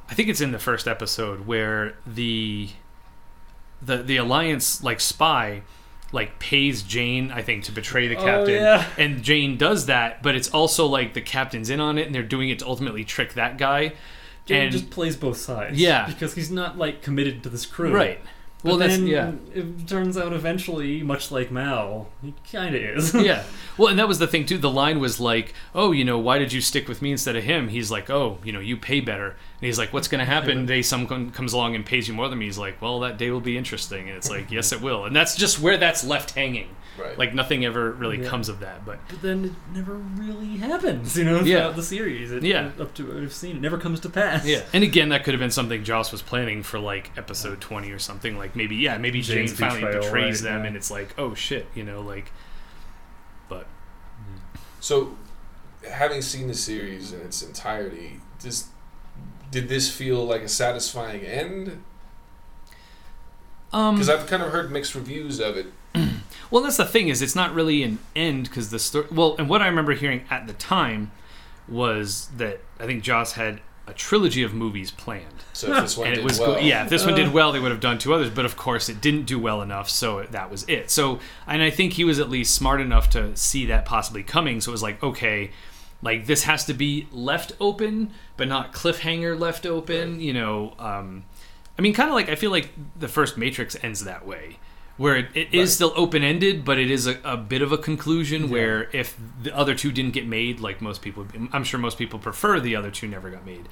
I 0.09 0.13
think 0.13 0.29
it's 0.29 0.41
in 0.41 0.51
the 0.51 0.59
first 0.59 0.87
episode 0.87 1.47
where 1.47 1.95
the 2.05 2.69
the 3.81 3.97
the 3.97 4.17
alliance 4.17 4.83
like 4.83 4.99
spy 4.99 5.63
like 6.11 6.37
pays 6.37 6.83
Jayne 6.83 7.31
I 7.31 7.41
think 7.41 7.63
to 7.63 7.71
betray 7.71 8.07
the 8.07 8.17
Oh, 8.17 8.23
captain 8.23 8.53
yeah. 8.53 8.85
and 8.99 9.23
Jayne 9.23 9.57
does 9.57 9.87
that 9.87 10.21
but 10.21 10.35
it's 10.35 10.49
also 10.49 10.85
like 10.85 11.15
the 11.15 11.21
captain's 11.21 11.71
in 11.71 11.79
on 11.79 11.97
it 11.97 12.05
and 12.05 12.13
they're 12.13 12.21
doing 12.21 12.49
it 12.49 12.59
to 12.59 12.67
ultimately 12.67 13.03
trick 13.03 13.33
that 13.33 13.57
guy 13.57 13.93
Jayne 14.45 14.63
and 14.63 14.71
just 14.71 14.89
plays 14.89 15.15
both 15.15 15.37
sides. 15.37 15.77
Yeah. 15.79 16.05
Because 16.05 16.33
he's 16.35 16.51
not 16.51 16.77
like 16.77 17.01
committed 17.01 17.43
to 17.43 17.49
this 17.49 17.65
crew. 17.65 17.93
right 17.93 18.19
But 18.61 18.69
well 18.69 18.77
then 18.77 19.07
yeah 19.07 19.31
it 19.53 19.87
turns 19.87 20.17
out 20.17 20.33
eventually, 20.33 21.03
much 21.03 21.31
like 21.31 21.51
Mal, 21.51 22.09
he 22.21 22.33
kinda 22.45 22.77
is. 22.95 23.13
yeah. 23.29 23.43
Well, 23.77 23.87
and 23.87 23.97
that 23.97 24.07
was 24.07 24.19
the 24.19 24.27
thing 24.27 24.45
too. 24.45 24.59
The 24.59 24.69
line 24.69 24.99
was 24.99 25.19
like, 25.19 25.53
"Oh, 25.73 25.91
you 25.91 26.05
know, 26.05 26.19
why 26.19 26.37
did 26.37 26.53
you 26.53 26.61
stick 26.61 26.87
with 26.87 27.01
me 27.01 27.11
instead 27.11 27.35
of 27.35 27.43
him?" 27.43 27.69
He's 27.69 27.89
like, 27.89 28.07
"Oh, 28.11 28.37
you 28.43 28.51
know, 28.51 28.59
you 28.59 28.77
pay 28.77 28.99
better." 28.99 29.35
And 29.63 29.67
he's 29.67 29.79
like, 29.79 29.93
"What's 29.93 30.09
going 30.09 30.19
to 30.19 30.25
happen? 30.25 30.65
Day 30.65 30.81
someone 30.81 31.31
comes 31.31 31.53
along 31.53 31.73
and 31.75 31.85
pays 31.85 32.09
you 32.09 32.13
more 32.13 32.27
than 32.27 32.37
me." 32.37 32.47
He's 32.47 32.57
like, 32.57 32.81
"Well, 32.81 32.99
that 32.99 33.17
day 33.17 33.31
will 33.31 33.39
be 33.39 33.57
interesting." 33.57 34.09
And 34.09 34.17
it's 34.17 34.29
like, 34.29 34.51
"Yes, 34.51 34.71
it 34.73 34.81
will." 34.81 35.05
And 35.05 35.15
that's 35.15 35.37
just 35.37 35.57
where 35.61 35.77
that's 35.77 36.03
left 36.03 36.31
hanging. 36.31 36.75
Right. 36.99 37.17
Like 37.17 37.33
nothing 37.33 37.63
ever 37.63 37.93
really 37.93 38.21
Yeah. 38.21 38.27
comes 38.27 38.49
of 38.49 38.59
that. 38.59 38.85
But 38.85 38.99
But 39.07 39.21
then 39.21 39.45
it 39.45 39.51
never 39.73 39.93
really 39.93 40.57
happens, 40.57 41.17
you 41.17 41.23
know, 41.23 41.37
throughout 41.37 41.47
Yeah. 41.47 41.69
the 41.69 41.81
series. 41.81 42.29
It, 42.33 42.43
Yeah. 42.43 42.71
Up 42.77 42.93
to 42.95 43.07
what 43.07 43.23
I've 43.23 43.31
seen, 43.31 43.55
it 43.55 43.61
never 43.61 43.77
comes 43.77 44.01
to 44.01 44.09
pass. 44.09 44.45
yeah. 44.45 44.63
And 44.73 44.83
again, 44.83 45.07
that 45.09 45.23
could 45.23 45.33
have 45.33 45.39
been 45.39 45.49
something 45.49 45.81
Joss 45.85 46.11
was 46.11 46.21
planning 46.21 46.61
for 46.61 46.77
like 46.77 47.11
episode 47.15 47.61
twenty 47.61 47.89
or 47.91 47.99
something. 47.99 48.37
Like 48.37 48.57
maybe 48.57 48.75
yeah, 48.75 48.97
maybe 48.97 49.21
Jayne 49.21 49.47
Jayne's 49.47 49.53
finally 49.57 49.79
betrayal, 49.79 50.03
betrays 50.03 50.43
right, 50.43 50.49
them, 50.51 50.61
yeah. 50.63 50.67
and 50.67 50.75
it's 50.75 50.91
like, 50.91 51.15
oh 51.17 51.33
shit, 51.35 51.67
you 51.73 51.83
know, 51.83 52.01
like. 52.01 52.33
But 53.47 53.65
mm. 54.19 54.59
So, 54.81 55.15
having 55.89 56.21
seen 56.21 56.49
the 56.49 56.53
series 56.53 57.13
in 57.13 57.21
its 57.21 57.41
entirety, 57.41 58.19
does 58.41 58.65
did 59.53 59.69
this 59.69 59.89
feel 59.89 60.25
like 60.25 60.41
a 60.41 60.49
satisfying 60.49 61.21
end? 61.21 61.81
um, 63.71 63.95
Because 63.95 64.09
I've 64.09 64.27
kind 64.27 64.43
of 64.43 64.51
heard 64.51 64.71
mixed 64.71 64.95
reviews 64.95 65.39
of 65.39 65.57
it. 65.57 65.67
Well, 66.51 66.61
that's 66.61 66.77
the 66.77 66.85
thing 66.85 67.07
is, 67.07 67.23
it's 67.23 67.35
not 67.35 67.51
really 67.55 67.81
an 67.81 67.97
end 68.15 68.43
because 68.43 68.69
the 68.69 68.77
story. 68.77 69.07
Well, 69.11 69.35
and 69.39 69.49
what 69.49 69.63
I 69.63 69.67
remember 69.67 69.93
hearing 69.93 70.23
at 70.29 70.45
the 70.45 70.53
time 70.53 71.09
was 71.67 72.27
that 72.37 72.59
I 72.79 72.85
think 72.85 73.01
Joss 73.01 73.31
had 73.31 73.59
a 73.87 73.93
trilogy 73.93 74.43
of 74.43 74.53
movies 74.53 74.91
planned, 74.91 75.43
So 75.53 75.73
if 75.75 75.81
this 75.81 75.97
one 75.97 76.07
and 76.07 76.15
did 76.15 76.21
it 76.21 76.23
was 76.25 76.39
well, 76.39 76.59
yeah. 76.61 76.83
If 76.83 76.89
this 76.91 77.05
one 77.05 77.15
Uh. 77.15 77.17
did 77.17 77.33
well, 77.33 77.51
they 77.53 77.59
would 77.59 77.71
have 77.71 77.79
done 77.79 77.97
two 77.97 78.13
others, 78.13 78.29
but 78.29 78.45
of 78.45 78.55
course 78.55 78.87
it 78.87 79.01
didn't 79.01 79.23
do 79.23 79.39
well 79.39 79.63
enough, 79.63 79.89
so 79.89 80.27
that 80.29 80.51
was 80.51 80.63
it. 80.69 80.91
So, 80.91 81.17
and 81.47 81.63
I 81.63 81.71
think 81.71 81.93
he 81.93 82.03
was 82.03 82.19
at 82.19 82.29
least 82.29 82.53
smart 82.53 82.79
enough 82.81 83.09
to 83.11 83.35
see 83.35 83.65
that 83.65 83.85
possibly 83.85 84.21
coming. 84.21 84.61
So 84.61 84.69
it 84.69 84.73
was 84.73 84.83
like, 84.83 85.01
okay, 85.01 85.49
like 86.03 86.25
this 86.27 86.43
has 86.43 86.65
to 86.65 86.73
be 86.73 87.07
left 87.11 87.53
open, 87.59 88.11
but 88.37 88.47
not 88.47 88.73
cliffhanger 88.73 89.39
left 89.39 89.65
open. 89.65 90.19
You 90.19 90.33
know, 90.33 90.73
um, 90.77 91.23
I 91.79 91.81
mean, 91.81 91.93
kind 91.93 92.09
of 92.09 92.13
like 92.13 92.29
I 92.29 92.35
feel 92.35 92.51
like 92.51 92.69
the 92.99 93.07
first 93.07 93.37
Matrix 93.37 93.75
ends 93.81 94.03
that 94.03 94.27
way, 94.27 94.57
where 94.97 95.15
it, 95.15 95.27
it 95.33 95.47
is 95.53 95.69
Right. 95.69 95.69
still 95.69 95.93
open 95.95 96.23
ended, 96.23 96.63
but 96.65 96.77
it 96.77 96.91
is 96.91 97.07
a, 97.07 97.17
a 97.23 97.37
bit 97.37 97.61
of 97.61 97.71
a 97.71 97.77
conclusion. 97.77 98.49
Where 98.49 98.89
if 98.91 99.17
the 99.41 99.55
other 99.55 99.73
two 99.73 99.91
didn't 99.91 100.13
get 100.13 100.27
made, 100.27 100.59
like 100.59 100.81
most 100.81 101.01
people, 101.01 101.25
I'm 101.51 101.63
sure 101.63 101.79
most 101.79 101.97
people 101.97 102.19
prefer 102.19 102.59
the 102.59 102.75
other 102.75 102.91
two 102.91 103.07
never 103.07 103.29
got 103.29 103.45
made. 103.45 103.67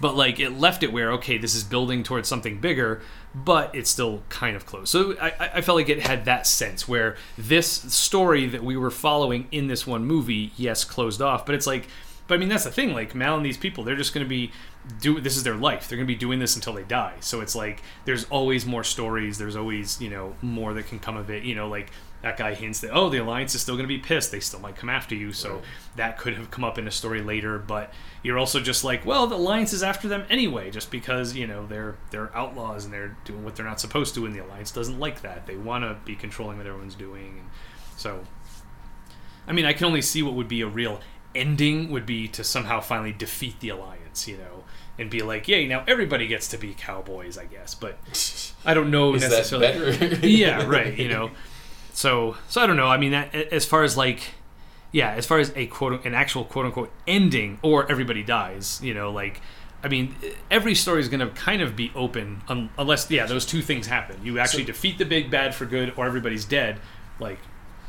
But 0.00 0.16
like 0.16 0.40
it 0.40 0.58
left 0.58 0.82
it 0.82 0.92
where 0.92 1.12
okay, 1.12 1.36
this 1.38 1.54
is 1.54 1.62
building 1.62 2.02
towards 2.02 2.28
something 2.28 2.58
bigger, 2.60 3.02
but 3.34 3.74
it's 3.74 3.90
still 3.90 4.22
kind 4.28 4.56
of 4.56 4.64
close. 4.66 4.90
So 4.90 5.14
I, 5.20 5.32
I- 5.54 5.60
felt 5.60 5.76
like 5.76 5.88
it 5.88 6.06
had 6.06 6.24
that 6.24 6.46
sense 6.46 6.88
where 6.88 7.16
this 7.36 7.66
story 7.68 8.46
that 8.46 8.64
we 8.64 8.76
were 8.76 8.90
following 8.90 9.46
in 9.52 9.66
this 9.66 9.86
one 9.86 10.04
movie, 10.04 10.52
yes, 10.56 10.84
closed 10.84 11.20
off, 11.20 11.44
but 11.44 11.54
it's 11.54 11.66
like 11.66 11.86
but 12.26 12.36
I 12.36 12.38
mean, 12.38 12.48
that's 12.48 12.62
the 12.62 12.70
thing. 12.70 12.92
Like 12.92 13.12
Mal 13.12 13.36
and 13.36 13.44
these 13.44 13.56
people, 13.58 13.82
they're 13.82 13.96
just 13.96 14.14
going 14.14 14.24
to 14.24 14.28
be 14.28 14.52
do. 15.00 15.20
This 15.20 15.36
is 15.36 15.42
their 15.42 15.56
life. 15.56 15.88
They're 15.88 15.98
going 15.98 16.06
to 16.06 16.14
be 16.14 16.18
doing 16.18 16.38
this 16.38 16.54
until 16.54 16.72
they 16.74 16.84
die. 16.84 17.14
So 17.18 17.40
it's 17.40 17.56
like 17.56 17.82
there's 18.04 18.24
always 18.26 18.64
more 18.64 18.84
stories. 18.84 19.36
There's 19.36 19.56
always 19.56 20.00
you 20.00 20.10
know 20.10 20.36
more 20.40 20.72
that 20.74 20.86
can 20.86 21.00
come 21.00 21.16
of 21.16 21.28
it. 21.28 21.42
You 21.42 21.56
know, 21.56 21.68
like 21.68 21.90
that 22.22 22.36
guy 22.36 22.54
hints 22.54 22.80
that 22.80 22.90
oh, 22.90 23.08
the 23.08 23.18
alliance 23.18 23.54
is 23.54 23.62
still 23.62 23.76
going 23.76 23.88
to 23.88 23.94
be 23.94 23.98
pissed. 23.98 24.30
They 24.30 24.40
still 24.40 24.60
might 24.60 24.76
come 24.76 24.90
after 24.90 25.14
you. 25.14 25.32
So 25.32 25.54
Right. 25.54 25.64
that 25.96 26.18
could 26.18 26.34
have 26.34 26.50
come 26.50 26.64
up 26.64 26.78
in 26.78 26.86
a 26.86 26.90
story 26.90 27.22
later. 27.22 27.58
But 27.58 27.92
you're 28.22 28.38
also 28.38 28.60
just 28.60 28.84
like, 28.84 29.06
well, 29.06 29.26
the 29.26 29.36
alliance 29.36 29.72
is 29.72 29.82
after 29.82 30.06
them 30.08 30.24
anyway, 30.28 30.70
just 30.70 30.90
because 30.90 31.34
you 31.34 31.46
know 31.46 31.66
they're 31.66 31.96
they're 32.10 32.34
outlaws 32.36 32.84
and 32.84 32.92
they're 32.92 33.16
doing 33.24 33.44
what 33.44 33.56
they're 33.56 33.66
not 33.66 33.80
supposed 33.80 34.14
to, 34.16 34.26
and 34.26 34.34
the 34.34 34.40
alliance 34.44 34.70
doesn't 34.70 34.98
like 34.98 35.22
that. 35.22 35.46
They 35.46 35.56
want 35.56 35.84
to 35.84 35.96
be 36.04 36.14
controlling 36.16 36.58
what 36.58 36.66
everyone's 36.66 36.94
doing. 36.94 37.38
And 37.40 37.50
so 37.96 38.20
I 39.48 39.52
mean, 39.52 39.64
I 39.64 39.72
can 39.72 39.86
only 39.86 40.02
see 40.02 40.22
what 40.22 40.34
would 40.34 40.48
be 40.48 40.60
a 40.60 40.66
real 40.66 41.00
ending 41.34 41.90
would 41.90 42.06
be 42.06 42.26
to 42.28 42.42
somehow 42.44 42.80
finally 42.80 43.12
defeat 43.12 43.60
the 43.60 43.68
alliance, 43.68 44.26
you 44.26 44.36
know, 44.36 44.64
and 44.98 45.08
be 45.08 45.22
like, 45.22 45.46
yay, 45.48 45.66
now 45.66 45.84
everybody 45.86 46.26
gets 46.26 46.48
to 46.48 46.58
be 46.58 46.74
cowboys, 46.74 47.38
I 47.38 47.44
guess. 47.46 47.74
But 47.74 47.98
I 48.64 48.74
don't 48.74 48.90
know 48.90 49.12
necessarily. 49.12 50.16
yeah, 50.28 50.66
right. 50.66 50.96
You 50.98 51.08
know, 51.08 51.30
so 52.00 52.36
so 52.48 52.60
I 52.62 52.66
don't 52.66 52.76
know. 52.76 52.88
I 52.88 52.96
mean, 52.96 53.12
as 53.14 53.64
far 53.66 53.82
as 53.84 53.96
like, 53.96 54.20
yeah, 54.92 55.10
as 55.12 55.26
far 55.26 55.38
as 55.38 55.52
a 55.56 55.66
quote, 55.66 56.04
an 56.04 56.14
actual 56.14 56.44
quote 56.44 56.66
unquote 56.66 56.90
ending, 57.06 57.58
or 57.62 57.90
everybody 57.90 58.22
dies, 58.22 58.80
you 58.82 58.94
know, 58.94 59.10
like. 59.12 59.40
I 59.82 59.88
mean, 59.88 60.14
every 60.50 60.74
story 60.74 61.00
is 61.00 61.08
going 61.08 61.20
to 61.26 61.28
kind 61.28 61.62
of 61.62 61.74
be 61.74 61.90
open 61.94 62.42
un- 62.48 62.68
unless, 62.76 63.10
yeah, 63.10 63.24
those 63.24 63.46
two 63.46 63.62
things 63.62 63.86
happen. 63.86 64.16
You 64.22 64.38
actually 64.38 64.64
So- 64.64 64.72
defeat 64.74 64.98
the 64.98 65.06
big 65.06 65.30
bad 65.30 65.54
for 65.54 65.64
good, 65.64 65.94
or 65.96 66.04
everybody's 66.04 66.44
dead. 66.44 66.78
Like, 67.18 67.38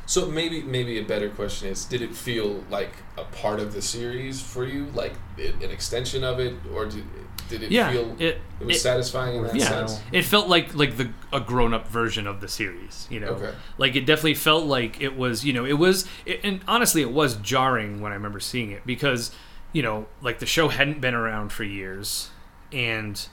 So 0.06 0.28
maybe 0.28 0.64
maybe 0.64 0.98
a 1.00 1.04
better 1.04 1.30
question 1.30 1.68
is: 1.68 1.84
Did 1.84 2.02
it 2.02 2.16
feel 2.16 2.64
like 2.70 2.94
a 3.18 3.26
part 3.26 3.60
of 3.60 3.74
the 3.74 3.82
series 3.82 4.42
for 4.42 4.64
you, 4.66 4.86
like 4.94 5.16
an 5.38 5.70
extension 5.78 6.24
of 6.24 6.40
it, 6.40 6.54
or 6.74 6.86
did, 6.86 7.04
did 7.52 7.64
it 7.64 7.72
yeah, 7.72 7.92
feel 7.92 8.16
it, 8.20 8.40
it 8.60 8.66
was 8.66 8.78
it- 8.78 8.80
satisfying 8.80 9.36
in 9.36 9.44
that 9.44 9.56
yeah, 9.56 9.68
sense? 9.68 10.02
it 10.12 10.24
felt 10.26 10.48
like 10.48 10.74
like 10.74 10.98
the 10.98 11.10
a 11.32 11.40
grown 11.40 11.74
up 11.74 11.88
version 11.88 12.26
of 12.26 12.42
the 12.42 12.48
series. 12.48 13.08
You 13.12 13.20
know, 13.20 13.28
Okay. 13.30 13.54
like 13.78 13.96
it 13.96 14.06
definitely 14.08 14.34
felt 14.36 14.66
like 14.66 15.00
it 15.00 15.16
was. 15.16 15.46
You 15.46 15.54
know, 15.54 15.66
it 15.66 15.74
was, 15.78 16.06
it, 16.26 16.40
and 16.44 16.62
honestly, 16.68 17.02
it 17.02 17.12
was 17.12 17.36
jarring 17.36 18.02
when 18.02 18.12
I 18.12 18.16
remember 18.16 18.40
seeing 18.40 18.72
it 18.72 18.86
because 18.86 19.32
you 19.74 19.82
know, 19.84 20.08
like 20.22 20.40
the 20.40 20.46
show 20.46 20.68
hadn't 20.70 21.00
been 21.02 21.14
around 21.14 21.52
for 21.54 21.64
years, 21.64 22.30
and 22.74 23.26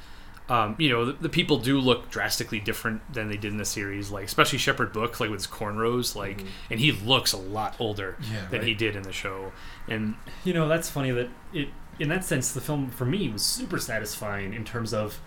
um, 0.48 0.76
you 0.78 0.88
know, 0.88 1.04
the, 1.04 1.12
the 1.12 1.28
people 1.28 1.58
do 1.58 1.78
look 1.78 2.08
drastically 2.10 2.58
different 2.58 3.02
than 3.12 3.28
they 3.28 3.36
did 3.36 3.52
in 3.52 3.58
the 3.58 3.64
series. 3.66 4.10
Like 4.10 4.24
especially 4.24 4.58
Shepherd 4.58 4.92
Book, 4.94 5.20
like 5.20 5.30
with 5.30 5.40
his 5.40 5.46
cornrows, 5.46 6.14
like, 6.16 6.42
and 6.70 6.80
he 6.80 6.90
looks 6.92 7.32
a 7.32 7.36
lot 7.36 7.76
older 7.78 8.16
Yeah, 8.32 8.46
than 8.50 8.60
right. 8.60 8.68
he 8.68 8.74
did 8.74 8.96
in 8.96 9.02
the 9.02 9.12
show. 9.12 9.52
And 9.88 10.14
You 10.44 10.54
know, 10.54 10.66
that's 10.68 10.88
funny 10.88 11.10
that 11.10 11.28
it, 11.52 11.68
in 11.98 12.08
that 12.08 12.24
sense, 12.24 12.52
the 12.52 12.60
film 12.60 12.90
for 12.90 13.04
me 13.04 13.28
was 13.28 13.42
super 13.44 13.78
satisfying 13.78 14.52
in 14.54 14.64
terms 14.64 14.92
of, 14.94 15.20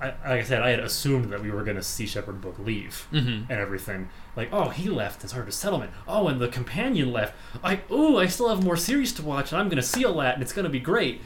I, 0.00 0.06
like 0.08 0.16
I 0.24 0.42
said, 0.42 0.62
I 0.62 0.70
had 0.70 0.80
assumed 0.80 1.30
that 1.32 1.42
we 1.42 1.50
were 1.50 1.62
going 1.64 1.76
to 1.76 1.82
see 1.82 2.06
Shepherd 2.06 2.40
Book 2.40 2.58
leave 2.58 3.06
Mhm. 3.12 3.48
and 3.48 3.58
everything. 3.58 4.08
Like, 4.36 4.50
oh, 4.52 4.68
he 4.68 4.88
left 4.90 5.24
as 5.24 5.32
part 5.32 5.42
of 5.44 5.48
a 5.48 5.52
settlement. 5.52 5.90
Oh, 6.06 6.28
and 6.28 6.40
the 6.40 6.48
companion 6.48 7.12
left. 7.12 7.34
I 7.64 7.80
oh, 7.90 8.18
I 8.18 8.26
still 8.26 8.48
have 8.48 8.62
more 8.62 8.76
series 8.76 9.12
to 9.14 9.22
watch, 9.22 9.52
and 9.52 9.60
I'm 9.60 9.68
going 9.68 9.76
to 9.76 9.82
see 9.82 10.04
all 10.04 10.14
that, 10.18 10.34
and 10.34 10.42
it's 10.42 10.52
going 10.52 10.64
to 10.64 10.70
be 10.70 10.80
great. 10.80 11.22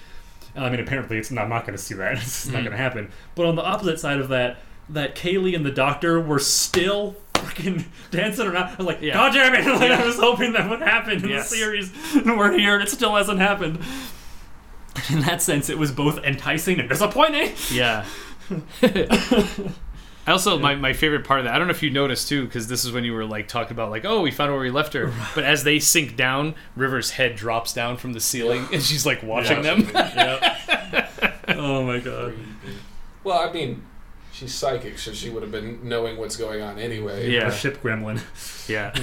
I 0.57 0.69
mean, 0.71 0.81
apparently, 0.81 1.17
it's 1.19 1.31
not, 1.31 1.45
I'm 1.45 1.49
not 1.49 1.65
going 1.67 1.77
to 1.77 1.83
see 1.83 1.95
that. 1.95 2.13
It's 2.23 2.47
not 2.47 2.61
Mhm. 2.61 2.65
going 2.65 2.71
to 2.73 2.77
happen. 2.77 3.11
But 3.35 3.47
on 3.47 3.57
the 3.57 3.63
opposite 3.65 3.99
side 4.01 4.19
of 4.21 4.29
that, 4.29 4.59
that 4.89 5.15
Kaylee 5.17 5.55
and 5.57 5.65
the 5.67 5.71
Doctor 5.71 6.21
were 6.21 6.39
still 6.41 7.17
fucking 7.35 7.87
dancing 8.11 8.47
around. 8.47 8.71
I 8.71 8.75
was 8.77 8.87
like, 8.87 9.01
Yeah. 9.01 9.15
God 9.15 9.33
damn 9.33 9.55
it! 9.55 9.65
Like, 9.81 9.89
Yeah. 9.89 10.03
I 10.03 10.07
was 10.07 10.19
hoping 10.19 10.53
that 10.53 10.69
would 10.71 10.81
happen 10.83 11.23
in 11.25 11.29
Yes. 11.29 11.51
the 11.51 11.57
series, 11.57 11.93
and 12.15 12.37
we're 12.39 12.53
here, 12.57 12.75
and 12.75 12.83
it 12.85 12.89
still 12.91 13.15
hasn't 13.17 13.41
happened. 13.41 13.79
In 15.11 15.21
that 15.21 15.41
sense, 15.43 15.69
it 15.69 15.79
was 15.79 15.93
both 15.93 16.19
enticing 16.25 16.81
and 16.81 16.89
disappointing. 16.89 17.53
Yeah. 17.71 18.05
I 20.27 20.33
also 20.33 20.59
my, 20.59 20.75
my 20.75 20.93
favorite 20.93 21.25
part 21.25 21.41
of 21.41 21.45
that. 21.45 21.55
I 21.55 21.59
don't 21.59 21.67
know 21.67 21.73
if 21.73 21.83
you 21.83 21.91
noticed 21.91 22.29
too, 22.29 22.45
because 22.45 22.69
this 22.69 22.85
is 22.85 22.93
when 22.93 23.05
you 23.05 23.13
were 23.13 23.25
like 23.25 23.49
talking 23.49 23.73
about 23.73 23.91
like, 23.91 24.05
oh, 24.05 24.21
we 24.21 24.31
found 24.31 24.53
where 24.53 24.61
we 24.61 24.71
left 24.71 24.93
her. 24.93 25.13
But 25.35 25.45
as 25.45 25.65
they 25.65 25.79
sink 25.79 26.17
down, 26.17 26.55
River's 26.77 27.13
head 27.13 27.37
drops 27.37 27.73
down 27.73 27.97
from 27.97 28.13
the 28.13 28.21
ceiling, 28.21 28.67
and 28.73 28.83
she's 28.83 29.07
like 29.07 29.23
watching 29.23 29.63
them. 29.63 29.89
Yep. 30.01 31.11
oh 31.49 31.85
my 31.85 31.99
god. 31.99 32.35
Well, 33.25 33.39
I 33.39 33.53
mean, 33.53 33.85
she's 34.33 34.55
psychic, 34.55 34.99
so 34.99 35.13
she 35.13 35.31
would 35.31 35.43
have 35.43 35.53
been 35.53 35.89
knowing 35.89 36.17
what's 36.17 36.37
going 36.37 36.63
on 36.63 36.79
anyway. 36.79 37.31
Yeah. 37.31 37.49
A 37.49 37.53
ship 37.53 37.83
gremlin. 37.83 38.21
yeah. 38.69 38.95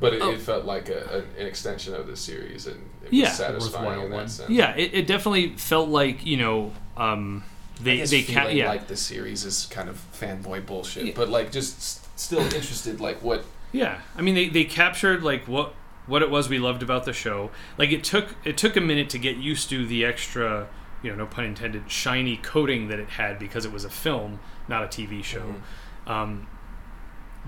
But 0.00 0.14
it, 0.14 0.22
Oh. 0.22 0.30
it 0.32 0.40
felt 0.40 0.64
like 0.64 0.88
a, 0.88 1.18
an, 1.18 1.24
an 1.38 1.46
extension 1.46 1.94
of 1.94 2.06
the 2.06 2.16
series, 2.16 2.66
and 2.66 2.76
it 3.04 3.10
was 3.10 3.12
Yeah. 3.12 3.28
satisfying 3.30 4.00
in 4.02 4.10
that 4.10 4.16
one. 4.16 4.28
sense. 4.28 4.48
Yeah. 4.50 4.74
It, 4.74 4.94
it 4.94 5.06
definitely 5.06 5.50
felt 5.56 5.88
like 5.90 6.24
you 6.24 6.38
know, 6.38 6.72
um, 6.96 7.44
they 7.82 8.02
they 8.04 8.22
ca- 8.22 8.48
yeah. 8.48 8.68
like 8.68 8.88
the 8.88 8.96
series 8.96 9.44
is 9.44 9.66
kind 9.70 9.88
of 9.88 10.00
fanboy 10.18 10.64
bullshit, 10.66 11.04
Yeah. 11.06 11.12
but 11.14 11.28
like 11.28 11.52
just 11.52 12.18
still 12.18 12.40
interested, 12.40 13.00
like 13.00 13.22
what 13.22 13.44
Yeah, 13.72 14.00
I 14.16 14.22
mean 14.22 14.34
they, 14.34 14.48
they 14.48 14.64
captured 14.64 15.22
like 15.22 15.46
what 15.46 15.74
what 16.06 16.22
it 16.22 16.30
was 16.30 16.48
we 16.48 16.58
loved 16.58 16.82
about 16.82 17.04
the 17.04 17.12
show. 17.12 17.50
Like 17.78 17.90
it 17.92 18.02
took 18.02 18.34
it 18.44 18.56
took 18.56 18.76
a 18.76 18.80
minute 18.80 19.10
to 19.10 19.18
get 19.18 19.36
used 19.36 19.68
to 19.70 19.86
the 19.86 20.04
extra, 20.04 20.66
you 21.02 21.10
know, 21.10 21.16
no 21.16 21.26
pun 21.26 21.44
intended, 21.44 21.90
shiny 21.90 22.36
coating 22.38 22.88
that 22.88 22.98
it 22.98 23.10
had 23.10 23.38
because 23.38 23.64
it 23.66 23.72
was 23.72 23.84
a 23.84 23.90
film, 23.90 24.40
not 24.66 24.82
a 24.82 24.86
TV 24.86 25.22
show. 25.22 25.54
Um, 26.06 26.46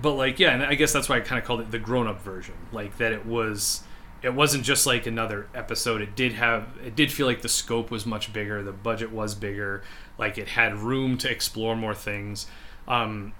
but 0.01 0.13
like 0.13 0.39
yeah, 0.39 0.51
and 0.51 0.63
I 0.63 0.75
guess 0.75 0.93
that's 0.93 1.09
why 1.09 1.17
I 1.17 1.19
kind 1.21 1.39
of 1.39 1.45
called 1.45 1.61
it 1.61 1.71
the 1.71 1.79
grown 1.79 2.07
up 2.07 2.21
version. 2.21 2.55
Like 2.71 2.97
that 2.97 3.11
it 3.11 3.25
was 3.25 3.83
it 4.21 4.33
wasn't 4.33 4.63
just 4.63 4.85
like 4.85 5.05
another 5.05 5.47
episode. 5.53 6.01
It 6.01 6.15
did 6.15 6.33
have 6.33 6.69
it 6.83 6.95
did 6.95 7.11
feel 7.11 7.27
like 7.27 7.41
the 7.41 7.49
scope 7.49 7.91
was 7.91 8.05
much 8.05 8.31
bigger, 8.33 8.63
the 8.63 8.71
budget 8.71 9.11
was 9.11 9.35
bigger, 9.35 9.83
like 10.17 10.37
it 10.37 10.49
had 10.49 10.77
room 10.77 11.17
to 11.19 11.29
explore 11.29 11.75
more 11.75 11.93
things. 11.93 12.47
Um, 12.87 13.33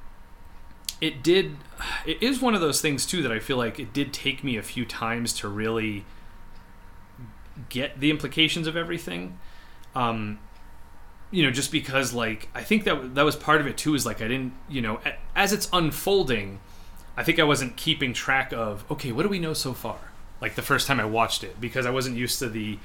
it 1.02 1.24
did 1.24 1.58
it 2.06 2.22
is 2.22 2.42
one 2.42 2.54
of 2.54 2.62
those 2.62 2.82
things 2.82 3.06
too 3.06 3.22
that 3.24 3.32
I 3.32 3.40
feel 3.40 3.58
like 3.58 3.80
it 3.80 3.94
did 3.94 4.14
take 4.14 4.44
me 4.44 4.58
a 4.58 4.64
few 4.64 4.86
times 4.86 5.34
to 5.36 5.48
really 5.48 6.06
get 7.70 8.00
the 8.00 8.10
implications 8.10 8.68
of 8.68 8.76
everything. 8.76 9.40
Um, 9.96 10.40
you 11.34 11.42
know, 11.42 11.50
just 11.50 11.72
because 11.72 12.14
like 12.14 12.48
I 12.54 12.62
think 12.62 12.84
that 12.84 13.16
that 13.16 13.24
was 13.24 13.36
part 13.36 13.60
of 13.60 13.66
it 13.66 13.76
too. 13.76 13.96
Is 13.96 14.06
like 14.06 14.22
I 14.22 14.28
didn't, 14.28 14.54
you 14.70 14.82
know, 14.82 15.02
as 15.36 15.52
it's 15.52 15.68
unfolding, 15.74 16.60
I 17.18 17.24
think 17.24 17.40
I 17.40 17.44
wasn't 17.44 17.76
keeping 17.76 18.14
track 18.14 18.54
of 18.54 18.90
okay, 18.92 19.12
what 19.12 19.24
do 19.24 19.30
we 19.30 19.40
know 19.40 19.54
so 19.54 19.74
far? 19.74 19.98
Like 20.40 20.54
the 20.54 20.62
first 20.62 20.86
time 20.86 21.00
I 21.00 21.06
watched 21.06 21.44
it 21.44 21.60
because 21.60 21.88
I 21.88 21.90
wasn't 21.90 22.18
used 22.18 22.38
to 22.40 22.50
the 22.50 22.78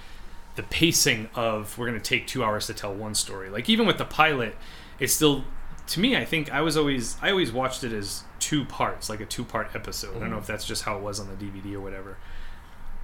the 0.56 0.62
pacing 0.62 1.28
of 1.34 1.76
we're 1.76 1.86
going 1.86 2.00
to 2.00 2.04
take 2.04 2.26
two 2.26 2.42
hours 2.42 2.66
to 2.68 2.74
tell 2.74 2.92
one 2.92 3.14
story. 3.14 3.50
Like 3.50 3.68
even 3.68 3.86
with 3.86 3.98
the 3.98 4.06
pilot, 4.06 4.56
it's 4.98 5.12
still 5.12 5.44
to 5.88 6.00
me. 6.00 6.16
I 6.16 6.24
think 6.24 6.50
I 6.50 6.62
was 6.62 6.74
always 6.74 7.18
I 7.20 7.30
always 7.30 7.52
watched 7.52 7.84
it 7.84 7.92
as 7.92 8.24
two 8.38 8.64
parts, 8.64 9.10
like 9.10 9.20
a 9.20 9.26
two 9.26 9.44
part 9.44 9.68
episode. 9.74 10.08
I 10.08 10.12
don't 10.12 10.22
mm-hmm. 10.22 10.32
know 10.32 10.38
if 10.38 10.46
that's 10.46 10.64
just 10.64 10.84
how 10.84 10.96
it 10.96 11.02
was 11.02 11.20
on 11.20 11.28
the 11.28 11.34
DVD 11.34 11.74
or 11.74 11.80
whatever. 11.80 12.16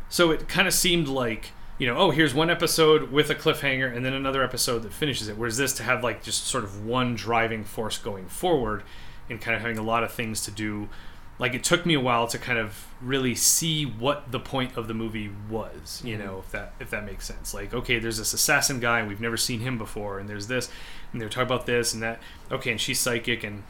So 0.09 0.31
it 0.31 0.49
kind 0.49 0.67
of 0.67 0.73
seemed 0.73 1.07
like 1.07 1.51
you 1.79 1.87
know, 1.87 1.97
oh, 1.97 2.11
here's 2.11 2.33
one 2.33 2.51
episode 2.51 3.11
with 3.11 3.31
a 3.31 3.35
cliffhanger, 3.35 3.95
and 3.95 4.05
then 4.05 4.13
another 4.13 4.45
episode 4.45 4.81
that 4.81 4.93
finishes 4.93 5.29
it. 5.29 5.37
Whereas 5.37 5.57
this 5.57 5.73
to 5.75 5.83
have 5.83 6.05
like 6.05 6.23
just 6.23 6.47
sort 6.47 6.65
of 6.65 6.85
one 6.85 7.15
driving 7.15 7.65
force 7.65 7.99
going 7.99 8.27
forward, 8.27 8.83
and 9.29 9.41
kind 9.41 9.57
of 9.57 9.63
having 9.63 9.79
a 9.79 9.83
lot 9.83 10.05
of 10.05 10.13
things 10.13 10.43
to 10.45 10.51
do. 10.51 10.89
Like 11.37 11.53
it 11.53 11.65
took 11.65 11.85
me 11.85 11.95
a 11.95 12.01
while 12.01 12.29
to 12.29 12.39
kind 12.39 12.61
of 12.61 12.87
really 13.03 13.35
see 13.35 13.85
what 13.85 14.31
the 14.31 14.39
point 14.39 14.77
of 14.77 14.87
the 14.87 14.95
movie 14.95 15.33
was. 15.51 16.01
You 16.05 16.17
mm-hmm. 16.17 16.27
know, 16.27 16.39
if 16.39 16.53
that 16.53 16.75
if 16.79 16.91
that 16.91 17.05
makes 17.05 17.27
sense. 17.27 17.53
Like, 17.53 17.75
okay, 17.75 17.99
there's 17.99 18.19
this 18.19 18.33
assassin 18.33 18.79
guy, 18.79 19.01
and 19.01 19.09
we've 19.09 19.21
never 19.21 19.37
seen 19.37 19.61
him 19.61 19.77
before, 19.77 20.21
and 20.21 20.29
there's 20.29 20.47
this, 20.47 20.71
and 21.13 21.21
they're 21.21 21.29
talking 21.29 21.49
about 21.49 21.67
this 21.67 21.93
and 21.93 22.03
that. 22.05 22.21
Okay, 22.53 22.71
and 22.71 22.81
she's 22.81 23.01
psychic, 23.01 23.43
and 23.43 23.65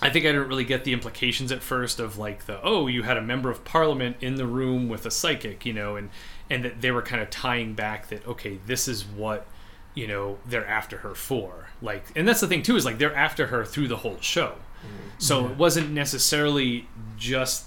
I 0.00 0.10
think 0.10 0.24
I 0.24 0.28
didn't 0.28 0.48
really 0.48 0.64
get 0.64 0.84
the 0.84 0.92
implications 0.92 1.50
at 1.50 1.62
first 1.62 1.98
of 1.98 2.18
like 2.18 2.46
the 2.46 2.60
oh 2.62 2.86
you 2.86 3.02
had 3.02 3.16
a 3.16 3.22
member 3.22 3.50
of 3.50 3.64
parliament 3.64 4.16
in 4.20 4.36
the 4.36 4.46
room 4.46 4.88
with 4.88 5.04
a 5.04 5.10
psychic 5.10 5.66
you 5.66 5.72
know 5.72 5.96
and 5.96 6.10
and 6.50 6.64
that 6.64 6.80
they 6.80 6.90
were 6.90 7.02
kind 7.02 7.22
of 7.22 7.30
tying 7.30 7.74
back 7.74 8.08
that 8.08 8.26
okay 8.26 8.58
this 8.66 8.88
is 8.88 9.04
what 9.04 9.46
you 9.94 10.06
know 10.06 10.38
they're 10.46 10.66
after 10.66 10.98
her 10.98 11.14
for. 11.14 11.68
Like 11.82 12.04
and 12.14 12.26
that's 12.26 12.40
the 12.40 12.46
thing 12.46 12.62
too 12.62 12.76
is 12.76 12.84
like 12.84 12.98
they're 12.98 13.14
after 13.14 13.48
her 13.48 13.64
through 13.64 13.88
the 13.88 13.98
whole 13.98 14.18
show. 14.20 14.54
Mm-hmm. 14.78 15.18
So 15.18 15.46
it 15.46 15.56
wasn't 15.56 15.90
necessarily 15.90 16.86
just 17.16 17.66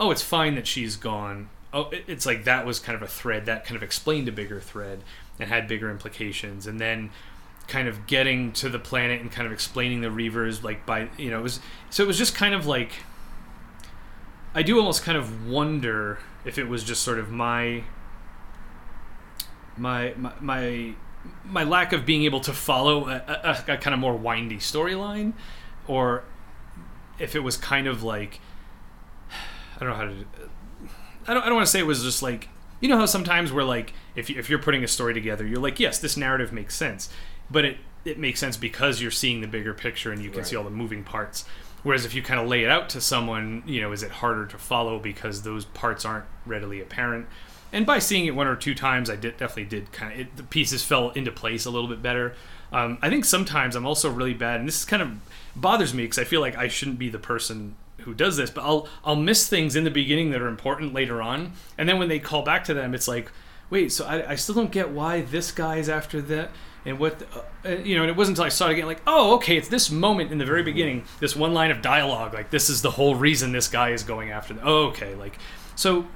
oh 0.00 0.10
it's 0.10 0.22
fine 0.22 0.54
that 0.54 0.66
she's 0.66 0.96
gone. 0.96 1.50
Oh 1.72 1.90
it's 1.92 2.24
like 2.24 2.44
that 2.44 2.64
was 2.64 2.78
kind 2.78 2.96
of 2.96 3.02
a 3.02 3.06
thread 3.06 3.46
that 3.46 3.64
kind 3.64 3.76
of 3.76 3.82
explained 3.82 4.28
a 4.28 4.32
bigger 4.32 4.60
thread 4.60 5.02
and 5.38 5.50
had 5.50 5.68
bigger 5.68 5.90
implications. 5.90 6.66
And 6.66 6.80
then 6.80 7.10
kind 7.68 7.88
of 7.88 8.06
getting 8.06 8.52
to 8.52 8.68
the 8.68 8.78
planet 8.78 9.20
and 9.20 9.30
kind 9.30 9.46
of 9.46 9.52
explaining 9.52 10.00
the 10.00 10.08
reavers 10.08 10.62
like 10.62 10.86
by 10.86 11.08
you 11.18 11.30
know 11.30 11.40
it 11.40 11.42
was 11.42 11.60
so 11.90 12.02
it 12.02 12.06
was 12.06 12.16
just 12.16 12.34
kind 12.34 12.54
of 12.54 12.64
like 12.64 12.92
i 14.54 14.62
do 14.62 14.78
almost 14.78 15.02
kind 15.02 15.18
of 15.18 15.48
wonder 15.48 16.18
if 16.46 16.56
it 16.56 16.64
was 16.64 16.82
just 16.84 17.02
sort 17.02 17.18
of 17.18 17.30
my 17.30 17.82
my 19.76 20.14
my 20.16 20.32
my, 20.40 20.94
my 21.44 21.64
lack 21.64 21.92
of 21.92 22.06
being 22.06 22.22
able 22.24 22.40
to 22.40 22.52
follow 22.52 23.08
a, 23.08 23.16
a, 23.68 23.74
a 23.74 23.76
kind 23.76 23.92
of 23.92 24.00
more 24.00 24.16
windy 24.16 24.56
storyline 24.56 25.32
or 25.86 26.24
if 27.18 27.34
it 27.34 27.40
was 27.40 27.56
kind 27.56 27.86
of 27.86 28.02
like 28.02 28.40
i 29.76 29.80
don't 29.80 29.88
know 29.90 29.94
how 29.94 30.04
to 30.04 30.24
I 31.28 31.34
don't, 31.34 31.42
I 31.42 31.46
don't 31.46 31.56
want 31.56 31.66
to 31.66 31.70
say 31.72 31.80
it 31.80 31.86
was 31.86 32.02
just 32.04 32.22
like 32.22 32.48
you 32.80 32.88
know 32.88 32.96
how 32.96 33.06
sometimes 33.06 33.52
we're 33.52 33.64
like 33.64 33.92
if, 34.14 34.30
you, 34.30 34.38
if 34.38 34.48
you're 34.48 34.60
putting 34.60 34.84
a 34.84 34.88
story 34.88 35.12
together 35.12 35.44
you're 35.46 35.60
like 35.60 35.80
yes 35.80 35.98
this 35.98 36.16
narrative 36.16 36.52
makes 36.52 36.76
sense 36.76 37.08
but 37.50 37.64
it, 37.64 37.78
it 38.04 38.18
makes 38.18 38.38
sense 38.40 38.56
because 38.56 39.02
you're 39.02 39.10
seeing 39.10 39.40
the 39.40 39.46
bigger 39.48 39.74
picture 39.74 40.12
and 40.12 40.22
you 40.22 40.30
can 40.30 40.38
Right. 40.38 40.46
see 40.46 40.56
all 40.56 40.64
the 40.64 40.70
moving 40.70 41.02
parts 41.02 41.44
whereas 41.86 42.04
if 42.04 42.14
you 42.14 42.22
kind 42.22 42.40
of 42.40 42.48
lay 42.48 42.64
it 42.64 42.70
out 42.70 42.88
to 42.90 43.00
someone 43.00 43.62
you 43.66 43.80
know 43.80 43.92
is 43.92 44.02
it 44.02 44.10
harder 44.10 44.46
to 44.46 44.58
follow 44.58 44.98
because 44.98 45.42
those 45.42 45.64
parts 45.64 46.04
aren't 46.04 46.26
readily 46.44 46.80
apparent? 46.80 47.26
And 47.72 47.84
by 47.84 47.98
seeing 47.98 48.26
it 48.26 48.34
one 48.34 48.46
or 48.46 48.56
two 48.56 48.74
times 48.74 49.08
i 49.08 49.16
did 49.16 49.36
definitely 49.36 49.64
did 49.64 49.92
kind 49.92 50.12
of 50.12 50.18
it, 50.20 50.36
the 50.36 50.42
pieces 50.42 50.82
fell 50.82 51.10
into 51.10 51.30
place 51.30 51.64
a 51.64 51.70
little 51.70 51.88
bit 51.88 52.02
better. 52.02 52.34
Um, 52.72 52.98
i 53.02 53.08
think 53.08 53.24
sometimes 53.24 53.76
i'm 53.76 53.86
also 53.86 54.10
really 54.10 54.34
bad 54.34 54.60
and 54.60 54.68
this 54.68 54.84
kind 54.84 55.02
of 55.02 55.12
bothers 55.54 55.94
me 55.94 56.04
because 56.04 56.18
i 56.18 56.24
feel 56.24 56.40
like 56.40 56.56
i 56.56 56.68
shouldn't 56.68 56.98
be 56.98 57.08
the 57.08 57.18
person 57.18 57.76
who 58.06 58.14
does 58.14 58.36
this, 58.36 58.50
but 58.50 58.62
I'll 58.62 58.88
I'll 59.04 59.16
miss 59.16 59.48
things 59.48 59.76
in 59.76 59.84
the 59.84 59.90
beginning 59.90 60.30
that 60.30 60.40
are 60.40 60.46
important 60.46 60.94
later 60.94 61.20
on, 61.20 61.52
and 61.76 61.88
then 61.88 61.98
when 61.98 62.08
they 62.08 62.20
call 62.20 62.42
back 62.42 62.64
to 62.64 62.74
them, 62.74 62.94
it's 62.94 63.08
like, 63.08 63.30
wait, 63.68 63.92
so 63.92 64.06
I, 64.06 64.30
I 64.30 64.34
still 64.36 64.54
don't 64.54 64.70
get 64.70 64.90
why 64.90 65.22
this 65.22 65.50
guy's 65.50 65.88
after 65.88 66.22
that, 66.22 66.50
and 66.86 66.98
what, 66.98 67.18
the, 67.18 67.26
uh, 67.64 67.82
you 67.82 67.96
know, 67.96 68.02
and 68.02 68.10
it 68.10 68.16
wasn't 68.16 68.36
until 68.36 68.46
I 68.46 68.50
saw 68.50 68.68
it 68.68 68.72
again, 68.72 68.86
like, 68.86 69.02
oh, 69.06 69.34
okay, 69.36 69.56
it's 69.56 69.68
this 69.68 69.90
moment 69.90 70.32
in 70.32 70.38
the 70.38 70.44
very 70.44 70.62
beginning, 70.62 71.04
this 71.20 71.34
one 71.34 71.52
line 71.52 71.70
of 71.70 71.82
dialogue, 71.82 72.34
like 72.34 72.50
this 72.50 72.70
is 72.70 72.82
the 72.82 72.92
whole 72.92 73.14
reason 73.14 73.52
this 73.52 73.68
guy 73.68 73.90
is 73.90 74.02
going 74.02 74.30
after 74.30 74.54
them. 74.54 74.64
Oh, 74.66 74.86
okay, 74.86 75.14
like, 75.14 75.38
so 75.74 76.06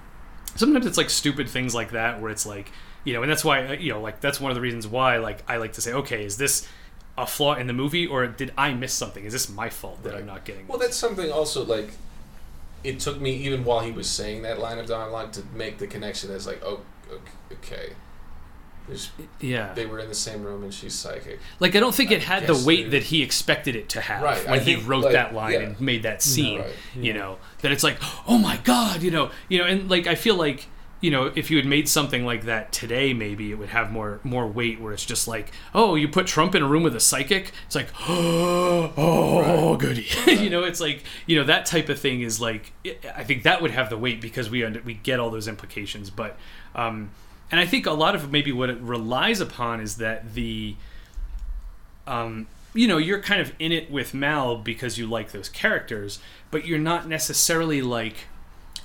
sometimes 0.57 0.87
it's 0.87 0.99
like 0.99 1.11
stupid 1.11 1.49
things 1.49 1.75
like 1.75 1.91
that 1.93 2.21
where 2.21 2.31
it's 2.31 2.47
like, 2.47 2.71
you 3.05 3.13
know, 3.13 3.23
and 3.23 3.31
that's 3.31 3.45
why 3.45 3.67
uh, 3.67 3.73
you 3.73 3.93
know, 3.93 4.01
like 4.01 4.21
that's 4.21 4.41
one 4.41 4.51
of 4.51 4.55
the 4.55 4.61
reasons 4.61 4.87
why 4.87 5.19
like 5.19 5.43
I 5.49 5.57
like 5.57 5.73
to 5.75 5.81
say, 5.81 5.93
okay, 5.93 6.25
is 6.25 6.37
this 6.37 6.69
a 7.17 7.27
flaw 7.27 7.55
in 7.55 7.67
the 7.67 7.73
movie 7.73 8.07
or 8.07 8.27
did 8.27 8.53
I 8.57 8.73
miss 8.75 8.93
something? 8.93 9.25
Is 9.25 9.33
this 9.33 9.49
my 9.49 9.69
fault 9.69 10.03
that 10.03 10.15
I'm 10.15 10.27
not 10.27 10.45
getting? 10.45 10.67
Well, 10.67 10.79
this? 10.79 10.89
that's 10.89 10.97
something 10.97 11.31
also 11.31 11.65
like. 11.65 11.93
It 12.83 12.99
took 12.99 13.21
me 13.21 13.33
even 13.33 13.65
while 13.65 13.81
he 13.81 13.93
was 13.93 14.09
saying 14.09 14.41
that 14.43 14.59
line 14.59 14.79
of 14.79 14.87
dialogue 14.87 15.33
to 15.33 15.43
make 15.55 15.77
the 15.77 15.87
connection 15.87 16.31
as 16.31 16.47
like, 16.47 16.63
oh, 16.65 16.81
ok- 17.13 17.57
okay, 17.57 17.93
It's- 18.93 19.11
yeah. 19.41 19.73
They 19.75 19.87
were 19.87 19.99
in 19.99 20.09
the 20.09 20.15
same 20.15 20.43
room, 20.43 20.63
and 20.63 20.73
she's 20.75 20.95
psychic. 20.95 21.41
Like 21.59 21.75
I 21.77 21.81
don't 21.81 21.95
think 21.95 22.11
it 22.11 22.23
had 22.25 22.47
the 22.47 22.55
weight 22.67 22.91
they- 22.91 22.99
that 22.99 23.07
he 23.07 23.23
expected 23.23 23.77
it 23.77 23.89
to 23.91 24.01
have 24.01 24.23
Right, 24.23 24.47
I 24.49 24.51
when 24.53 24.61
he 24.63 24.77
wrote 24.77 25.05
like, 25.05 25.13
that 25.13 25.35
line 25.35 25.53
yeah. 25.53 25.61
and 25.61 25.81
made 25.81 26.03
that 26.03 26.23
scene. 26.23 26.61
Right. 26.61 26.71
You 26.95 27.15
know 27.15 27.39
that 27.63 27.73
it's 27.73 27.85
like, 27.85 27.99
oh 28.27 28.39
my 28.39 28.57
god, 28.59 29.03
you 29.03 29.11
know, 29.11 29.31
you 29.49 29.59
know, 29.59 29.65
and 29.65 29.91
like 29.91 30.07
I 30.07 30.15
feel 30.15 30.35
like 30.37 30.67
you 31.03 31.11
know 31.11 31.33
if 31.35 31.51
you 31.51 31.57
had 31.57 31.65
made 31.65 31.89
something 31.89 32.27
like 32.27 32.45
that 32.45 32.73
today, 32.73 33.15
maybe 33.15 33.51
it 33.51 33.55
would 33.55 33.71
have 33.71 33.91
more 33.91 34.21
more 34.23 34.47
weight. 34.47 34.81
Where 34.81 34.93
it's 34.93 35.07
just 35.07 35.27
like, 35.27 35.51
oh, 35.75 35.95
you 35.95 36.09
put 36.09 36.27
Trump 36.27 36.55
in 36.55 36.63
a 36.63 36.69
room 36.69 36.83
with 36.83 36.95
a 36.95 37.01
psychic, 37.01 37.53
it's 37.67 37.75
like, 37.75 37.89
oh, 38.09 38.93
oh, 38.97 39.77
goody, 39.77 40.07
you 40.27 40.51
know, 40.51 40.65
it's 40.65 40.81
like 40.81 41.05
you 41.27 41.37
know 41.37 41.45
that 41.45 41.65
type 41.67 41.89
of 41.89 41.99
thing 41.99 42.21
is 42.21 42.41
like 42.41 42.73
I 43.17 43.25
think 43.25 43.45
that 43.45 43.63
would 43.63 43.71
have 43.71 43.89
the 43.89 43.97
weight 43.97 44.21
because 44.21 44.51
we 44.51 44.63
under, 44.65 44.81
we 44.83 44.95
get 44.95 45.19
all 45.21 45.31
those 45.31 45.49
implications, 45.49 46.11
but. 46.11 46.37
um 46.75 47.11
and 47.51 47.61
I 47.61 47.67
think 47.67 47.87
a 47.87 47.93
lot 47.93 48.15
of 48.15 48.31
maybe 48.31 48.53
what 48.53 48.71
it 48.71 48.79
relies 48.81 49.41
upon 49.41 49.81
is 49.81 49.97
that 49.97 50.35
the 50.35 50.77
um, 52.07 52.47
you 52.75 52.87
know, 52.87 52.99
you're 52.99 53.21
kind 53.21 53.41
of 53.41 53.53
in 53.59 53.73
it 53.73 53.91
with 53.91 54.15
Mal 54.15 54.57
because 54.57 54.99
you 54.99 55.07
like 55.07 55.33
those 55.33 55.49
characters, 55.49 56.21
but 56.51 56.67
you're 56.67 56.79
not 56.79 57.09
necessarily 57.09 57.83
like, 57.83 58.27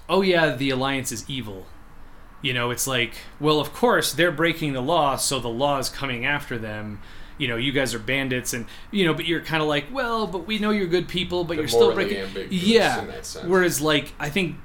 oh 0.10 0.22
yeah, 0.22 0.56
the 0.56 0.70
Alliance 0.70 1.12
is 1.12 1.28
evil. 1.30 1.66
You 2.42 2.54
know, 2.54 2.70
it's 2.72 2.88
like, 2.88 3.14
well, 3.40 3.60
of 3.60 3.74
course 3.74 4.14
they're 4.14 4.32
breaking 4.32 4.74
the 4.74 4.82
law, 4.82 5.16
so 5.16 5.40
the 5.40 5.50
law 5.50 5.80
is 5.80 5.90
coming 5.90 6.26
after 6.26 6.58
them. 6.58 7.02
You 7.38 7.48
know, 7.48 7.58
you 7.58 7.72
guys 7.72 7.94
are 7.94 8.00
bandits, 8.00 8.54
and 8.54 8.66
you 8.92 9.06
know, 9.06 9.14
but 9.14 9.26
you're 9.26 9.42
kind 9.42 9.62
of 9.62 9.68
like, 9.68 9.86
well, 9.92 10.26
but 10.26 10.48
we 10.48 10.58
know 10.58 10.70
you're 10.70 10.88
good 10.88 11.08
people, 11.08 11.44
but 11.44 11.56
They're 11.56 11.64
you're 11.64 11.68
still 11.68 11.94
breaking. 11.94 12.48
Yeah. 12.50 13.02
in 13.02 13.08
that 13.08 13.26
sense. 13.26 13.46
Whereas, 13.46 13.82
like, 13.82 14.14
I 14.20 14.30
think 14.30 14.56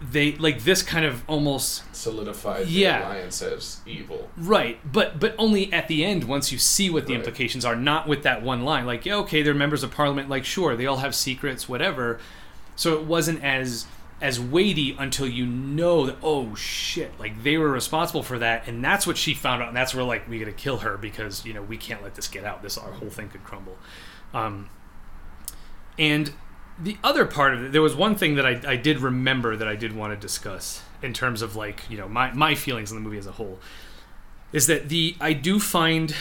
they 0.00 0.32
like 0.36 0.62
this 0.62 0.82
kind 0.82 1.04
of 1.04 1.22
almost 1.28 1.82
solidified 1.94 2.68
Yeah. 2.68 2.98
the 3.00 3.06
alliance 3.06 3.42
as 3.42 3.80
evil. 3.86 4.30
Right, 4.36 4.78
but 4.90 5.18
but 5.18 5.34
only 5.38 5.72
at 5.72 5.88
the 5.88 6.04
end 6.04 6.24
once 6.24 6.52
you 6.52 6.58
see 6.58 6.88
what 6.88 7.06
the 7.06 7.12
Right. 7.14 7.18
implications 7.20 7.64
are, 7.64 7.74
not 7.74 8.06
with 8.06 8.22
that 8.22 8.42
one 8.42 8.64
line. 8.64 8.86
Like, 8.86 9.04
yeah, 9.04 9.16
okay, 9.16 9.42
they're 9.42 9.54
members 9.54 9.82
of 9.82 9.90
parliament. 9.90 10.28
Like, 10.28 10.44
sure, 10.44 10.76
they 10.76 10.86
all 10.86 10.98
have 10.98 11.14
secrets, 11.14 11.68
whatever. 11.68 12.20
So 12.76 12.94
it 12.94 13.04
wasn't 13.04 13.42
as 13.42 13.86
as 14.20 14.40
weighty 14.40 14.96
until 14.98 15.28
you 15.28 15.46
know 15.46 16.06
that 16.06 16.16
oh 16.24 16.52
shit, 16.56 17.12
like 17.20 17.42
they 17.44 17.56
were 17.56 17.70
responsible 17.70 18.22
for 18.22 18.38
that, 18.38 18.66
and 18.66 18.84
that's 18.84 19.06
what 19.06 19.16
she 19.16 19.32
found 19.34 19.62
out, 19.62 19.68
and 19.68 19.76
that's 19.76 19.94
where 19.94 20.04
like 20.04 20.28
we 20.28 20.38
got 20.38 20.46
to 20.46 20.52
kill 20.52 20.78
her 20.78 20.96
because 20.96 21.44
you 21.44 21.52
know 21.52 21.62
we 21.62 21.76
can't 21.76 22.02
let 22.02 22.14
this 22.16 22.26
get 22.28 22.44
out. 22.44 22.62
This 22.62 22.76
our 22.78 22.92
whole 22.92 23.10
thing 23.10 23.28
could 23.28 23.44
crumble. 23.44 23.76
Um, 24.34 24.70
and 25.98 26.32
the 26.80 26.96
other 27.02 27.24
part 27.24 27.54
of 27.54 27.64
it, 27.64 27.72
there 27.72 27.82
was 27.82 27.96
one 27.96 28.14
thing 28.14 28.36
that 28.36 28.46
I, 28.46 28.60
I 28.66 28.76
did 28.76 29.00
remember 29.00 29.56
that 29.56 29.66
I 29.66 29.74
did 29.74 29.94
want 29.94 30.12
to 30.12 30.16
discuss 30.16 30.82
in 31.02 31.12
terms 31.12 31.42
of 31.42 31.56
like, 31.56 31.82
you 31.90 31.96
know, 31.96 32.08
my, 32.08 32.32
my 32.32 32.54
feelings 32.54 32.90
on 32.90 32.96
the 32.96 33.02
movie 33.02 33.18
as 33.18 33.26
a 33.26 33.32
whole. 33.32 33.58
Is 34.52 34.66
that 34.66 34.88
the 34.88 35.16
I 35.20 35.34
do 35.34 35.60
find 35.60 36.14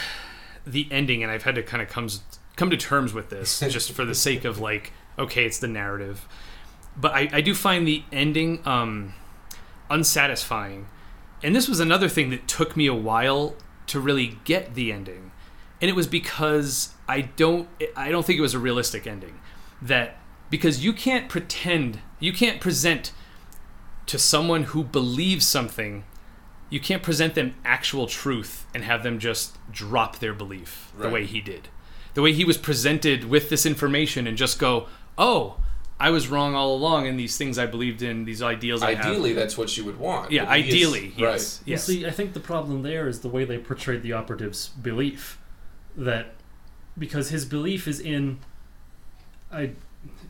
the 0.66 0.88
ending, 0.92 1.24
and 1.24 1.32
I've 1.32 1.44
had 1.44 1.56
to 1.56 1.64
kind 1.64 1.82
of 1.82 1.88
comes 1.88 2.24
come 2.56 2.70
to 2.70 2.78
terms 2.78 3.14
with 3.14 3.30
this 3.30 3.60
just 3.70 3.92
for 3.92 4.04
the 4.04 4.16
sake 4.16 4.44
of 4.44 4.60
like, 4.60 4.92
okay, 5.18 5.46
it's 5.46 5.60
the 5.60 5.68
narrative. 5.68 6.28
But 6.98 7.14
I, 7.14 7.30
I 7.32 7.42
do 7.42 7.54
find 7.54 7.88
the 7.88 8.04
ending 8.12 8.66
um, 8.68 9.14
unsatisfying. 9.90 10.88
And 11.44 11.56
this 11.56 11.70
was 11.70 11.80
another 11.80 12.10
thing 12.10 12.32
that 12.32 12.48
took 12.48 12.76
me 12.76 12.88
a 12.88 12.96
while 12.96 13.56
to 13.86 14.00
really 14.00 14.40
get 14.44 14.74
the 14.74 14.92
ending. 14.92 15.32
And 15.80 15.90
it 15.90 15.94
was 15.94 16.08
because 16.08 16.94
I 17.08 17.22
don't 17.22 17.70
I 17.96 18.10
don't 18.10 18.26
think 18.26 18.40
it 18.40 18.42
was 18.42 18.56
a 18.56 18.60
realistic 18.60 19.08
ending. 19.08 19.40
That 19.82 20.18
because 20.50 20.84
you 20.84 20.94
can't 20.94 21.30
pretend, 21.30 22.00
you 22.20 22.32
can't 22.34 22.60
present 22.62 23.12
to 24.06 24.18
someone 24.18 24.64
who 24.64 24.84
believes 24.84 25.46
something, 25.46 26.04
you 26.70 26.80
can't 26.80 27.04
present 27.04 27.36
them 27.36 27.56
actual 27.66 28.08
truth 28.08 28.66
and 28.74 28.84
have 28.84 29.04
them 29.04 29.20
just 29.20 29.58
drop 29.72 30.20
their 30.20 30.34
belief 30.34 30.92
the 30.98 31.10
way 31.10 31.26
he 31.26 31.42
did. 31.42 31.70
The 32.14 32.22
way 32.22 32.34
he 32.34 32.44
was 32.46 32.58
presented 32.58 33.26
with 33.26 33.50
this 33.50 33.66
information 33.66 34.26
and 34.28 34.36
just 34.38 34.58
go, 34.58 34.88
"Oh, 35.18 35.58
I 36.00 36.10
was 36.10 36.28
wrong 36.28 36.56
all 36.56 36.76
along 36.76 37.06
in 37.06 37.16
these 37.16 37.38
things 37.38 37.58
I 37.60 37.68
believed 37.68 38.02
in, 38.02 38.26
these 38.26 38.42
ideals 38.42 38.82
I 38.82 38.96
have." 38.96 39.06
Ideally, 39.06 39.34
that's 39.34 39.58
what 39.58 39.76
you 39.78 39.86
would 39.86 39.98
want. 40.00 40.32
Yeah, 40.32 40.46
but 40.46 40.58
he 40.60 40.62
is- 40.62 40.68
ideally, 40.74 41.14
yes. 41.16 41.20
right. 41.20 41.68
Yes. 41.68 41.88
Well, 41.88 41.96
see, 41.96 42.06
I 42.08 42.12
think 42.12 42.34
the 42.34 42.40
problem 42.40 42.82
there 42.82 43.08
is 43.08 43.20
the 43.20 43.30
way 43.30 43.46
they 43.46 43.58
portrayed 43.60 44.02
the 44.02 44.14
operative's 44.14 44.70
belief. 44.70 45.38
That 45.96 46.34
because 46.98 47.30
his 47.30 47.46
belief 47.46 47.88
is 47.88 48.00
in, 48.00 48.40
I, 49.52 49.72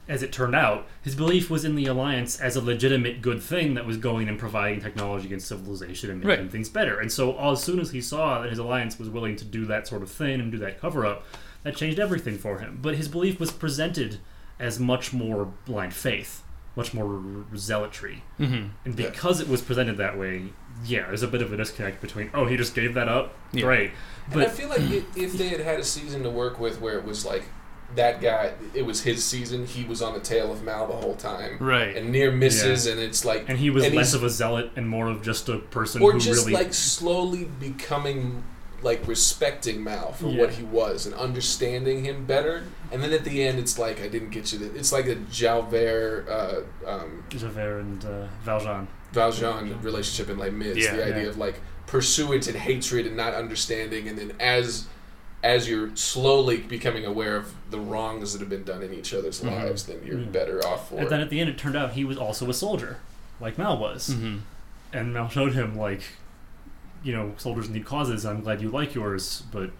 as 0.10 0.24
it 0.24 0.32
turned 0.32 0.56
out, 0.56 0.88
his 1.02 1.16
belief 1.16 1.50
was 1.50 1.66
in 1.66 1.76
the 1.76 1.86
alliance 1.86 2.40
as 2.40 2.56
a 2.56 2.62
legitimate 2.62 3.22
good 3.22 3.42
thing 3.42 3.74
that 3.74 3.86
was 3.86 3.98
going 3.98 4.30
and 4.30 4.40
providing 4.40 4.80
technology 4.82 5.32
and 5.34 5.42
civilization 5.42 6.10
and 6.10 6.24
making 6.24 6.44
Right. 6.46 6.52
things 6.52 6.70
better. 6.70 7.00
And 7.00 7.12
so, 7.12 7.38
as 7.40 7.62
soon 7.64 7.80
as 7.80 7.92
he 7.92 8.02
saw 8.02 8.42
that 8.42 8.50
his 8.50 8.60
alliance 8.60 8.98
was 8.98 9.10
willing 9.10 9.36
to 9.38 9.46
do 9.46 9.66
that 9.66 9.88
sort 9.88 10.02
of 10.04 10.10
thing 10.12 10.40
and 10.40 10.52
do 10.52 10.58
that 10.60 10.80
cover 10.80 11.06
up, 11.06 11.26
that 11.64 11.76
changed 11.76 12.00
everything 12.00 12.38
for 12.38 12.60
him. 12.60 12.80
But 12.82 12.96
his 12.96 13.08
belief 13.08 13.40
was 13.40 13.52
presented 13.52 14.20
as 14.60 14.80
much 14.80 15.12
more 15.14 15.52
blind 15.66 15.94
faith, 15.94 16.42
much 16.76 16.94
more 16.94 17.06
r- 17.06 17.14
r- 17.52 17.58
zealotry. 17.58 18.24
Mm-hmm. 18.40 18.68
And 18.86 19.00
Yeah. 19.00 19.10
because 19.10 19.42
it 19.42 19.48
was 19.50 19.62
presented 19.62 19.98
that 19.98 20.18
way, 20.18 20.54
yeah, 20.86 21.08
there's 21.08 21.24
a 21.24 21.28
bit 21.28 21.42
of 21.42 21.52
a 21.52 21.58
disconnect 21.58 22.02
between, 22.02 22.30
oh, 22.34 22.46
he 22.46 22.56
just 22.56 22.74
gave 22.76 22.94
that 22.94 23.10
up? 23.10 23.36
Yeah. 23.52 23.64
Great. 23.64 23.92
And 24.32 24.42
I 24.42 24.46
feel 24.48 24.70
like 24.70 24.82
i 24.82 25.04
if 25.16 25.34
they 25.34 25.48
had 25.50 25.60
had 25.62 25.80
a 25.80 25.84
season 25.84 26.24
to 26.24 26.30
work 26.30 26.60
with 26.60 26.80
where 26.80 26.98
it 26.98 27.06
was 27.06 27.26
like 27.26 27.44
that 27.96 28.22
guy, 28.22 28.54
it 28.74 28.84
was 28.84 29.02
his 29.04 29.24
season, 29.24 29.66
he 29.66 29.84
was 29.86 30.02
on 30.02 30.14
the 30.14 30.20
tail 30.20 30.52
of 30.52 30.62
Mal 30.64 30.88
the 30.88 30.94
whole 30.94 31.16
time. 31.16 31.58
Right. 31.60 31.96
And 31.96 32.12
near 32.12 32.32
misses, 32.32 32.86
and 32.86 33.00
it's 33.00 33.24
like. 33.26 33.48
and 33.48 33.58
he 33.58 33.70
was 33.70 33.86
and 33.86 33.96
less 33.96 34.14
of 34.14 34.24
a 34.24 34.30
zealot 34.30 34.72
and 34.76 34.88
more 34.88 35.08
of 35.08 35.22
just 35.24 35.48
a 35.50 35.58
person 35.60 36.02
Or 36.02 36.12
who 36.12 36.20
just 36.20 36.46
really 36.46 36.54
like 36.54 36.74
slowly 36.74 37.46
becoming. 37.46 38.44
Like 38.84 39.08
respecting 39.08 39.84
Mal 39.84 40.12
for 40.12 40.28
Yeah. 40.28 40.40
what 40.42 40.52
he 40.52 40.64
was 40.64 41.08
and 41.08 41.16
understanding 41.16 42.06
him 42.06 42.26
better, 42.28 42.66
and 42.92 43.02
then 43.02 43.12
at 43.12 43.24
the 43.24 43.44
end 43.44 43.58
it's 43.58 43.80
like 43.80 44.00
I 44.00 44.08
didn't 44.08 44.30
get 44.30 44.54
you. 44.54 44.60
The, 44.60 44.76
it's 44.78 44.92
like 44.92 45.08
a 45.08 45.16
javert 45.16 46.28
uh, 46.30 46.60
um, 46.88 47.24
Javert 47.30 47.80
and 47.80 48.06
uh, 48.06 48.28
Valjean. 48.44 48.88
Valjean 49.14 49.82
relationship 49.82 50.30
in 50.30 50.38
like 50.38 50.54
Mis. 50.54 50.78
Yeah. 50.78 50.96
the 50.96 51.06
idea 51.08 51.24
Yeah. 51.24 51.30
of 51.30 51.38
like 51.40 51.60
pursuance 51.88 52.46
and 52.48 52.56
hatred 52.56 53.08
and 53.08 53.18
not 53.18 53.34
understanding, 53.34 54.08
and 54.08 54.16
then 54.16 54.34
as 54.40 54.86
as 55.48 55.68
you're 55.70 55.96
slowly 55.96 56.58
becoming 56.58 57.06
aware 57.06 57.36
of 57.38 57.54
the 57.72 57.80
wrongs 57.80 58.34
that 58.34 58.40
have 58.40 58.50
been 58.50 58.64
done 58.64 58.84
in 58.84 58.94
each 58.94 59.14
other's 59.14 59.42
Mhm. 59.42 59.52
lives, 59.52 59.86
then 59.86 60.00
you're 60.06 60.18
Mhm. 60.18 60.32
better 60.32 60.60
off 60.68 60.90
for 60.90 61.00
And 61.00 61.10
then 61.10 61.22
at 61.22 61.30
the 61.30 61.40
end, 61.40 61.50
it 61.50 61.58
turned 61.58 61.76
out 61.78 61.94
he 61.94 62.04
was 62.04 62.18
also 62.18 62.50
a 62.50 62.54
soldier, 62.54 62.98
like 63.40 63.58
Mal 63.58 63.78
was. 63.78 64.10
Mm-hmm. 64.10 64.38
And 64.94 65.14
Mal 65.14 65.30
showed 65.30 65.54
him, 65.54 65.78
like, 65.78 66.02
you 67.04 67.14
know, 67.14 67.34
soldiers 67.38 67.70
need 67.70 67.86
causes. 67.86 68.26
I'm 68.26 68.42
glad 68.42 68.62
you 68.62 68.70
like 68.70 68.94
yours, 68.94 69.44
but, 69.52 69.72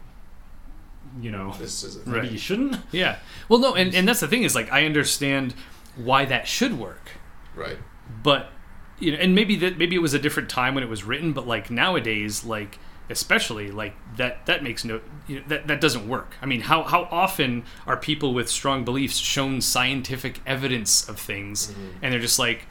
you 1.22 1.32
know, 1.32 1.54
This 1.60 1.84
is 1.84 1.96
a 1.98 2.00
maybe 2.10 2.20
Right. 2.22 2.32
you 2.32 2.38
shouldn't. 2.38 2.78
Yeah. 2.92 3.18
Well, 3.50 3.60
no, 3.60 3.74
and, 3.76 3.94
and 3.96 4.08
that's 4.08 4.20
the 4.20 4.28
thing 4.28 4.44
is 4.44 4.56
like 4.56 4.72
I 4.72 4.86
understand 4.86 5.54
why 5.96 6.26
that 6.26 6.48
should 6.48 6.78
work, 6.80 7.12
right. 7.56 7.78
but 8.24 8.52
you 9.00 9.12
know, 9.12 9.18
and 9.20 9.34
maybe 9.36 9.56
that 9.58 9.78
maybe 9.78 9.96
it 9.96 10.00
was 10.02 10.14
a 10.14 10.20
different 10.20 10.50
time 10.50 10.74
when 10.76 10.84
it 10.84 10.90
was 10.90 11.04
written, 11.04 11.34
but 11.34 11.48
like 11.48 11.70
nowadays, 11.72 12.44
like 12.44 12.78
especially 13.10 13.72
like 13.72 13.94
that 14.18 14.46
that 14.46 14.64
makes 14.64 14.84
no 14.84 15.02
you 15.28 15.40
know, 15.40 15.46
that 15.48 15.68
that 15.68 15.82
doesn't 15.82 16.08
work. 16.08 16.36
I 16.42 16.46
mean, 16.46 16.62
how 16.62 16.84
how 16.84 17.08
often 17.12 17.64
are 17.86 17.98
people 17.98 18.34
with 18.34 18.50
strong 18.50 18.84
beliefs 18.84 19.18
shown 19.18 19.62
scientific 19.62 20.42
evidence 20.46 21.08
of 21.08 21.20
things, 21.20 21.68
mm-hmm. 21.68 21.88
and 22.02 22.14
they're 22.14 22.20
just 22.20 22.40
like, 22.40 22.66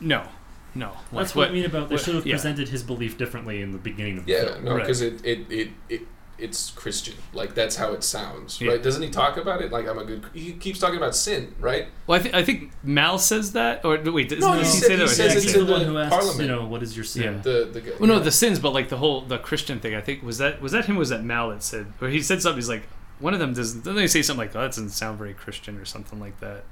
no, 0.00 0.26
no. 0.74 0.88
Like, 1.12 1.24
That's 1.24 1.34
what, 1.34 1.48
I 1.48 1.52
mean 1.52 1.64
about 1.64 1.88
they 1.88 1.96
should 1.96 2.14
have 2.14 2.26
yeah. 2.26 2.34
presented 2.34 2.68
his 2.68 2.82
belief 2.82 3.18
differently 3.18 3.62
in 3.62 3.72
the 3.72 3.78
beginning 3.78 4.18
of 4.18 4.26
the 4.26 4.32
Yeah, 4.32 4.44
film. 4.46 4.64
no, 4.64 4.72
Right. 4.74 4.80
because 4.80 5.00
it, 5.00 5.24
it, 5.24 5.50
it, 5.50 5.70
it 5.88 6.02
it's 6.40 6.70
Christian. 6.70 7.14
Like 7.32 7.54
that's 7.54 7.76
how 7.76 7.92
it 7.92 8.02
sounds, 8.04 8.60
Yeah. 8.60 8.72
right? 8.72 8.82
Doesn't 8.82 9.02
he 9.02 9.10
talk 9.10 9.36
about 9.36 9.60
it? 9.62 9.70
Like 9.70 9.86
I'm 9.86 9.98
a 9.98 10.04
good. 10.04 10.24
He 10.32 10.52
keeps 10.54 10.78
talking 10.78 10.96
about 10.96 11.14
sin, 11.14 11.54
right? 11.60 11.88
Well, 12.06 12.18
I, 12.18 12.22
th- 12.22 12.34
I 12.34 12.42
think 12.44 12.72
Mal 12.82 13.18
says 13.18 13.52
that, 13.52 13.84
or 13.84 13.98
wait, 14.12 14.28
does 14.30 14.40
No, 14.40 14.54
does 14.54 14.68
he 14.68 14.74
he 14.74 14.80
said- 14.80 14.90
he 14.90 14.96
that? 14.96 15.02
or 15.04 15.08
says 15.08 15.18
does 15.18 15.26
it's 15.36 15.42
he 15.44 15.48
he's 15.48 15.52
say- 15.54 15.60
in 15.60 15.66
the 15.66 15.72
one 15.72 15.80
the 15.82 15.86
who 15.88 15.98
asks, 15.98 16.14
parliament. 16.14 16.40
you 16.40 16.48
know, 16.48 16.66
what 16.66 16.82
is 16.82 16.96
your 16.96 17.04
sin? 17.04 17.22
Yeah. 17.34 17.40
The 17.42 17.68
the 17.72 17.80
guy. 17.80 17.90
Well, 17.98 18.08
no, 18.08 18.14
yeah. 18.16 18.20
the 18.24 18.30
sins, 18.32 18.58
but 18.58 18.72
like 18.72 18.88
the 18.88 18.96
whole 18.98 19.20
the 19.22 19.38
Christian 19.38 19.80
thing. 19.80 19.94
I 19.94 20.00
think 20.00 20.22
was 20.22 20.38
that 20.38 20.60
was 20.62 20.72
that 20.72 20.86
him? 20.86 20.96
or 20.96 21.00
Was 21.00 21.10
that 21.10 21.22
Mal 21.24 21.50
that 21.50 21.62
said? 21.62 21.92
Or 22.00 22.08
he 22.08 22.22
said 22.22 22.42
something. 22.42 22.56
He's 22.58 22.68
like, 22.68 22.84
one 23.18 23.34
of 23.34 23.40
them 23.40 23.52
doesn't. 23.54 23.80
Doesn't 23.80 23.96
they 23.96 24.06
say 24.06 24.22
something 24.22 24.46
like, 24.46 24.56
"Oh, 24.56 24.60
that 24.60 24.68
doesn't 24.68 24.90
sound 24.90 25.18
very 25.18 25.34
Christian" 25.34 25.76
or 25.78 25.84
something 25.84 26.18
like 26.20 26.40
that? 26.40 26.64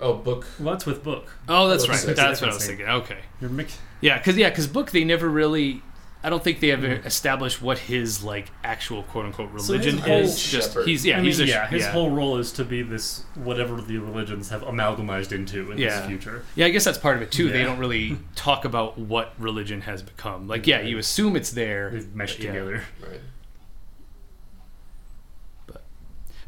oh 0.00 0.14
book. 0.14 0.46
Well, 0.60 0.74
that's 0.74 0.86
with 0.86 1.02
book. 1.02 1.26
Oh, 1.48 1.66
that's 1.68 1.82
Well, 1.88 1.96
right. 1.96 2.08
it's 2.08 2.16
That's 2.20 2.40
what 2.40 2.50
I 2.50 2.54
was 2.54 2.64
thinking. 2.64 2.86
Okay. 2.88 3.18
You're 3.40 3.50
mix- 3.50 3.78
Yeah, 4.00 4.18
because 4.18 4.36
yeah, 4.36 4.48
because 4.48 4.68
book 4.68 4.92
they 4.92 5.02
never 5.02 5.28
really. 5.28 5.82
I 6.22 6.30
don't 6.30 6.42
think 6.42 6.58
they 6.58 6.72
ever 6.72 6.86
established 6.86 7.62
what 7.62 7.78
his 7.78 8.24
like 8.24 8.50
actual 8.64 9.04
quote 9.04 9.26
unquote 9.26 9.50
religion 9.52 9.98
whole 9.98 10.18
is. 10.18 10.42
Just 10.42 10.72
shepherd. 10.72 10.88
he's 10.88 11.06
yeah 11.06 11.14
I 11.14 11.16
mean, 11.18 11.26
he's 11.26 11.38
a 11.40 11.46
yeah, 11.46 11.68
his 11.68 11.82
yeah. 11.84 11.92
whole 11.92 12.10
role 12.10 12.38
is 12.38 12.50
to 12.52 12.64
be 12.64 12.82
this 12.82 13.24
whatever 13.36 13.80
the 13.80 13.98
religions 13.98 14.48
have 14.50 14.62
amalgamized 14.64 15.32
into 15.32 15.70
in 15.70 15.78
Yeah. 15.78 16.00
this 16.00 16.06
future. 16.06 16.44
Yeah, 16.56 16.66
I 16.66 16.70
guess 16.70 16.84
that's 16.84 16.98
part 16.98 17.16
of 17.16 17.22
it 17.22 17.30
too. 17.30 17.50
They 17.50 17.62
don't 17.62 17.78
really 17.78 18.18
talk 18.34 18.64
about 18.64 18.98
what 18.98 19.32
religion 19.38 19.82
has 19.82 20.02
become. 20.02 20.48
Like, 20.48 20.66
yeah, 20.66 20.80
you 20.80 20.98
assume 20.98 21.36
it's 21.36 21.52
there. 21.52 21.90
They've 21.90 22.14
meshed 22.14 22.38
but 22.38 22.44
yeah. 22.46 22.52
together. 22.52 22.82
Right. 23.00 23.20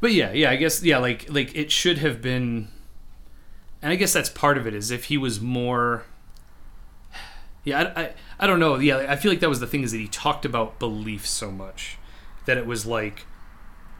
But 0.00 0.12
yeah, 0.12 0.32
yeah, 0.32 0.50
I 0.50 0.56
guess 0.56 0.82
yeah, 0.82 0.98
like 0.98 1.26
like 1.30 1.54
it 1.54 1.70
should 1.70 1.98
have 1.98 2.22
been 2.22 2.68
and 3.82 3.92
I 3.92 3.96
guess 3.96 4.12
that's 4.12 4.28
part 4.28 4.58
of 4.58 4.66
it 4.66 4.74
is 4.74 4.90
if 4.90 5.04
he 5.04 5.16
was 5.18 5.40
more 5.40 6.04
Yeah, 7.64 7.92
I, 7.94 8.02
I, 8.02 8.12
I 8.40 8.46
don't 8.46 8.60
know. 8.60 8.76
Yeah, 8.76 9.06
I 9.08 9.16
feel 9.16 9.30
like 9.30 9.40
that 9.40 9.48
was 9.48 9.60
the 9.60 9.66
thing 9.66 9.82
is 9.82 9.92
that 9.92 9.98
he 9.98 10.08
talked 10.08 10.44
about 10.44 10.78
belief 10.78 11.26
so 11.26 11.50
much 11.50 11.98
that 12.46 12.56
it 12.56 12.66
was 12.66 12.86
like, 12.86 13.26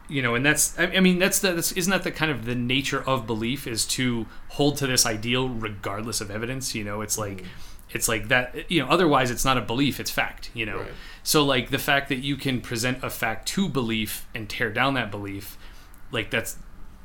you 0.09 0.21
know, 0.21 0.35
and 0.35 0.45
that's 0.45 0.77
I, 0.79 0.83
I 0.83 0.99
mean 0.99 1.19
that's 1.19 1.39
the 1.39 1.53
that's, 1.53 1.71
isn't 1.71 1.91
that 1.91 2.03
the 2.03 2.11
kind 2.11 2.31
of 2.31 2.45
the 2.45 2.55
nature 2.55 3.01
of 3.01 3.27
belief 3.27 3.67
is 3.67 3.85
to 3.87 4.25
hold 4.49 4.77
to 4.77 4.87
this 4.87 5.05
ideal 5.05 5.47
regardless 5.47 6.21
of 6.21 6.31
evidence. 6.31 6.75
You 6.75 6.83
know, 6.83 7.01
it's 7.01 7.17
like 7.17 7.37
mm-hmm. 7.37 7.47
it's 7.91 8.07
like 8.07 8.27
that. 8.29 8.69
You 8.69 8.83
know, 8.83 8.89
otherwise 8.89 9.31
it's 9.31 9.45
not 9.45 9.57
a 9.57 9.61
belief; 9.61 9.99
it's 9.99 10.11
fact. 10.11 10.49
You 10.53 10.65
know, 10.65 10.79
Right. 10.79 10.91
so 11.23 11.45
like 11.45 11.69
the 11.69 11.79
fact 11.79 12.09
that 12.09 12.17
you 12.17 12.35
can 12.35 12.61
present 12.61 13.03
a 13.03 13.09
fact 13.09 13.47
to 13.49 13.69
belief 13.69 14.27
and 14.33 14.49
tear 14.49 14.71
down 14.71 14.95
that 14.95 15.11
belief, 15.11 15.57
like 16.11 16.31
that's 16.31 16.57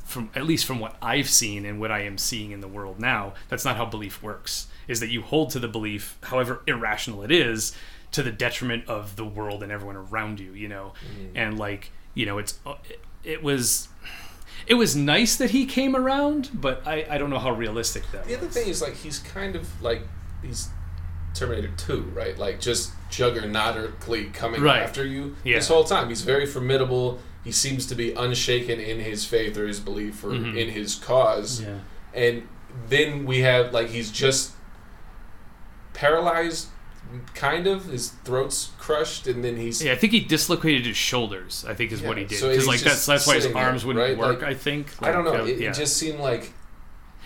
from 0.04 0.30
at 0.34 0.44
least 0.44 0.64
from 0.64 0.80
what 0.80 0.96
I've 1.02 1.28
seen 1.28 1.64
and 1.66 1.78
what 1.78 1.90
I 1.90 2.00
am 2.00 2.16
seeing 2.16 2.50
in 2.50 2.60
the 2.60 2.68
world 2.68 2.98
now, 2.98 3.34
that's 3.48 3.64
not 3.64 3.76
how 3.76 3.84
belief 3.84 4.22
works. 4.22 4.68
Is 4.88 5.00
that 5.00 5.08
you 5.10 5.22
hold 5.22 5.50
to 5.50 5.58
the 5.58 5.68
belief, 5.68 6.16
however 6.22 6.62
irrational 6.66 7.22
it 7.22 7.30
is, 7.32 7.76
to 8.12 8.22
the 8.22 8.30
detriment 8.32 8.88
of 8.88 9.16
the 9.16 9.24
world 9.24 9.62
and 9.62 9.72
everyone 9.72 9.96
around 9.96 10.38
you, 10.40 10.52
you 10.52 10.68
know. 10.68 10.92
And 11.34 11.58
like, 11.58 11.90
you 12.14 12.24
know, 12.26 12.38
it's 12.38 12.58
it, 12.88 13.00
it 13.24 13.42
was 13.42 13.88
it 14.66 14.74
was 14.74 14.96
nice 14.96 15.36
that 15.36 15.50
he 15.50 15.66
came 15.66 15.94
around, 15.96 16.50
but 16.54 16.86
I 16.86 17.06
I 17.10 17.18
don't 17.18 17.30
know 17.30 17.38
how 17.38 17.50
realistic 17.52 18.04
that 18.12 18.26
The 18.26 18.36
other 18.36 18.46
thing 18.48 18.68
is 18.68 18.80
like 18.80 18.94
he's 18.94 19.18
kind 19.18 19.56
of 19.56 19.68
like 19.82 20.02
he's 20.42 20.68
Terminator 21.34 21.70
Two, 21.76 22.02
right? 22.14 22.38
Like 22.38 22.60
just 22.60 22.92
juggernautically 23.10 24.32
coming 24.32 24.62
Right. 24.62 24.82
after 24.82 25.04
you 25.04 25.36
Yeah. 25.44 25.56
this 25.56 25.68
whole 25.68 25.84
time. 25.84 26.08
He's 26.08 26.22
very 26.22 26.46
formidable. 26.46 27.18
He 27.44 27.52
seems 27.52 27.86
to 27.86 27.94
be 27.94 28.12
unshaken 28.12 28.80
in 28.80 29.00
his 29.00 29.24
faith 29.24 29.56
or 29.56 29.66
his 29.66 29.78
belief 29.80 30.24
or 30.24 30.28
Mhm. 30.30 30.56
in 30.56 30.70
his 30.70 30.94
cause. 30.96 31.60
Yeah. 31.62 31.78
And 32.14 32.48
then 32.88 33.24
we 33.26 33.40
have 33.40 33.72
like 33.72 33.88
he's 33.90 34.10
just 34.10 34.52
paralyzed, 35.96 36.68
kind 37.34 37.66
of. 37.66 37.86
His 37.86 38.10
throat's 38.24 38.70
crushed, 38.78 39.26
and 39.26 39.42
then 39.42 39.56
he's 39.56 39.82
Yeah, 39.82 39.92
I 39.92 39.96
think 39.96 40.12
he 40.12 40.20
dislocated 40.20 40.86
his 40.86 40.96
shoulders. 40.96 41.64
I 41.66 41.74
think 41.74 41.90
is 41.90 42.02
what 42.02 42.18
he 42.18 42.24
did 42.24 42.38
so 42.38 42.48
because 42.48 42.62
he's 42.64 42.68
like 42.68 42.80
that's 42.80 43.06
that's 43.06 43.26
why 43.26 43.34
his 43.36 43.44
there, 43.44 43.56
arms 43.56 43.84
wouldn't 43.84 44.04
right? 44.04 44.16
work. 44.18 44.42
Like, 44.42 44.50
I 44.50 44.54
think. 44.54 44.86
I 45.02 45.10
don't 45.10 45.24
Like, 45.24 45.34
know. 45.38 45.44
It, 45.46 45.58
yeah. 45.58 45.70
it 45.70 45.74
just 45.74 45.96
seemed 45.96 46.20
like 46.20 46.52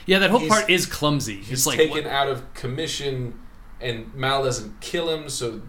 yeah, 0.07 0.19
that 0.21 0.31
whole 0.31 0.47
part 0.49 0.71
is 0.71 0.87
clumsy. 0.87 1.37
he's 1.37 1.51
It's 1.51 1.67
like 1.67 1.77
taken 1.77 2.05
what- 2.05 2.07
out 2.07 2.29
of 2.29 2.55
commission, 2.55 3.39
and 3.81 4.15
Mal 4.15 4.43
doesn't 4.45 4.81
kill 4.81 5.11
him. 5.11 5.29
So 5.29 5.61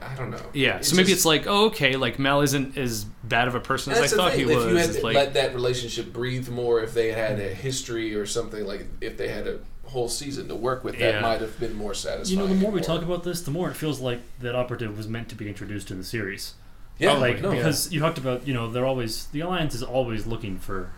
I 0.00 0.14
don't 0.14 0.30
know. 0.30 0.38
Yeah, 0.52 0.76
It 0.78 0.84
so 0.84 0.94
maybe 0.94 1.06
just- 1.06 1.18
it's 1.18 1.24
like, 1.24 1.46
oh, 1.48 1.66
okay, 1.66 1.96
like 1.96 2.18
Mal 2.18 2.40
isn't 2.42 2.78
as 2.78 3.04
bad 3.24 3.48
of 3.48 3.54
a 3.56 3.60
person 3.60 3.92
as 3.92 3.98
I 4.12 4.16
thought 4.16 4.30
thing. 4.32 4.46
he 4.46 4.52
if 4.52 4.56
was. 4.56 4.66
you 4.66 4.76
had 4.76 4.90
It's 4.90 5.02
like, 5.02 5.14
let 5.16 5.34
that 5.34 5.54
relationship 5.54 6.12
breathe 6.12 6.48
more, 6.48 6.80
if 6.82 6.94
they 6.94 7.10
had 7.12 7.40
a 7.40 7.48
history 7.54 8.14
or 8.14 8.24
something 8.26 8.64
like, 8.64 8.86
if 9.00 9.16
they 9.16 9.26
had 9.28 9.46
a 9.48 9.58
whole 9.92 10.08
season 10.08 10.48
to 10.48 10.54
work 10.54 10.82
with, 10.84 10.98
that 10.98 11.14
Yeah. 11.14 11.20
might 11.20 11.40
have 11.40 11.58
been 11.60 11.74
more 11.74 11.94
satisfying. 11.94 12.38
You 12.40 12.44
know, 12.46 12.52
the 12.52 12.60
more 12.60 12.70
we 12.72 12.78
and 12.78 12.86
talk 12.86 13.02
about 13.02 13.22
this, 13.24 13.40
the 13.42 13.50
more 13.50 13.70
it 13.70 13.76
feels 13.76 14.00
like 14.00 14.20
that 14.40 14.54
operative 14.54 14.96
was 14.96 15.06
meant 15.08 15.28
to 15.28 15.34
be 15.34 15.48
introduced 15.48 15.90
in 15.90 15.98
the 15.98 16.04
series. 16.04 16.54
yeah, 16.98 17.12
oh, 17.12 17.18
like 17.18 17.40
no, 17.40 17.50
because 17.50 17.92
you 17.92 18.00
talked 18.00 18.18
about, 18.18 18.46
you 18.46 18.52
know, 18.54 18.70
they're 18.70 18.84
always 18.86 19.26
the 19.26 19.40
alliance 19.40 19.74
is 19.74 19.82
always 19.82 20.26
looking 20.26 20.58
for 20.58 20.90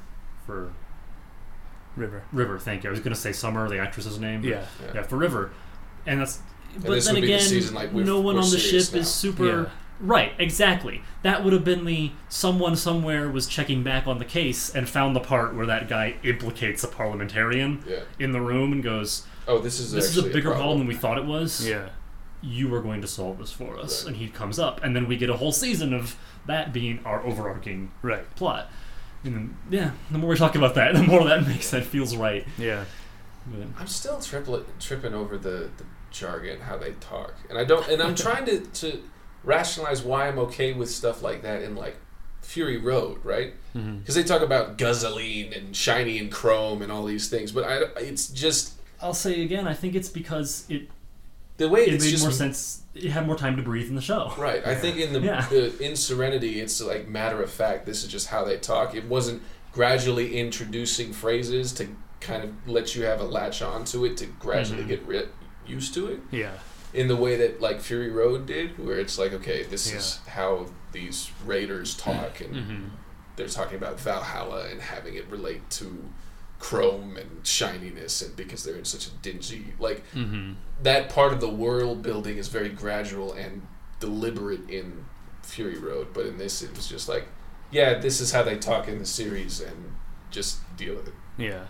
for 0.46 0.72
River. 1.96 2.24
River. 2.32 2.58
Thank 2.58 2.82
you. 2.84 2.90
I 2.90 2.92
was 2.92 3.00
going 3.00 3.14
to 3.14 3.20
say 3.20 3.32
Summer, 3.32 3.68
the 3.68 3.78
actress's 3.78 4.18
name. 4.18 4.40
but- 4.40 4.50
Yeah. 4.50 4.64
yeah, 4.94 5.02
for 5.02 5.16
River, 5.16 5.52
and 6.06 6.20
that's. 6.20 6.40
But 6.76 7.04
then 7.04 7.14
would 7.14 7.20
be 7.20 7.28
the 7.28 7.34
again, 7.34 7.40
season, 7.48 7.74
like, 7.74 7.92
no 7.92 8.20
one 8.20 8.36
on 8.36 8.50
the 8.50 8.58
ship 8.58 8.92
now. 8.92 8.98
is 8.98 9.08
super. 9.12 9.70
Yeah. 10.00 10.06
Right, 10.06 10.32
exactly. 10.38 11.02
That 11.22 11.44
would 11.44 11.52
have 11.52 11.64
been 11.64 11.84
the 11.84 12.10
someone 12.28 12.76
somewhere 12.76 13.30
was 13.30 13.46
checking 13.46 13.82
back 13.82 14.06
on 14.06 14.18
the 14.18 14.24
case 14.24 14.74
and 14.74 14.88
found 14.88 15.14
the 15.14 15.20
part 15.20 15.54
where 15.54 15.66
that 15.66 15.88
guy 15.88 16.16
implicates 16.22 16.82
a 16.84 16.88
parliamentarian 16.88 17.82
yeah. 17.88 18.00
in 18.18 18.32
the 18.32 18.40
room 18.40 18.72
and 18.72 18.82
goes, 18.82 19.26
Oh, 19.46 19.58
this 19.58 19.78
is 19.78 19.92
"This 19.92 20.06
is 20.06 20.16
a 20.16 20.20
actually 20.20 20.32
bigger 20.32 20.48
problem. 20.50 20.58
problem 20.60 20.78
than 20.80 20.86
we 20.88 20.94
thought 20.94 21.18
it 21.18 21.24
was. 21.26 21.66
Yeah. 21.66 21.90
You 22.42 22.74
are 22.74 22.80
going 22.82 23.00
to 23.02 23.06
solve 23.06 23.38
this 23.38 23.52
for 23.52 23.78
us." 23.78 24.02
Right. 24.04 24.08
And 24.08 24.16
he 24.16 24.28
comes 24.28 24.58
up, 24.58 24.82
and 24.82 24.96
then 24.96 25.06
we 25.06 25.16
get 25.16 25.30
a 25.30 25.36
whole 25.36 25.52
season 25.52 25.92
of 25.94 26.16
that 26.46 26.72
being 26.72 27.00
our 27.04 27.22
overarching 27.24 27.90
Right. 28.02 28.34
plot. 28.36 28.70
And 29.22 29.34
then, 29.34 29.56
yeah, 29.70 29.90
the 30.10 30.18
more 30.18 30.30
we 30.30 30.36
talk 30.36 30.54
about 30.54 30.74
that, 30.74 30.94
the 30.94 31.02
more 31.02 31.24
that 31.24 31.46
makes 31.46 31.70
that 31.70 31.84
feels 31.84 32.16
right. 32.16 32.46
Yeah. 32.58 32.84
But, 33.46 33.66
I'm 33.78 33.86
still 33.86 34.18
triplet, 34.20 34.66
tripping 34.80 35.14
over 35.14 35.36
the, 35.36 35.70
the 35.76 35.84
jargon, 36.10 36.60
how 36.60 36.78
they 36.78 36.92
talk, 36.92 37.34
and 37.50 37.58
I 37.58 37.64
don't. 37.64 37.86
And 37.88 38.02
I'm 38.02 38.14
trying 38.14 38.46
to, 38.46 38.60
to 38.60 39.02
rationalize 39.44 40.02
why 40.02 40.28
I'm 40.28 40.38
okay 40.40 40.72
with 40.72 40.90
stuff 40.90 41.22
like 41.22 41.42
that 41.42 41.62
in 41.62 41.76
like 41.76 41.96
Fury 42.42 42.76
Road, 42.78 43.24
right? 43.24 43.54
Because 43.72 44.14
they 44.14 44.22
talk 44.22 44.42
about 44.42 44.78
guzzling 44.78 45.52
and 45.54 45.74
shiny 45.74 46.18
and 46.18 46.30
chrome 46.30 46.82
and 46.82 46.92
all 46.92 47.04
these 47.04 47.28
things, 47.28 47.50
but 47.52 47.64
I, 47.64 48.00
it's 48.00 48.28
just 48.28 48.74
I'll 49.02 49.14
say 49.14 49.42
again, 49.42 49.66
I 49.66 49.74
think 49.74 49.94
it's 49.94 50.08
because 50.08 50.64
it 50.68 50.88
the 51.56 51.68
way 51.68 51.82
it 51.86 51.94
it's 51.94 52.04
made 52.04 52.10
just 52.10 52.24
more 52.24 52.32
sense. 52.32 52.82
It 52.94 53.10
had 53.10 53.26
more 53.26 53.36
time 53.36 53.56
to 53.56 53.62
breathe 53.62 53.88
in 53.88 53.96
the 53.96 54.00
show. 54.02 54.32
Right. 54.38 54.64
I 54.64 54.74
think 54.76 54.98
in 54.98 55.12
the, 55.12 55.20
Yeah. 55.20 55.46
the 55.48 55.76
in 55.82 55.96
Serenity, 55.96 56.60
it's 56.60 56.80
like 56.80 57.08
matter 57.08 57.42
of 57.42 57.50
fact. 57.50 57.86
This 57.86 58.04
is 58.04 58.08
just 58.10 58.28
how 58.28 58.44
they 58.44 58.56
talk. 58.58 58.94
It 58.94 59.04
wasn't 59.06 59.42
gradually 59.72 60.36
introducing 60.38 61.12
phrases 61.12 61.72
to 61.74 61.88
kind 62.20 62.44
of 62.44 62.50
let 62.68 62.94
you 62.94 63.02
have 63.04 63.20
a 63.20 63.24
latch 63.24 63.60
on 63.62 63.84
to 63.86 64.04
it 64.04 64.16
to 64.18 64.26
gradually 64.26 64.84
Mhm. 64.84 64.88
get 64.88 65.06
ri- 65.06 65.28
used 65.66 65.92
to 65.94 66.06
it 66.06 66.20
Yeah. 66.30 66.52
In 66.94 67.08
the 67.08 67.16
way 67.16 67.36
that 67.36 67.60
like 67.60 67.80
Fury 67.80 68.10
Road 68.10 68.46
did, 68.46 68.78
where 68.84 68.98
it's 68.98 69.18
like, 69.18 69.32
okay, 69.34 69.64
this 69.64 69.92
is 69.92 70.20
how 70.28 70.66
these 70.92 71.30
raiders 71.44 71.94
talk, 71.96 72.40
and 72.40 72.56
hmm 72.56 72.84
they're 73.36 73.48
talking 73.48 73.76
about 73.76 73.98
Valhalla 73.98 74.68
and 74.70 74.80
having 74.80 75.16
it 75.16 75.26
relate 75.28 75.68
to 75.68 76.08
chrome 76.60 77.16
and 77.16 77.44
shininess, 77.44 78.22
and 78.22 78.36
because 78.36 78.62
they're 78.62 78.76
in 78.76 78.84
such 78.84 79.08
a 79.08 79.10
dingy 79.22 79.74
like 79.80 80.06
hmm 80.12 80.52
that 80.82 81.08
part 81.08 81.32
of 81.32 81.40
the 81.40 81.48
world 81.48 82.00
building 82.02 82.36
is 82.38 82.48
very 82.48 82.68
gradual 82.68 83.32
and 83.32 83.66
deliberate 84.00 84.68
in 84.70 85.04
Fury 85.42 85.78
Road, 85.78 86.08
but 86.14 86.26
in 86.26 86.38
this 86.38 86.62
it 86.62 86.74
was 86.76 86.86
just 86.86 87.08
like, 87.08 87.26
yeah, 87.70 87.98
this 87.98 88.20
is 88.20 88.32
how 88.32 88.42
they 88.44 88.56
talk 88.56 88.86
in 88.88 88.98
the 89.00 89.06
series, 89.06 89.60
and 89.60 89.94
just 90.30 90.58
deal 90.76 90.94
with 90.94 91.08
it. 91.08 91.14
Yeah. 91.36 91.64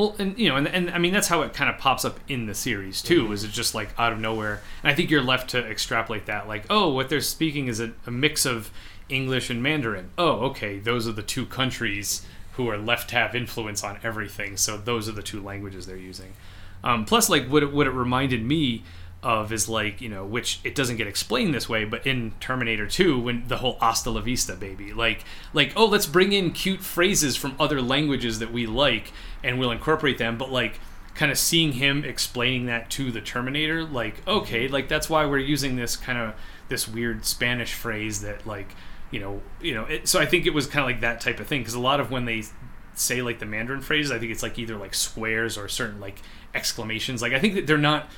Well, 0.00 0.16
and 0.18 0.38
you 0.38 0.48
know, 0.48 0.56
and, 0.56 0.66
and 0.66 0.88
I 0.90 0.96
mean 0.96 1.12
that's 1.12 1.28
how 1.28 1.42
it 1.42 1.52
kind 1.52 1.68
of 1.68 1.76
pops 1.76 2.06
up 2.06 2.20
in 2.26 2.46
the 2.46 2.54
series 2.54 3.02
too. 3.02 3.26
Mhm. 3.28 3.32
Is 3.34 3.44
it 3.44 3.50
just 3.50 3.74
like 3.74 3.90
out 3.98 4.14
of 4.14 4.18
nowhere? 4.18 4.62
And 4.82 4.90
I 4.90 4.94
think 4.94 5.10
you're 5.10 5.22
left 5.22 5.50
to 5.50 5.58
extrapolate 5.58 6.24
that, 6.24 6.48
like, 6.48 6.64
oh, 6.70 6.88
what 6.88 7.10
they're 7.10 7.20
speaking 7.20 7.66
is 7.66 7.80
a, 7.80 7.92
a 8.06 8.10
mix 8.10 8.46
of 8.46 8.70
English 9.10 9.50
and 9.50 9.62
Mandarin. 9.62 10.08
Oh, 10.16 10.46
okay, 10.46 10.78
those 10.78 11.06
are 11.06 11.12
the 11.12 11.22
two 11.22 11.44
countries 11.44 12.24
who 12.52 12.66
are 12.70 12.78
left 12.78 13.10
to 13.10 13.16
have 13.16 13.34
influence 13.34 13.84
on 13.84 13.98
everything. 14.02 14.56
So 14.56 14.78
those 14.78 15.06
are 15.06 15.12
the 15.12 15.22
two 15.22 15.42
languages 15.42 15.84
they're 15.84 15.96
using. 15.98 16.32
Um, 16.82 17.04
plus, 17.04 17.28
like 17.28 17.46
what 17.48 17.62
it, 17.62 17.70
what 17.70 17.86
it 17.86 17.90
reminded 17.90 18.42
me 18.42 18.84
of 19.22 19.52
is 19.52 19.68
like 19.68 20.00
you 20.00 20.08
know, 20.08 20.24
which 20.24 20.60
it 20.64 20.74
doesn't 20.74 20.96
get 20.96 21.06
explained 21.06 21.54
this 21.54 21.68
way, 21.68 21.84
but 21.84 22.06
in 22.06 22.32
Terminator 22.40 22.86
2, 22.86 23.20
when 23.20 23.48
the 23.48 23.58
whole 23.58 23.76
"Hasta 23.80 24.10
la 24.10 24.20
vista, 24.20 24.54
baby," 24.54 24.92
like 24.92 25.24
like 25.52 25.72
oh, 25.76 25.86
let's 25.86 26.06
bring 26.06 26.32
in 26.32 26.52
cute 26.52 26.80
phrases 26.80 27.36
from 27.36 27.54
other 27.60 27.82
languages 27.82 28.38
that 28.38 28.52
we 28.52 28.66
like, 28.66 29.12
and 29.42 29.58
we'll 29.58 29.70
incorporate 29.70 30.18
them. 30.18 30.38
But 30.38 30.50
like 30.50 30.80
kind 31.14 31.30
of 31.30 31.38
seeing 31.38 31.72
him 31.72 32.04
explaining 32.04 32.66
that 32.66 32.88
to 32.90 33.10
the 33.10 33.20
Terminator, 33.20 33.84
like 33.84 34.26
okay, 34.26 34.68
like 34.68 34.88
that's 34.88 35.10
why 35.10 35.26
we're 35.26 35.38
using 35.38 35.76
this 35.76 35.96
kind 35.96 36.18
of 36.18 36.34
this 36.68 36.88
weird 36.88 37.26
Spanish 37.26 37.74
phrase 37.74 38.22
that 38.22 38.46
like 38.46 38.74
you 39.10 39.20
know 39.20 39.42
you 39.60 39.74
know. 39.74 39.84
It, 39.84 40.08
so 40.08 40.18
I 40.18 40.26
think 40.26 40.46
it 40.46 40.54
was 40.54 40.66
kind 40.66 40.80
of 40.80 40.86
like 40.86 41.02
that 41.02 41.20
type 41.20 41.40
of 41.40 41.46
thing 41.46 41.60
because 41.60 41.74
a 41.74 41.80
lot 41.80 42.00
of 42.00 42.10
when 42.10 42.24
they 42.24 42.44
say 42.94 43.22
like 43.22 43.38
the 43.38 43.46
Mandarin 43.46 43.82
phrases, 43.82 44.10
I 44.12 44.18
think 44.18 44.32
it's 44.32 44.42
like 44.42 44.58
either 44.58 44.76
like 44.76 44.94
squares 44.94 45.58
or 45.58 45.68
certain 45.68 46.00
like 46.00 46.22
exclamations. 46.54 47.20
Like 47.20 47.32
I 47.32 47.38
think 47.38 47.54
that 47.54 47.66
they're 47.66 47.78
not. 47.78 48.10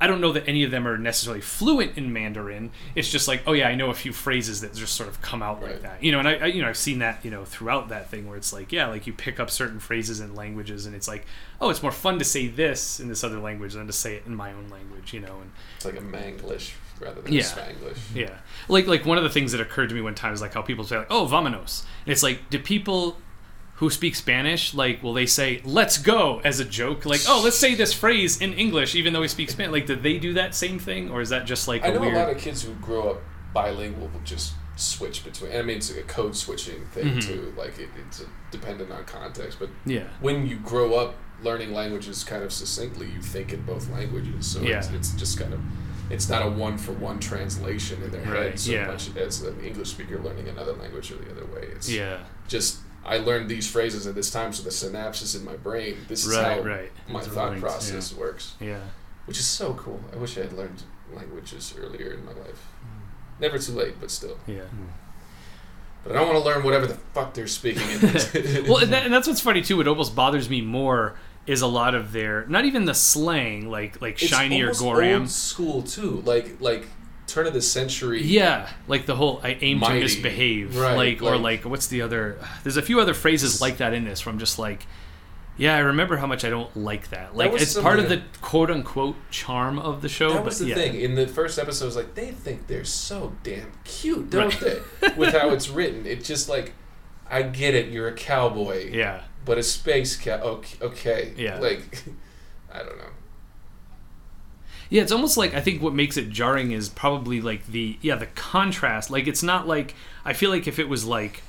I 0.00 0.06
don't 0.06 0.20
know 0.22 0.32
that 0.32 0.48
any 0.48 0.62
of 0.64 0.70
them 0.70 0.88
are 0.88 0.96
necessarily 0.96 1.42
fluent 1.42 1.98
in 1.98 2.10
Mandarin. 2.12 2.70
It's 2.94 3.10
just 3.10 3.28
like, 3.28 3.42
oh 3.46 3.52
yeah, 3.52 3.68
I 3.68 3.74
know 3.74 3.90
a 3.90 3.94
few 3.94 4.12
phrases 4.12 4.62
that 4.62 4.74
just 4.74 4.94
sort 4.94 5.08
of 5.10 5.20
come 5.20 5.42
out 5.42 5.62
like 5.62 5.82
that, 5.82 6.02
you 6.02 6.10
know. 6.10 6.18
And 6.20 6.26
I, 6.26 6.34
I, 6.36 6.46
you 6.46 6.62
know, 6.62 6.68
I've 6.68 6.76
seen 6.78 7.00
that, 7.00 7.22
you 7.24 7.30
know, 7.30 7.44
throughout 7.44 7.90
that 7.90 8.08
thing 8.10 8.26
where 8.26 8.36
it's 8.38 8.52
like, 8.52 8.72
yeah, 8.72 8.86
like 8.86 9.06
you 9.06 9.12
pick 9.12 9.38
up 9.38 9.50
certain 9.50 9.78
phrases 9.78 10.18
and 10.20 10.34
languages, 10.34 10.86
and 10.86 10.94
it's 10.96 11.06
like, 11.06 11.26
oh, 11.60 11.68
it's 11.68 11.82
more 11.82 11.92
fun 11.92 12.18
to 12.18 12.24
say 12.24 12.46
this 12.48 12.98
in 12.98 13.08
this 13.08 13.22
other 13.22 13.38
language 13.38 13.74
than 13.74 13.86
to 13.86 13.92
say 13.92 14.14
it 14.14 14.22
in 14.26 14.34
my 14.34 14.52
own 14.52 14.68
language, 14.70 15.12
you 15.12 15.20
know. 15.20 15.36
And 15.42 15.50
It's 15.76 15.84
like 15.84 15.96
a 15.96 16.00
Manglish 16.00 16.72
rather 16.98 17.20
than 17.20 17.32
Yeah. 17.32 17.40
a 17.40 17.44
Spanglish. 17.44 17.98
yeah, 18.14 18.38
like 18.68 18.86
like 18.86 19.04
one 19.04 19.18
of 19.18 19.24
the 19.24 19.30
things 19.30 19.52
that 19.52 19.60
occurred 19.60 19.90
to 19.90 19.94
me 19.94 20.00
one 20.00 20.14
time 20.14 20.32
is 20.32 20.40
like 20.40 20.54
how 20.54 20.62
people 20.62 20.84
say 20.84 20.96
like, 20.98 21.10
"Oh, 21.10 21.26
vamonos," 21.30 21.82
and 22.06 22.12
it's 22.12 22.22
like, 22.22 22.48
do 22.50 22.58
people 22.58 23.16
who 23.80 23.90
speak 23.90 24.14
Spanish 24.14 24.72
like 24.74 25.02
will 25.02 25.14
they 25.14 25.26
say 25.26 25.60
"let's 25.64 25.98
go" 25.98 26.40
as 26.44 26.60
a 26.60 26.64
joke? 26.64 27.04
Like, 27.06 27.20
oh, 27.28 27.40
let's 27.42 27.58
say 27.58 27.74
this 27.74 27.92
phrase 27.92 28.40
in 28.40 28.52
English, 28.52 28.94
even 28.94 29.12
though 29.12 29.22
we 29.22 29.28
speak 29.28 29.50
Spanish. 29.50 29.72
Like, 29.72 29.86
did 29.86 30.02
they 30.02 30.18
do 30.18 30.34
that 30.34 30.54
same 30.54 30.78
thing, 30.78 31.10
or 31.10 31.20
is 31.20 31.30
that 31.30 31.46
just 31.46 31.66
like 31.66 31.84
I 31.84 31.90
know 31.90 32.00
weird? 32.00 32.14
a 32.14 32.18
lot 32.18 32.30
of 32.30 32.38
kids 32.38 32.62
who 32.62 32.72
grow 32.74 33.10
up 33.10 33.22
bilingual 33.52 34.08
will 34.08 34.20
just 34.24 34.52
switch 34.76 35.24
between. 35.24 35.52
I 35.56 35.62
mean, 35.62 35.78
it's 35.78 35.90
like 35.94 36.04
a 36.04 36.06
code 36.06 36.36
switching 36.36 36.84
thing 36.92 37.16
Mhm. 37.16 37.22
too. 37.26 37.54
Like 37.56 37.78
it, 37.78 37.88
it's 38.06 38.22
dependent 38.50 38.90
on 38.92 39.04
context, 39.04 39.58
but 39.58 39.68
yeah, 39.84 40.04
when 40.20 40.46
you 40.46 40.56
grow 40.56 40.94
up 40.94 41.16
learning 41.42 41.72
languages 41.72 42.22
kind 42.22 42.42
of 42.44 42.52
succinctly, 42.52 43.06
you 43.10 43.20
think 43.22 43.52
in 43.52 43.62
both 43.62 43.88
languages. 43.90 44.46
So 44.46 44.60
it's, 44.62 44.90
it's 44.90 45.12
just 45.12 45.38
kind 45.38 45.54
of, 45.54 45.60
it's 46.10 46.28
not 46.28 46.44
a 46.44 46.50
one 46.50 46.76
for 46.76 46.92
one 46.92 47.18
translation 47.18 48.02
in 48.02 48.10
their 48.10 48.20
Right, 48.20 48.50
head 48.50 48.60
so 48.60 48.72
yeah. 48.72 48.86
much 48.88 49.16
as 49.16 49.40
an 49.40 49.58
English 49.64 49.88
speaker 49.88 50.18
learning 50.18 50.48
another 50.50 50.74
language 50.74 51.10
or 51.10 51.16
the 51.16 51.30
other 51.30 51.46
way. 51.46 51.62
It's 51.74 51.88
yeah, 51.90 52.18
just 52.46 52.76
I 53.04 53.18
learned 53.18 53.48
these 53.48 53.70
phrases 53.70 54.06
at 54.06 54.14
this 54.14 54.30
time, 54.30 54.52
so 54.52 54.62
the 54.62 54.70
synapses 54.70 55.36
in 55.36 55.44
my 55.44 55.56
brain. 55.56 55.96
This 56.08 56.26
is 56.26 56.36
right, 56.36 56.58
how 56.58 56.62
right, 56.62 56.92
my 57.08 57.20
It's 57.20 57.28
thought 57.28 57.50
linked, 57.50 57.62
process 57.62 58.14
works, 58.14 58.54
yeah, 58.60 58.80
which 59.26 59.38
is 59.38 59.46
so 59.46 59.74
cool. 59.74 60.00
I 60.12 60.16
wish 60.16 60.36
I 60.36 60.42
had 60.42 60.52
learned 60.52 60.82
languages 61.12 61.74
earlier 61.78 62.12
in 62.12 62.24
my 62.24 62.32
life. 62.32 62.66
Mm. 62.84 63.40
Never 63.40 63.58
too 63.58 63.72
late, 63.72 63.94
but 64.00 64.10
still. 64.10 64.38
Yeah. 64.46 64.62
Hmm. 64.62 64.84
But 66.02 66.12
I 66.12 66.14
don't 66.16 66.28
want 66.28 66.38
to 66.38 66.44
learn 66.44 66.64
whatever 66.64 66.86
the 66.86 66.94
fuck 66.94 67.34
they're 67.34 67.46
speaking. 67.46 67.88
In 67.90 68.00
well, 68.68 68.78
and, 68.78 68.92
that, 68.92 69.04
and 69.04 69.12
that's 69.12 69.28
what's 69.28 69.40
funny 69.40 69.60
too. 69.60 69.76
What 69.76 69.86
almost 69.86 70.14
bothers 70.14 70.48
me 70.48 70.62
more 70.62 71.16
is 71.46 71.62
a 71.62 71.66
lot 71.66 71.94
of 71.94 72.12
their 72.12 72.46
not 72.46 72.64
even 72.64 72.84
the 72.84 72.94
slang 72.94 73.68
like 73.68 74.00
like 74.00 74.22
It's 74.22 74.30
shiny 74.30 74.62
or 74.62 74.68
almost 74.68 74.82
Gorram. 74.82 75.20
Old 75.20 75.30
school 75.30 75.82
too, 75.82 76.22
like 76.24 76.60
like 76.60 76.86
turn 77.32 77.46
of 77.46 77.52
the 77.54 77.62
century. 77.62 78.22
Yeah, 78.22 78.68
like 78.88 79.06
the 79.06 79.16
whole 79.16 79.40
I 79.42 79.56
aim 79.60 79.78
Mighty. 79.78 79.94
to 79.94 80.00
misbehave, 80.00 80.76
Right, 80.76 80.96
like 80.96 81.22
or 81.22 81.36
like- 81.36 81.64
like 81.64 81.70
what's 81.70 81.86
the 81.88 82.02
other? 82.02 82.38
There's 82.62 82.76
a 82.76 82.82
few 82.82 83.00
other 83.00 83.14
phrases 83.14 83.60
like 83.60 83.78
that 83.78 83.92
in 83.94 84.04
this. 84.04 84.20
From 84.20 84.38
just 84.38 84.58
like, 84.58 84.86
yeah, 85.56 85.74
I 85.76 85.80
remember 85.80 86.16
how 86.16 86.26
much 86.26 86.44
I 86.44 86.50
don't 86.50 86.74
like 86.76 87.10
that. 87.10 87.36
Like 87.36 87.52
was 87.52 87.62
it's 87.62 87.78
part 87.78 87.98
of 87.98 88.08
the 88.08 88.22
quote 88.40 88.70
unquote 88.70 89.16
charm 89.30 89.78
of 89.78 90.00
the 90.02 90.08
show. 90.08 90.32
That 90.32 90.44
was 90.44 90.58
the 90.58 90.66
yeah. 90.66 90.74
thing. 90.74 91.00
In 91.00 91.14
the 91.14 91.26
first 91.26 91.58
episode, 91.58 91.86
was 91.86 91.96
like, 91.96 92.14
they 92.14 92.30
think 92.32 92.66
they're 92.66 92.84
so 92.84 93.32
damn 93.42 93.72
cute, 93.84 94.30
don't 94.30 94.60
Right. 94.62 94.80
they? 95.00 95.08
With 95.16 95.34
how 95.34 95.50
it's 95.50 95.68
written, 95.78 96.06
it's 96.06 96.26
just 96.26 96.48
like, 96.48 96.72
I 97.28 97.42
get 97.42 97.74
it. 97.74 97.90
You're 97.92 98.08
a 98.08 98.14
cowboy, 98.14 98.90
Yeah, 98.92 99.22
but 99.44 99.58
a 99.58 99.62
space 99.62 100.16
cow. 100.16 100.36
Okay, 100.40 100.76
okay. 100.84 101.34
Yeah. 101.36 101.58
Like, 101.60 102.04
I 102.72 102.78
don't 102.78 102.98
know. 102.98 103.04
Yeah. 104.90 105.02
It's 105.02 105.12
almost 105.12 105.36
like 105.36 105.54
I 105.54 105.60
think 105.60 105.80
what 105.80 105.94
makes 105.94 106.16
it 106.16 106.28
jarring 106.28 106.72
is 106.72 106.88
probably 106.88 107.40
like 107.40 107.66
the 107.66 107.96
yeah 108.02 108.16
the 108.16 108.26
contrast. 108.26 109.10
Like 109.10 109.26
it's 109.26 109.42
not 109.42 109.66
like 109.66 109.94
I 110.24 110.34
feel 110.34 110.50
like 110.50 110.66
if 110.68 110.78
it 110.78 110.88
was 110.88 111.04
like 111.04 111.42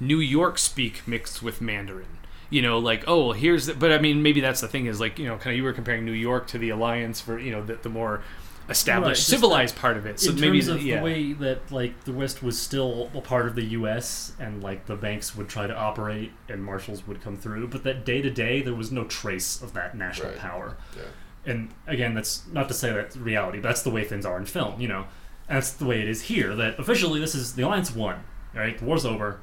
New 0.00 0.20
York 0.20 0.58
speak 0.58 1.06
mixed 1.08 1.42
with 1.42 1.60
Mandarin. 1.60 2.18
You 2.50 2.62
know, 2.62 2.78
like 2.78 3.04
oh, 3.06 3.26
well, 3.26 3.32
here's 3.32 3.66
the, 3.66 3.74
but 3.74 3.92
I 3.92 3.98
mean, 3.98 4.22
maybe 4.22 4.40
that's 4.40 4.60
the 4.62 4.68
thing 4.68 4.86
is 4.86 5.00
like 5.00 5.18
you 5.18 5.26
know, 5.26 5.36
kind 5.36 5.52
of 5.52 5.56
you 5.56 5.64
were 5.64 5.72
comparing 5.72 6.04
New 6.04 6.12
York 6.12 6.46
to 6.48 6.58
the 6.58 6.70
Alliance 6.70 7.20
for 7.20 7.38
you 7.38 7.50
know 7.50 7.62
the, 7.62 7.74
the 7.74 7.90
more 7.90 8.22
established, 8.70 9.20
just 9.20 9.30
civilized 9.30 9.76
part 9.76 9.96
of 9.96 10.06
it. 10.06 10.20
So 10.20 10.30
in 10.30 10.40
maybe 10.40 10.60
terms 10.60 10.68
of 10.68 10.82
yeah. 10.82 10.98
the 10.98 11.04
way 11.04 11.32
that 11.34 11.70
like 11.70 12.04
the 12.04 12.12
West 12.12 12.42
was 12.42 12.58
still 12.58 13.10
a 13.14 13.20
part 13.20 13.46
of 13.46 13.54
the 13.54 13.64
U.S. 13.64 14.32
and 14.38 14.62
like 14.62 14.86
the 14.86 14.96
banks 14.96 15.36
would 15.36 15.48
try 15.48 15.66
to 15.66 15.76
operate 15.76 16.32
and 16.48 16.64
marshals 16.64 17.06
would 17.06 17.20
come 17.20 17.36
through, 17.36 17.68
but 17.68 17.84
that 17.84 18.06
day 18.06 18.22
to 18.22 18.30
day 18.30 18.62
there 18.62 18.74
was 18.74 18.90
no 18.90 19.04
trace 19.04 19.60
of 19.60 19.74
that 19.74 19.96
national 19.96 20.28
Right. 20.30 20.38
power. 20.38 20.76
Yeah. 20.96 21.02
And 21.48 21.70
again, 21.86 22.14
that's 22.14 22.44
not 22.52 22.68
to 22.68 22.74
say 22.74 22.92
that's 22.92 23.16
reality, 23.16 23.58
but 23.58 23.68
that's 23.68 23.82
the 23.82 23.90
way 23.90 24.04
things 24.04 24.26
are 24.26 24.36
in 24.38 24.44
film. 24.44 24.80
You 24.80 24.88
know, 24.88 25.06
and 25.48 25.56
that's 25.56 25.72
the 25.72 25.84
way 25.86 26.00
it 26.00 26.08
is 26.08 26.22
here. 26.22 26.54
That 26.54 26.78
officially 26.78 27.20
this 27.20 27.34
is 27.34 27.54
the 27.54 27.62
Alliance 27.62 27.94
won, 27.94 28.22
right? 28.54 28.76
The 28.78 28.84
war's 28.84 29.04
over. 29.06 29.40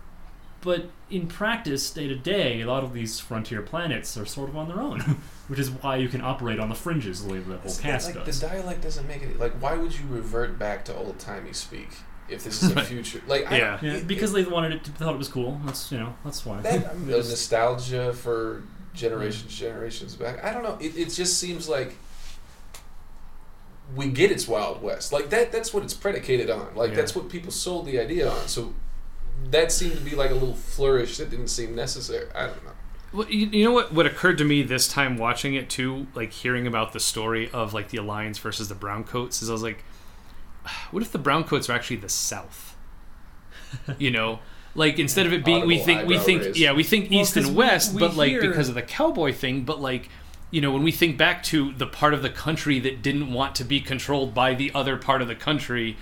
But 0.61 0.89
in 1.11 1.27
practice, 1.27 1.91
day 1.91 2.07
to 2.07 2.15
day, 2.15 2.61
a 2.61 2.65
lot 2.67 2.83
of 2.83 2.91
these 2.93 3.19
frontier 3.19 3.61
planets 3.61 4.17
are 4.17 4.25
sort 4.25 4.49
of 4.49 4.57
on 4.57 4.67
their 4.67 4.79
own, 4.79 4.99
which 5.47 5.59
is 5.59 5.69
why 5.69 5.97
you 5.97 6.07
can 6.09 6.21
operate 6.21 6.59
on 6.59 6.69
the 6.69 6.75
fringes 6.75 7.23
the 7.23 7.31
way 7.33 7.37
the 7.39 7.53
whole 7.57 7.65
It's 7.65 7.79
cast 7.79 8.15
like 8.15 8.25
does. 8.25 8.39
the 8.39 8.47
dialect 8.47 8.81
doesn't 8.81 9.07
make 9.07 9.21
it. 9.21 9.39
Like, 9.39 9.53
why 9.61 9.75
would 9.75 9.93
you 9.93 10.05
revert 10.09 10.57
back 10.57 10.83
to 10.85 10.95
old 10.95 11.19
timey 11.19 11.53
speak 11.53 11.89
if 12.29 12.43
this 12.43 12.63
is 12.63 12.71
a 12.71 12.81
future? 12.93 13.21
Like, 13.27 13.51
I, 13.51 13.57
Yeah. 13.59 13.79
Yeah, 13.81 13.93
it- 13.97 14.07
because 14.07 14.33
they 14.33 14.43
wanted 14.43 14.71
it 14.73 14.83
to 14.85 14.91
thought 14.91 15.13
it 15.13 15.19
was 15.19 15.27
cool. 15.29 15.61
That's 15.65 15.91
you 15.91 15.99
know 15.99 16.15
that's 16.23 16.43
why. 16.45 16.61
that, 16.61 16.97
They 17.05 17.11
the 17.11 17.17
nostalgia 17.17 18.11
for 18.13 18.63
generations 18.95 19.57
generations 19.57 20.15
back. 20.15 20.43
I 20.43 20.53
don't 20.53 20.63
know. 20.63 20.77
It, 20.79 20.97
it 20.97 21.09
just 21.09 21.39
seems 21.39 21.67
like 21.69 21.95
we 23.95 24.07
get 24.07 24.31
it's 24.31 24.47
wild 24.47 24.81
west. 24.81 25.11
Like 25.13 25.29
that 25.29 25.51
that's 25.51 25.73
what 25.73 25.83
it's 25.83 25.93
predicated 25.93 26.49
on. 26.49 26.73
Like 26.75 26.91
Yeah. 26.91 26.95
that's 26.97 27.15
what 27.15 27.29
people 27.29 27.51
sold 27.51 27.85
the 27.85 27.99
idea 27.99 28.29
on. 28.29 28.47
So 28.47 28.73
that 29.51 29.71
seemed 29.71 29.93
to 29.95 30.01
be 30.01 30.15
like 30.15 30.31
a 30.31 30.35
little 30.35 30.55
flourish 30.55 31.17
that 31.17 31.29
didn't 31.29 31.49
seem 31.49 31.75
necessary. 31.75 32.27
I 32.33 32.47
don't 32.47 32.63
know. 32.63 32.71
Well, 33.13 33.29
you, 33.29 33.47
you 33.47 33.63
know 33.63 33.71
what? 33.71 33.93
What 33.93 34.05
occurred 34.05 34.37
to 34.39 34.43
me 34.43 34.61
this 34.63 34.87
time 34.87 35.17
watching 35.17 35.53
it 35.53 35.69
too, 35.69 36.07
like 36.15 36.31
hearing 36.31 36.67
about 36.67 36.91
the 36.93 36.99
story 36.99 37.49
of 37.51 37.73
like 37.73 37.89
the 37.89 37.97
Alliance 37.97 38.37
versus 38.39 38.67
the 38.67 38.75
Browncoats, 38.75 39.41
is 39.41 39.49
I 39.49 39.53
was 39.53 39.63
like, 39.63 39.83
what 40.91 41.03
if 41.03 41.11
the 41.11 41.19
Browncoats 41.19 41.69
are 41.69 41.73
actually 41.73 41.97
the 41.97 42.09
South? 42.09 42.75
You 43.99 44.09
know, 44.09 44.39
like 44.75 44.99
instead 44.99 45.25
of 45.25 45.33
it 45.33 45.43
being, 45.43 45.65
we 45.65 45.79
think 45.79 46.05
we 46.07 46.17
think 46.19 46.41
raise. 46.43 46.59
yeah, 46.59 46.73
we 46.73 46.83
think 46.83 47.09
Well, 47.09 47.21
East 47.21 47.33
'cause 47.33 47.47
and 47.47 47.55
West, 47.55 47.93
we 47.93 47.99
but 47.99 48.15
like 48.15 48.29
hear- 48.29 48.41
because 48.41 48.69
of 48.69 48.75
the 48.75 48.81
cowboy 48.83 49.33
thing, 49.33 49.63
but 49.63 49.81
like. 49.81 50.09
You 50.51 50.61
know, 50.61 50.71
when 50.71 50.83
we 50.83 50.91
think 50.91 51.17
back 51.17 51.43
to 51.45 51.73
the 51.73 51.87
part 51.87 52.13
of 52.13 52.21
the 52.21 52.29
country 52.29 52.79
that 52.79 53.01
didn't 53.01 53.33
want 53.33 53.55
to 53.55 53.65
be 53.65 53.81
controlled 53.81 54.33
by 54.33 54.53
the 54.53 54.71
other 54.73 54.95
part 54.95 55.21
of 55.21 55.27
the 55.27 55.35
country, 55.35 55.97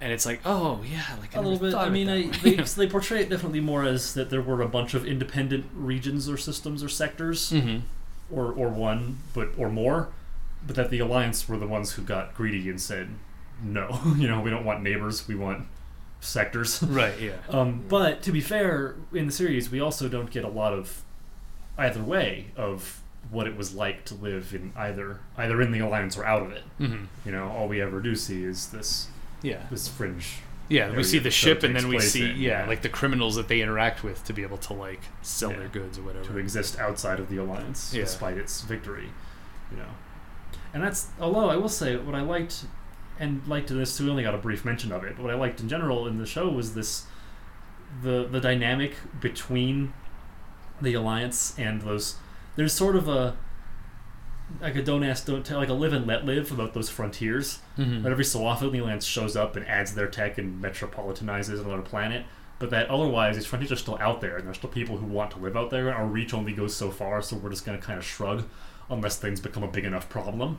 and 0.00 0.12
it's 0.12 0.24
like, 0.26 0.40
oh 0.44 0.84
yeah, 0.88 1.02
like 1.18 1.34
I 1.34 1.40
a 1.40 1.42
never 1.42 1.54
little 1.54 1.70
bit. 1.70 1.74
I 1.74 1.88
mean, 1.88 2.08
I, 2.08 2.26
they, 2.42 2.54
they 2.76 2.86
portray 2.86 3.22
it 3.22 3.30
definitely 3.30 3.58
more 3.58 3.82
as 3.84 4.14
that 4.14 4.30
there 4.30 4.42
were 4.42 4.60
a 4.62 4.68
bunch 4.68 4.94
of 4.94 5.04
independent 5.06 5.64
regions 5.74 6.28
or 6.28 6.36
systems 6.36 6.84
or 6.84 6.88
sectors, 6.88 7.50
Mhm. 7.50 7.80
or 8.30 8.52
or 8.52 8.68
one, 8.68 9.18
but 9.34 9.48
or 9.56 9.70
more, 9.70 10.10
but 10.64 10.76
that 10.76 10.90
the 10.90 11.00
alliance 11.00 11.48
were 11.48 11.56
the 11.56 11.66
ones 11.66 11.92
who 11.92 12.02
got 12.02 12.34
greedy 12.34 12.68
and 12.68 12.80
said, 12.80 13.08
no, 13.64 13.98
you 14.18 14.28
know, 14.28 14.40
we 14.40 14.50
don't 14.50 14.64
want 14.64 14.82
neighbors, 14.84 15.26
we 15.26 15.34
want 15.34 15.66
sectors. 16.20 16.82
right, 16.84 17.18
yeah, 17.20 17.32
Um, 17.48 17.84
but 17.88 18.22
to 18.22 18.32
be 18.32 18.40
fair, 18.40 18.96
in 19.12 19.26
the 19.26 19.32
series, 19.32 19.70
we 19.70 19.80
also 19.80 20.08
don't 20.08 20.30
get 20.30 20.44
a 20.44 20.48
lot 20.48 20.72
of 20.72 21.02
either 21.78 22.02
way 22.02 22.46
of 22.56 23.00
what 23.30 23.46
it 23.46 23.56
was 23.56 23.74
like 23.74 24.04
to 24.06 24.14
live 24.14 24.54
in 24.54 24.72
either 24.76 25.20
either 25.36 25.60
in 25.62 25.72
the 25.72 25.78
alliance 25.78 26.16
or 26.16 26.24
out 26.24 26.42
of 26.42 26.50
it. 26.52 26.62
hmm 26.78 27.04
You 27.24 27.32
know, 27.32 27.48
all 27.48 27.68
we 27.68 27.80
ever 27.80 28.00
do 28.00 28.14
see 28.14 28.42
is 28.44 28.68
this 28.68 29.08
yeah. 29.42 29.62
this 29.70 29.88
fringe. 29.88 30.38
Yeah, 30.68 30.94
we 30.94 31.02
see 31.02 31.18
the 31.18 31.32
ship, 31.32 31.64
and 31.64 31.74
then 31.74 31.88
we 31.88 31.98
see 31.98 32.30
in, 32.30 32.36
yeah, 32.38 32.60
yeah. 32.62 32.66
like 32.68 32.82
the 32.82 32.88
criminals 32.88 33.34
that 33.34 33.48
they 33.48 33.60
interact 33.60 34.04
with 34.04 34.22
to 34.24 34.32
be 34.32 34.42
able 34.42 34.58
to 34.58 34.72
like 34.72 35.00
sell 35.20 35.50
Yeah. 35.50 35.58
their 35.58 35.68
goods 35.68 35.98
or 35.98 36.02
whatever. 36.02 36.24
to 36.26 36.38
exist 36.38 36.78
outside 36.78 37.18
of 37.18 37.28
the 37.28 37.38
alliance 37.38 37.92
Yeah. 37.92 38.02
despite 38.02 38.36
its 38.36 38.60
victory 38.62 39.08
you 39.72 39.76
know 39.76 39.88
and 40.72 40.80
that's 40.82 41.08
although 41.20 41.50
i 41.50 41.56
will 41.56 41.68
say 41.68 41.96
what 41.96 42.14
i 42.14 42.20
liked 42.20 42.66
and 43.20 43.46
liked 43.46 43.70
in 43.70 43.78
this 43.78 44.00
we 44.00 44.10
only 44.10 44.22
got 44.24 44.34
a 44.34 44.38
brief 44.38 44.64
mention 44.64 44.90
of 44.90 45.04
it 45.04 45.14
but 45.16 45.22
what 45.22 45.30
i 45.32 45.36
liked 45.36 45.60
in 45.60 45.68
general 45.68 46.06
in 46.08 46.18
the 46.18 46.26
show 46.26 46.48
was 46.48 46.74
this 46.74 47.04
the 48.02 48.26
the 48.26 48.40
dynamic 48.40 48.94
between 49.20 49.92
the 50.82 50.94
alliance 50.94 51.54
and 51.58 51.82
those 51.82 52.16
there's 52.56 52.72
sort 52.72 52.96
of 52.96 53.06
a 53.08 53.36
like 54.60 54.74
a 54.74 54.82
don't 54.82 55.04
ask 55.04 55.26
don't 55.26 55.44
tell 55.46 55.58
like 55.58 55.68
a 55.68 55.72
live 55.74 55.92
and 55.92 56.06
let 56.06 56.24
live 56.24 56.50
about 56.50 56.74
those 56.74 56.88
frontiers 56.88 57.60
Mhm. 57.78 58.02
but 58.02 58.10
every 58.10 58.24
so 58.24 58.44
often, 58.44 58.72
the 58.72 58.78
Alliance 58.80 59.04
shows 59.06 59.36
up 59.36 59.54
and 59.56 59.66
adds 59.66 59.94
their 59.94 60.08
tech 60.08 60.38
and 60.38 60.60
metropolitanizes 60.62 61.60
another 61.64 61.82
planet. 61.82 62.26
But 62.58 62.68
that 62.70 62.90
otherwise, 62.90 63.36
these 63.36 63.46
frontiers 63.46 63.72
are 63.72 63.76
still 63.76 63.96
out 64.00 64.20
there, 64.20 64.36
and 64.36 64.46
there's 64.46 64.58
still 64.58 64.68
people 64.68 64.98
who 64.98 65.06
want 65.06 65.30
to 65.30 65.38
live 65.38 65.56
out 65.56 65.70
there. 65.70 65.94
Our 65.94 66.04
reach 66.04 66.34
only 66.34 66.52
goes 66.52 66.74
so 66.76 66.90
far, 66.90 67.22
so 67.22 67.36
we're 67.36 67.48
just 67.50 67.64
going 67.64 67.78
to 67.78 67.82
kind 67.82 67.98
of 67.98 68.04
shrug 68.04 68.44
unless 68.90 69.16
things 69.18 69.40
become 69.40 69.62
a 69.62 69.68
big 69.68 69.84
enough 69.86 70.08
problem. 70.10 70.58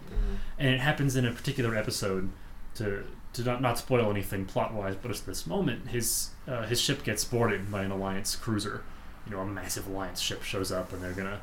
And 0.57 0.69
it 0.73 0.79
happens 0.79 1.15
in 1.15 1.25
a 1.25 1.31
particular 1.31 1.75
episode 1.75 2.31
to 2.75 3.03
to 3.33 3.43
not, 3.43 3.61
not 3.61 3.77
spoil 3.77 4.09
anything 4.09 4.45
plot 4.45 4.73
wise, 4.73 4.95
but 5.01 5.09
at 5.09 5.25
this 5.25 5.47
moment, 5.47 5.89
his 5.89 6.31
uh, 6.47 6.63
his 6.63 6.81
ship 6.81 7.03
gets 7.03 7.23
boarded 7.23 7.71
by 7.71 7.83
an 7.83 7.91
Alliance 7.91 8.35
cruiser. 8.35 8.83
You 9.25 9.33
know, 9.33 9.41
a 9.41 9.45
massive 9.45 9.87
Alliance 9.87 10.19
ship 10.19 10.43
shows 10.43 10.71
up, 10.71 10.91
and 10.91 11.01
they're 11.01 11.13
gonna 11.13 11.41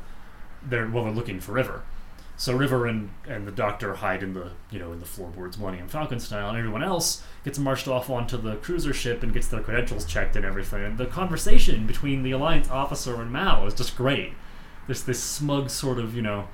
they're 0.62 0.88
well, 0.88 1.04
they're 1.04 1.12
looking 1.12 1.40
for 1.40 1.52
River. 1.52 1.82
So 2.36 2.54
River 2.54 2.86
and, 2.86 3.10
and 3.26 3.48
the 3.48 3.50
Doctor 3.50 3.94
hide 3.94 4.22
in 4.22 4.32
the 4.34 4.52
you 4.70 4.78
know 4.78 4.92
in 4.92 5.00
the 5.00 5.06
floorboards, 5.06 5.58
Millennium 5.58 5.88
Falcon 5.88 6.20
style, 6.20 6.50
and 6.50 6.58
everyone 6.58 6.82
else 6.82 7.22
gets 7.44 7.58
marched 7.58 7.88
off 7.88 8.10
onto 8.10 8.36
the 8.36 8.56
cruiser 8.56 8.92
ship 8.92 9.22
and 9.22 9.32
gets 9.32 9.48
their 9.48 9.60
credentials 9.60 10.04
checked 10.04 10.36
and 10.36 10.44
everything. 10.44 10.84
And 10.84 10.98
the 10.98 11.06
conversation 11.06 11.86
between 11.86 12.22
the 12.22 12.32
Alliance 12.32 12.68
officer 12.70 13.20
and 13.20 13.32
Mal 13.32 13.66
is 13.66 13.74
just 13.74 13.96
great. 13.96 14.34
There's 14.86 15.02
this 15.02 15.22
smug 15.22 15.68
sort 15.70 15.98
of 15.98 16.14
you 16.14 16.22
know, 16.22 16.48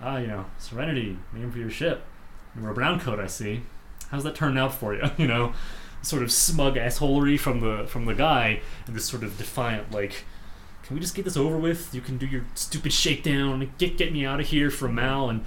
ah 0.00 0.18
you 0.18 0.28
know 0.28 0.46
Serenity, 0.58 1.18
name 1.32 1.50
for 1.50 1.58
your 1.58 1.70
ship. 1.70 2.04
You're 2.54 2.70
a 2.70 2.74
brown 2.74 3.00
coat, 3.00 3.18
I 3.18 3.26
see. 3.26 3.62
How's 4.10 4.24
that 4.24 4.34
turn 4.34 4.56
out 4.56 4.74
for 4.74 4.94
you? 4.94 5.10
You 5.18 5.26
know, 5.26 5.52
sort 6.02 6.22
of 6.22 6.30
smug 6.30 6.76
assholery 6.76 7.38
from 7.38 7.60
the 7.60 7.86
from 7.86 8.04
the 8.04 8.14
guy, 8.14 8.60
and 8.86 8.94
this 8.94 9.06
sort 9.06 9.22
of 9.22 9.38
defiant 9.38 9.90
like 9.92 10.24
can 10.86 10.94
we 10.94 11.00
just 11.00 11.16
get 11.16 11.24
this 11.24 11.36
over 11.36 11.56
with? 11.56 11.92
You 11.92 12.00
can 12.00 12.16
do 12.16 12.26
your 12.26 12.44
stupid 12.54 12.92
shakedown, 12.92 13.72
get 13.76 13.98
get 13.98 14.12
me 14.12 14.24
out 14.24 14.38
of 14.38 14.46
here 14.46 14.70
from 14.70 14.94
Mal 14.94 15.28
and 15.28 15.44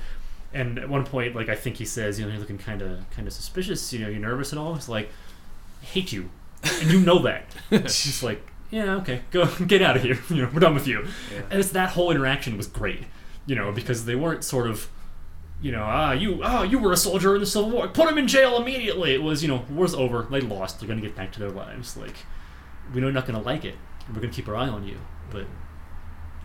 and 0.53 0.79
at 0.79 0.89
one 0.89 1.05
point, 1.05 1.35
like 1.35 1.47
I 1.47 1.55
think 1.55 1.77
he 1.77 1.85
says, 1.85 2.19
you 2.19 2.25
know, 2.25 2.31
you're 2.31 2.39
looking 2.39 2.57
kind 2.57 2.81
of 2.81 3.09
kind 3.11 3.27
of 3.27 3.33
suspicious. 3.33 3.93
You 3.93 3.99
know, 3.99 4.09
you're 4.09 4.19
nervous 4.19 4.51
at 4.51 4.59
all? 4.59 4.73
He's 4.75 4.89
like, 4.89 5.09
I 5.81 5.85
hate 5.85 6.11
you, 6.11 6.29
and 6.63 6.91
you 6.91 6.99
know 6.99 7.19
that. 7.19 7.45
She's 7.89 8.21
like, 8.21 8.41
yeah, 8.69 8.95
okay, 8.95 9.21
go 9.31 9.47
get 9.65 9.81
out 9.81 9.95
of 9.95 10.03
here. 10.03 10.19
You 10.29 10.41
know, 10.43 10.49
we're 10.53 10.59
done 10.59 10.73
with 10.73 10.87
you. 10.87 11.07
Yeah. 11.33 11.41
And 11.49 11.59
it's 11.59 11.71
that 11.71 11.91
whole 11.91 12.11
interaction 12.11 12.57
was 12.57 12.67
great. 12.67 13.03
You 13.45 13.55
know, 13.55 13.71
because 13.71 14.05
they 14.05 14.15
weren't 14.15 14.43
sort 14.43 14.67
of, 14.67 14.89
you 15.61 15.71
know, 15.71 15.83
ah, 15.83 16.11
you, 16.13 16.39
ah, 16.43 16.63
you 16.63 16.79
were 16.79 16.91
a 16.93 16.97
soldier 16.97 17.35
in 17.35 17.41
the 17.41 17.45
Civil 17.47 17.69
War. 17.69 17.87
Put 17.87 18.09
him 18.09 18.17
in 18.17 18.27
jail 18.27 18.57
immediately. 18.57 19.13
It 19.13 19.21
was, 19.21 19.41
you 19.43 19.49
know, 19.49 19.65
war's 19.69 19.93
over. 19.93 20.23
They 20.29 20.41
lost. 20.41 20.79
They're 20.79 20.87
gonna 20.87 21.01
get 21.01 21.15
back 21.15 21.31
to 21.33 21.39
their 21.39 21.51
lives. 21.51 21.97
Like, 21.97 22.15
we 22.93 23.01
know 23.01 23.07
you're 23.07 23.13
not 23.13 23.25
gonna 23.25 23.41
like 23.41 23.65
it. 23.65 23.75
We're 24.07 24.21
gonna 24.21 24.33
keep 24.33 24.47
our 24.47 24.55
eye 24.55 24.69
on 24.69 24.87
you, 24.87 24.97
but 25.29 25.45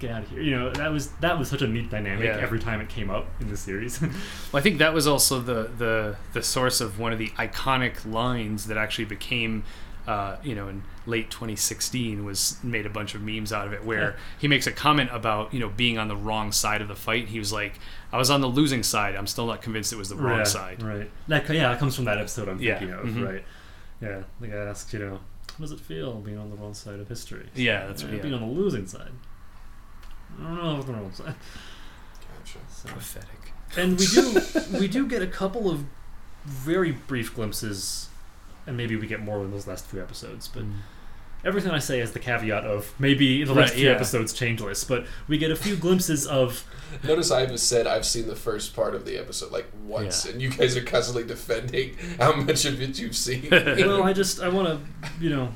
get 0.01 0.11
out 0.11 0.25
of 0.25 0.31
here. 0.31 0.41
You 0.41 0.51
know, 0.57 0.71
that 0.73 0.91
was 0.91 1.11
that 1.21 1.39
was 1.39 1.49
such 1.49 1.63
a 1.63 1.69
neat 1.69 1.91
dynamic 1.91 2.25
Yeah. 2.27 2.39
every 2.39 2.59
time 2.59 2.81
it 2.81 2.89
came 2.89 3.09
up 3.09 3.27
in 3.41 3.49
the 3.49 3.57
series. 3.57 4.01
Well, 4.53 4.61
I 4.61 4.61
think 4.61 4.79
that 4.79 4.93
was 4.93 5.07
also 5.07 5.41
the, 5.41 5.71
the 5.79 6.17
the 6.33 6.43
source 6.43 6.81
of 6.81 6.99
one 6.99 7.13
of 7.13 7.19
the 7.19 7.29
iconic 7.31 8.11
lines 8.11 8.67
that 8.67 8.77
actually 8.77 9.07
became 9.07 9.65
uh, 10.07 10.37
you 10.43 10.55
know, 10.55 10.69
in 10.69 10.83
late 11.07 11.31
2016, 11.31 12.27
was 12.27 12.59
made 12.63 12.85
a 12.85 12.91
bunch 12.91 13.15
of 13.15 13.23
memes 13.23 13.55
out 13.55 13.67
of 13.67 13.73
it 13.73 13.83
where 13.87 14.17
he 14.39 14.47
makes 14.47 14.67
a 14.67 14.71
comment 14.71 15.09
about 15.11 15.55
you 15.55 15.59
know 15.61 15.71
being 15.71 15.97
on 15.97 16.09
the 16.09 16.17
wrong 16.17 16.53
side 16.53 16.83
of 16.83 16.89
the 16.89 16.95
fight. 16.95 17.29
He 17.29 17.39
was 17.39 17.53
like, 17.55 17.81
"I 18.15 18.19
was 18.19 18.31
on 18.31 18.41
the 18.41 18.47
losing 18.49 18.83
side. 18.83 19.15
I'm 19.17 19.27
still 19.27 19.47
not 19.47 19.61
convinced 19.63 19.93
it 19.93 19.97
was 19.97 20.09
the 20.09 20.17
wrong 20.17 20.39
right, 20.39 20.47
side." 20.47 20.83
Right. 20.83 21.11
That 21.29 21.49
yeah, 21.51 21.69
that 21.71 21.79
comes 21.79 21.97
from 21.97 22.05
that 22.07 22.19
episode 22.19 22.49
I'm 22.49 22.61
Yeah, 22.61 22.79
thinking 22.79 22.97
of. 22.97 23.05
mhm. 23.07 23.27
Right. 23.27 23.45
Yeah. 24.01 24.23
The 24.41 24.49
guy 24.49 24.57
asks, 24.57 24.93
you 24.93 24.99
know, 25.01 25.21
how 25.53 25.59
does 25.61 25.73
it 25.73 25.81
feel 25.81 26.15
being 26.21 26.39
on 26.39 26.51
the 26.51 26.57
wrong 26.57 26.75
side 26.75 27.01
of 27.01 27.09
history? 27.09 27.49
Yeah, 27.55 27.87
that's 27.87 28.03
right. 28.05 28.15
yeah. 28.15 28.23
being 28.23 28.35
on 28.35 28.41
the 28.41 28.47
losing 28.61 28.87
side. 28.87 29.13
I 30.41 30.43
don't 30.45 30.55
know 30.57 30.71
about 30.75 30.87
the 30.87 30.93
wrong 30.93 31.13
side. 31.13 31.35
Gotcha. 32.39 32.59
So. 32.69 32.89
Pathetic. 32.89 33.53
And 33.77 33.99
we 33.99 34.07
do 34.07 34.41
we 34.79 34.89
do 34.89 35.07
get 35.09 35.23
a 35.23 35.27
couple 35.27 35.71
of 35.71 35.85
very 36.45 36.93
brief 36.93 37.35
glimpses, 37.35 38.09
and 38.67 38.77
maybe 38.77 38.97
we 38.97 39.07
get 39.07 39.21
more 39.21 39.43
in 39.43 39.51
those 39.51 39.67
last 39.67 39.87
few 39.87 40.01
episodes. 40.03 40.49
But 40.49 40.65
everything 41.45 41.71
I 41.73 41.79
say 41.79 42.01
is 42.01 42.13
the 42.13 42.19
caveat 42.19 42.65
of 42.65 42.93
maybe 42.99 43.45
the 43.45 43.53
last 43.55 43.71
Right, 43.71 43.79
few 43.79 43.89
yeah. 43.89 43.95
episodes 43.95 44.33
changeless. 44.33 44.85
But 44.85 45.07
we 45.29 45.39
get 45.39 45.51
a 45.51 45.57
few 45.57 45.77
glimpses 45.77 46.27
of 46.27 46.65
Notice 47.03 47.31
I 47.31 47.41
have 47.47 47.59
said 47.61 47.87
I've 47.87 48.07
seen 48.07 48.27
the 48.29 48.37
first 48.37 48.75
part 48.77 48.95
of 48.95 49.05
the 49.05 49.19
episode 49.19 49.51
like 49.53 49.67
once, 49.85 50.25
Yeah. 50.25 50.33
and 50.33 50.43
you 50.43 50.51
guys 50.51 50.77
are 50.77 50.83
constantly 50.85 51.25
defending 51.25 51.97
how 52.19 52.35
much 52.37 52.65
of 52.65 52.81
it 52.81 52.99
you've 52.99 53.17
seen. 53.17 53.49
well, 53.51 54.03
I 54.05 54.13
just 54.13 54.41
I 54.41 54.49
want 54.49 54.69
to 54.69 55.11
you 55.21 55.31
know, 55.31 55.49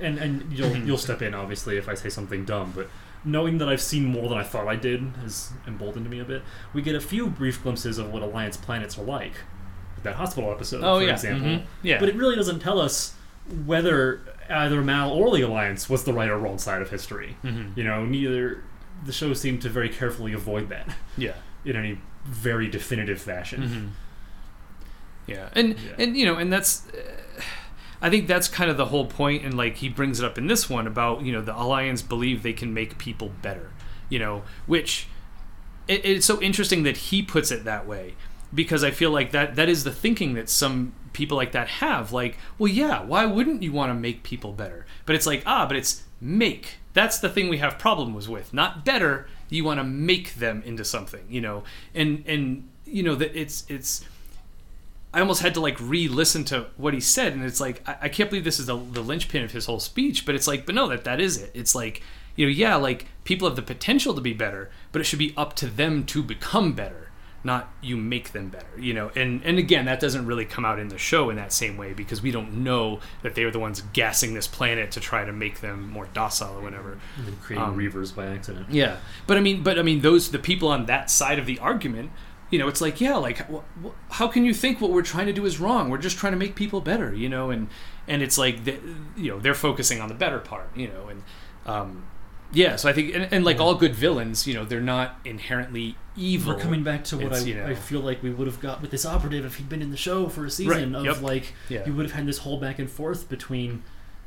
and 0.00 0.18
and 0.18 0.52
you'll 0.52 0.70
Mm-hmm. 0.70 0.86
you'll 0.86 0.98
step 0.98 1.22
in 1.22 1.34
obviously 1.34 1.76
if 1.78 1.88
I 1.88 1.94
say 1.94 2.08
something 2.08 2.44
dumb, 2.44 2.72
but. 2.74 2.88
Knowing 3.24 3.58
that 3.58 3.68
I've 3.68 3.80
seen 3.82 4.04
more 4.04 4.28
than 4.28 4.38
I 4.38 4.44
thought 4.44 4.68
I 4.68 4.76
did 4.76 5.00
has 5.22 5.50
emboldened 5.66 6.08
me 6.08 6.20
a 6.20 6.24
bit. 6.24 6.42
We 6.72 6.80
get 6.80 6.94
a 6.94 7.00
few 7.00 7.26
brief 7.28 7.60
glimpses 7.60 7.98
of 7.98 8.12
what 8.12 8.22
Alliance 8.22 8.56
planets 8.56 8.96
are 8.98 9.02
like. 9.04 9.32
That 10.04 10.14
hospital 10.14 10.52
episode, 10.52 10.84
Oh 10.84 11.00
for 11.00 11.04
yeah, 11.06 11.12
example. 11.14 11.48
mhm, 11.48 11.62
yeah. 11.82 11.98
But 11.98 12.08
it 12.08 12.14
really 12.14 12.36
doesn't 12.36 12.60
tell 12.60 12.78
us 12.80 13.14
whether 13.64 14.20
either 14.50 14.82
Mal 14.82 15.10
or 15.10 15.34
the 15.36 15.42
Alliance 15.42 15.88
was 15.88 16.04
the 16.04 16.12
right 16.12 16.28
or 16.28 16.38
wrong 16.38 16.58
side 16.58 16.82
of 16.82 16.90
history. 16.90 17.36
Mhm. 17.44 17.76
You 17.76 17.84
know, 17.84 18.04
neither. 18.04 18.62
The 19.04 19.12
show 19.12 19.34
seemed 19.34 19.60
to 19.62 19.68
very 19.68 19.88
carefully 19.90 20.32
avoid 20.32 20.68
that 20.70 20.88
yeah. 21.18 21.34
in 21.66 21.76
any 21.76 21.98
very 22.24 22.66
definitive 22.68 23.20
fashion. 23.20 23.62
Mhm. 23.62 23.90
Yeah, 25.26 25.48
and 25.54 25.70
Yeah. 25.78 25.92
and 25.98 26.16
you 26.16 26.24
know, 26.24 26.36
and 26.36 26.52
that's, 26.52 26.86
uh, 26.94 27.42
I 28.00 28.10
think 28.10 28.26
that's 28.28 28.48
kind 28.48 28.70
of 28.70 28.76
the 28.76 28.86
whole 28.86 29.06
point, 29.06 29.44
and 29.44 29.56
like 29.56 29.76
he 29.76 29.88
brings 29.88 30.20
it 30.20 30.24
up 30.24 30.38
in 30.38 30.46
this 30.46 30.70
one 30.70 30.86
about 30.86 31.22
you 31.22 31.32
know 31.32 31.42
the 31.42 31.54
alliance 31.56 32.02
believe 32.02 32.42
they 32.42 32.52
can 32.52 32.72
make 32.72 32.96
people 32.98 33.32
better, 33.42 33.70
you 34.08 34.18
know, 34.18 34.42
which 34.66 35.08
it, 35.88 36.04
it's 36.04 36.26
so 36.26 36.40
interesting 36.40 36.82
that 36.84 36.96
he 36.96 37.22
puts 37.22 37.50
it 37.50 37.64
that 37.64 37.86
way 37.86 38.14
because 38.54 38.84
I 38.84 38.90
feel 38.92 39.10
like 39.10 39.32
that 39.32 39.56
that 39.56 39.68
is 39.68 39.84
the 39.84 39.92
thinking 39.92 40.34
that 40.34 40.48
some 40.48 40.92
people 41.16 41.36
like 41.38 41.52
that 41.52 41.68
have. 41.68 42.12
Like, 42.12 42.36
well, 42.58 42.70
yeah, 42.70 43.02
why 43.02 43.24
wouldn't 43.24 43.62
you 43.62 43.72
want 43.72 43.90
to 43.90 43.94
make 43.94 44.22
people 44.22 44.52
better? 44.52 44.84
But 45.06 45.16
it's 45.16 45.26
like 45.26 45.42
ah, 45.46 45.66
but 45.66 45.76
it's 45.76 46.02
make. 46.20 46.76
That's 46.92 47.18
the 47.18 47.28
thing 47.28 47.48
we 47.48 47.58
have 47.58 47.78
problems 47.78 48.28
with, 48.28 48.52
not 48.52 48.84
better. 48.84 49.26
You 49.48 49.64
want 49.64 49.80
to 49.80 49.84
make 49.84 50.34
them 50.34 50.62
into 50.64 50.84
something, 50.84 51.24
you 51.28 51.40
know, 51.40 51.64
and 51.94 52.22
and 52.26 52.68
you 52.84 53.02
know 53.02 53.14
that 53.16 53.34
it's 53.34 53.64
it's. 53.68 54.04
I 55.14 55.20
almost 55.20 55.40
had 55.40 55.54
to 55.54 55.60
like 55.60 55.80
re-listen 55.80 56.44
to 56.46 56.66
what 56.76 56.92
he 56.92 57.00
said, 57.00 57.32
and 57.32 57.42
it's 57.42 57.60
like 57.60 57.82
I, 57.88 57.96
I 58.02 58.08
can't 58.10 58.28
believe 58.28 58.44
this 58.44 58.60
is 58.60 58.66
the, 58.66 58.76
the 58.76 59.00
linchpin 59.00 59.42
of 59.42 59.52
his 59.52 59.64
whole 59.64 59.80
speech. 59.80 60.26
But 60.26 60.34
it's 60.34 60.46
like, 60.46 60.66
but 60.66 60.74
no, 60.74 60.86
that 60.88 61.04
that 61.04 61.20
is 61.20 61.40
it. 61.40 61.50
It's 61.54 61.74
like 61.74 62.02
you 62.34 62.44
know, 62.44 62.52
yeah, 62.52 62.76
like 62.76 63.06
people 63.24 63.48
have 63.48 63.56
the 63.56 63.62
potential 63.62 64.12
to 64.14 64.20
be 64.20 64.34
better, 64.34 64.70
but 64.92 65.00
it 65.00 65.04
should 65.04 65.18
be 65.18 65.32
up 65.36 65.54
to 65.56 65.66
them 65.66 66.04
to 66.06 66.22
become 66.22 66.74
better, 66.74 67.05
not 67.46 67.72
you 67.80 67.96
make 67.96 68.32
them 68.32 68.48
better. 68.50 68.66
You 68.78 68.92
know, 68.92 69.10
and 69.16 69.42
and 69.44 69.58
again, 69.58 69.86
that 69.86 70.00
doesn't 70.00 70.26
really 70.26 70.44
come 70.44 70.66
out 70.66 70.78
in 70.78 70.88
the 70.88 70.98
show 70.98 71.30
in 71.30 71.36
that 71.36 71.52
same 71.52 71.78
way 71.78 71.94
because 71.94 72.20
we 72.20 72.30
don't 72.30 72.62
know 72.62 73.00
that 73.22 73.34
they 73.34 73.44
are 73.44 73.50
the 73.50 73.58
ones 73.58 73.82
gassing 73.94 74.34
this 74.34 74.46
planet 74.46 74.90
to 74.90 75.00
try 75.00 75.24
to 75.24 75.32
make 75.32 75.60
them 75.62 75.88
more 75.88 76.08
docile 76.12 76.58
or 76.58 76.60
whatever. 76.62 76.98
And 77.26 77.40
creating 77.40 77.66
Um, 77.68 77.78
reavers 77.78 78.14
by 78.14 78.26
accident. 78.26 78.66
Yeah, 78.70 78.96
but 79.26 79.38
I 79.38 79.40
mean, 79.40 79.62
but 79.62 79.78
I 79.78 79.82
mean, 79.82 80.02
those 80.02 80.30
the 80.30 80.38
people 80.38 80.68
on 80.68 80.84
that 80.86 81.10
side 81.10 81.38
of 81.38 81.46
the 81.46 81.58
argument, 81.60 82.10
you 82.50 82.58
know, 82.58 82.68
it's 82.68 82.80
like, 82.80 83.00
yeah, 83.00 83.16
like, 83.16 83.38
wh- 83.50 83.62
wh- 83.84 84.12
how 84.16 84.28
can 84.28 84.44
you 84.44 84.52
think 84.54 84.80
what 84.80 84.90
we're 84.92 85.02
trying 85.02 85.26
to 85.26 85.32
do 85.32 85.44
is 85.46 85.58
wrong? 85.58 85.88
We're 85.88 85.98
just 85.98 86.18
trying 86.18 86.32
to 86.32 86.38
make 86.38 86.54
people 86.54 86.80
better, 86.80 87.14
you 87.14 87.28
know, 87.28 87.50
and 87.50 87.68
and 88.08 88.22
it's 88.22 88.38
like, 88.38 88.64
the, 88.64 88.78
you 89.16 89.30
know, 89.32 89.40
they're 89.40 89.54
focusing 89.54 90.00
on 90.00 90.08
the 90.08 90.14
better 90.14 90.38
part, 90.38 90.68
you 90.76 90.86
know, 90.88 91.08
and 91.08 91.22
um, 91.66 92.04
yeah, 92.56 92.76
so 92.76 92.88
I 92.88 92.92
think, 92.92 93.14
and, 93.14 93.28
and 93.32 93.44
like 93.44 93.60
all 93.60 93.74
good 93.74 93.94
villains, 93.94 94.46
you 94.46 94.54
know, 94.54 94.64
they're 94.64 94.80
not 94.80 95.18
inherently 95.24 95.96
evil. 96.16 96.54
We're 96.54 96.60
coming 96.60 96.82
back 96.82 97.04
to 97.04 97.16
what 97.18 97.32
I, 97.32 97.36
It's, 97.36 97.46
you 97.46 97.54
know- 97.56 97.66
I 97.66 97.74
feel 97.74 98.00
like 98.00 98.22
we 98.22 98.30
would 98.30 98.46
have 98.46 98.60
got 98.60 98.80
with 98.80 98.90
this 98.90 99.04
operative 99.04 99.44
if 99.44 99.56
he'd 99.56 99.68
been 99.68 99.82
in 99.82 99.90
the 99.90 99.96
show 99.96 100.28
for 100.28 100.44
a 100.46 100.50
season 100.50 100.92
Right, 100.94 100.98
of 101.00 101.04
yep. 101.04 101.20
like 101.22 101.52
Yeah. 101.68 101.84
you 101.86 101.92
would 101.94 102.06
have 102.06 102.14
had 102.14 102.26
this 102.26 102.38
whole 102.38 102.58
back 102.58 102.78
and 102.78 102.88
forth 102.90 103.28
between 103.28 103.82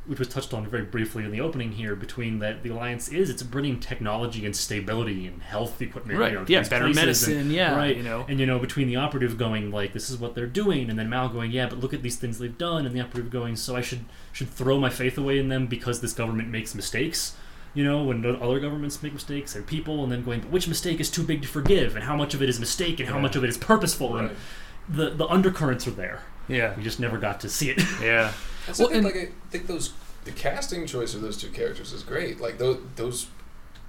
which 0.05 0.17
was 0.17 0.27
touched 0.29 0.55
on 0.55 0.65
very 0.65 0.85
briefly 0.85 1.23
in 1.23 1.29
the 1.29 1.39
opening 1.41 1.71
here 1.73 1.95
between 1.95 2.39
that 2.39 2.63
the 2.63 2.69
alliance 2.69 3.09
is 3.09 3.29
it's 3.29 3.43
bringing 3.43 3.79
technology 3.79 4.43
and 4.43 4.55
stability 4.55 5.27
and 5.27 5.43
health 5.43 5.79
equipment 5.83 6.17
Right, 6.17 6.31
you 6.31 6.39
know, 6.39 6.45
to 6.45 6.51
yeah, 6.51 6.59
these 6.61 6.69
better 6.69 6.85
places 6.85 7.27
and- 7.27 7.35
medicine, 7.35 7.51
yeah, 7.51 7.75
right 7.75 7.95
you 7.95 8.01
know. 8.01 8.25
and 8.27 8.39
you 8.39 8.45
know 8.47 8.57
between 8.57 8.87
the 8.87 8.95
operative 8.95 9.37
going 9.37 9.69
like 9.71 9.93
this 9.93 10.09
is 10.09 10.17
what 10.17 10.33
they're 10.35 10.47
doing 10.47 10.89
and 10.89 10.97
then 10.97 11.09
Mal 11.09 11.29
going 11.29 11.51
yeah 11.51 11.67
but 11.67 11.79
look 11.79 11.93
at 11.93 12.01
these 12.01 12.15
things 12.15 12.39
they've 12.39 12.57
done 12.57 12.85
and 12.87 12.95
the 12.95 13.01
operative 13.01 13.29
going 13.29 13.55
so 13.55 13.75
I 13.75 13.81
should 13.81 14.05
should 14.31 14.49
throw 14.49 14.79
my 14.79 14.89
faith 14.89 15.15
away 15.17 15.37
in 15.37 15.49
them 15.49 15.67
because 15.67 16.01
this 16.01 16.13
government 16.13 16.49
makes 16.49 16.73
mistakes 16.73 17.35
you 17.73 17.83
know, 17.83 18.03
when 18.03 18.25
other 18.25 18.59
governments 18.59 19.01
make 19.03 19.13
mistakes 19.13 19.55
and 19.55 19.65
people, 19.65 20.03
and 20.03 20.11
then 20.11 20.23
going, 20.23 20.41
but 20.41 20.49
which 20.49 20.67
mistake 20.67 20.99
is 20.99 21.09
too 21.11 21.23
big 21.23 21.41
to 21.43 21.47
forgive, 21.47 21.95
and 21.95 22.03
how 22.05 22.15
much 22.15 22.33
of 22.33 22.41
it 22.41 22.49
is 22.49 22.59
mistake, 22.59 22.99
and 22.99 23.09
how 23.09 23.15
Yeah. 23.15 23.21
much 23.21 23.35
of 23.35 23.43
it 23.43 23.49
is 23.49 23.57
purposeful, 23.57 24.13
Right. 24.15 24.25
and 24.31 24.35
the 24.87 25.09
the 25.11 25.27
undercurrents 25.27 25.85
are 25.87 25.91
there. 25.91 26.21
yeah, 26.47 26.75
We 26.75 26.83
just 26.83 26.99
never 26.99 27.17
got 27.17 27.39
to 27.41 27.49
see 27.49 27.69
it. 27.69 27.77
yeah, 28.01 28.31
I 28.67 28.71
Well, 28.71 28.73
think, 28.75 28.93
and- 28.93 29.03
like 29.05 29.15
I 29.15 29.29
think 29.51 29.67
those 29.67 29.91
the 30.25 30.31
casting 30.31 30.85
choice 30.87 31.13
of 31.13 31.21
those 31.21 31.37
two 31.37 31.49
characters 31.49 31.93
is 31.93 32.03
great. 32.03 32.39
Like 32.41 32.57
those 32.57 32.79
those 32.95 33.27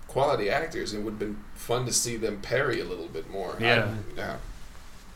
quality 0.09 0.51
actors, 0.51 0.93
it 0.93 0.98
would 1.02 1.12
have 1.12 1.19
been 1.19 1.36
fun 1.55 1.86
to 1.86 1.93
see 1.93 2.16
them 2.16 2.39
parry 2.40 2.81
a 2.81 2.85
little 2.85 3.07
bit 3.09 3.31
more. 3.31 3.57
I- 3.59 3.62
Yeah. 3.65 3.94
yeah. 4.16 4.36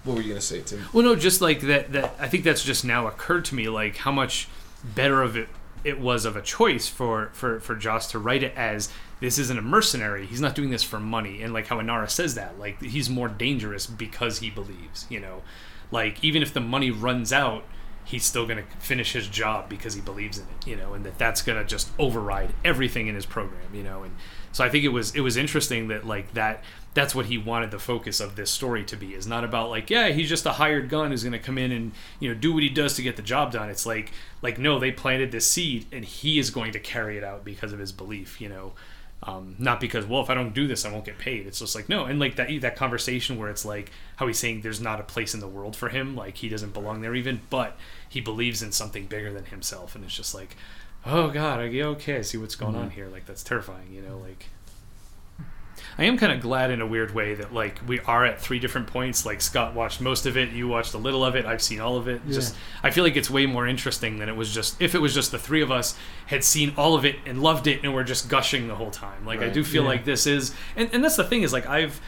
What 0.04 0.16
were 0.16 0.22
you 0.22 0.28
gonna 0.30 0.40
say, 0.40 0.60
Tim? 0.60 0.84
Well, 0.92 1.04
no, 1.04 1.14
just 1.16 1.40
like 1.40 1.60
that. 1.62 1.92
That 1.92 2.14
I 2.20 2.28
think 2.28 2.44
that's 2.44 2.62
just 2.62 2.84
now 2.84 3.06
occurred 3.06 3.44
to 3.46 3.54
me, 3.54 3.68
like 3.68 3.96
how 3.98 4.12
much 4.12 4.48
better 4.84 5.22
of 5.22 5.36
it 5.36 5.48
it 5.84 6.00
was 6.00 6.24
of 6.24 6.36
a 6.36 6.42
choice 6.42 6.88
for 6.88 7.30
for 7.32 7.60
for 7.60 7.76
Joss 7.76 8.10
to 8.12 8.18
write 8.18 8.42
it 8.42 8.54
as 8.56 8.90
this 9.20 9.38
isn't 9.38 9.58
a 9.58 9.62
mercenary. 9.62 10.26
He's 10.26 10.40
not 10.40 10.54
doing 10.54 10.70
this 10.70 10.82
for 10.82 10.98
money, 10.98 11.42
and 11.42 11.52
like 11.52 11.66
how 11.68 11.78
Inara 11.78 12.10
says 12.10 12.34
that, 12.34 12.58
like 12.58 12.80
he's 12.82 13.08
more 13.08 13.28
dangerous 13.28 13.86
because 13.86 14.38
he 14.38 14.50
believes. 14.50 15.06
You 15.08 15.20
know, 15.20 15.42
like 15.90 16.22
even 16.24 16.42
if 16.42 16.52
the 16.52 16.60
money 16.60 16.90
runs 16.90 17.32
out. 17.32 17.64
He's 18.06 18.26
still 18.26 18.44
going 18.44 18.58
to 18.58 18.76
finish 18.80 19.14
his 19.14 19.26
job 19.28 19.70
because 19.70 19.94
he 19.94 20.02
believes 20.02 20.36
in 20.36 20.44
it, 20.44 20.66
you 20.66 20.76
know, 20.76 20.92
and 20.92 21.06
that 21.06 21.16
that's 21.16 21.40
going 21.40 21.58
to 21.58 21.64
just 21.64 21.88
override 21.98 22.52
everything 22.62 23.06
in 23.06 23.14
his 23.14 23.24
program, 23.24 23.72
you 23.72 23.82
know. 23.82 24.02
And 24.02 24.14
so 24.52 24.62
I 24.62 24.68
think 24.68 24.84
it 24.84 24.90
was 24.90 25.14
it 25.16 25.20
was 25.22 25.38
interesting 25.38 25.88
that 25.88 26.06
like 26.06 26.34
that 26.34 26.62
that's 26.94 27.14
what 27.14 27.26
he 27.26 27.36
wanted 27.36 27.72
the 27.72 27.78
focus 27.78 28.20
of 28.20 28.36
this 28.36 28.50
story 28.50 28.84
to 28.84 28.96
be 28.96 29.14
is 29.14 29.26
not 29.26 29.44
about 29.44 29.68
like 29.68 29.90
yeah 29.90 30.08
he's 30.08 30.28
just 30.28 30.46
a 30.46 30.52
hired 30.52 30.88
gun 30.88 31.10
who's 31.10 31.24
going 31.24 31.32
to 31.32 31.38
come 31.38 31.58
in 31.58 31.72
and 31.72 31.92
you 32.20 32.28
know 32.28 32.34
do 32.34 32.54
what 32.54 32.62
he 32.62 32.68
does 32.68 32.94
to 32.94 33.02
get 33.02 33.16
the 33.16 33.22
job 33.22 33.52
done. 33.52 33.68
It's 33.68 33.84
like 33.84 34.12
like 34.40 34.58
no 34.58 34.78
they 34.78 34.92
planted 34.92 35.32
this 35.32 35.50
seed 35.50 35.86
and 35.92 36.04
he 36.04 36.38
is 36.38 36.50
going 36.50 36.72
to 36.72 36.78
carry 36.78 37.18
it 37.18 37.24
out 37.24 37.44
because 37.44 37.72
of 37.72 37.78
his 37.78 37.92
belief 37.92 38.40
you 38.40 38.48
know? 38.48 38.72
Um, 39.26 39.56
not 39.58 39.80
because 39.80 40.04
well 40.04 40.20
if 40.20 40.28
i 40.28 40.34
don't 40.34 40.52
do 40.52 40.66
this 40.66 40.84
i 40.84 40.92
won't 40.92 41.04
get 41.04 41.18
paid. 41.18 41.46
It's 41.46 41.58
just 41.58 41.74
like 41.74 41.88
no 41.88 42.04
and 42.04 42.20
like 42.20 42.36
that 42.36 42.48
that 42.60 42.76
conversation 42.76 43.38
where 43.38 43.48
it's 43.48 43.64
like 43.64 43.90
how 44.16 44.26
he's 44.26 44.38
saying 44.38 44.60
there's 44.60 44.80
not 44.80 45.00
a 45.00 45.04
place 45.04 45.34
in 45.34 45.40
the 45.40 45.48
world 45.48 45.74
for 45.74 45.88
him 45.88 46.14
like 46.14 46.36
he 46.36 46.48
doesn't 46.48 46.74
belong 46.74 47.00
there 47.00 47.14
even 47.14 47.40
but 47.50 47.76
he 48.08 48.20
believes 48.20 48.62
in 48.62 48.70
something 48.70 49.06
bigger 49.06 49.32
than 49.32 49.46
himself. 49.46 49.94
And 49.94 50.04
it's 50.04 50.16
just 50.16 50.34
like 50.34 50.56
oh 51.06 51.28
god 51.30 51.58
okay? 51.60 52.18
I 52.18 52.22
see 52.22 52.38
what's 52.38 52.54
going 52.54 52.76
on 52.76 52.90
here. 52.90 53.08
Like 53.08 53.26
that's 53.26 53.42
terrifying 53.42 53.92
you 53.92 54.02
know? 54.02 54.18
Like 54.18 54.46
I 55.96 56.04
am 56.04 56.16
kind 56.18 56.32
of 56.32 56.40
glad 56.40 56.70
in 56.70 56.80
a 56.80 56.86
weird 56.86 57.14
way 57.14 57.34
that 57.34 57.54
like 57.54 57.78
we 57.86 58.00
are 58.00 58.24
at 58.24 58.40
three 58.40 58.58
different 58.58 58.86
points. 58.88 59.24
Like 59.24 59.40
Scott 59.40 59.74
watched 59.74 60.00
most 60.00 60.26
of 60.26 60.36
it, 60.36 60.50
you 60.50 60.66
watched 60.68 60.94
a 60.94 60.98
little 60.98 61.24
of 61.24 61.36
it, 61.36 61.46
I've 61.46 61.62
seen 61.62 61.80
all 61.80 61.96
of 61.96 62.08
it. 62.08 62.20
Yeah. 62.26 62.34
Just 62.34 62.56
I 62.82 62.90
feel 62.90 63.04
like 63.04 63.16
it's 63.16 63.30
way 63.30 63.46
more 63.46 63.66
interesting 63.66 64.18
than 64.18 64.28
it 64.28 64.36
was 64.36 64.52
just 64.52 64.80
if 64.82 64.94
it 64.94 65.00
was 65.00 65.14
just 65.14 65.30
the 65.30 65.38
three 65.38 65.62
of 65.62 65.70
us 65.70 65.96
had 66.26 66.42
seen 66.44 66.72
all 66.76 66.94
of 66.94 67.04
it 67.04 67.16
and 67.26 67.42
loved 67.42 67.66
it 67.66 67.82
and 67.84 67.94
we're 67.94 68.04
just 68.04 68.28
gushing 68.28 68.66
the 68.68 68.74
whole 68.74 68.90
time. 68.90 69.24
Like 69.24 69.40
I 69.40 69.48
do 69.48 69.62
feel 69.64 69.82
Yeah. 69.82 69.88
like 69.90 70.04
this 70.04 70.26
is 70.26 70.54
and, 70.76 70.90
and 70.92 71.04
that's 71.04 71.16
the 71.16 71.24
thing 71.24 71.42
is 71.42 71.52
like 71.52 71.66
I've 71.66 72.00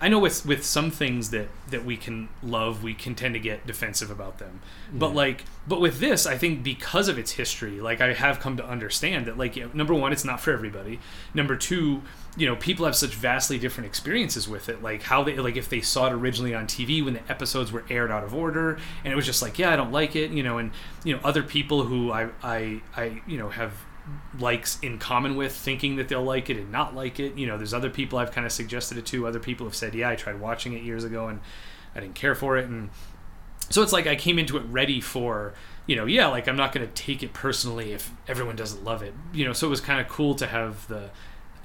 I 0.00 0.08
know 0.08 0.18
with 0.18 0.44
with 0.44 0.64
some 0.64 0.90
things 0.90 1.30
that 1.30 1.48
that 1.70 1.84
we 1.84 1.96
can 1.96 2.28
love, 2.42 2.82
we 2.82 2.94
can 2.94 3.14
tend 3.14 3.34
to 3.34 3.40
get 3.40 3.66
defensive 3.66 4.10
about 4.10 4.38
them. 4.38 4.60
But 4.92 5.10
Yeah. 5.10 5.14
like, 5.14 5.44
but 5.68 5.80
with 5.80 6.00
this, 6.00 6.26
I 6.26 6.36
think 6.36 6.62
because 6.62 7.08
of 7.08 7.16
its 7.18 7.32
history, 7.32 7.80
like 7.80 8.00
I 8.00 8.12
have 8.12 8.38
come 8.40 8.56
to 8.58 8.66
understand 8.66 9.24
that, 9.26 9.38
like, 9.38 9.56
number 9.74 9.94
one, 9.94 10.12
it's 10.12 10.24
not 10.24 10.40
for 10.40 10.52
everybody. 10.52 10.98
Number 11.32 11.56
two, 11.56 12.02
you 12.36 12.46
know, 12.46 12.56
people 12.56 12.84
have 12.84 12.96
such 12.96 13.14
vastly 13.14 13.58
different 13.58 13.86
experiences 13.86 14.48
with 14.48 14.68
it. 14.68 14.82
Like 14.82 15.02
how 15.02 15.22
they, 15.22 15.36
like 15.36 15.56
if 15.56 15.68
they 15.68 15.80
saw 15.80 16.06
it 16.06 16.12
originally 16.12 16.54
on 16.54 16.66
TV 16.66 17.04
when 17.04 17.14
the 17.14 17.22
episodes 17.30 17.70
were 17.70 17.84
aired 17.88 18.10
out 18.10 18.24
of 18.24 18.34
order, 18.34 18.78
and 19.04 19.12
it 19.12 19.16
was 19.16 19.26
just 19.26 19.42
like, 19.42 19.58
yeah, 19.58 19.72
I 19.72 19.76
don't 19.76 19.92
like 19.92 20.16
it, 20.16 20.30
you 20.30 20.42
know, 20.42 20.58
and 20.58 20.72
you 21.04 21.14
know, 21.14 21.20
other 21.22 21.42
people 21.42 21.84
who 21.84 22.10
I, 22.10 22.30
I, 22.42 22.80
I, 22.96 23.22
you 23.26 23.38
know, 23.38 23.50
have 23.50 23.72
likes 24.38 24.78
in 24.80 24.98
common 24.98 25.34
with 25.34 25.54
thinking 25.54 25.96
that 25.96 26.08
they'll 26.08 26.22
like 26.22 26.50
it 26.50 26.58
and 26.58 26.70
not 26.70 26.94
like 26.94 27.18
it 27.18 27.38
you 27.38 27.46
know 27.46 27.56
there's 27.56 27.72
other 27.72 27.88
people 27.88 28.18
i've 28.18 28.30
kind 28.30 28.44
of 28.44 28.52
suggested 28.52 28.98
it 28.98 29.06
to 29.06 29.26
other 29.26 29.40
people 29.40 29.64
have 29.64 29.74
said 29.74 29.94
yeah 29.94 30.10
i 30.10 30.14
tried 30.14 30.38
watching 30.38 30.74
it 30.74 30.82
years 30.82 31.04
ago 31.04 31.26
and 31.26 31.40
i 31.94 32.00
didn't 32.00 32.14
care 32.14 32.34
for 32.34 32.58
it 32.58 32.68
and 32.68 32.90
so 33.70 33.82
it's 33.82 33.92
like 33.92 34.06
I 34.06 34.16
came 34.16 34.38
into 34.38 34.56
it 34.56 34.62
ready 34.68 35.00
for 35.00 35.54
you 35.86 35.96
know 35.96 36.06
yeah 36.06 36.26
like 36.28 36.48
I'm 36.48 36.56
not 36.56 36.72
going 36.72 36.86
to 36.86 36.92
take 36.92 37.22
it 37.22 37.32
personally 37.32 37.92
if 37.92 38.10
everyone 38.28 38.56
doesn't 38.56 38.84
love 38.84 39.02
it 39.02 39.14
you 39.32 39.44
know 39.44 39.52
so 39.52 39.66
it 39.66 39.70
was 39.70 39.80
kind 39.80 40.00
of 40.00 40.08
cool 40.08 40.34
to 40.36 40.46
have 40.46 40.86
the 40.88 41.10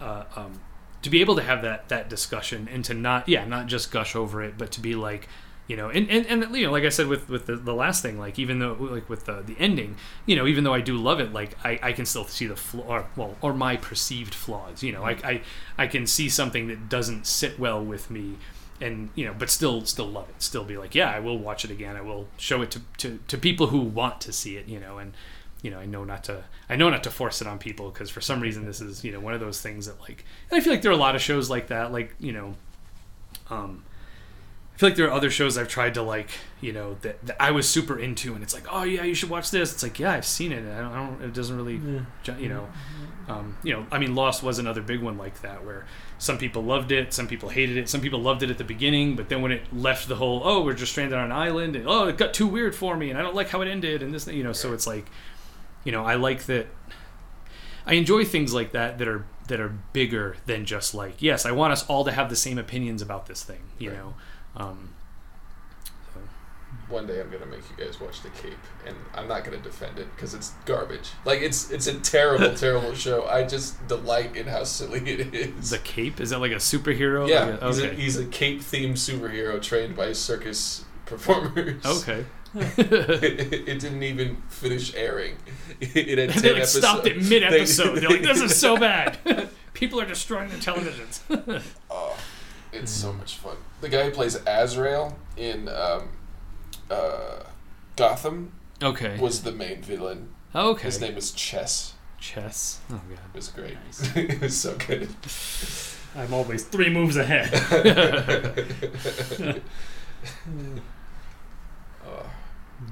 uh, 0.01 0.23
um, 0.35 0.59
to 1.01 1.09
be 1.09 1.21
able 1.21 1.35
to 1.35 1.43
have 1.43 1.61
that 1.61 1.89
that 1.89 2.09
discussion 2.09 2.67
and 2.71 2.84
to 2.85 2.93
not 2.93 3.27
yeah 3.27 3.45
not 3.45 3.67
just 3.67 3.91
gush 3.91 4.15
over 4.15 4.41
it 4.41 4.57
but 4.57 4.71
to 4.71 4.81
be 4.81 4.95
like 4.95 5.27
you 5.67 5.77
know 5.77 5.89
and, 5.89 6.09
and, 6.09 6.26
and 6.26 6.55
you 6.55 6.65
know 6.65 6.71
like 6.71 6.84
i 6.84 6.89
said 6.89 7.07
with 7.07 7.30
with 7.30 7.45
the, 7.45 7.55
the 7.55 7.73
last 7.73 8.01
thing 8.01 8.17
like 8.17 8.39
even 8.39 8.59
though 8.59 8.76
like 8.80 9.07
with 9.07 9.26
the, 9.26 9.41
the 9.43 9.55
ending 9.59 9.95
you 10.26 10.35
know 10.35 10.47
even 10.47 10.63
though 10.63 10.73
i 10.73 10.81
do 10.81 10.97
love 10.97 11.19
it 11.19 11.31
like 11.31 11.55
i, 11.63 11.80
I 11.81 11.93
can 11.93 12.05
still 12.05 12.26
see 12.26 12.47
the 12.47 12.55
flaw 12.55 12.84
or, 12.88 13.07
well 13.15 13.38
or 13.41 13.53
my 13.53 13.77
perceived 13.77 14.34
flaws 14.34 14.84
you 14.84 14.91
know 14.91 15.03
I, 15.03 15.11
I 15.23 15.41
i 15.77 15.88
can 15.88 16.07
see 16.07 16.27
something 16.27 16.67
that 16.67 16.89
doesn't 16.89 17.27
sit 17.27 17.59
well 17.59 17.84
with 17.84 18.09
me 18.09 18.38
and 18.81 19.09
you 19.13 19.26
know 19.26 19.35
but 19.38 19.49
still 19.49 19.85
still 19.85 20.07
love 20.07 20.30
it 20.30 20.41
still 20.41 20.63
be 20.63 20.77
like 20.77 20.95
yeah 20.95 21.11
i 21.11 21.19
will 21.19 21.38
watch 21.38 21.63
it 21.63 21.71
again 21.71 21.95
i 21.95 22.01
will 22.01 22.27
show 22.38 22.61
it 22.61 22.71
to, 22.71 22.81
to, 22.97 23.19
to 23.27 23.38
people 23.38 23.67
who 23.67 23.80
want 23.80 24.19
to 24.21 24.34
see 24.34 24.57
it 24.57 24.67
you 24.67 24.80
know 24.80 24.97
and 24.97 25.13
you 25.61 25.69
know 25.72 25.80
i 25.80 25.86
know 25.86 26.03
not 26.03 26.23
to 26.23 26.44
i 26.69 26.76
know 26.76 26.90
not 26.90 27.03
to 27.03 27.11
force 27.11 27.41
it 27.41 27.48
on 27.48 27.60
people 27.60 27.90
because 27.90 28.10
for 28.10 28.22
some 28.22 28.40
reason 28.40 28.65
this 28.65 28.80
is 28.81 29.03
you 29.03 29.11
know 29.11 29.19
one 29.19 29.34
of 29.34 29.40
those 29.40 29.61
things 29.61 29.86
that 29.88 29.99
like 30.02 30.23
and 30.49 30.60
i 30.60 30.64
feel 30.64 30.72
like 30.72 30.81
there 30.81 30.91
are 30.91 30.94
a 30.95 30.98
lot 30.98 31.15
of 31.15 31.22
shows 31.22 31.49
like 31.49 31.68
that 31.68 31.91
like 31.91 32.15
you 32.19 32.31
know 32.31 32.56
um 33.49 33.84
I 34.73 34.80
feel 34.80 34.90
like 34.91 34.95
there 34.95 35.07
are 35.10 35.11
other 35.11 35.30
shows 35.30 35.57
I've 35.57 35.68
tried 35.68 35.95
to 35.95 36.02
like, 36.02 36.30
you 36.61 36.72
know, 36.72 36.95
that, 37.02 37.22
that 37.26 37.36
I 37.38 37.52
was 37.52 37.68
super 37.68 37.99
into, 37.99 38.34
and 38.34 38.41
it's 38.41 38.53
like, 38.53 38.64
oh 38.72 38.84
yeah, 38.84 39.03
you 39.03 39.14
should 39.14 39.30
watch 39.30 39.52
this. 39.52 39.73
It's 39.73 39.84
like, 39.84 39.99
yeah, 39.99 40.14
I've 40.14 40.26
seen 40.26 40.53
it. 40.53 40.60
I 40.73 40.80
don't, 40.80 40.91
I 40.94 40.95
don't 41.06 41.22
it 41.22 41.34
doesn't 41.34 41.57
really, 41.57 41.81
Yeah. 42.23 42.38
you 42.38 42.48
know, 42.48 42.65
um, 43.27 43.57
you 43.61 43.73
know. 43.73 43.86
I 43.91 43.99
mean, 43.99 44.15
Lost 44.15 44.41
was 44.41 44.57
another 44.57 44.81
big 44.81 45.02
one 45.02 45.18
like 45.18 45.41
that, 45.41 45.65
where 45.65 45.86
some 46.18 46.38
people 46.38 46.64
loved 46.64 46.94
it, 46.94 47.11
some 47.14 47.27
people 47.27 47.49
hated 47.49 47.76
it, 47.76 47.90
some 47.90 47.99
people 47.99 48.22
loved 48.22 48.41
it 48.41 48.49
at 48.49 48.57
the 48.57 48.64
beginning, 48.64 49.18
but 49.18 49.27
then 49.27 49.41
when 49.41 49.52
it 49.52 49.64
left 49.73 50.07
the 50.07 50.15
whole, 50.15 50.40
oh, 50.45 50.64
we're 50.64 50.72
just 50.76 50.94
stranded 50.94 51.18
on 51.19 51.26
an 51.26 51.34
island, 51.34 51.76
and 51.76 51.86
oh, 51.86 52.07
it 52.07 52.18
got 52.18 52.34
too 52.34 52.48
weird 52.48 52.73
for 52.73 52.95
me, 52.95 53.10
and 53.10 53.19
I 53.19 53.22
don't 53.22 53.36
like 53.36 53.49
how 53.49 53.60
it 53.60 53.68
ended, 53.68 54.02
and 54.02 54.14
this, 54.14 54.27
you 54.27 54.45
know, 54.45 54.53
so 54.53 54.72
it's 54.72 54.88
like, 54.88 55.07
you 55.84 55.91
know, 55.91 56.06
I 56.06 56.15
like 56.15 56.43
that. 56.45 56.68
I 57.85 57.93
enjoy 57.93 58.23
things 58.26 58.53
like 58.53 58.72
that 58.73 58.97
that 58.99 59.07
are 59.07 59.26
that 59.47 59.60
are 59.60 59.73
bigger 59.93 60.35
than 60.45 60.64
just 60.65 60.93
like, 60.93 61.22
yes, 61.22 61.45
I 61.45 61.51
want 61.51 61.73
us 61.73 61.84
all 61.88 62.03
to 62.06 62.11
have 62.11 62.30
the 62.30 62.35
same 62.35 62.57
opinions 62.60 63.01
about 63.01 63.26
this 63.26 63.43
thing, 63.43 63.61
you 63.80 63.89
Right. 63.89 63.97
know. 63.97 64.14
Um, 64.56 64.89
so, 66.14 66.19
One 66.88 67.07
day 67.07 67.19
I'm 67.19 67.31
gonna 67.31 67.47
make 67.47 67.61
you 67.76 67.84
guys 67.84 67.99
watch 67.99 68.22
The 68.22 68.30
Cape, 68.30 68.53
and 68.85 68.95
I'm 69.15 69.27
not 69.27 69.43
gonna 69.43 69.57
defend 69.57 69.97
it 69.97 70.07
because 70.15 70.35
it's 70.35 70.51
garbage. 70.65 71.10
Like 71.26 71.39
it's 71.41 71.72
it's 71.72 71.88
a 71.88 71.99
terrible, 71.99 72.53
terrible 72.56 72.93
show. 72.93 73.26
I 73.26 73.43
just 73.43 73.88
delight 73.88 74.35
in 74.35 74.45
how 74.45 74.64
silly 74.65 74.99
it 75.10 75.34
is. 75.34 75.72
the 75.72 75.80
Cape 75.80 76.19
is 76.19 76.30
that 76.30 76.39
like 76.39 76.51
a 76.51 76.56
superhero? 76.56 77.27
yeah, 77.27 77.45
Like 77.45 77.61
a- 77.61 77.68
he's, 77.68 77.80
a, 77.80 77.88
he's 77.93 78.18
a 78.18 78.26
cape 78.26 78.61
themed 78.61 78.93
superhero 78.93 79.60
trained 79.61 79.95
by 79.95 80.14
circus 80.14 80.85
performers. 81.07 81.84
okay. 81.85 82.26
It, 82.55 82.80
it 83.69 83.80
didn't 83.80 84.03
even 84.03 84.38
finish 84.49 84.93
airing. 84.95 85.35
It 85.81 86.17
had 86.17 86.30
10 86.31 86.41
they 86.41 86.49
like 86.49 86.57
episodes. 86.59 86.85
stopped 86.85 87.07
it 87.07 87.17
mid 87.23 87.43
episode. 87.43 87.95
They- 87.95 87.99
They're 88.01 88.09
like, 88.09 88.21
"This 88.21 88.41
is 88.41 88.59
so 88.59 88.77
bad. 88.88 89.17
People 89.73 90.01
are 90.01 90.05
destroying 90.05 90.49
the 90.49 90.57
televisions." 90.57 91.21
Oh, 91.89 92.17
it's 92.73 92.91
so 92.91 93.13
much 93.13 93.35
fun. 93.38 93.57
The 93.81 93.89
guy 93.89 94.03
who 94.05 94.11
plays 94.11 94.35
Azrael 94.45 95.17
in 95.38 95.67
um, 95.69 96.09
uh, 96.89 97.43
Gotham 97.95 98.51
okay. 98.84 99.17
was 99.19 99.43
the 99.43 99.51
main 99.51 99.81
villain. 99.81 100.30
Okay. 100.53 100.84
His 100.84 100.99
name 100.99 101.15
is 101.17 101.31
Chess. 101.31 101.93
Chess. 102.19 102.80
Oh 102.89 102.95
god. 103.09 103.19
It 103.34 103.35
was 103.38 103.47
great. 103.49 103.77
Nice. 103.85 104.15
it 104.15 104.41
was 104.41 104.57
so 104.59 104.76
good. 104.88 105.07
I'm 106.15 106.34
always 106.34 106.65
three 106.65 106.89
moves 106.89 107.15
ahead. 107.15 107.49
Oh, 112.05 112.30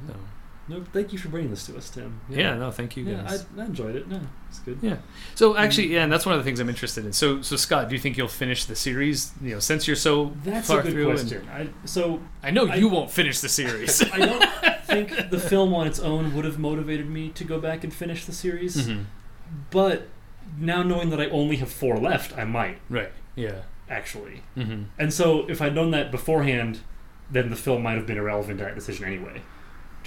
No. 0.08 0.16
no, 0.80 0.84
thank 0.92 1.14
you 1.14 1.20
for 1.20 1.30
bringing 1.30 1.50
this 1.50 1.66
to 1.68 1.78
us, 1.78 1.90
Tim. 1.90 2.20
Yeah. 2.30 2.56
No. 2.56 2.72
Thank 2.72 2.98
you 2.98 3.06
yeah, 3.06 3.22
guys. 3.24 3.46
I, 3.58 3.62
I 3.62 3.66
enjoyed 3.66 3.96
it. 3.96 4.08
No, 4.10 4.20
it's 4.50 4.60
good. 4.60 4.80
Yeah. 4.82 4.98
So 5.36 5.56
actually, 5.56 5.88
yeah, 5.94 6.04
and 6.04 6.12
that's 6.12 6.26
one 6.26 6.36
of 6.36 6.40
the 6.40 6.44
things 6.44 6.60
I'm 6.60 6.70
interested 6.70 7.06
in. 7.06 7.14
So, 7.14 7.42
so 7.42 7.56
Scott, 7.56 7.88
do 7.90 7.96
you 7.96 8.02
think 8.02 8.18
you'll 8.18 8.28
finish 8.28 8.66
the 8.66 8.76
series? 8.76 9.32
You 9.42 9.54
know, 9.56 9.60
since 9.60 9.88
you're 9.88 9.96
so 9.96 10.34
That's 10.44 10.68
far 10.68 10.80
a 10.82 10.84
good 10.84 11.06
question. 11.06 11.48
I, 11.50 11.70
so 11.86 12.22
I 12.44 12.52
know 12.52 12.68
I- 12.68 12.76
you 12.76 12.90
won't 12.90 13.12
finish 13.12 13.40
the 13.40 13.50
series. 13.50 14.02
I 14.12 14.18
don't 14.20 14.50
think 14.84 15.30
the 15.30 15.40
film 15.40 15.74
on 15.74 15.88
its 15.88 16.00
own 16.00 16.36
would 16.36 16.46
have 16.46 16.60
motivated 16.60 17.10
me 17.10 17.30
to 17.30 17.44
go 17.44 17.60
back 17.60 17.84
and 17.84 17.94
finish 17.94 18.26
the 18.26 18.34
series, 18.34 18.88
Mhm. 18.88 19.06
but 19.72 20.08
now 20.60 20.82
knowing 20.84 21.10
that 21.10 21.20
I 21.22 21.28
only 21.30 21.58
have 21.58 21.72
four 21.72 21.98
left, 21.98 22.38
I 22.38 22.44
might 22.46 22.80
Right. 22.90 23.12
Yeah. 23.36 23.62
actually. 23.90 24.44
Mm-hmm. 24.58 24.84
And 24.98 25.14
so 25.14 25.46
if 25.50 25.62
I'd 25.62 25.76
known 25.76 25.92
that 25.92 26.10
beforehand, 26.12 26.80
then 27.30 27.50
the 27.50 27.56
film 27.58 27.84
might 27.84 27.96
have 27.96 28.06
been 28.08 28.18
irrelevant 28.18 28.60
to 28.60 28.66
that 28.66 28.76
decision 28.76 29.06
anyway. 29.06 29.42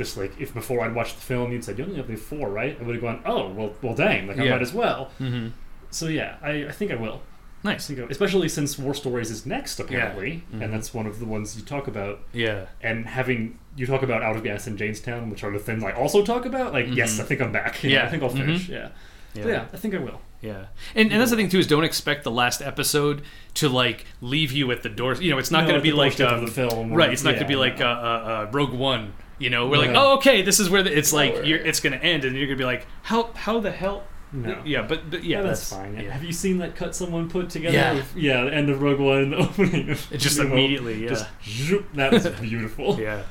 Just 0.00 0.16
like 0.16 0.32
if 0.40 0.54
before 0.54 0.78
I'd 0.84 0.94
watched 0.94 1.16
the 1.16 1.20
film, 1.32 1.52
you'd 1.52 1.62
said 1.64 1.76
you 1.78 1.84
only 1.84 1.96
have 1.96 2.08
the 2.08 2.16
four, 2.16 2.48
right? 2.48 2.74
I 2.80 2.82
would 2.84 2.94
have 2.96 3.02
gone, 3.02 3.20
oh 3.26 3.50
well, 3.50 3.74
well, 3.82 3.94
dang, 3.94 4.26
like 4.28 4.38
I 4.38 4.44
Yeah. 4.44 4.50
might 4.52 4.62
as 4.62 4.72
well. 4.72 5.10
Mm-hmm. 5.20 5.48
So 5.90 6.06
yeah, 6.08 6.36
I, 6.42 6.52
I 6.66 6.72
think 6.72 6.90
I 6.90 6.94
will. 6.96 7.20
I 7.62 7.68
Nice. 7.72 7.86
think 7.88 7.98
I, 8.00 8.04
especially 8.08 8.48
since 8.48 8.78
War 8.78 8.94
Stories 8.94 9.30
is 9.30 9.44
next 9.44 9.78
apparently, 9.78 10.44
Mhm. 10.54 10.62
and 10.62 10.72
that's 10.72 10.94
one 10.94 11.06
of 11.06 11.18
the 11.20 11.26
ones 11.26 11.56
you 11.58 11.62
talk 11.62 11.86
about. 11.86 12.20
Yeah. 12.32 12.66
And 12.80 13.04
having 13.06 13.58
you 13.76 13.84
talk 13.86 14.02
about 14.02 14.22
Out 14.22 14.36
of 14.36 14.42
Gas 14.42 14.66
and 14.66 14.78
Jaynestown, 14.78 15.30
which 15.30 15.44
are 15.44 15.52
the 15.52 15.58
things 15.58 15.84
I 15.84 15.92
also 15.92 16.24
talk 16.24 16.46
about. 16.46 16.72
Like 16.72 16.86
yes, 17.00 17.18
Mhm. 17.18 17.20
I 17.20 17.24
think 17.24 17.40
I'm 17.42 17.52
back. 17.52 17.72
You 17.84 17.90
know, 17.90 17.96
Yeah. 17.96 18.06
I 18.06 18.08
think 18.08 18.22
I'll 18.22 18.30
finish. 18.30 18.66
Mhm. 18.68 18.70
Yeah. 18.70 18.88
Yeah. 19.34 19.46
Yeah, 19.46 19.64
I 19.72 19.76
think 19.76 19.94
I 19.94 19.98
will. 19.98 20.20
Yeah, 20.40 20.64
and 20.94 21.12
and 21.12 21.20
that's 21.20 21.30
the 21.30 21.36
thing 21.36 21.50
too 21.50 21.58
is 21.58 21.66
don't 21.66 21.84
expect 21.84 22.24
the 22.24 22.30
last 22.32 22.62
episode 22.62 23.20
to 23.60 23.68
like 23.68 24.06
leave 24.22 24.50
you 24.52 24.70
at 24.72 24.82
the 24.82 24.88
door. 24.88 25.12
You 25.14 25.30
know, 25.32 25.38
it's 25.38 25.50
not 25.52 25.60
No, 25.64 25.68
going 25.68 25.80
to 25.80 25.82
be 25.82 25.92
like 25.92 26.18
um, 26.20 26.46
the 26.46 26.50
film. 26.50 26.94
right. 26.94 27.12
It's 27.12 27.22
not 27.22 27.32
going 27.32 27.42
to 27.42 27.48
be 27.48 27.56
like 27.56 27.74
uh, 27.80 27.84
no. 27.84 27.90
uh, 27.90 28.46
uh, 28.48 28.50
Rogue 28.50 28.72
One. 28.72 29.12
You 29.40 29.50
know, 29.50 29.66
we're 29.68 29.78
like, 29.78 29.90
oh, 29.94 30.18
okay, 30.18 30.42
this 30.42 30.60
is 30.60 30.68
where 30.70 30.82
the, 30.82 30.96
it's 30.96 31.12
like 31.12 31.34
it's 31.34 31.80
going 31.80 31.98
to 31.98 32.04
end, 32.04 32.24
and 32.24 32.36
you're 32.36 32.46
going 32.46 32.58
to 32.58 32.62
be 32.62 32.66
like, 32.66 32.86
how 33.02 33.32
how 33.34 33.58
the 33.58 33.70
hell? 33.72 34.04
no. 34.32 34.62
Yeah, 34.64 34.82
but, 34.82 35.10
but 35.10 35.24
yeah, 35.24 35.38
Yeah, 35.38 35.42
that's, 35.42 35.72
fine. 35.72 35.96
Yeah. 35.96 36.12
Have 36.12 36.22
you 36.22 36.32
seen 36.32 36.58
that 36.58 36.76
cut 36.76 36.94
someone 36.94 37.28
put 37.28 37.50
together? 37.50 37.76
Yeah. 37.76 37.94
With, 37.94 38.14
yeah, 38.16 38.44
the 38.44 38.54
end 38.54 38.70
of 38.70 38.80
Rogue 38.80 39.00
One 39.00 39.18
and 39.18 39.32
the 39.32 39.38
opening. 39.38 39.90
Of 39.90 40.12
It 40.12 40.18
just 40.18 40.38
New 40.38 40.44
Hope. 40.44 40.52
immediately, 40.52 41.02
yeah, 41.02 41.08
Just 41.08 41.26
zoop, 41.44 41.92
that 41.94 42.12
was 42.12 42.28
beautiful. 42.28 43.00
yeah. 43.00 43.22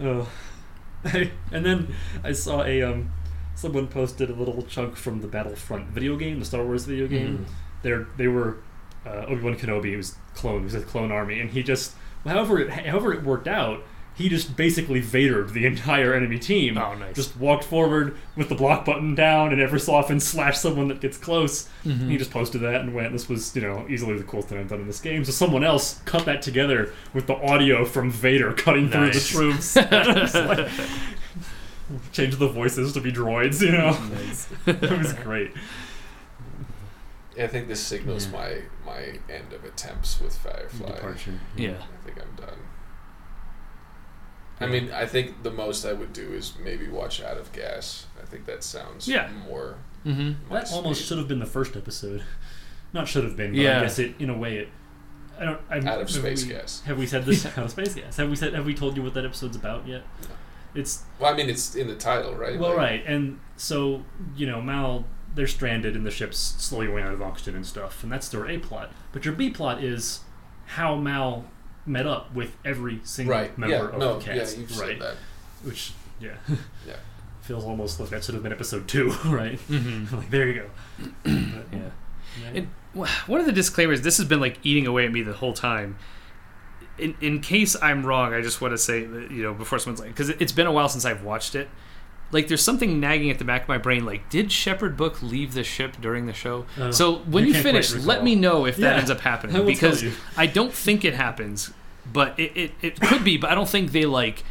Oh. 0.00 0.30
and 1.04 1.30
then 1.66 1.94
I 2.24 2.32
saw 2.32 2.62
a 2.64 2.82
um, 2.82 3.12
someone 3.54 3.88
posted 3.88 4.30
a 4.30 4.34
little 4.34 4.62
chunk 4.62 4.96
from 4.96 5.20
the 5.20 5.28
Battlefront 5.28 5.88
video 5.88 6.16
game, 6.16 6.38
the 6.38 6.44
Star 6.46 6.64
Wars 6.64 6.84
video 6.86 7.06
game. 7.06 7.38
Mhm. 7.38 7.52
They're 7.82 8.06
they 8.16 8.28
were 8.28 8.58
uh, 9.04 9.26
Obi 9.28 9.42
Wan 9.42 9.56
Kenobi, 9.56 9.94
who's 9.94 10.14
clone, 10.34 10.64
was 10.64 10.74
a 10.74 10.80
clone 10.80 11.10
army, 11.10 11.40
and 11.40 11.50
he 11.50 11.62
just 11.62 11.94
however 12.24 12.58
it 12.60 12.70
however 12.70 13.12
it 13.12 13.22
worked 13.24 13.48
out. 13.48 13.82
He 14.14 14.28
just 14.28 14.54
basically 14.54 15.00
Vadered 15.00 15.52
the 15.54 15.64
entire 15.64 16.12
enemy 16.12 16.38
team. 16.38 16.76
Oh, 16.76 16.94
nice. 16.94 17.14
Just 17.16 17.36
walked 17.38 17.64
forward 17.64 18.18
with 18.36 18.50
the 18.50 18.54
block 18.54 18.84
button 18.84 19.14
down, 19.14 19.50
and 19.52 19.60
every 19.62 19.80
so 19.80 19.94
often 19.94 20.20
slash 20.20 20.58
someone 20.58 20.88
that 20.88 21.00
gets 21.00 21.16
close. 21.16 21.68
Mhm. 21.86 22.10
He 22.10 22.18
just 22.18 22.30
posted 22.30 22.60
that 22.60 22.82
and 22.82 22.94
went, 22.94 23.12
"This 23.12 23.30
was, 23.30 23.56
you 23.56 23.62
know, 23.62 23.86
easily 23.88 24.18
the 24.18 24.24
coolest 24.24 24.50
thing 24.50 24.58
I've 24.58 24.68
done 24.68 24.80
in 24.80 24.86
this 24.86 25.00
game." 25.00 25.24
So 25.24 25.32
someone 25.32 25.64
else 25.64 26.00
cut 26.04 26.26
that 26.26 26.42
together 26.42 26.92
with 27.14 27.26
the 27.28 27.34
audio 27.36 27.86
from 27.86 28.10
Vader 28.10 28.52
cutting 28.52 28.90
through 28.90 29.12
the 29.12 29.14
Nice. 29.14 29.28
troops. 29.28 29.76
Like- 30.34 30.68
change 32.12 32.36
the 32.36 32.46
voices 32.48 32.92
to 32.92 33.00
be 33.00 33.10
droids, 33.10 33.60
you 33.62 33.72
know. 33.72 33.98
Nice. 34.14 34.48
it 34.66 34.98
was 34.98 35.12
great. 35.14 35.52
I 37.40 37.46
think 37.46 37.68
this 37.68 37.80
signals 37.80 38.26
Yeah. 38.26 38.32
my 38.32 38.56
my 38.84 39.00
end 39.32 39.52
of 39.52 39.64
attempts 39.64 40.20
with 40.20 40.36
Firefly. 40.38 40.98
Yeah. 41.56 41.70
I 41.70 42.04
think 42.04 42.18
I'm 42.20 42.34
done. 42.36 42.58
I 44.60 44.66
mean, 44.66 44.90
I 44.92 45.06
think 45.06 45.42
the 45.42 45.50
most 45.50 45.84
I 45.86 45.92
would 45.92 46.12
do 46.12 46.32
is 46.32 46.52
maybe 46.62 46.86
watch 46.88 47.22
Out 47.22 47.38
of 47.38 47.50
Gas. 47.52 48.06
I 48.22 48.26
think 48.26 48.44
that 48.46 48.62
sounds 48.62 49.08
Yeah. 49.08 49.28
more. 49.48 49.76
Mm-hmm. 50.06 50.48
my 50.52 50.60
That 50.60 50.70
almost 50.72 51.04
should 51.06 51.18
have 51.18 51.28
been 51.28 51.38
the 51.40 51.46
first 51.46 51.76
episode. 51.76 52.22
Not 52.92 53.08
should 53.08 53.24
have 53.24 53.36
been, 53.36 53.52
but 53.52 53.60
Yeah. 53.60 53.78
I 53.78 53.82
guess 53.82 53.98
it, 53.98 54.14
in 54.18 54.28
a 54.30 54.36
way, 54.36 54.58
it. 54.58 54.68
I 55.38 55.44
don't. 55.44 55.60
I'm, 55.70 55.88
Out 55.88 55.94
of 56.00 56.08
have 56.08 56.10
Space 56.10 56.44
we, 56.44 56.52
Gas. 56.52 56.82
Have 56.84 56.98
we 56.98 57.06
said 57.06 57.24
this? 57.24 57.46
Out 57.58 57.58
of 57.58 57.70
space 57.70 57.94
gas. 57.94 58.16
Have 58.18 58.28
we 58.28 58.36
said? 58.36 58.52
Have 58.52 58.66
we 58.66 58.74
told 58.74 58.96
you 58.96 59.02
what 59.02 59.14
that 59.14 59.24
episode's 59.24 59.56
about 59.56 59.86
yet? 59.86 60.02
No. 60.22 60.28
It's 60.74 61.04
Well, 61.18 61.32
I 61.32 61.36
mean, 61.36 61.48
it's 61.48 61.74
in 61.74 61.88
the 61.88 61.94
title, 61.96 62.34
right? 62.34 62.58
Well, 62.58 62.70
Like, 62.70 62.78
right, 62.78 63.02
and 63.06 63.40
so 63.56 64.04
you 64.36 64.46
know, 64.46 64.60
Mal, 64.60 65.04
they're 65.34 65.46
stranded, 65.46 65.96
and 65.96 66.04
the 66.04 66.10
ship's 66.10 66.38
slowly 66.38 66.88
going 66.88 67.04
out 67.04 67.14
of 67.14 67.22
oxygen 67.22 67.56
and 67.56 67.66
stuff, 67.66 68.02
and 68.02 68.12
that's 68.12 68.28
their 68.28 68.46
A 68.48 68.58
plot. 68.58 68.92
But 69.12 69.24
your 69.24 69.32
B 69.34 69.48
plot 69.50 69.82
is 69.82 70.20
how 70.66 70.96
Mal 70.96 71.46
met 71.86 72.06
up 72.06 72.34
with 72.34 72.56
every 72.64 73.00
single 73.04 73.34
Right. 73.34 73.56
member 73.58 73.74
Yeah. 73.76 73.82
of 73.88 73.98
No. 73.98 74.18
the 74.18 74.26
Yeah. 74.26 74.38
cast, 74.38 74.58
You've 74.58 74.78
right? 74.78 74.88
said 74.90 75.00
that. 75.00 75.16
Which, 75.62 75.92
yeah, 76.20 76.34
Yeah. 76.86 76.96
feels 77.42 77.64
almost 77.64 77.98
like 77.98 78.10
that 78.10 78.22
should 78.24 78.34
have 78.34 78.42
been 78.42 78.52
episode 78.52 78.86
two, 78.86 79.10
right? 79.26 79.58
Mm-hmm. 79.68 80.16
like 80.16 80.30
there 80.30 80.46
you 80.46 80.54
go. 80.54 80.70
But, 81.24 81.32
Yeah. 81.72 81.78
yeah. 82.42 82.50
And 82.54 82.68
one 83.26 83.40
of 83.40 83.46
the 83.46 83.52
disclaimers, 83.52 84.02
this 84.02 84.16
has 84.18 84.26
been 84.26 84.40
like 84.40 84.58
eating 84.62 84.86
away 84.86 85.04
at 85.06 85.12
me 85.12 85.22
the 85.22 85.32
whole 85.32 85.52
time. 85.52 85.96
In, 86.98 87.14
in 87.20 87.40
case 87.40 87.76
I'm 87.80 88.04
wrong, 88.04 88.34
I 88.34 88.42
just 88.42 88.60
want 88.60 88.72
to 88.72 88.78
say, 88.78 89.04
that, 89.04 89.30
you 89.30 89.42
know, 89.42 89.54
before 89.54 89.78
someone's 89.78 90.00
like, 90.00 90.10
because 90.10 90.28
it's 90.28 90.52
been 90.52 90.66
a 90.66 90.72
while 90.72 90.88
since 90.88 91.04
I've 91.06 91.22
watched 91.24 91.54
it. 91.54 91.68
Like, 92.32 92.48
there's 92.48 92.62
something 92.62 93.00
nagging 93.00 93.30
at 93.30 93.38
the 93.38 93.44
back 93.44 93.62
of 93.62 93.68
my 93.68 93.78
brain. 93.78 94.04
Like, 94.04 94.28
did 94.30 94.52
shepherd 94.52 94.96
Book 94.96 95.20
leave 95.22 95.54
the 95.54 95.64
ship 95.64 95.96
during 96.00 96.26
the 96.26 96.32
show? 96.32 96.64
Oh, 96.78 96.90
so 96.90 97.16
when 97.18 97.44
I 97.44 97.48
you 97.48 97.54
finish, 97.54 97.92
let 97.94 98.22
me 98.22 98.34
know 98.36 98.66
if 98.66 98.76
that 98.76 98.92
Yeah, 98.94 98.98
ends 98.98 99.10
up 99.10 99.18
I 99.26 99.28
happening 99.30 99.56
will 99.56 99.64
because 99.64 100.02
you. 100.02 100.12
I 100.36 100.46
don't 100.46 100.72
think 100.72 101.04
it 101.04 101.14
happens, 101.14 101.72
but 102.10 102.38
it, 102.38 102.52
it, 102.56 102.72
it 102.82 103.00
could 103.00 103.24
be. 103.24 103.36
But 103.36 103.50
I 103.50 103.54
don't 103.54 103.68
think 103.68 103.92
they 103.92 104.06
like 104.06 104.44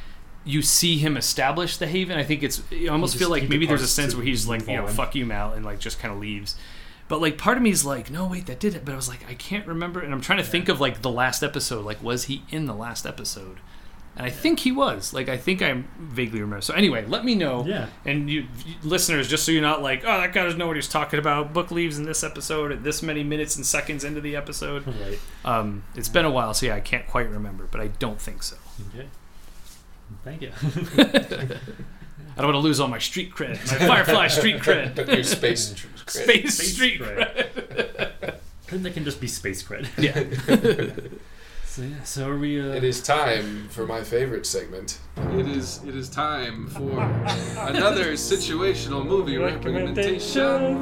you 0.46 0.62
see 0.62 0.98
him 0.98 1.16
establish 1.18 1.78
the 1.78 1.88
haven. 1.88 2.18
I 2.18 2.24
think 2.24 2.44
it's 2.44 2.62
you 2.72 2.90
almost 2.92 3.18
feel 3.18 3.30
like 3.30 3.48
maybe 3.50 3.66
there's 3.66 3.82
a 3.82 3.88
sense 3.88 4.16
where 4.16 4.24
he's 4.24 4.48
like, 4.48 4.68
you 4.68 4.76
know, 4.78 4.88
fuck 4.88 5.16
you, 5.16 5.26
Mal, 5.26 5.54
and 5.54 5.66
like 5.66 5.80
just 5.80 6.00
kind 6.00 6.14
of 6.14 6.20
leaves. 6.20 6.56
But 7.08 7.22
like 7.22 7.38
part 7.38 7.58
of 7.58 7.64
me 7.64 7.72
is 7.72 7.86
like, 7.86 8.10
no, 8.12 8.28
wait, 8.28 8.46
that 8.48 8.60
did 8.60 8.76
it. 8.76 8.86
But 8.86 8.94
I 8.94 8.96
was 8.96 9.08
like, 9.10 9.28
I 9.30 9.34
can't 9.34 9.66
remember, 9.68 10.00
and 10.00 10.14
I'm 10.14 10.22
trying 10.22 10.38
to 10.40 10.44
think 10.44 10.70
of 10.70 10.80
like 10.80 11.02
the 11.02 11.10
last 11.10 11.44
episode. 11.44 11.86
Like, 11.86 12.02
was 12.04 12.26
he 12.26 12.44
in 12.50 12.66
the 12.66 12.74
last 12.76 13.06
episode? 13.06 13.58
And 14.20 14.28
I 14.28 14.30
think 14.32 14.60
he 14.60 14.72
was. 14.74 15.14
Like, 15.14 15.30
I 15.30 15.38
think 15.38 15.62
I 15.62 15.82
vaguely 15.98 16.42
remember. 16.42 16.60
So 16.62 16.74
anyway, 16.74 17.06
let 17.06 17.24
me 17.24 17.36
know. 17.36 17.66
Yeah. 17.66 17.88
And 18.06 18.30
you, 18.30 18.42
you 18.66 18.76
listeners, 18.84 19.30
just 19.30 19.46
so 19.46 19.52
you're 19.54 19.62
not 19.62 19.82
like, 19.82 20.04
oh, 20.04 20.20
that 20.20 20.34
guy 20.34 20.44
doesn't 20.44 20.60
know 20.60 20.68
what 20.68 20.76
he's 20.76 20.90
talking 20.90 21.20
about. 21.20 21.54
Book 21.54 21.72
leaves 21.72 21.98
in 21.98 22.04
this 22.04 22.22
episode 22.22 22.74
at 22.74 22.84
this 22.84 23.02
many 23.02 23.24
minutes 23.24 23.56
and 23.56 23.66
seconds 23.66 24.04
into 24.04 24.20
the 24.20 24.36
episode. 24.36 24.86
Right. 24.86 25.20
Um, 25.46 25.84
it's 25.96 26.10
been 26.10 26.26
a 26.26 26.30
while, 26.32 26.54
so 26.54 26.66
yeah, 26.66 26.76
I 26.76 26.82
can't 26.82 27.08
quite 27.08 27.30
remember, 27.30 27.66
but 27.72 27.80
I 27.80 27.88
don't 27.88 28.20
think 28.20 28.44
so. 28.44 28.58
Okay. 28.94 29.08
Thank 30.26 30.42
you. 30.42 30.52
I 30.98 32.42
don't 32.42 32.54
want 32.54 32.56
to 32.56 32.60
lose 32.60 32.82
all 32.82 32.88
my 32.90 33.00
street 33.00 33.34
cred, 33.34 33.52
my 33.88 33.88
Firefly 34.04 34.28
street 34.28 34.58
cred, 34.62 34.98
Your 35.14 35.24
space 35.24 35.74
tr- 35.74 35.88
cred. 35.88 36.10
space, 36.10 36.54
Space 36.56 36.74
street 36.76 37.00
cred. 37.02 37.54
cred. 38.20 38.36
Then 38.68 38.84
they 38.84 38.92
can 38.92 39.06
just 39.06 39.22
be 39.22 39.28
space 39.28 39.64
cred. 39.64 39.88
Yeah. 39.98 40.94
So 41.80 41.86
yeah. 41.86 42.04
So 42.04 42.30
are 42.30 42.38
we? 42.38 42.60
Uh, 42.60 42.74
It 42.74 42.84
is 42.84 43.02
time 43.02 43.70
for 43.70 43.88
my 43.88 44.04
favorite 44.04 44.46
segment. 44.46 45.00
It 45.38 45.48
is 45.48 45.80
it 45.88 45.96
is 45.96 46.10
time 46.10 46.68
for 46.68 47.00
another 47.70 48.14
situational 48.16 49.06
movie 49.06 49.38
recommendation. 49.38 50.76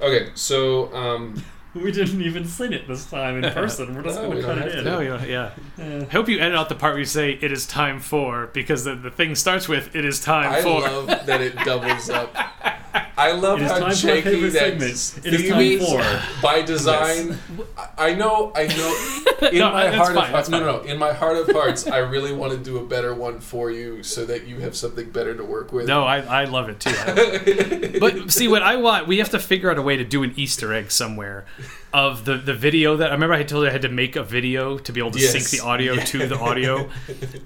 Okay, 0.00 0.30
so 0.34 0.90
um, 0.94 1.44
We 1.74 1.92
didn't 1.92 2.22
even 2.22 2.46
sing 2.46 2.72
it 2.72 2.88
this 2.88 3.04
time 3.04 3.44
in 3.44 3.52
person. 3.60 3.94
We're 3.94 4.04
just 4.04 4.16
No, 4.18 4.28
going 4.30 4.38
to 4.38 4.42
cut 4.44 4.58
it 4.58 4.78
in. 4.78 4.84
No, 4.84 5.00
yeah, 5.00 5.22
yeah. 5.26 5.50
I 5.78 6.04
hope 6.10 6.30
you 6.30 6.38
edit 6.38 6.56
out 6.56 6.70
the 6.70 6.74
part 6.76 6.94
where 6.94 7.00
you 7.00 7.04
say 7.04 7.32
"it 7.32 7.52
is 7.52 7.66
time 7.66 8.00
for" 8.00 8.46
because 8.54 8.84
the, 8.84 8.94
the 8.94 9.10
thing 9.10 9.34
starts 9.34 9.68
with 9.68 9.94
"it 9.94 10.06
is 10.06 10.18
time 10.18 10.50
I 10.50 10.62
for." 10.62 10.80
love 10.80 11.08
that 11.26 11.42
it 11.42 11.56
doubles 11.58 12.08
up. 12.08 12.34
I 13.16 13.32
love 13.32 13.60
It 13.60 13.64
is 13.64 13.70
how 13.70 13.78
time 13.78 13.82
for 13.82 13.86
my 13.88 13.94
shaky 13.94 14.22
favorite 14.22 14.50
that 14.50 14.58
segment. 14.80 15.26
It 15.26 15.34
is 15.34 15.42
theme 15.42 15.78
time 15.80 16.22
for. 16.22 16.42
by 16.42 16.62
design. 16.62 17.38
I- 17.76 17.88
I 17.98 18.14
know, 18.14 18.52
I 18.54 18.66
know. 18.66 19.48
In 19.50 19.58
No, 19.58 19.70
my 19.70 19.90
heart 19.90 20.14
fine, 20.14 20.24
of 20.24 20.30
hearts, 20.30 20.48
no, 20.48 20.60
no, 20.60 20.78
no. 20.78 20.80
In 20.82 20.98
my 20.98 21.12
heart 21.12 21.36
of 21.36 21.54
hearts, 21.54 21.86
I 21.86 21.98
really 21.98 22.32
want 22.32 22.52
to 22.52 22.58
do 22.58 22.78
a 22.78 22.86
better 22.86 23.14
one 23.14 23.38
for 23.40 23.70
you, 23.70 24.02
so 24.02 24.24
that 24.24 24.46
you 24.46 24.58
have 24.60 24.74
something 24.76 25.10
better 25.10 25.34
to 25.36 25.44
work 25.44 25.72
with. 25.72 25.86
No, 25.86 26.04
I, 26.04 26.18
I 26.20 26.44
love 26.44 26.68
it 26.68 26.80
too. 26.80 27.98
but 28.00 28.30
see, 28.32 28.48
what 28.48 28.62
I 28.62 28.76
want, 28.76 29.06
we 29.06 29.18
have 29.18 29.30
to 29.30 29.38
figure 29.38 29.70
out 29.70 29.78
a 29.78 29.82
way 29.82 29.96
to 29.96 30.04
do 30.04 30.22
an 30.22 30.32
Easter 30.36 30.72
egg 30.72 30.90
somewhere 30.90 31.44
of 31.94 32.24
the, 32.24 32.36
the 32.38 32.54
video 32.54 32.96
that 32.96 33.10
I 33.10 33.12
remember 33.14 33.34
I 33.34 33.42
told 33.42 33.64
you 33.64 33.68
I 33.68 33.72
had 33.72 33.82
to 33.82 33.88
make 33.88 34.16
a 34.16 34.22
video 34.22 34.78
to 34.78 34.92
be 34.92 35.00
able 35.00 35.10
to 35.10 35.18
Yes. 35.18 35.32
sync 35.32 35.50
the 35.50 35.60
audio 35.66 35.92
Yeah. 35.94 36.04
to 36.04 36.26
the 36.26 36.38
audio. 36.38 36.88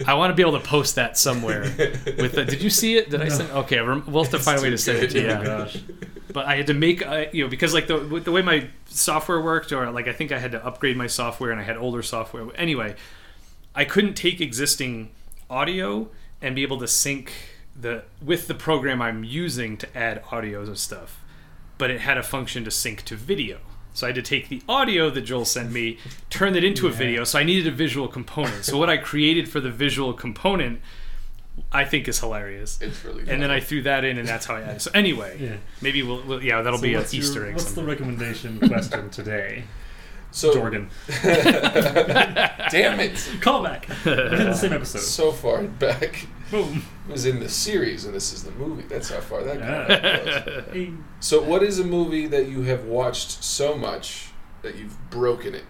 I 0.06 0.14
want 0.14 0.31
to 0.31 0.35
be 0.35 0.43
able 0.43 0.59
to 0.60 0.64
post 0.64 0.94
that 0.94 1.18
somewhere. 1.18 1.62
With 1.62 2.32
the, 2.32 2.44
did 2.44 2.62
you 2.62 2.70
see 2.70 2.97
it? 2.97 3.10
Did 3.10 3.23
I 3.23 3.28
send? 3.28 3.51
Okay, 3.51 3.81
we'll 3.82 4.23
have 4.23 4.31
to 4.32 4.39
find 4.39 4.59
a 4.59 4.62
way 4.62 4.70
to 4.70 4.78
send 4.78 4.98
it 5.02 5.10
to 5.10 5.20
you. 5.20 5.28
Oh 5.28 5.44
gosh. 5.44 5.78
But 6.32 6.47
I 6.47 6.56
had 6.56 6.66
to 6.68 6.74
make, 6.74 7.05
uh, 7.06 7.27
you 7.32 7.44
know, 7.44 7.51
because 7.51 7.73
like 7.74 7.86
the 7.86 7.98
the 7.98 8.31
way 8.31 8.43
my 8.43 8.68
software 8.86 9.40
worked, 9.40 9.73
or 9.73 9.90
like 9.90 10.06
I 10.06 10.12
think 10.12 10.31
I 10.32 10.39
had 10.39 10.52
to 10.52 10.64
upgrade 10.64 10.97
my 10.97 11.06
software, 11.06 11.51
and 11.51 11.59
I 11.60 11.64
had 11.64 11.77
older 11.77 12.02
software. 12.02 12.47
Anyway, 12.56 12.94
I 13.74 13.85
couldn't 13.85 14.14
take 14.14 14.40
existing 14.40 15.10
audio 15.51 16.09
and 16.43 16.55
be 16.55 16.62
able 16.62 16.78
to 16.78 16.86
sync 16.89 17.32
the 17.74 18.05
with 18.23 18.47
the 18.48 18.55
program 18.55 19.01
I'm 19.02 19.24
using 19.24 19.77
to 19.78 19.97
add 19.97 20.23
audios 20.24 20.66
and 20.66 20.78
stuff. 20.78 21.20
But 21.78 21.90
it 21.90 22.01
had 22.02 22.16
a 22.18 22.23
function 22.23 22.64
to 22.64 22.70
sync 22.70 23.02
to 23.05 23.16
video. 23.16 23.59
So 23.97 24.06
I 24.06 24.09
had 24.09 24.16
to 24.16 24.23
take 24.23 24.51
the 24.51 24.60
audio 24.68 25.09
that 25.09 25.23
Joel 25.23 25.47
sent 25.47 25.73
me, 25.73 25.97
turn 26.28 26.55
it 26.55 26.62
into 26.62 26.86
a 26.86 26.90
video. 26.90 27.24
So 27.24 27.39
I 27.39 27.44
needed 27.44 27.66
a 27.66 27.74
visual 27.74 28.09
component. 28.09 28.66
So 28.66 28.77
what 28.77 28.90
I 28.90 28.98
created 28.98 29.48
for 29.48 29.59
the 29.59 29.70
visual 29.70 30.12
component, 30.12 30.82
I 31.73 31.86
think 31.86 32.06
is 32.06 32.20
hilarious. 32.20 32.78
It's 32.82 33.02
really. 33.06 33.23
And 33.27 33.40
then 33.43 33.51
I 33.51 33.59
threw 33.60 33.81
that 33.85 34.05
in, 34.05 34.18
and 34.18 34.28
that's 34.28 34.44
how 34.44 34.56
I 34.56 34.60
added. 34.60 34.82
So 34.82 34.90
anyway, 34.93 35.39
Yeah. 35.40 35.56
maybe 35.81 36.02
we'll, 36.02 36.23
we'll 36.27 36.44
yeah, 36.44 36.60
that'll 36.60 36.78
So 36.78 36.82
be 36.82 36.93
an 36.93 37.01
what's 37.01 37.14
your- 37.14 37.23
Easter 37.24 37.47
egg. 37.47 37.55
What's 37.55 37.73
the 37.73 37.85
recommendation 37.85 38.59
question 38.59 39.09
today, 39.09 39.64
so 40.31 40.52
Jordan? 40.52 40.90
damn 41.23 43.01
it! 43.01 43.31
Call 43.40 43.62
back. 43.62 43.89
In 44.05 44.14
the 44.51 44.55
same 44.55 44.74
episode. 44.74 45.01
So 45.01 45.32
far 45.32 45.62
back 45.62 46.27
Boom. 46.51 46.82
was 47.10 47.27
in 47.27 47.40
the 47.40 47.48
series, 47.48 48.05
and 48.05 48.14
this 48.14 48.32
is 48.32 48.44
the 48.44 48.51
movie. 48.52 48.85
That's 48.89 49.10
how 49.10 49.20
far 49.20 49.43
that 49.44 49.59
Yeah. 49.59 50.64
was. 50.73 50.89
So, 51.20 51.43
what 51.43 51.62
is 51.62 51.78
a 51.78 51.85
movie 51.85 52.27
that 52.28 52.48
you 52.48 52.62
have 52.62 52.85
watched 52.85 53.43
so 53.43 53.77
much 53.77 54.28
that 54.62 54.77
you've 54.77 54.97
broken 55.10 55.55
it, 55.55 55.64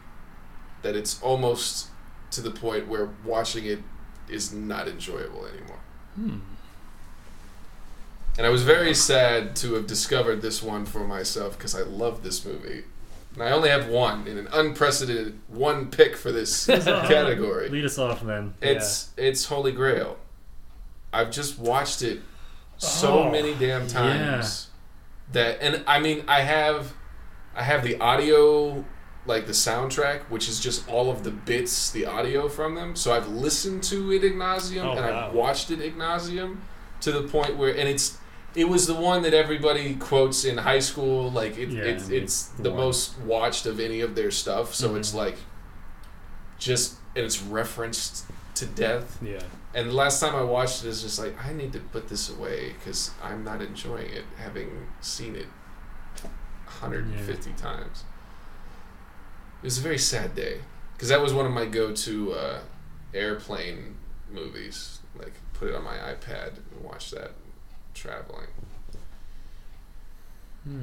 that 0.82 0.94
it's 0.96 1.20
almost 1.22 1.88
to 2.32 2.40
the 2.40 2.50
point 2.50 2.88
where 2.88 3.10
watching 3.24 3.64
it 3.66 3.80
is 4.28 4.52
not 4.52 4.88
enjoyable 4.88 5.46
anymore? 5.46 5.80
Hmm. 6.16 6.38
And 8.38 8.46
I 8.46 8.50
was 8.50 8.62
very 8.62 8.92
sad 8.92 9.56
to 9.56 9.74
have 9.74 9.86
discovered 9.86 10.42
this 10.42 10.62
one 10.62 10.84
for 10.84 11.06
myself 11.06 11.56
because 11.56 11.74
I 11.74 11.82
love 11.82 12.22
this 12.22 12.44
movie. 12.44 12.84
And 13.34 13.42
I 13.42 13.50
only 13.50 13.70
have 13.70 13.88
one 13.88 14.26
in 14.26 14.36
an 14.36 14.48
unprecedented 14.52 15.38
one 15.48 15.90
pick 15.90 16.16
for 16.16 16.32
this 16.32 16.66
category. 16.66 17.68
Lead 17.70 17.84
us 17.86 17.98
off 17.98 18.22
man. 18.22 18.54
It's 18.60 19.10
it's 19.16 19.46
Holy 19.46 19.72
Grail. 19.72 20.18
I've 21.16 21.30
just 21.30 21.58
watched 21.58 22.02
it 22.02 22.20
so 22.78 23.20
Oh, 23.24 23.30
many 23.30 23.54
damn 23.54 23.86
times 23.86 24.68
that 25.32 25.58
and 25.62 25.82
I 25.86 25.98
mean 25.98 26.24
I 26.28 26.40
have 26.42 26.92
I 27.54 27.62
have 27.62 27.82
the 27.82 27.98
audio 27.98 28.84
like 29.24 29.46
the 29.46 29.52
soundtrack 29.52 30.20
which 30.28 30.48
is 30.48 30.60
just 30.60 30.88
all 30.88 31.10
of 31.10 31.24
the 31.24 31.30
bits 31.30 31.90
the 31.90 32.04
audio 32.06 32.48
from 32.48 32.74
them 32.74 32.94
so 32.94 33.12
I've 33.12 33.28
listened 33.28 33.82
to 33.84 34.12
it 34.12 34.22
ad 34.24 34.36
nauseam, 34.36 34.84
Oh, 34.86 34.92
and 34.92 35.00
wow. 35.00 35.28
I've 35.28 35.34
watched 35.34 35.70
it 35.70 35.80
ad 35.80 35.96
nauseam, 35.96 36.60
to 37.00 37.10
the 37.12 37.22
point 37.22 37.56
where 37.56 37.70
and 37.76 37.88
it's 37.88 38.18
it 38.54 38.68
was 38.68 38.86
the 38.86 38.94
one 38.94 39.20
that 39.22 39.34
everybody 39.34 39.94
quotes 39.96 40.44
in 40.44 40.56
high 40.58 40.78
school 40.90 41.30
like 41.30 41.58
it, 41.58 41.70
Yeah, 41.70 41.82
it's 41.82 42.08
it's 42.10 42.42
the 42.58 42.70
one. 42.70 42.80
most 42.80 43.18
watched 43.20 43.64
of 43.66 43.80
any 43.80 44.00
of 44.02 44.14
their 44.14 44.30
stuff 44.30 44.74
so 44.74 44.90
Mhm. 44.90 44.98
it's 44.98 45.12
like 45.14 45.38
just 46.58 46.94
and 47.14 47.24
it's 47.24 47.40
referenced 47.42 48.24
to 48.56 48.66
death 48.66 49.18
Yeah. 49.22 49.40
and 49.74 49.88
the 49.88 49.94
last 49.94 50.20
time 50.20 50.34
I 50.34 50.42
watched 50.42 50.84
it, 50.84 50.88
it's 50.88 51.02
just 51.02 51.18
like 51.18 51.34
I 51.42 51.52
need 51.52 51.72
to 51.74 51.78
put 51.80 52.08
this 52.08 52.28
away 52.30 52.72
because 52.78 53.10
I'm 53.22 53.44
not 53.44 53.62
enjoying 53.62 54.10
it, 54.10 54.24
having 54.38 54.88
seen 55.00 55.36
it 55.36 55.46
150 56.64 57.52
times. 57.52 58.04
It 59.62 59.64
was 59.66 59.78
a 59.78 59.82
very 59.82 59.98
sad 59.98 60.34
day 60.34 60.60
because 60.94 61.08
that 61.08 61.20
was 61.20 61.32
one 61.32 61.46
of 61.46 61.52
my 61.52 61.64
go-to 61.66 62.32
uh, 62.32 62.60
airplane 63.14 63.96
movies. 64.30 65.00
Like, 65.18 65.32
put 65.54 65.68
it 65.68 65.74
on 65.74 65.84
my 65.84 65.96
iPad 65.96 66.56
and 66.72 66.82
watch 66.84 67.10
that 67.12 67.32
traveling. 67.94 68.48
Hmm. 70.64 70.82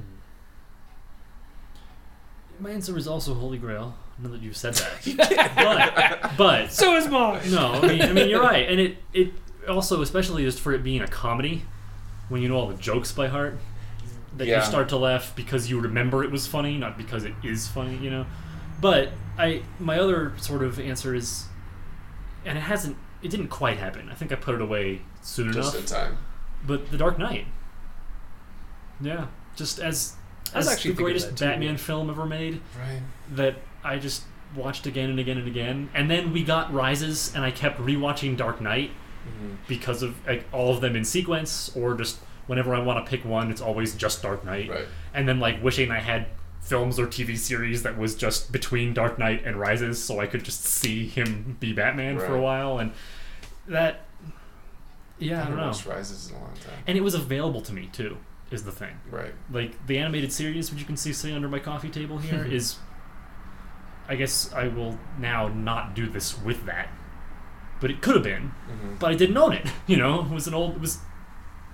My 2.59 2.71
answer 2.71 2.97
is 2.97 3.07
also 3.07 3.33
Holy 3.33 3.57
Grail. 3.57 3.95
Now 4.19 4.29
that 4.29 4.41
you've 4.41 4.55
said 4.57 4.75
that, 4.75 5.51
but 6.31 6.37
but 6.37 6.71
So 6.71 6.95
is 6.95 7.07
mine. 7.07 7.49
no, 7.51 7.73
I 7.73 7.87
mean, 7.87 8.01
I 8.01 8.13
mean 8.13 8.29
you're 8.29 8.41
right, 8.53 8.67
and 8.69 8.79
it 8.79 8.97
it 9.13 9.33
also 9.67 10.01
especially 10.01 10.43
just 10.43 10.59
for 10.59 10.73
it 10.73 10.83
being 10.83 11.01
a 11.01 11.07
comedy, 11.07 11.63
when 12.29 12.41
you 12.41 12.47
know 12.49 12.55
all 12.57 12.67
the 12.67 12.75
jokes 12.75 13.11
by 13.11 13.27
heart, 13.27 13.57
that 14.37 14.47
Yeah. 14.47 14.59
you 14.59 14.65
start 14.65 14.89
to 14.89 14.97
laugh 14.97 15.33
because 15.35 15.69
you 15.69 15.79
remember 15.79 16.23
it 16.23 16.31
was 16.31 16.45
funny, 16.47 16.77
not 16.77 16.97
because 16.97 17.23
it 17.25 17.33
is 17.43 17.67
funny, 17.67 17.97
you 17.97 18.09
know. 18.11 18.25
But 18.79 19.09
I 19.37 19.63
my 19.79 19.97
other 19.99 20.33
sort 20.37 20.61
of 20.63 20.79
answer 20.79 21.15
is, 21.15 21.45
and 22.45 22.57
it 22.57 22.61
hasn't, 22.61 22.97
it 23.23 23.29
didn't 23.29 23.47
quite 23.47 23.77
happen. 23.77 24.09
I 24.09 24.13
think 24.15 24.31
I 24.31 24.35
put 24.35 24.53
it 24.55 24.61
away 24.61 25.01
soon 25.21 25.51
Just 25.53 25.73
enough. 25.73 25.83
in 25.91 25.95
time. 25.95 26.17
But 26.67 26.91
The 26.91 26.97
Dark 26.97 27.17
Knight, 27.17 27.47
yeah, 29.01 29.27
just 29.55 29.79
as 29.79 30.13
as 30.53 30.67
actually 30.67 30.91
the 30.91 31.01
greatest 31.01 31.29
that 31.29 31.37
too, 31.37 31.45
Batman 31.45 31.77
film 31.77 32.09
ever 32.09 32.25
made 32.25 32.61
Right. 32.77 33.01
that 33.31 33.55
I 33.83 33.97
just 33.97 34.23
watched 34.55 34.85
again 34.85 35.09
and 35.09 35.19
again 35.19 35.37
and 35.37 35.47
again. 35.47 35.89
And 35.93 36.09
then 36.09 36.31
we 36.31 36.43
got 36.43 36.71
Rises, 36.73 37.33
and 37.35 37.43
I 37.43 37.51
kept 37.51 37.79
rewatching 37.79 38.37
Dark 38.37 38.61
Knight 38.61 38.91
hmm 39.23 39.53
because 39.67 40.03
of 40.03 40.15
like, 40.27 40.45
all 40.51 40.73
of 40.73 40.81
them 40.81 40.95
in 40.97 41.05
sequence, 41.05 41.71
or 41.75 41.95
just 41.95 42.19
whenever 42.47 42.75
I 42.75 42.79
want 42.79 43.03
to 43.05 43.09
pick 43.09 43.23
one, 43.23 43.49
it's 43.49 43.61
always 43.61 43.95
just 43.95 44.21
Dark 44.21 44.43
Knight. 44.43 44.69
Right. 44.69 44.85
And 45.13 45.27
then 45.27 45.39
like 45.39 45.63
wishing 45.63 45.91
I 45.91 45.99
had 45.99 46.27
films 46.59 46.99
or 46.99 47.07
TV 47.07 47.37
series 47.37 47.83
that 47.83 47.97
was 47.97 48.15
just 48.15 48.51
between 48.51 48.93
Dark 48.93 49.17
Knight 49.17 49.43
and 49.45 49.57
Rises, 49.59 50.03
so 50.03 50.19
I 50.19 50.27
could 50.27 50.43
just 50.43 50.63
see 50.65 51.07
him 51.07 51.57
be 51.59 51.71
Batman 51.73 52.19
for 52.19 52.35
a 52.35 52.41
while, 52.41 52.79
and 52.79 52.91
that. 53.67 54.01
Yeah, 55.19 55.43
I 55.43 55.47
don't 55.47 55.57
know. 55.57 55.73
Rises 55.93 56.29
in 56.29 56.35
a 56.35 56.39
long 56.39 56.53
time. 56.55 56.83
And 56.87 56.97
it 56.97 57.01
was 57.01 57.13
available 57.13 57.61
to 57.61 57.73
me 57.73 57.89
too. 57.93 58.17
Is 58.51 58.63
the 58.65 58.71
thing 58.71 58.95
Right. 59.09 59.33
like 59.51 59.87
the 59.87 59.97
animated 59.97 60.31
series, 60.31 60.69
which 60.69 60.79
you 60.79 60.85
can 60.85 60.97
see 60.97 61.11
sitting 61.13 61.35
under 61.35 61.47
my 61.47 61.59
coffee 61.59 61.89
table 61.89 62.17
here, 62.17 62.45
is. 62.51 62.75
I 64.07 64.15
guess 64.15 64.51
I 64.53 64.67
will 64.67 64.97
now 65.17 65.47
not 65.47 65.95
do 65.95 66.07
this 66.09 66.37
with 66.41 66.65
that, 66.65 66.89
but 67.79 67.89
it 67.91 68.01
could 68.01 68.15
have 68.15 68.23
been. 68.23 68.49
hmm 68.69 68.95
But 68.99 69.11
I 69.11 69.15
didn't 69.15 69.37
own 69.37 69.53
it. 69.53 69.67
You 69.87 69.97
know, 69.97 70.21
it 70.21 70.29
was 70.31 70.47
an 70.47 70.53
old, 70.53 70.75
it 70.75 70.81
was 70.81 70.99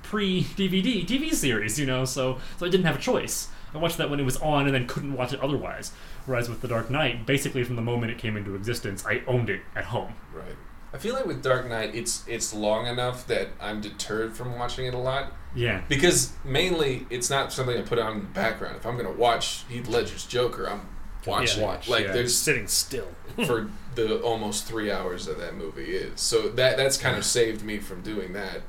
pre 0.03 0.43
DVD 0.43 1.06
TV 1.06 1.34
series. 1.34 1.80
You 1.80 1.85
know, 1.85 2.06
so 2.06 2.39
so 2.57 2.65
I 2.65 2.69
didn't 2.69 2.85
have 2.85 2.95
a 2.97 3.01
choice. 3.01 3.49
I 3.73 3.77
watched 3.77 3.97
that 3.97 4.10
when 4.10 4.19
it 4.19 4.23
was 4.23 4.38
on 4.38 4.65
and 4.65 4.73
then 4.73 4.88
couldn't 4.88 5.14
watch 5.14 5.31
it 5.31 5.39
otherwise. 5.41 5.91
Whereas 6.26 6.49
with 6.49 6.61
The 6.61 6.68
Dark 6.68 6.89
Knight, 6.89 7.26
basically 7.27 7.64
from 7.64 7.76
the 7.76 7.84
moment 7.84 8.11
it 8.11 8.18
came 8.18 8.35
into 8.35 8.56
existence, 8.56 9.06
I 9.06 9.22
owned 9.27 9.47
it 9.49 9.61
at 9.76 9.85
home. 9.85 10.14
Right. 10.34 10.56
I 10.91 10.97
feel 10.97 11.14
like 11.14 11.27
with 11.27 11.43
Dark 11.43 11.68
Knight, 11.69 11.93
it's 11.93 12.23
it's 12.27 12.51
long 12.53 12.88
enough 12.88 13.27
that 13.27 13.49
I'm 13.61 13.80
deterred 13.80 14.35
from 14.35 14.57
watching 14.57 14.85
it 14.88 14.95
a 14.95 14.97
lot 14.97 15.34
Yeah. 15.56 15.81
because 15.88 16.34
mainly 16.43 17.06
it's 17.11 17.30
not 17.30 17.53
something 17.53 17.77
I 17.77 17.81
put 17.84 17.99
on 17.99 18.14
in 18.14 18.19
the 18.22 18.26
background. 18.26 18.77
If 18.77 18.88
I'm 18.88 18.97
gonna 18.97 19.11
watch 19.11 19.65
Heath 19.69 19.88
Ledger's 19.88 20.26
Joker, 20.26 20.68
I'm 20.68 20.81
watching. 21.25 21.63
watch, 21.63 21.87
like 21.89 22.05
yeah. 22.05 22.13
there's 22.13 22.35
sitting 22.35 22.67
still. 22.67 23.07
for 23.45 23.69
the 23.95 24.19
almost 24.21 24.65
three 24.65 24.91
hours 24.91 25.25
that 25.25 25.37
that 25.39 25.55
movie 25.55 25.95
is. 25.95 26.19
So 26.19 26.49
that 26.49 26.77
that's 26.77 26.97
kind 26.97 27.17
of 27.17 27.25
saved 27.25 27.63
me 27.63 27.79
from 27.79 28.01
doing 28.01 28.33
that. 28.33 28.61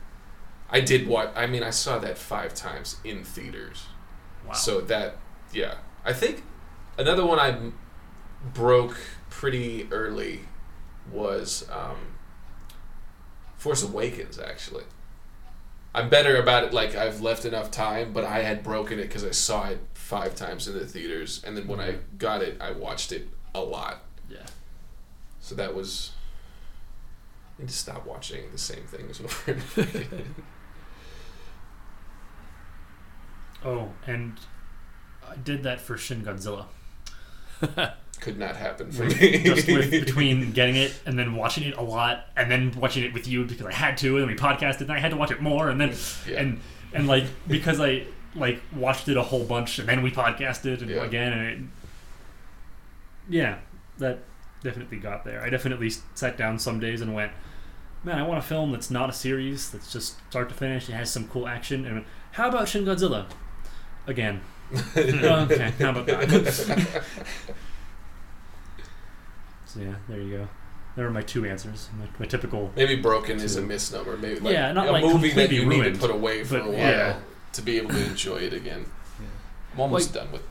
I 0.71 0.81
did 0.81 1.07
what 1.07 1.33
I 1.37 1.47
mean. 1.47 1.63
I 1.63 1.71
saw 1.71 1.99
that 1.99 2.19
five 2.19 2.55
times 2.55 2.97
in 3.05 3.25
theaters. 3.25 3.87
Wow. 4.47 4.55
So 4.55 4.81
that 4.83 5.17
yeah, 5.53 5.77
I 6.05 6.13
think 6.13 6.45
another 6.99 7.27
one 7.27 7.39
I 7.39 7.73
broke 8.55 8.99
pretty 9.29 9.89
early 9.91 10.41
was 11.11 11.69
um, 11.71 12.17
Force 13.57 13.83
Awakens. 13.83 14.39
Actually, 14.39 14.85
I'm 15.95 16.09
better 16.09 16.37
about 16.37 16.65
it. 16.65 16.73
Like 16.73 16.95
I've 16.95 17.21
left 17.21 17.45
enough 17.45 17.71
time, 17.71 18.13
but 18.13 18.25
I 18.25 18.43
had 18.43 18.63
broken 18.63 18.99
it 18.99 19.03
because 19.03 19.25
I 19.25 19.33
saw 19.33 19.69
it 19.69 19.81
five 20.11 20.35
times 20.35 20.67
in 20.67 20.77
the 20.77 20.85
theaters, 20.85 21.41
and 21.47 21.57
then 21.57 21.69
when 21.69 21.79
I 21.79 21.93
mm-hmm. 21.93 22.17
got 22.19 22.43
it, 22.43 22.61
I 22.61 22.73
watched 22.73 23.13
it 23.13 23.29
a 23.55 23.61
lot. 23.61 24.03
yeah. 24.29 24.39
So 25.41 25.55
that 25.55 25.73
was. 25.73 26.11
I 27.57 27.63
need 27.63 27.69
to 27.69 27.75
stop 27.75 28.05
watching 28.05 28.51
the 28.51 28.59
same 28.59 28.83
things 28.87 29.21
over 29.21 29.53
and 29.53 29.63
over 29.77 29.99
again. 29.99 30.35
Oh, 33.63 33.91
and 34.07 34.41
I 35.29 35.37
did 35.37 35.65
that 35.65 35.83
for 35.83 35.99
Shin 35.99 36.25
Godzilla. 36.25 36.65
Could 38.21 38.39
not 38.39 38.57
happen 38.57 38.91
for 38.91 39.05
me. 39.05 39.43
Just 39.43 39.69
with 39.69 39.91
between 40.07 40.53
getting 40.53 40.77
it 40.77 40.99
and 41.05 41.19
then 41.19 41.35
watching 41.37 41.65
it 41.65 41.77
a 41.77 41.83
lot, 41.83 42.25
and 42.39 42.51
then 42.51 42.73
watching 42.73 43.05
it 43.05 43.13
with 43.13 43.29
you 43.29 43.45
because 43.45 43.67
I 43.67 43.75
had 43.75 43.99
to, 43.99 44.17
and 44.17 44.23
then 44.23 44.29
we 44.29 44.35
podcasted, 44.35 44.81
and 44.81 44.93
I 44.93 44.99
had 44.99 45.11
to 45.11 45.19
watch 45.19 45.31
it 45.31 45.43
more, 45.43 45.69
and 45.69 45.79
then 45.79 45.95
Yeah. 46.27 46.41
and 46.41 46.61
and 46.95 47.07
like 47.07 47.25
because 47.47 47.83
I 47.83 48.07
like 48.35 48.61
watched 48.75 49.09
it 49.09 49.17
a 49.17 49.23
whole 49.23 49.45
bunch, 49.45 49.79
and 49.79 49.89
then 49.89 50.03
we 50.03 50.11
podcasted 50.11 50.81
and 50.83 50.91
Yeah. 50.91 51.05
again, 51.05 51.33
and 51.33 51.47
it, 51.47 51.59
yeah, 53.29 53.59
that 53.99 54.21
definitely 54.63 54.99
got 54.99 55.25
there. 55.25 55.43
I 55.43 55.51
definitely 55.51 55.91
sat 56.15 56.37
down 56.37 56.59
some 56.59 56.79
days 56.81 57.01
and 57.01 57.15
went, 57.15 57.33
man, 58.05 58.19
I 58.19 58.23
want 58.23 58.39
a 58.39 58.43
film 58.43 58.73
that's 58.73 58.91
not 58.91 59.11
a 59.11 59.13
series, 59.13 59.71
that's 59.71 59.93
just 59.93 60.17
start 60.31 60.49
to 60.49 60.55
finish, 60.55 60.89
it 60.89 60.93
has 60.93 61.11
some 61.11 61.27
cool 61.29 61.47
action, 61.49 61.85
and 61.85 61.95
went, 61.95 62.07
how 62.33 62.49
about 62.49 62.69
Shin 62.69 62.85
Godzilla? 62.85 63.27
Again. 64.07 64.41
okay, 64.97 65.73
how 65.79 65.91
about 65.91 66.07
that? 66.07 67.03
So 69.67 69.81
yeah, 69.81 69.95
there 70.09 70.21
you 70.21 70.37
go. 70.39 70.49
There 70.97 71.07
are 71.07 71.11
my 71.11 71.23
two 71.23 71.45
answers. 71.45 71.89
My, 71.99 72.07
my 72.19 72.27
typical. 72.27 72.73
Maybe 72.75 72.97
broken 72.97 73.39
is 73.39 73.57
a 73.57 73.61
Two. 73.61 73.67
misnomer. 73.69 74.17
Maybe 74.17 74.41
like 74.41 74.53
Yeah, 74.53 74.73
not 74.73 74.89
a 74.89 74.93
like 74.93 75.05
movie 75.05 75.31
that 75.31 75.53
you 75.53 75.65
need 75.65 75.95
to 75.95 76.01
put 76.01 76.11
away 76.11 76.43
for 76.43 76.59
a 76.59 76.65
while 76.67 76.73
yeah. 76.73 77.21
To 77.53 77.63
be 77.63 77.77
able 77.79 77.91
to 77.91 78.05
enjoy 78.05 78.37
it 78.37 78.53
again. 78.53 78.87
I'm 79.75 79.81
almost 79.81 80.15
done 80.15 80.31
with 80.33 80.43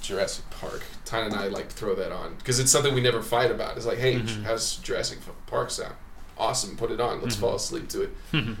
Jurassic 0.00 0.44
Park. 0.50 0.82
Tyne 1.04 1.26
and 1.26 1.34
I 1.34 1.48
like 1.48 1.68
to 1.70 1.74
throw 1.74 1.94
that 1.94 2.12
on 2.12 2.34
because 2.36 2.58
it's 2.60 2.70
something 2.70 2.94
we 2.94 3.00
never 3.00 3.22
fight 3.22 3.50
about. 3.50 3.76
It's 3.76 3.86
like, 3.86 3.98
hey, 3.98 4.20
Mhm. 4.20 4.44
how's 4.44 4.76
Jurassic 4.76 5.18
Park 5.46 5.70
sound? 5.70 5.94
Awesome, 6.38 6.76
put 6.76 6.90
it 6.90 7.00
on. 7.00 7.20
Let's 7.22 7.36
Mhm. 7.36 7.40
fall 7.40 7.54
asleep 7.56 7.88
to 7.90 8.02
it. 8.02 8.10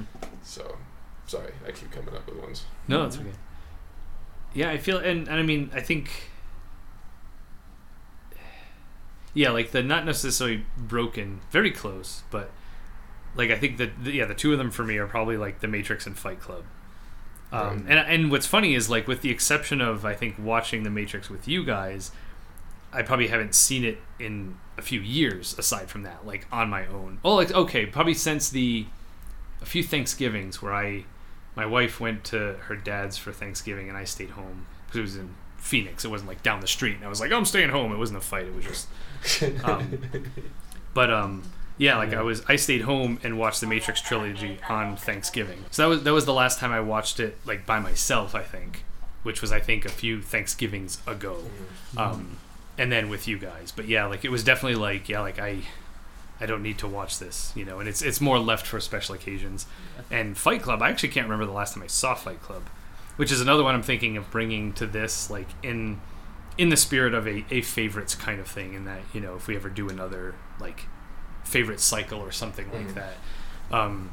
So, 0.46 0.76
sorry, 1.26 1.52
I 1.66 1.70
keep 1.72 1.90
coming 1.90 2.14
up 2.14 2.26
with 2.26 2.36
ones. 2.36 2.64
No, 2.86 3.04
it's 3.06 3.16
okay. 3.16 3.32
Yeah, 4.52 4.68
I 4.70 4.76
feel, 4.78 4.98
and, 4.98 5.26
and 5.26 5.38
I 5.40 5.42
mean, 5.42 5.70
I 5.74 5.80
think, 5.80 6.10
yeah, 9.32 9.50
like 9.50 9.70
the 9.72 9.82
not 9.82 10.04
necessarily 10.04 10.64
broken, 10.76 11.40
very 11.50 11.70
close, 11.70 12.22
but 12.30 12.50
like 13.36 13.50
I 13.50 13.58
think 13.58 13.78
that 13.78 14.04
the, 14.04 14.12
yeah, 14.12 14.26
the 14.26 14.34
two 14.34 14.52
of 14.52 14.58
them 14.58 14.70
for 14.70 14.84
me 14.84 14.96
are 14.98 15.06
probably 15.06 15.36
like 15.36 15.60
The 15.60 15.66
Matrix 15.66 16.06
and 16.06 16.16
Fight 16.16 16.40
Club. 16.40 16.64
Um, 17.52 17.60
Right. 17.68 17.76
and 17.88 17.98
and 17.98 18.30
what's 18.30 18.46
funny 18.46 18.74
is 18.74 18.90
like 18.90 19.06
with 19.06 19.20
the 19.22 19.30
exception 19.30 19.80
of 19.80 20.04
I 20.04 20.14
think 20.14 20.36
watching 20.38 20.82
The 20.82 20.90
Matrix 20.90 21.28
with 21.30 21.46
you 21.46 21.64
guys, 21.64 22.10
I 22.92 23.02
probably 23.02 23.28
haven't 23.28 23.54
seen 23.54 23.84
it 23.84 23.98
in 24.18 24.56
a 24.76 24.82
few 24.82 25.00
years 25.00 25.56
aside 25.58 25.88
from 25.88 26.02
that, 26.02 26.26
like 26.26 26.46
on 26.50 26.68
my 26.68 26.86
own. 26.86 27.18
Oh, 27.24 27.36
like 27.36 27.52
okay, 27.52 27.86
probably 27.86 28.14
since 28.14 28.48
the 28.50 28.86
a 29.62 29.66
few 29.66 29.82
Thanksgivings 29.82 30.60
where 30.60 30.74
I 30.74 31.04
my 31.56 31.64
wife 31.66 32.00
went 32.00 32.24
to 32.24 32.54
her 32.64 32.74
dad's 32.76 33.16
for 33.16 33.32
Thanksgiving 33.32 33.88
and 33.88 33.96
I 33.96 34.04
stayed 34.04 34.30
home 34.30 34.66
because 34.86 34.98
it 34.98 35.02
was 35.02 35.16
in 35.16 35.34
Phoenix. 35.56 36.04
It 36.04 36.08
wasn't 36.08 36.28
like 36.28 36.42
down 36.42 36.60
the 36.60 36.66
street, 36.66 36.96
and 36.96 37.04
I 37.04 37.08
was 37.08 37.20
like, 37.20 37.30
oh, 37.30 37.36
I'm 37.36 37.44
staying 37.44 37.70
home. 37.70 37.92
It 37.92 37.96
wasn't 37.98 38.18
a 38.18 38.22
fight. 38.22 38.46
It 38.46 38.54
was 38.54 38.64
just. 38.64 38.88
Um, 39.64 39.98
but 40.92 41.10
um, 41.10 41.42
yeah, 41.76 41.96
like 41.96 42.14
I 42.14 42.22
was, 42.22 42.42
I 42.46 42.56
stayed 42.56 42.82
home 42.82 43.18
and 43.24 43.38
watched 43.38 43.60
the 43.60 43.66
Matrix 43.66 44.00
trilogy 44.00 44.58
on 44.68 44.96
Thanksgiving. 44.96 45.64
So 45.70 45.82
that 45.82 45.88
was 45.88 46.02
that 46.04 46.12
was 46.12 46.24
the 46.24 46.32
last 46.32 46.60
time 46.60 46.72
I 46.72 46.80
watched 46.80 47.18
it 47.18 47.38
like 47.44 47.66
by 47.66 47.80
myself. 47.80 48.34
I 48.34 48.42
think, 48.42 48.84
which 49.24 49.40
was 49.40 49.50
I 49.50 49.60
think 49.60 49.84
a 49.84 49.88
few 49.88 50.22
Thanksgivings 50.22 50.98
ago, 51.06 51.38
um, 51.96 52.36
and 52.78 52.92
then 52.92 53.08
with 53.08 53.26
you 53.26 53.38
guys. 53.38 53.72
But 53.74 53.88
yeah, 53.88 54.06
like 54.06 54.24
it 54.24 54.30
was 54.30 54.44
definitely 54.44 54.76
like 54.76 55.08
yeah, 55.08 55.20
like 55.20 55.38
I. 55.38 55.62
I 56.40 56.46
don't 56.46 56.64
need 56.64 56.78
to 56.78 56.88
watch 56.88 57.20
this, 57.20 57.52
you 57.54 57.64
know, 57.64 57.78
and 57.78 57.88
it's 57.88 58.02
it's 58.02 58.20
more 58.20 58.40
left 58.40 58.66
for 58.66 58.80
special 58.80 59.14
occasions. 59.14 59.66
And 60.10 60.36
Fight 60.36 60.62
Club, 60.62 60.82
I 60.82 60.90
actually 60.90 61.10
can't 61.10 61.26
remember 61.26 61.46
the 61.46 61.52
last 61.52 61.74
time 61.74 61.84
I 61.84 61.86
saw 61.86 62.16
Fight 62.16 62.42
Club, 62.42 62.64
which 63.14 63.30
is 63.30 63.40
another 63.40 63.62
one 63.62 63.72
I'm 63.76 63.84
thinking 63.84 64.16
of 64.16 64.28
bringing 64.32 64.72
to 64.74 64.86
this, 64.86 65.30
like 65.30 65.46
in 65.62 66.00
in 66.58 66.70
the 66.70 66.76
spirit 66.76 67.14
of 67.14 67.28
a, 67.28 67.44
a 67.52 67.60
favorites 67.62 68.16
kind 68.16 68.40
of 68.40 68.48
thing. 68.48 68.74
In 68.74 68.84
that 68.84 69.02
you 69.12 69.20
know, 69.20 69.36
if 69.36 69.46
we 69.46 69.54
ever 69.54 69.70
do 69.70 69.88
another 69.88 70.34
like 70.58 70.86
favorite 71.44 71.80
cycle 71.80 72.18
or 72.20 72.32
something 72.32 72.70
like 72.72 72.88
Mhm. 72.88 72.94
that, 72.94 73.16
um, 73.70 74.10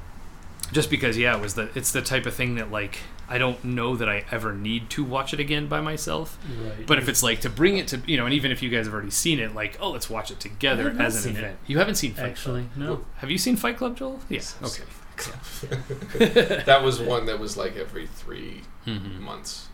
just 0.71 0.89
because 0.89 1.17
yeah, 1.17 1.35
it 1.35 1.41
was 1.41 1.55
the 1.55 1.69
it's 1.75 1.91
the 1.91 2.01
type 2.01 2.25
of 2.25 2.33
thing 2.33 2.55
that 2.55 2.71
like 2.71 2.99
I 3.29 3.37
don't 3.37 3.63
know 3.63 3.95
that 3.95 4.09
I 4.09 4.25
ever 4.29 4.53
need 4.53 4.89
to 4.91 5.03
watch 5.05 5.33
it 5.33 5.39
again 5.39 5.67
by 5.67 5.79
myself. 5.79 6.37
Right. 6.61 6.85
But 6.85 6.97
if 6.99 7.07
it's 7.07 7.23
like 7.23 7.39
to 7.41 7.49
bring 7.49 7.77
it 7.77 7.87
to 7.89 8.01
you 8.05 8.17
know, 8.17 8.25
and 8.25 8.33
even 8.33 8.51
if 8.51 8.61
you 8.61 8.69
guys 8.69 8.85
have 8.85 8.93
already 8.93 9.09
seen 9.11 9.39
it, 9.39 9.55
like 9.55 9.77
oh, 9.81 9.91
let's 9.91 10.09
watch 10.09 10.31
it 10.31 10.39
together 10.39 10.93
as 10.99 11.15
an 11.15 11.21
seen 11.21 11.35
it. 11.35 11.39
event. 11.39 11.57
You 11.67 11.77
haven't 11.77 11.95
seen 11.95 12.13
Fight 12.13 12.25
actually 12.31 12.69
no. 12.75 13.05
Have 13.17 13.31
you 13.31 13.37
seen 13.37 13.55
Fight 13.55 13.77
Club, 13.77 13.97
Joel? 13.97 14.19
Yeah. 14.29 14.35
Yes, 14.37 14.55
Okay. 14.61 14.83
that 16.65 16.81
was 16.83 16.99
one 16.99 17.25
that 17.27 17.39
was 17.39 17.55
like 17.57 17.75
every 17.77 18.07
3 18.07 18.61
Mm-hmm. 18.87 19.23
months 19.23 19.67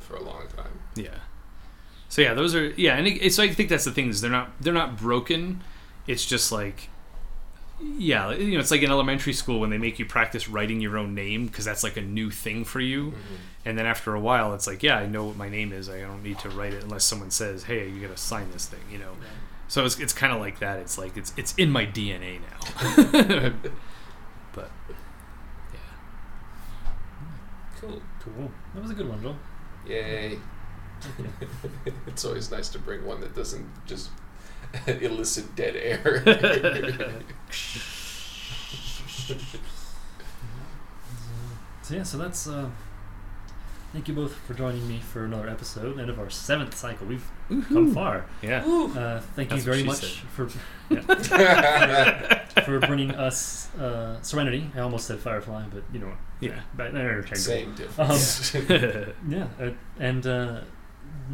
for 0.00 0.16
a 0.16 0.22
long 0.22 0.44
time. 0.56 0.78
Yeah. 0.94 1.08
So 2.08 2.22
yeah, 2.22 2.32
those 2.32 2.54
are 2.54 2.68
yeah, 2.70 2.96
and 2.96 3.06
it, 3.06 3.18
it's 3.18 3.38
I 3.38 3.48
think 3.48 3.68
that's 3.68 3.84
the 3.84 3.90
thing 3.90 4.08
is 4.08 4.22
they're 4.22 4.30
not 4.30 4.50
they're 4.60 4.72
not 4.72 4.96
broken. 4.96 5.62
It's 6.08 6.26
just 6.26 6.50
like 6.50 6.90
yeah, 7.80 8.32
you 8.32 8.54
know, 8.54 8.60
it's 8.60 8.72
like 8.72 8.82
in 8.82 8.90
elementary 8.90 9.32
school 9.32 9.60
when 9.60 9.70
they 9.70 9.78
make 9.78 9.98
you 10.00 10.04
practice 10.04 10.48
writing 10.48 10.80
your 10.80 10.98
own 10.98 11.14
name 11.14 11.46
because 11.46 11.64
that's 11.64 11.84
like 11.84 11.96
a 11.96 12.02
new 12.02 12.30
thing 12.30 12.64
for 12.64 12.80
you. 12.80 13.12
Mm-hmm. 13.12 13.34
And 13.66 13.78
then 13.78 13.86
after 13.86 14.14
a 14.14 14.20
while, 14.20 14.52
it's 14.54 14.66
like, 14.66 14.82
yeah, 14.82 14.96
I 14.96 15.06
know 15.06 15.24
what 15.24 15.36
my 15.36 15.48
name 15.48 15.72
is. 15.72 15.88
I 15.88 16.00
don't 16.00 16.22
need 16.22 16.40
to 16.40 16.50
write 16.50 16.74
it 16.74 16.82
unless 16.82 17.04
someone 17.04 17.30
says, 17.30 17.64
"Hey, 17.64 17.88
you 17.88 18.00
got 18.00 18.10
to 18.10 18.20
sign 18.20 18.50
this 18.52 18.66
thing," 18.66 18.80
you 18.90 18.98
know. 18.98 19.12
So 19.68 19.84
it's 19.84 19.98
it's 20.00 20.12
kind 20.12 20.32
of 20.32 20.40
like 20.40 20.58
that. 20.58 20.78
It's 20.80 20.98
like 20.98 21.16
it's 21.16 21.32
it's 21.36 21.54
in 21.54 21.70
my 21.70 21.86
DNA 21.86 22.40
now. 22.40 23.52
but 24.52 24.70
yeah. 25.72 25.78
Cool. 27.80 28.02
Cool. 28.20 28.50
That 28.74 28.82
was 28.82 28.90
a 28.90 28.94
good 28.94 29.08
one, 29.08 29.22
Joel. 29.22 29.36
Yay. 29.86 30.38
it's 32.08 32.24
always 32.24 32.50
nice 32.50 32.68
to 32.70 32.78
bring 32.80 33.06
one 33.06 33.20
that 33.20 33.36
doesn't 33.36 33.68
just 33.86 34.10
elicit 34.86 35.54
dead 35.56 35.76
air. 35.76 36.22
So 41.82 41.94
yeah, 41.94 42.02
so 42.02 42.18
that's. 42.18 42.46
Uh, 42.46 42.68
thank 43.92 44.08
you 44.08 44.14
both 44.14 44.34
for 44.46 44.52
joining 44.54 44.86
me 44.86 45.00
for 45.00 45.24
another 45.24 45.48
episode, 45.48 45.98
end 45.98 46.10
of 46.10 46.18
our 46.20 46.28
seventh 46.28 46.76
cycle. 46.76 47.06
We've 47.06 47.26
come 47.68 47.94
far. 47.94 48.26
Yeah. 48.42 48.62
Uh, 48.66 49.20
thank 49.34 49.48
That's 49.48 49.64
you 49.64 49.72
very 49.72 49.84
much 49.84 50.00
said. 50.00 50.28
for 50.28 50.48
yeah, 50.90 52.44
for 52.64 52.78
bringing 52.80 53.12
us 53.12 53.74
uh, 53.76 54.20
Serenity. 54.20 54.70
I 54.76 54.80
almost 54.80 55.06
said 55.06 55.18
Firefly, 55.18 55.64
but 55.72 55.82
you 55.92 56.00
know, 56.00 56.12
Yeah. 56.40 56.60
but 56.76 56.92
they're 56.92 57.18
interchangeable. 57.22 57.74
Same 58.14 58.54
difference. 58.66 59.18
Yeah, 59.26 59.46
uh, 59.58 59.70
and 59.98 60.26
uh, 60.26 60.60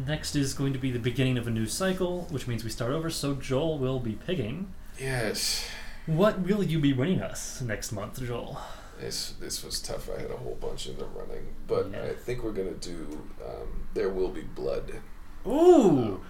next 0.05 0.35
is 0.35 0.53
going 0.53 0.73
to 0.73 0.79
be 0.79 0.91
the 0.91 0.99
beginning 0.99 1.37
of 1.37 1.47
a 1.47 1.51
new 1.51 1.65
cycle, 1.65 2.27
which 2.29 2.47
means 2.47 2.63
we 2.63 2.69
start 2.69 2.91
over. 2.91 3.09
So 3.09 3.33
Joel 3.35 3.77
will 3.77 3.99
be 3.99 4.13
picking. 4.13 4.73
yes. 4.99 5.67
What 6.05 6.41
will 6.41 6.61
you 6.61 6.77
be 6.79 6.93
winning 6.93 7.19
us 7.21 7.61
next 7.61 7.91
month, 7.91 8.21
Joel? 8.23 8.59
This 8.99 9.31
this 9.39 9.63
was 9.63 9.81
tough. 9.81 10.07
I 10.15 10.21
had 10.21 10.29
a 10.29 10.37
whole 10.37 10.55
bunch 10.61 10.87
in 10.87 10.97
the 10.99 11.05
running, 11.05 11.47
but 11.67 11.89
Yeah. 11.91 12.03
I 12.03 12.13
think 12.13 12.43
we're 12.43 12.51
gonna 12.53 12.71
do 12.75 13.23
um, 13.43 13.87
"There 13.95 14.09
Will 14.09 14.29
Be 14.29 14.41
Blood," 14.43 15.01
Ooh, 15.47 16.21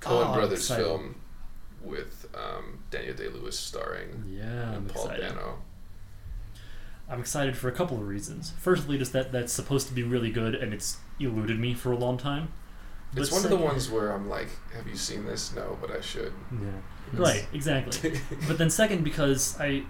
Coen 0.00 0.26
Oh, 0.30 0.34
Brothers 0.34 0.68
film 0.70 1.16
with 1.82 2.28
um, 2.34 2.80
Daniel 2.90 3.14
Day 3.14 3.28
Lewis 3.28 3.58
starring 3.58 4.24
yeah, 4.28 4.72
I'm 4.76 4.86
Paul 4.86 5.04
excited. 5.08 5.28
Dano. 5.30 5.58
I'm 7.08 7.20
excited 7.20 7.56
for 7.56 7.68
a 7.68 7.72
couple 7.72 7.96
of 7.96 8.06
reasons. 8.06 8.52
Firstly, 8.58 8.98
just 8.98 9.12
that 9.14 9.32
that's 9.32 9.52
supposed 9.52 9.88
to 9.88 9.94
be 9.94 10.02
really 10.02 10.30
good, 10.30 10.54
and 10.54 10.74
it's 10.74 10.98
eluded 11.18 11.58
me 11.58 11.72
for 11.74 11.90
a 11.90 11.96
long 11.96 12.18
time. 12.18 12.52
It's 13.16 13.30
But 13.30 13.36
one 13.36 13.44
of 13.44 13.50
the 13.50 13.56
ones 13.64 13.90
where 13.90 14.12
I'm 14.12 14.28
like, 14.28 14.48
have 14.74 14.86
you 14.86 14.96
seen 14.96 15.24
this? 15.24 15.54
No, 15.54 15.78
but 15.80 15.90
I 15.90 16.00
should. 16.00 16.32
Yeah. 16.52 16.68
Right. 17.12 17.46
Exactly. 17.52 18.20
but 18.48 18.58
then 18.58 18.70
second, 18.70 19.04
because 19.04 19.58
I, 19.60 19.84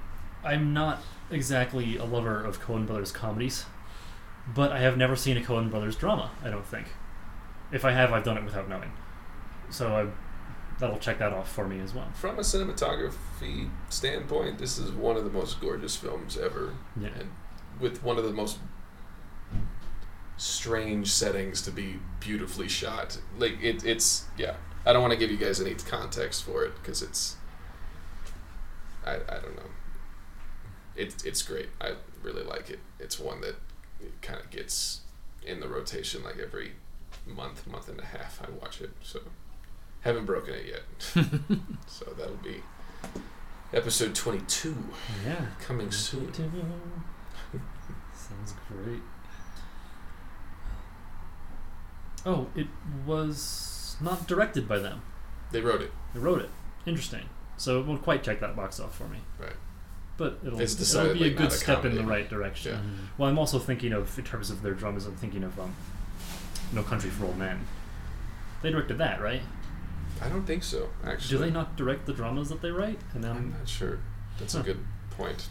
I'm 0.44 0.72
not 0.72 1.02
exactly 1.30 1.96
a 1.96 2.04
lover 2.04 2.42
of 2.44 2.60
Coen 2.62 2.86
Brothers 2.86 3.10
comedies, 3.12 3.64
but 4.54 4.70
I 4.72 4.78
have 4.80 4.96
never 4.96 5.16
seen 5.16 5.36
a 5.36 5.40
Coen 5.40 5.70
Brothers 5.70 5.96
drama. 5.96 6.30
I 6.44 6.50
don't 6.50 6.66
think. 6.66 6.86
If 7.72 7.84
I 7.84 7.90
have, 7.92 8.12
I've 8.12 8.24
done 8.24 8.36
it 8.38 8.44
without 8.44 8.68
knowing. 8.68 8.92
So 9.70 9.96
I, 9.96 10.06
that'll 10.78 10.98
check 10.98 11.18
that 11.18 11.32
off 11.32 11.50
for 11.50 11.66
me 11.66 11.80
as 11.80 11.92
well. 11.94 12.08
From 12.14 12.38
a 12.38 12.42
cinematography 12.42 13.70
standpoint, 13.88 14.58
this 14.58 14.78
is 14.78 14.92
one 14.92 15.16
of 15.16 15.24
the 15.24 15.30
most 15.30 15.60
gorgeous 15.60 15.96
films 15.96 16.36
ever, 16.38 16.74
Yeah. 17.00 17.08
and 17.18 17.30
with 17.80 18.02
one 18.04 18.18
of 18.18 18.24
the 18.24 18.32
most 18.32 18.58
strange 20.36 21.10
settings 21.10 21.62
to 21.62 21.70
be 21.70 21.98
beautifully 22.20 22.68
shot. 22.68 23.18
Like 23.38 23.62
it, 23.62 23.84
it's 23.84 24.24
yeah. 24.36 24.56
I 24.84 24.92
don't 24.92 25.02
want 25.02 25.12
to 25.12 25.18
give 25.18 25.30
you 25.30 25.36
guys 25.36 25.60
any 25.60 25.74
context 25.74 26.44
for 26.44 26.64
it 26.64 26.72
because 26.80 27.02
it's. 27.02 27.36
I, 29.04 29.14
I 29.16 29.38
don't 29.40 29.56
know. 29.56 29.70
It's 30.96 31.24
it's 31.24 31.42
great. 31.42 31.68
I 31.80 31.94
really 32.22 32.42
like 32.44 32.70
it. 32.70 32.80
It's 32.98 33.18
one 33.18 33.40
that 33.42 33.56
kind 34.22 34.40
of 34.40 34.50
gets 34.50 35.00
in 35.44 35.60
the 35.60 35.68
rotation 35.68 36.22
like 36.24 36.38
every 36.38 36.72
month, 37.26 37.66
month 37.66 37.88
and 37.88 38.00
a 38.00 38.04
half. 38.04 38.40
I 38.46 38.50
watch 38.50 38.80
it 38.80 38.90
so. 39.02 39.20
Haven't 40.02 40.26
broken 40.26 40.54
it 40.54 40.66
yet. 40.66 40.82
so 41.88 42.04
that'll 42.16 42.36
be 42.36 42.62
episode 43.74 44.14
22 44.14 44.76
Yeah. 45.26 45.46
coming 45.60 45.90
soon. 45.90 46.32
Sounds 48.14 48.54
great. 48.68 49.00
Oh, 52.26 52.48
it 52.56 52.66
was 53.06 53.96
not 54.00 54.26
directed 54.26 54.68
by 54.68 54.78
them. 54.78 55.02
They 55.52 55.60
wrote 55.60 55.80
it. 55.80 55.92
They 56.12 56.20
wrote 56.20 56.40
it. 56.42 56.50
Interesting. 56.84 57.28
So 57.56 57.80
it 57.80 57.86
won't 57.86 58.02
quite 58.02 58.22
check 58.22 58.40
that 58.40 58.56
box 58.56 58.80
off 58.80 58.96
for 58.96 59.08
me. 59.08 59.18
Right. 59.38 59.56
But 60.16 60.40
it'll, 60.44 60.60
it'll 60.60 61.14
be 61.14 61.24
a 61.24 61.30
good 61.30 61.48
a 61.48 61.50
step 61.50 61.84
in 61.84 61.94
the 61.94 62.02
right 62.02 62.28
direction. 62.28 62.72
Yeah. 62.74 63.06
Well, 63.16 63.28
I'm 63.28 63.38
also 63.38 63.58
thinking 63.58 63.92
of, 63.92 64.18
in 64.18 64.24
terms 64.24 64.50
of 64.50 64.62
their 64.62 64.74
dramas, 64.74 65.06
I'm 65.06 65.16
thinking 65.16 65.44
of 65.44 65.58
um, 65.60 65.74
No 66.72 66.82
Country 66.82 67.10
for 67.10 67.26
Old 67.26 67.38
Men. 67.38 67.66
They 68.62 68.70
directed 68.70 68.98
that, 68.98 69.20
right? 69.20 69.42
I 70.20 70.28
don't 70.28 70.46
think 70.46 70.64
so, 70.64 70.88
actually. 71.04 71.38
Do 71.38 71.44
they 71.44 71.50
not 71.50 71.76
direct 71.76 72.06
the 72.06 72.14
dramas 72.14 72.48
that 72.48 72.62
they 72.62 72.70
write? 72.70 72.98
And 73.14 73.24
I'm 73.24 73.50
not 73.58 73.68
sure. 73.68 74.00
That's 74.38 74.54
a 74.54 74.62
good 74.62 74.84
point. 75.10 75.50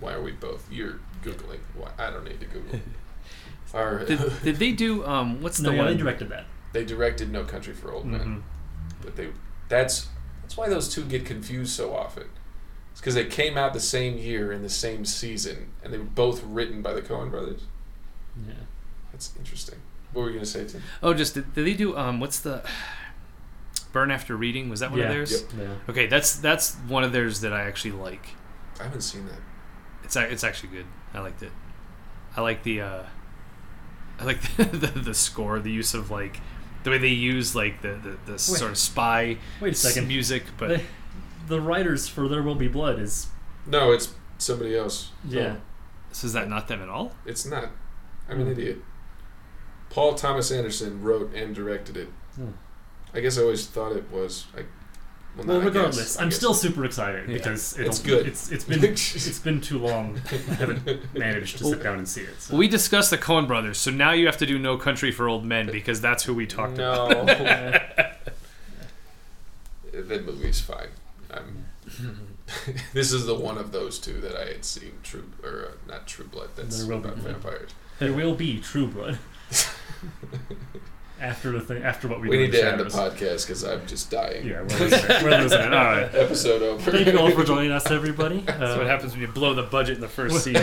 Why 0.00 0.12
are 0.12 0.22
we 0.22 0.32
both? 0.32 0.70
You're 0.70 1.00
Googling. 1.24 1.60
Why? 1.74 1.90
I 1.98 2.10
don't 2.10 2.24
need 2.24 2.40
to 2.40 2.46
Google. 2.46 2.80
Our, 3.74 4.04
Did, 4.04 4.20
did 4.42 4.56
they 4.56 4.72
do 4.72 5.04
um? 5.06 5.40
What's 5.40 5.60
no, 5.60 5.70
the 5.70 5.76
yeah, 5.76 5.82
one? 5.84 5.92
they 5.92 6.02
directed 6.02 6.28
that. 6.28 6.44
they 6.72 6.84
directed 6.84 7.32
No 7.32 7.44
Country 7.44 7.72
for 7.72 7.92
Old 7.92 8.04
Men. 8.06 8.20
Mhm. 8.20 8.42
But 9.02 9.16
they 9.16 9.28
that's 9.68 10.08
that's 10.42 10.56
why 10.56 10.68
those 10.68 10.92
two 10.92 11.04
get 11.04 11.24
confused 11.24 11.72
so 11.72 11.94
often. 11.94 12.24
It's 12.90 13.00
because 13.00 13.14
they 13.14 13.24
came 13.24 13.56
out 13.56 13.72
the 13.72 13.80
same 13.80 14.18
year 14.18 14.52
in 14.52 14.62
the 14.62 14.68
same 14.68 15.06
season, 15.06 15.70
and 15.82 15.92
they 15.92 15.98
were 15.98 16.04
both 16.04 16.42
written 16.44 16.82
by 16.82 16.92
the 16.92 17.00
Coen 17.00 17.30
brothers. 17.30 17.62
Yeah. 18.46 18.52
That's 19.10 19.32
interesting. 19.38 19.78
What 20.12 20.22
were 20.22 20.28
you 20.28 20.34
gonna 20.34 20.44
say, 20.46 20.66
Tim? 20.66 20.82
Oh, 21.02 21.14
just 21.14 21.32
did, 21.34 21.54
did 21.54 21.66
they 21.66 21.72
do 21.74 21.96
um? 21.96 22.20
What's 22.20 22.40
the 22.40 22.62
Burn 23.92 24.10
After 24.10 24.36
Reading? 24.36 24.68
Was 24.68 24.80
that 24.80 24.90
one 24.90 25.00
yeah. 25.00 25.06
of 25.06 25.10
theirs? 25.12 25.32
Yep. 25.32 25.42
Yeah. 25.58 25.74
Okay, 25.88 26.06
that's 26.06 26.36
that's 26.36 26.74
one 26.88 27.04
of 27.04 27.12
theirs 27.12 27.40
that 27.40 27.52
I 27.54 27.62
actually 27.62 27.92
like. 27.92 28.26
I 28.78 28.84
haven't 28.84 29.00
seen 29.00 29.24
that. 29.26 29.40
It's 30.04 30.16
it's 30.16 30.44
actually 30.44 30.70
good. 30.70 30.86
I 31.14 31.20
liked 31.20 31.42
it. 31.42 31.52
I 32.36 32.40
like 32.42 32.62
the 32.62 32.80
uh, 32.82 33.02
I 34.22 34.24
like 34.24 34.40
the, 34.56 34.64
the 34.64 34.86
the 35.00 35.14
score, 35.14 35.58
the 35.60 35.70
use 35.70 35.94
of 35.94 36.10
like 36.10 36.40
the 36.84 36.90
way 36.90 36.98
they 36.98 37.08
use 37.08 37.54
like 37.54 37.82
the 37.82 37.94
the, 38.26 38.32
the 38.32 38.38
sort 38.38 38.70
of 38.70 38.78
spy 38.78 39.38
Wait 39.60 39.72
a 39.72 39.76
second. 39.76 40.08
music, 40.08 40.44
but 40.58 40.68
the, 40.68 40.80
the 41.48 41.60
writers 41.60 42.08
for 42.08 42.28
There 42.28 42.42
Will 42.42 42.54
Be 42.54 42.68
Blood 42.68 42.98
is 42.98 43.28
No, 43.66 43.92
it's 43.92 44.14
somebody 44.38 44.76
else. 44.76 45.10
yeah. 45.28 45.42
No, 45.42 45.56
so 46.12 46.26
is 46.26 46.32
that 46.32 46.48
not 46.48 46.68
them 46.68 46.82
at 46.82 46.88
all? 46.88 47.12
it's 47.26 47.44
not. 47.46 47.70
I'm 48.28 48.40
an 48.40 48.46
Hmm. 48.46 48.52
idiot. 48.52 48.78
Paul 49.90 50.14
Thomas 50.14 50.50
Anderson 50.50 51.02
wrote 51.02 51.34
and 51.34 51.54
directed 51.54 51.96
it. 51.96 52.08
Hmm. 52.36 52.52
I 53.12 53.20
guess 53.20 53.36
I 53.38 53.42
always 53.42 53.66
thought 53.66 53.92
it 53.92 54.10
was. 54.10 54.46
I, 54.56 54.62
well, 55.36 55.46
Well, 55.46 55.56
not 55.58 55.62
I 55.62 55.64
guess, 55.66 55.74
regardless, 55.74 56.18
I 56.18 56.22
I'm 56.22 56.30
still 56.30 56.54
super 56.54 56.84
excited 56.84 57.28
Yeah. 57.28 57.36
because 57.38 57.78
It's 57.78 58.00
it'll- 58.00 58.16
good. 58.18 58.26
It's 58.26 58.50
it's 58.52 58.64
been 58.72 58.84
it's 58.84 59.38
been 59.38 59.60
too 59.60 59.78
long. 59.78 60.20
I 60.30 60.54
haven't 60.54 61.14
managed 61.14 61.58
to 61.58 61.64
sit 61.64 61.82
down 61.82 61.98
and 61.98 62.08
see 62.08 62.22
it. 62.22 62.40
So. 62.40 62.56
We 62.56 62.68
discussed 62.68 63.10
the 63.10 63.18
Coen 63.18 63.46
Brothers, 63.46 63.78
so 63.78 63.90
now 63.90 64.12
you 64.12 64.26
have 64.26 64.36
to 64.38 64.46
do 64.46 64.58
No 64.58 64.76
Country 64.76 65.10
for 65.10 65.28
Old 65.28 65.44
Men 65.44 65.66
because 65.70 66.00
that's 66.00 66.24
who 66.24 66.34
we 66.34 66.46
talked 66.46 66.74
about. 66.74 67.10
no. 67.10 67.24
Yeah. 67.32 68.14
that 69.92 70.24
movie's 70.26 70.60
fine. 70.60 70.88
I'm. 71.30 71.66
this 72.92 73.12
is 73.12 73.26
the 73.26 73.34
one 73.34 73.56
of 73.58 73.72
those 73.72 73.98
two 73.98 74.20
that 74.20 74.36
I 74.36 74.46
had 74.52 74.64
seen. 74.64 74.92
True 75.02 75.24
or 75.42 75.68
uh, 75.70 75.90
not 75.90 76.06
True 76.06 76.26
Blood. 76.26 76.50
That's 76.56 76.78
There 76.78 76.86
will 76.94 77.00
be 77.02 77.08
about 77.08 77.20
blood. 77.22 77.32
vampires. 77.36 77.70
there 77.98 78.12
will 78.12 78.34
be 78.34 78.58
True 78.60 78.86
Blood 78.88 79.18
after 81.22 81.52
the 81.52 81.60
thing 81.60 81.82
after 81.82 82.08
what 82.08 82.20
we, 82.20 82.28
We 82.28 82.38
need 82.38 82.52
to 82.52 82.66
end 82.70 82.80
the 82.80 82.84
podcast 82.84 83.46
because 83.46 83.62
I'm 83.64 83.86
just 83.86 84.10
dying. 84.10 84.46
Yeah, 84.46 84.62
we're 84.62 84.78
losing. 84.78 85.08
We're 85.22 85.40
losing. 85.40 85.60
All 85.60 85.68
right. 85.70 86.10
Episode 86.14 86.62
over. 86.62 86.90
Thank 86.90 87.06
you 87.06 87.18
all 87.18 87.30
for 87.30 87.44
joining 87.44 87.70
us, 87.72 87.90
everybody. 87.90 88.40
That's 88.46 88.58
what 88.76 88.80
Uh, 88.80 88.86
happens 88.86 89.12
when 89.12 89.22
you 89.22 89.28
blow 89.28 89.54
the 89.54 89.62
budget 89.62 89.94
in 89.94 90.00
the 90.00 90.08
first 90.08 90.36
scene. 90.44 90.54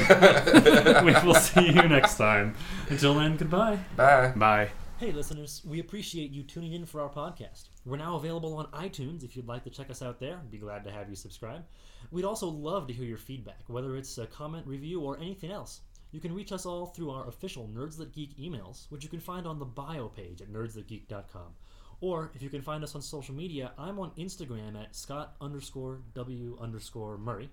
we 1.05 1.13
will 1.27 1.33
see 1.35 1.65
you 1.67 1.87
next 1.87 2.17
time. 2.17 2.55
Until 2.89 3.13
then, 3.15 3.37
goodbye. 3.37 3.79
Bye. 3.95 4.33
Bye. 4.35 4.69
Hey, 4.97 5.13
listeners, 5.13 5.61
we 5.65 5.79
appreciate 5.79 6.31
you 6.31 6.43
tuning 6.43 6.73
in 6.73 6.85
for 6.85 6.99
our 6.99 7.09
podcast. 7.09 7.69
We're 7.85 7.95
now 7.95 8.17
available 8.17 8.55
on 8.57 8.65
iTunes 8.67 9.23
if 9.23 9.37
you'd 9.37 9.47
like 9.47 9.63
to 9.63 9.69
check 9.69 9.89
us 9.89 10.01
out 10.01 10.19
there. 10.19 10.41
Be 10.51 10.57
glad 10.57 10.83
to 10.83 10.91
have 10.91 11.09
you 11.09 11.15
subscribe. 11.15 11.63
We'd 12.11 12.25
also 12.25 12.47
love 12.47 12.87
to 12.87 12.93
hear 12.93 13.05
your 13.05 13.17
feedback, 13.17 13.61
whether 13.67 13.95
it's 13.95 14.17
a 14.17 14.27
comment, 14.27 14.67
review, 14.67 14.99
or 14.99 15.17
anything 15.17 15.51
else. 15.51 15.79
You 16.11 16.19
can 16.19 16.33
reach 16.33 16.51
us 16.51 16.65
all 16.65 16.87
through 16.87 17.11
our 17.11 17.27
official 17.27 17.69
Nerds 17.73 17.97
That 17.97 18.13
Geek 18.13 18.37
emails, 18.37 18.89
which 18.89 19.03
you 19.03 19.09
can 19.09 19.19
find 19.19 19.45
on 19.45 19.59
the 19.59 19.65
bio 19.65 20.07
page 20.07 20.41
at 20.41 20.51
nerdsthatgeek.com. 20.51 21.53
Or 22.01 22.31
if 22.33 22.41
you 22.41 22.49
can 22.49 22.61
find 22.61 22.83
us 22.83 22.95
on 22.95 23.01
social 23.01 23.35
media, 23.35 23.73
I'm 23.77 23.99
on 23.99 24.11
Instagram 24.17 24.81
at 24.81 24.95
Scott 24.95 25.35
underscore 25.41 25.99
W 26.15 26.57
underscore 26.59 27.17
Murray. 27.17 27.49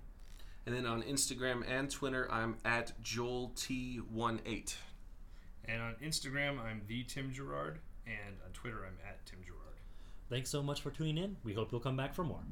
And 0.64 0.74
then 0.74 0.86
on 0.86 1.02
Instagram 1.02 1.68
and 1.68 1.90
Twitter, 1.90 2.30
I'm 2.30 2.56
at 2.64 3.00
Joel 3.02 3.52
T18. 3.56 4.74
And 5.68 5.82
on 5.82 5.94
Instagram, 6.02 6.60
I'm 6.60 6.82
the 6.86 7.02
Tim 7.04 7.32
Gerard, 7.32 7.80
and 8.06 8.36
on 8.44 8.52
Twitter, 8.52 8.78
I'm 8.86 8.98
at 9.06 9.24
Tim 9.26 9.40
Gerard. 9.44 9.60
Thanks 10.28 10.50
so 10.50 10.62
much 10.62 10.80
for 10.80 10.90
tuning 10.90 11.18
in. 11.18 11.36
We 11.44 11.54
hope 11.54 11.70
you'll 11.72 11.80
come 11.80 11.96
back 11.96 12.14
for 12.14 12.24
more. 12.24 12.42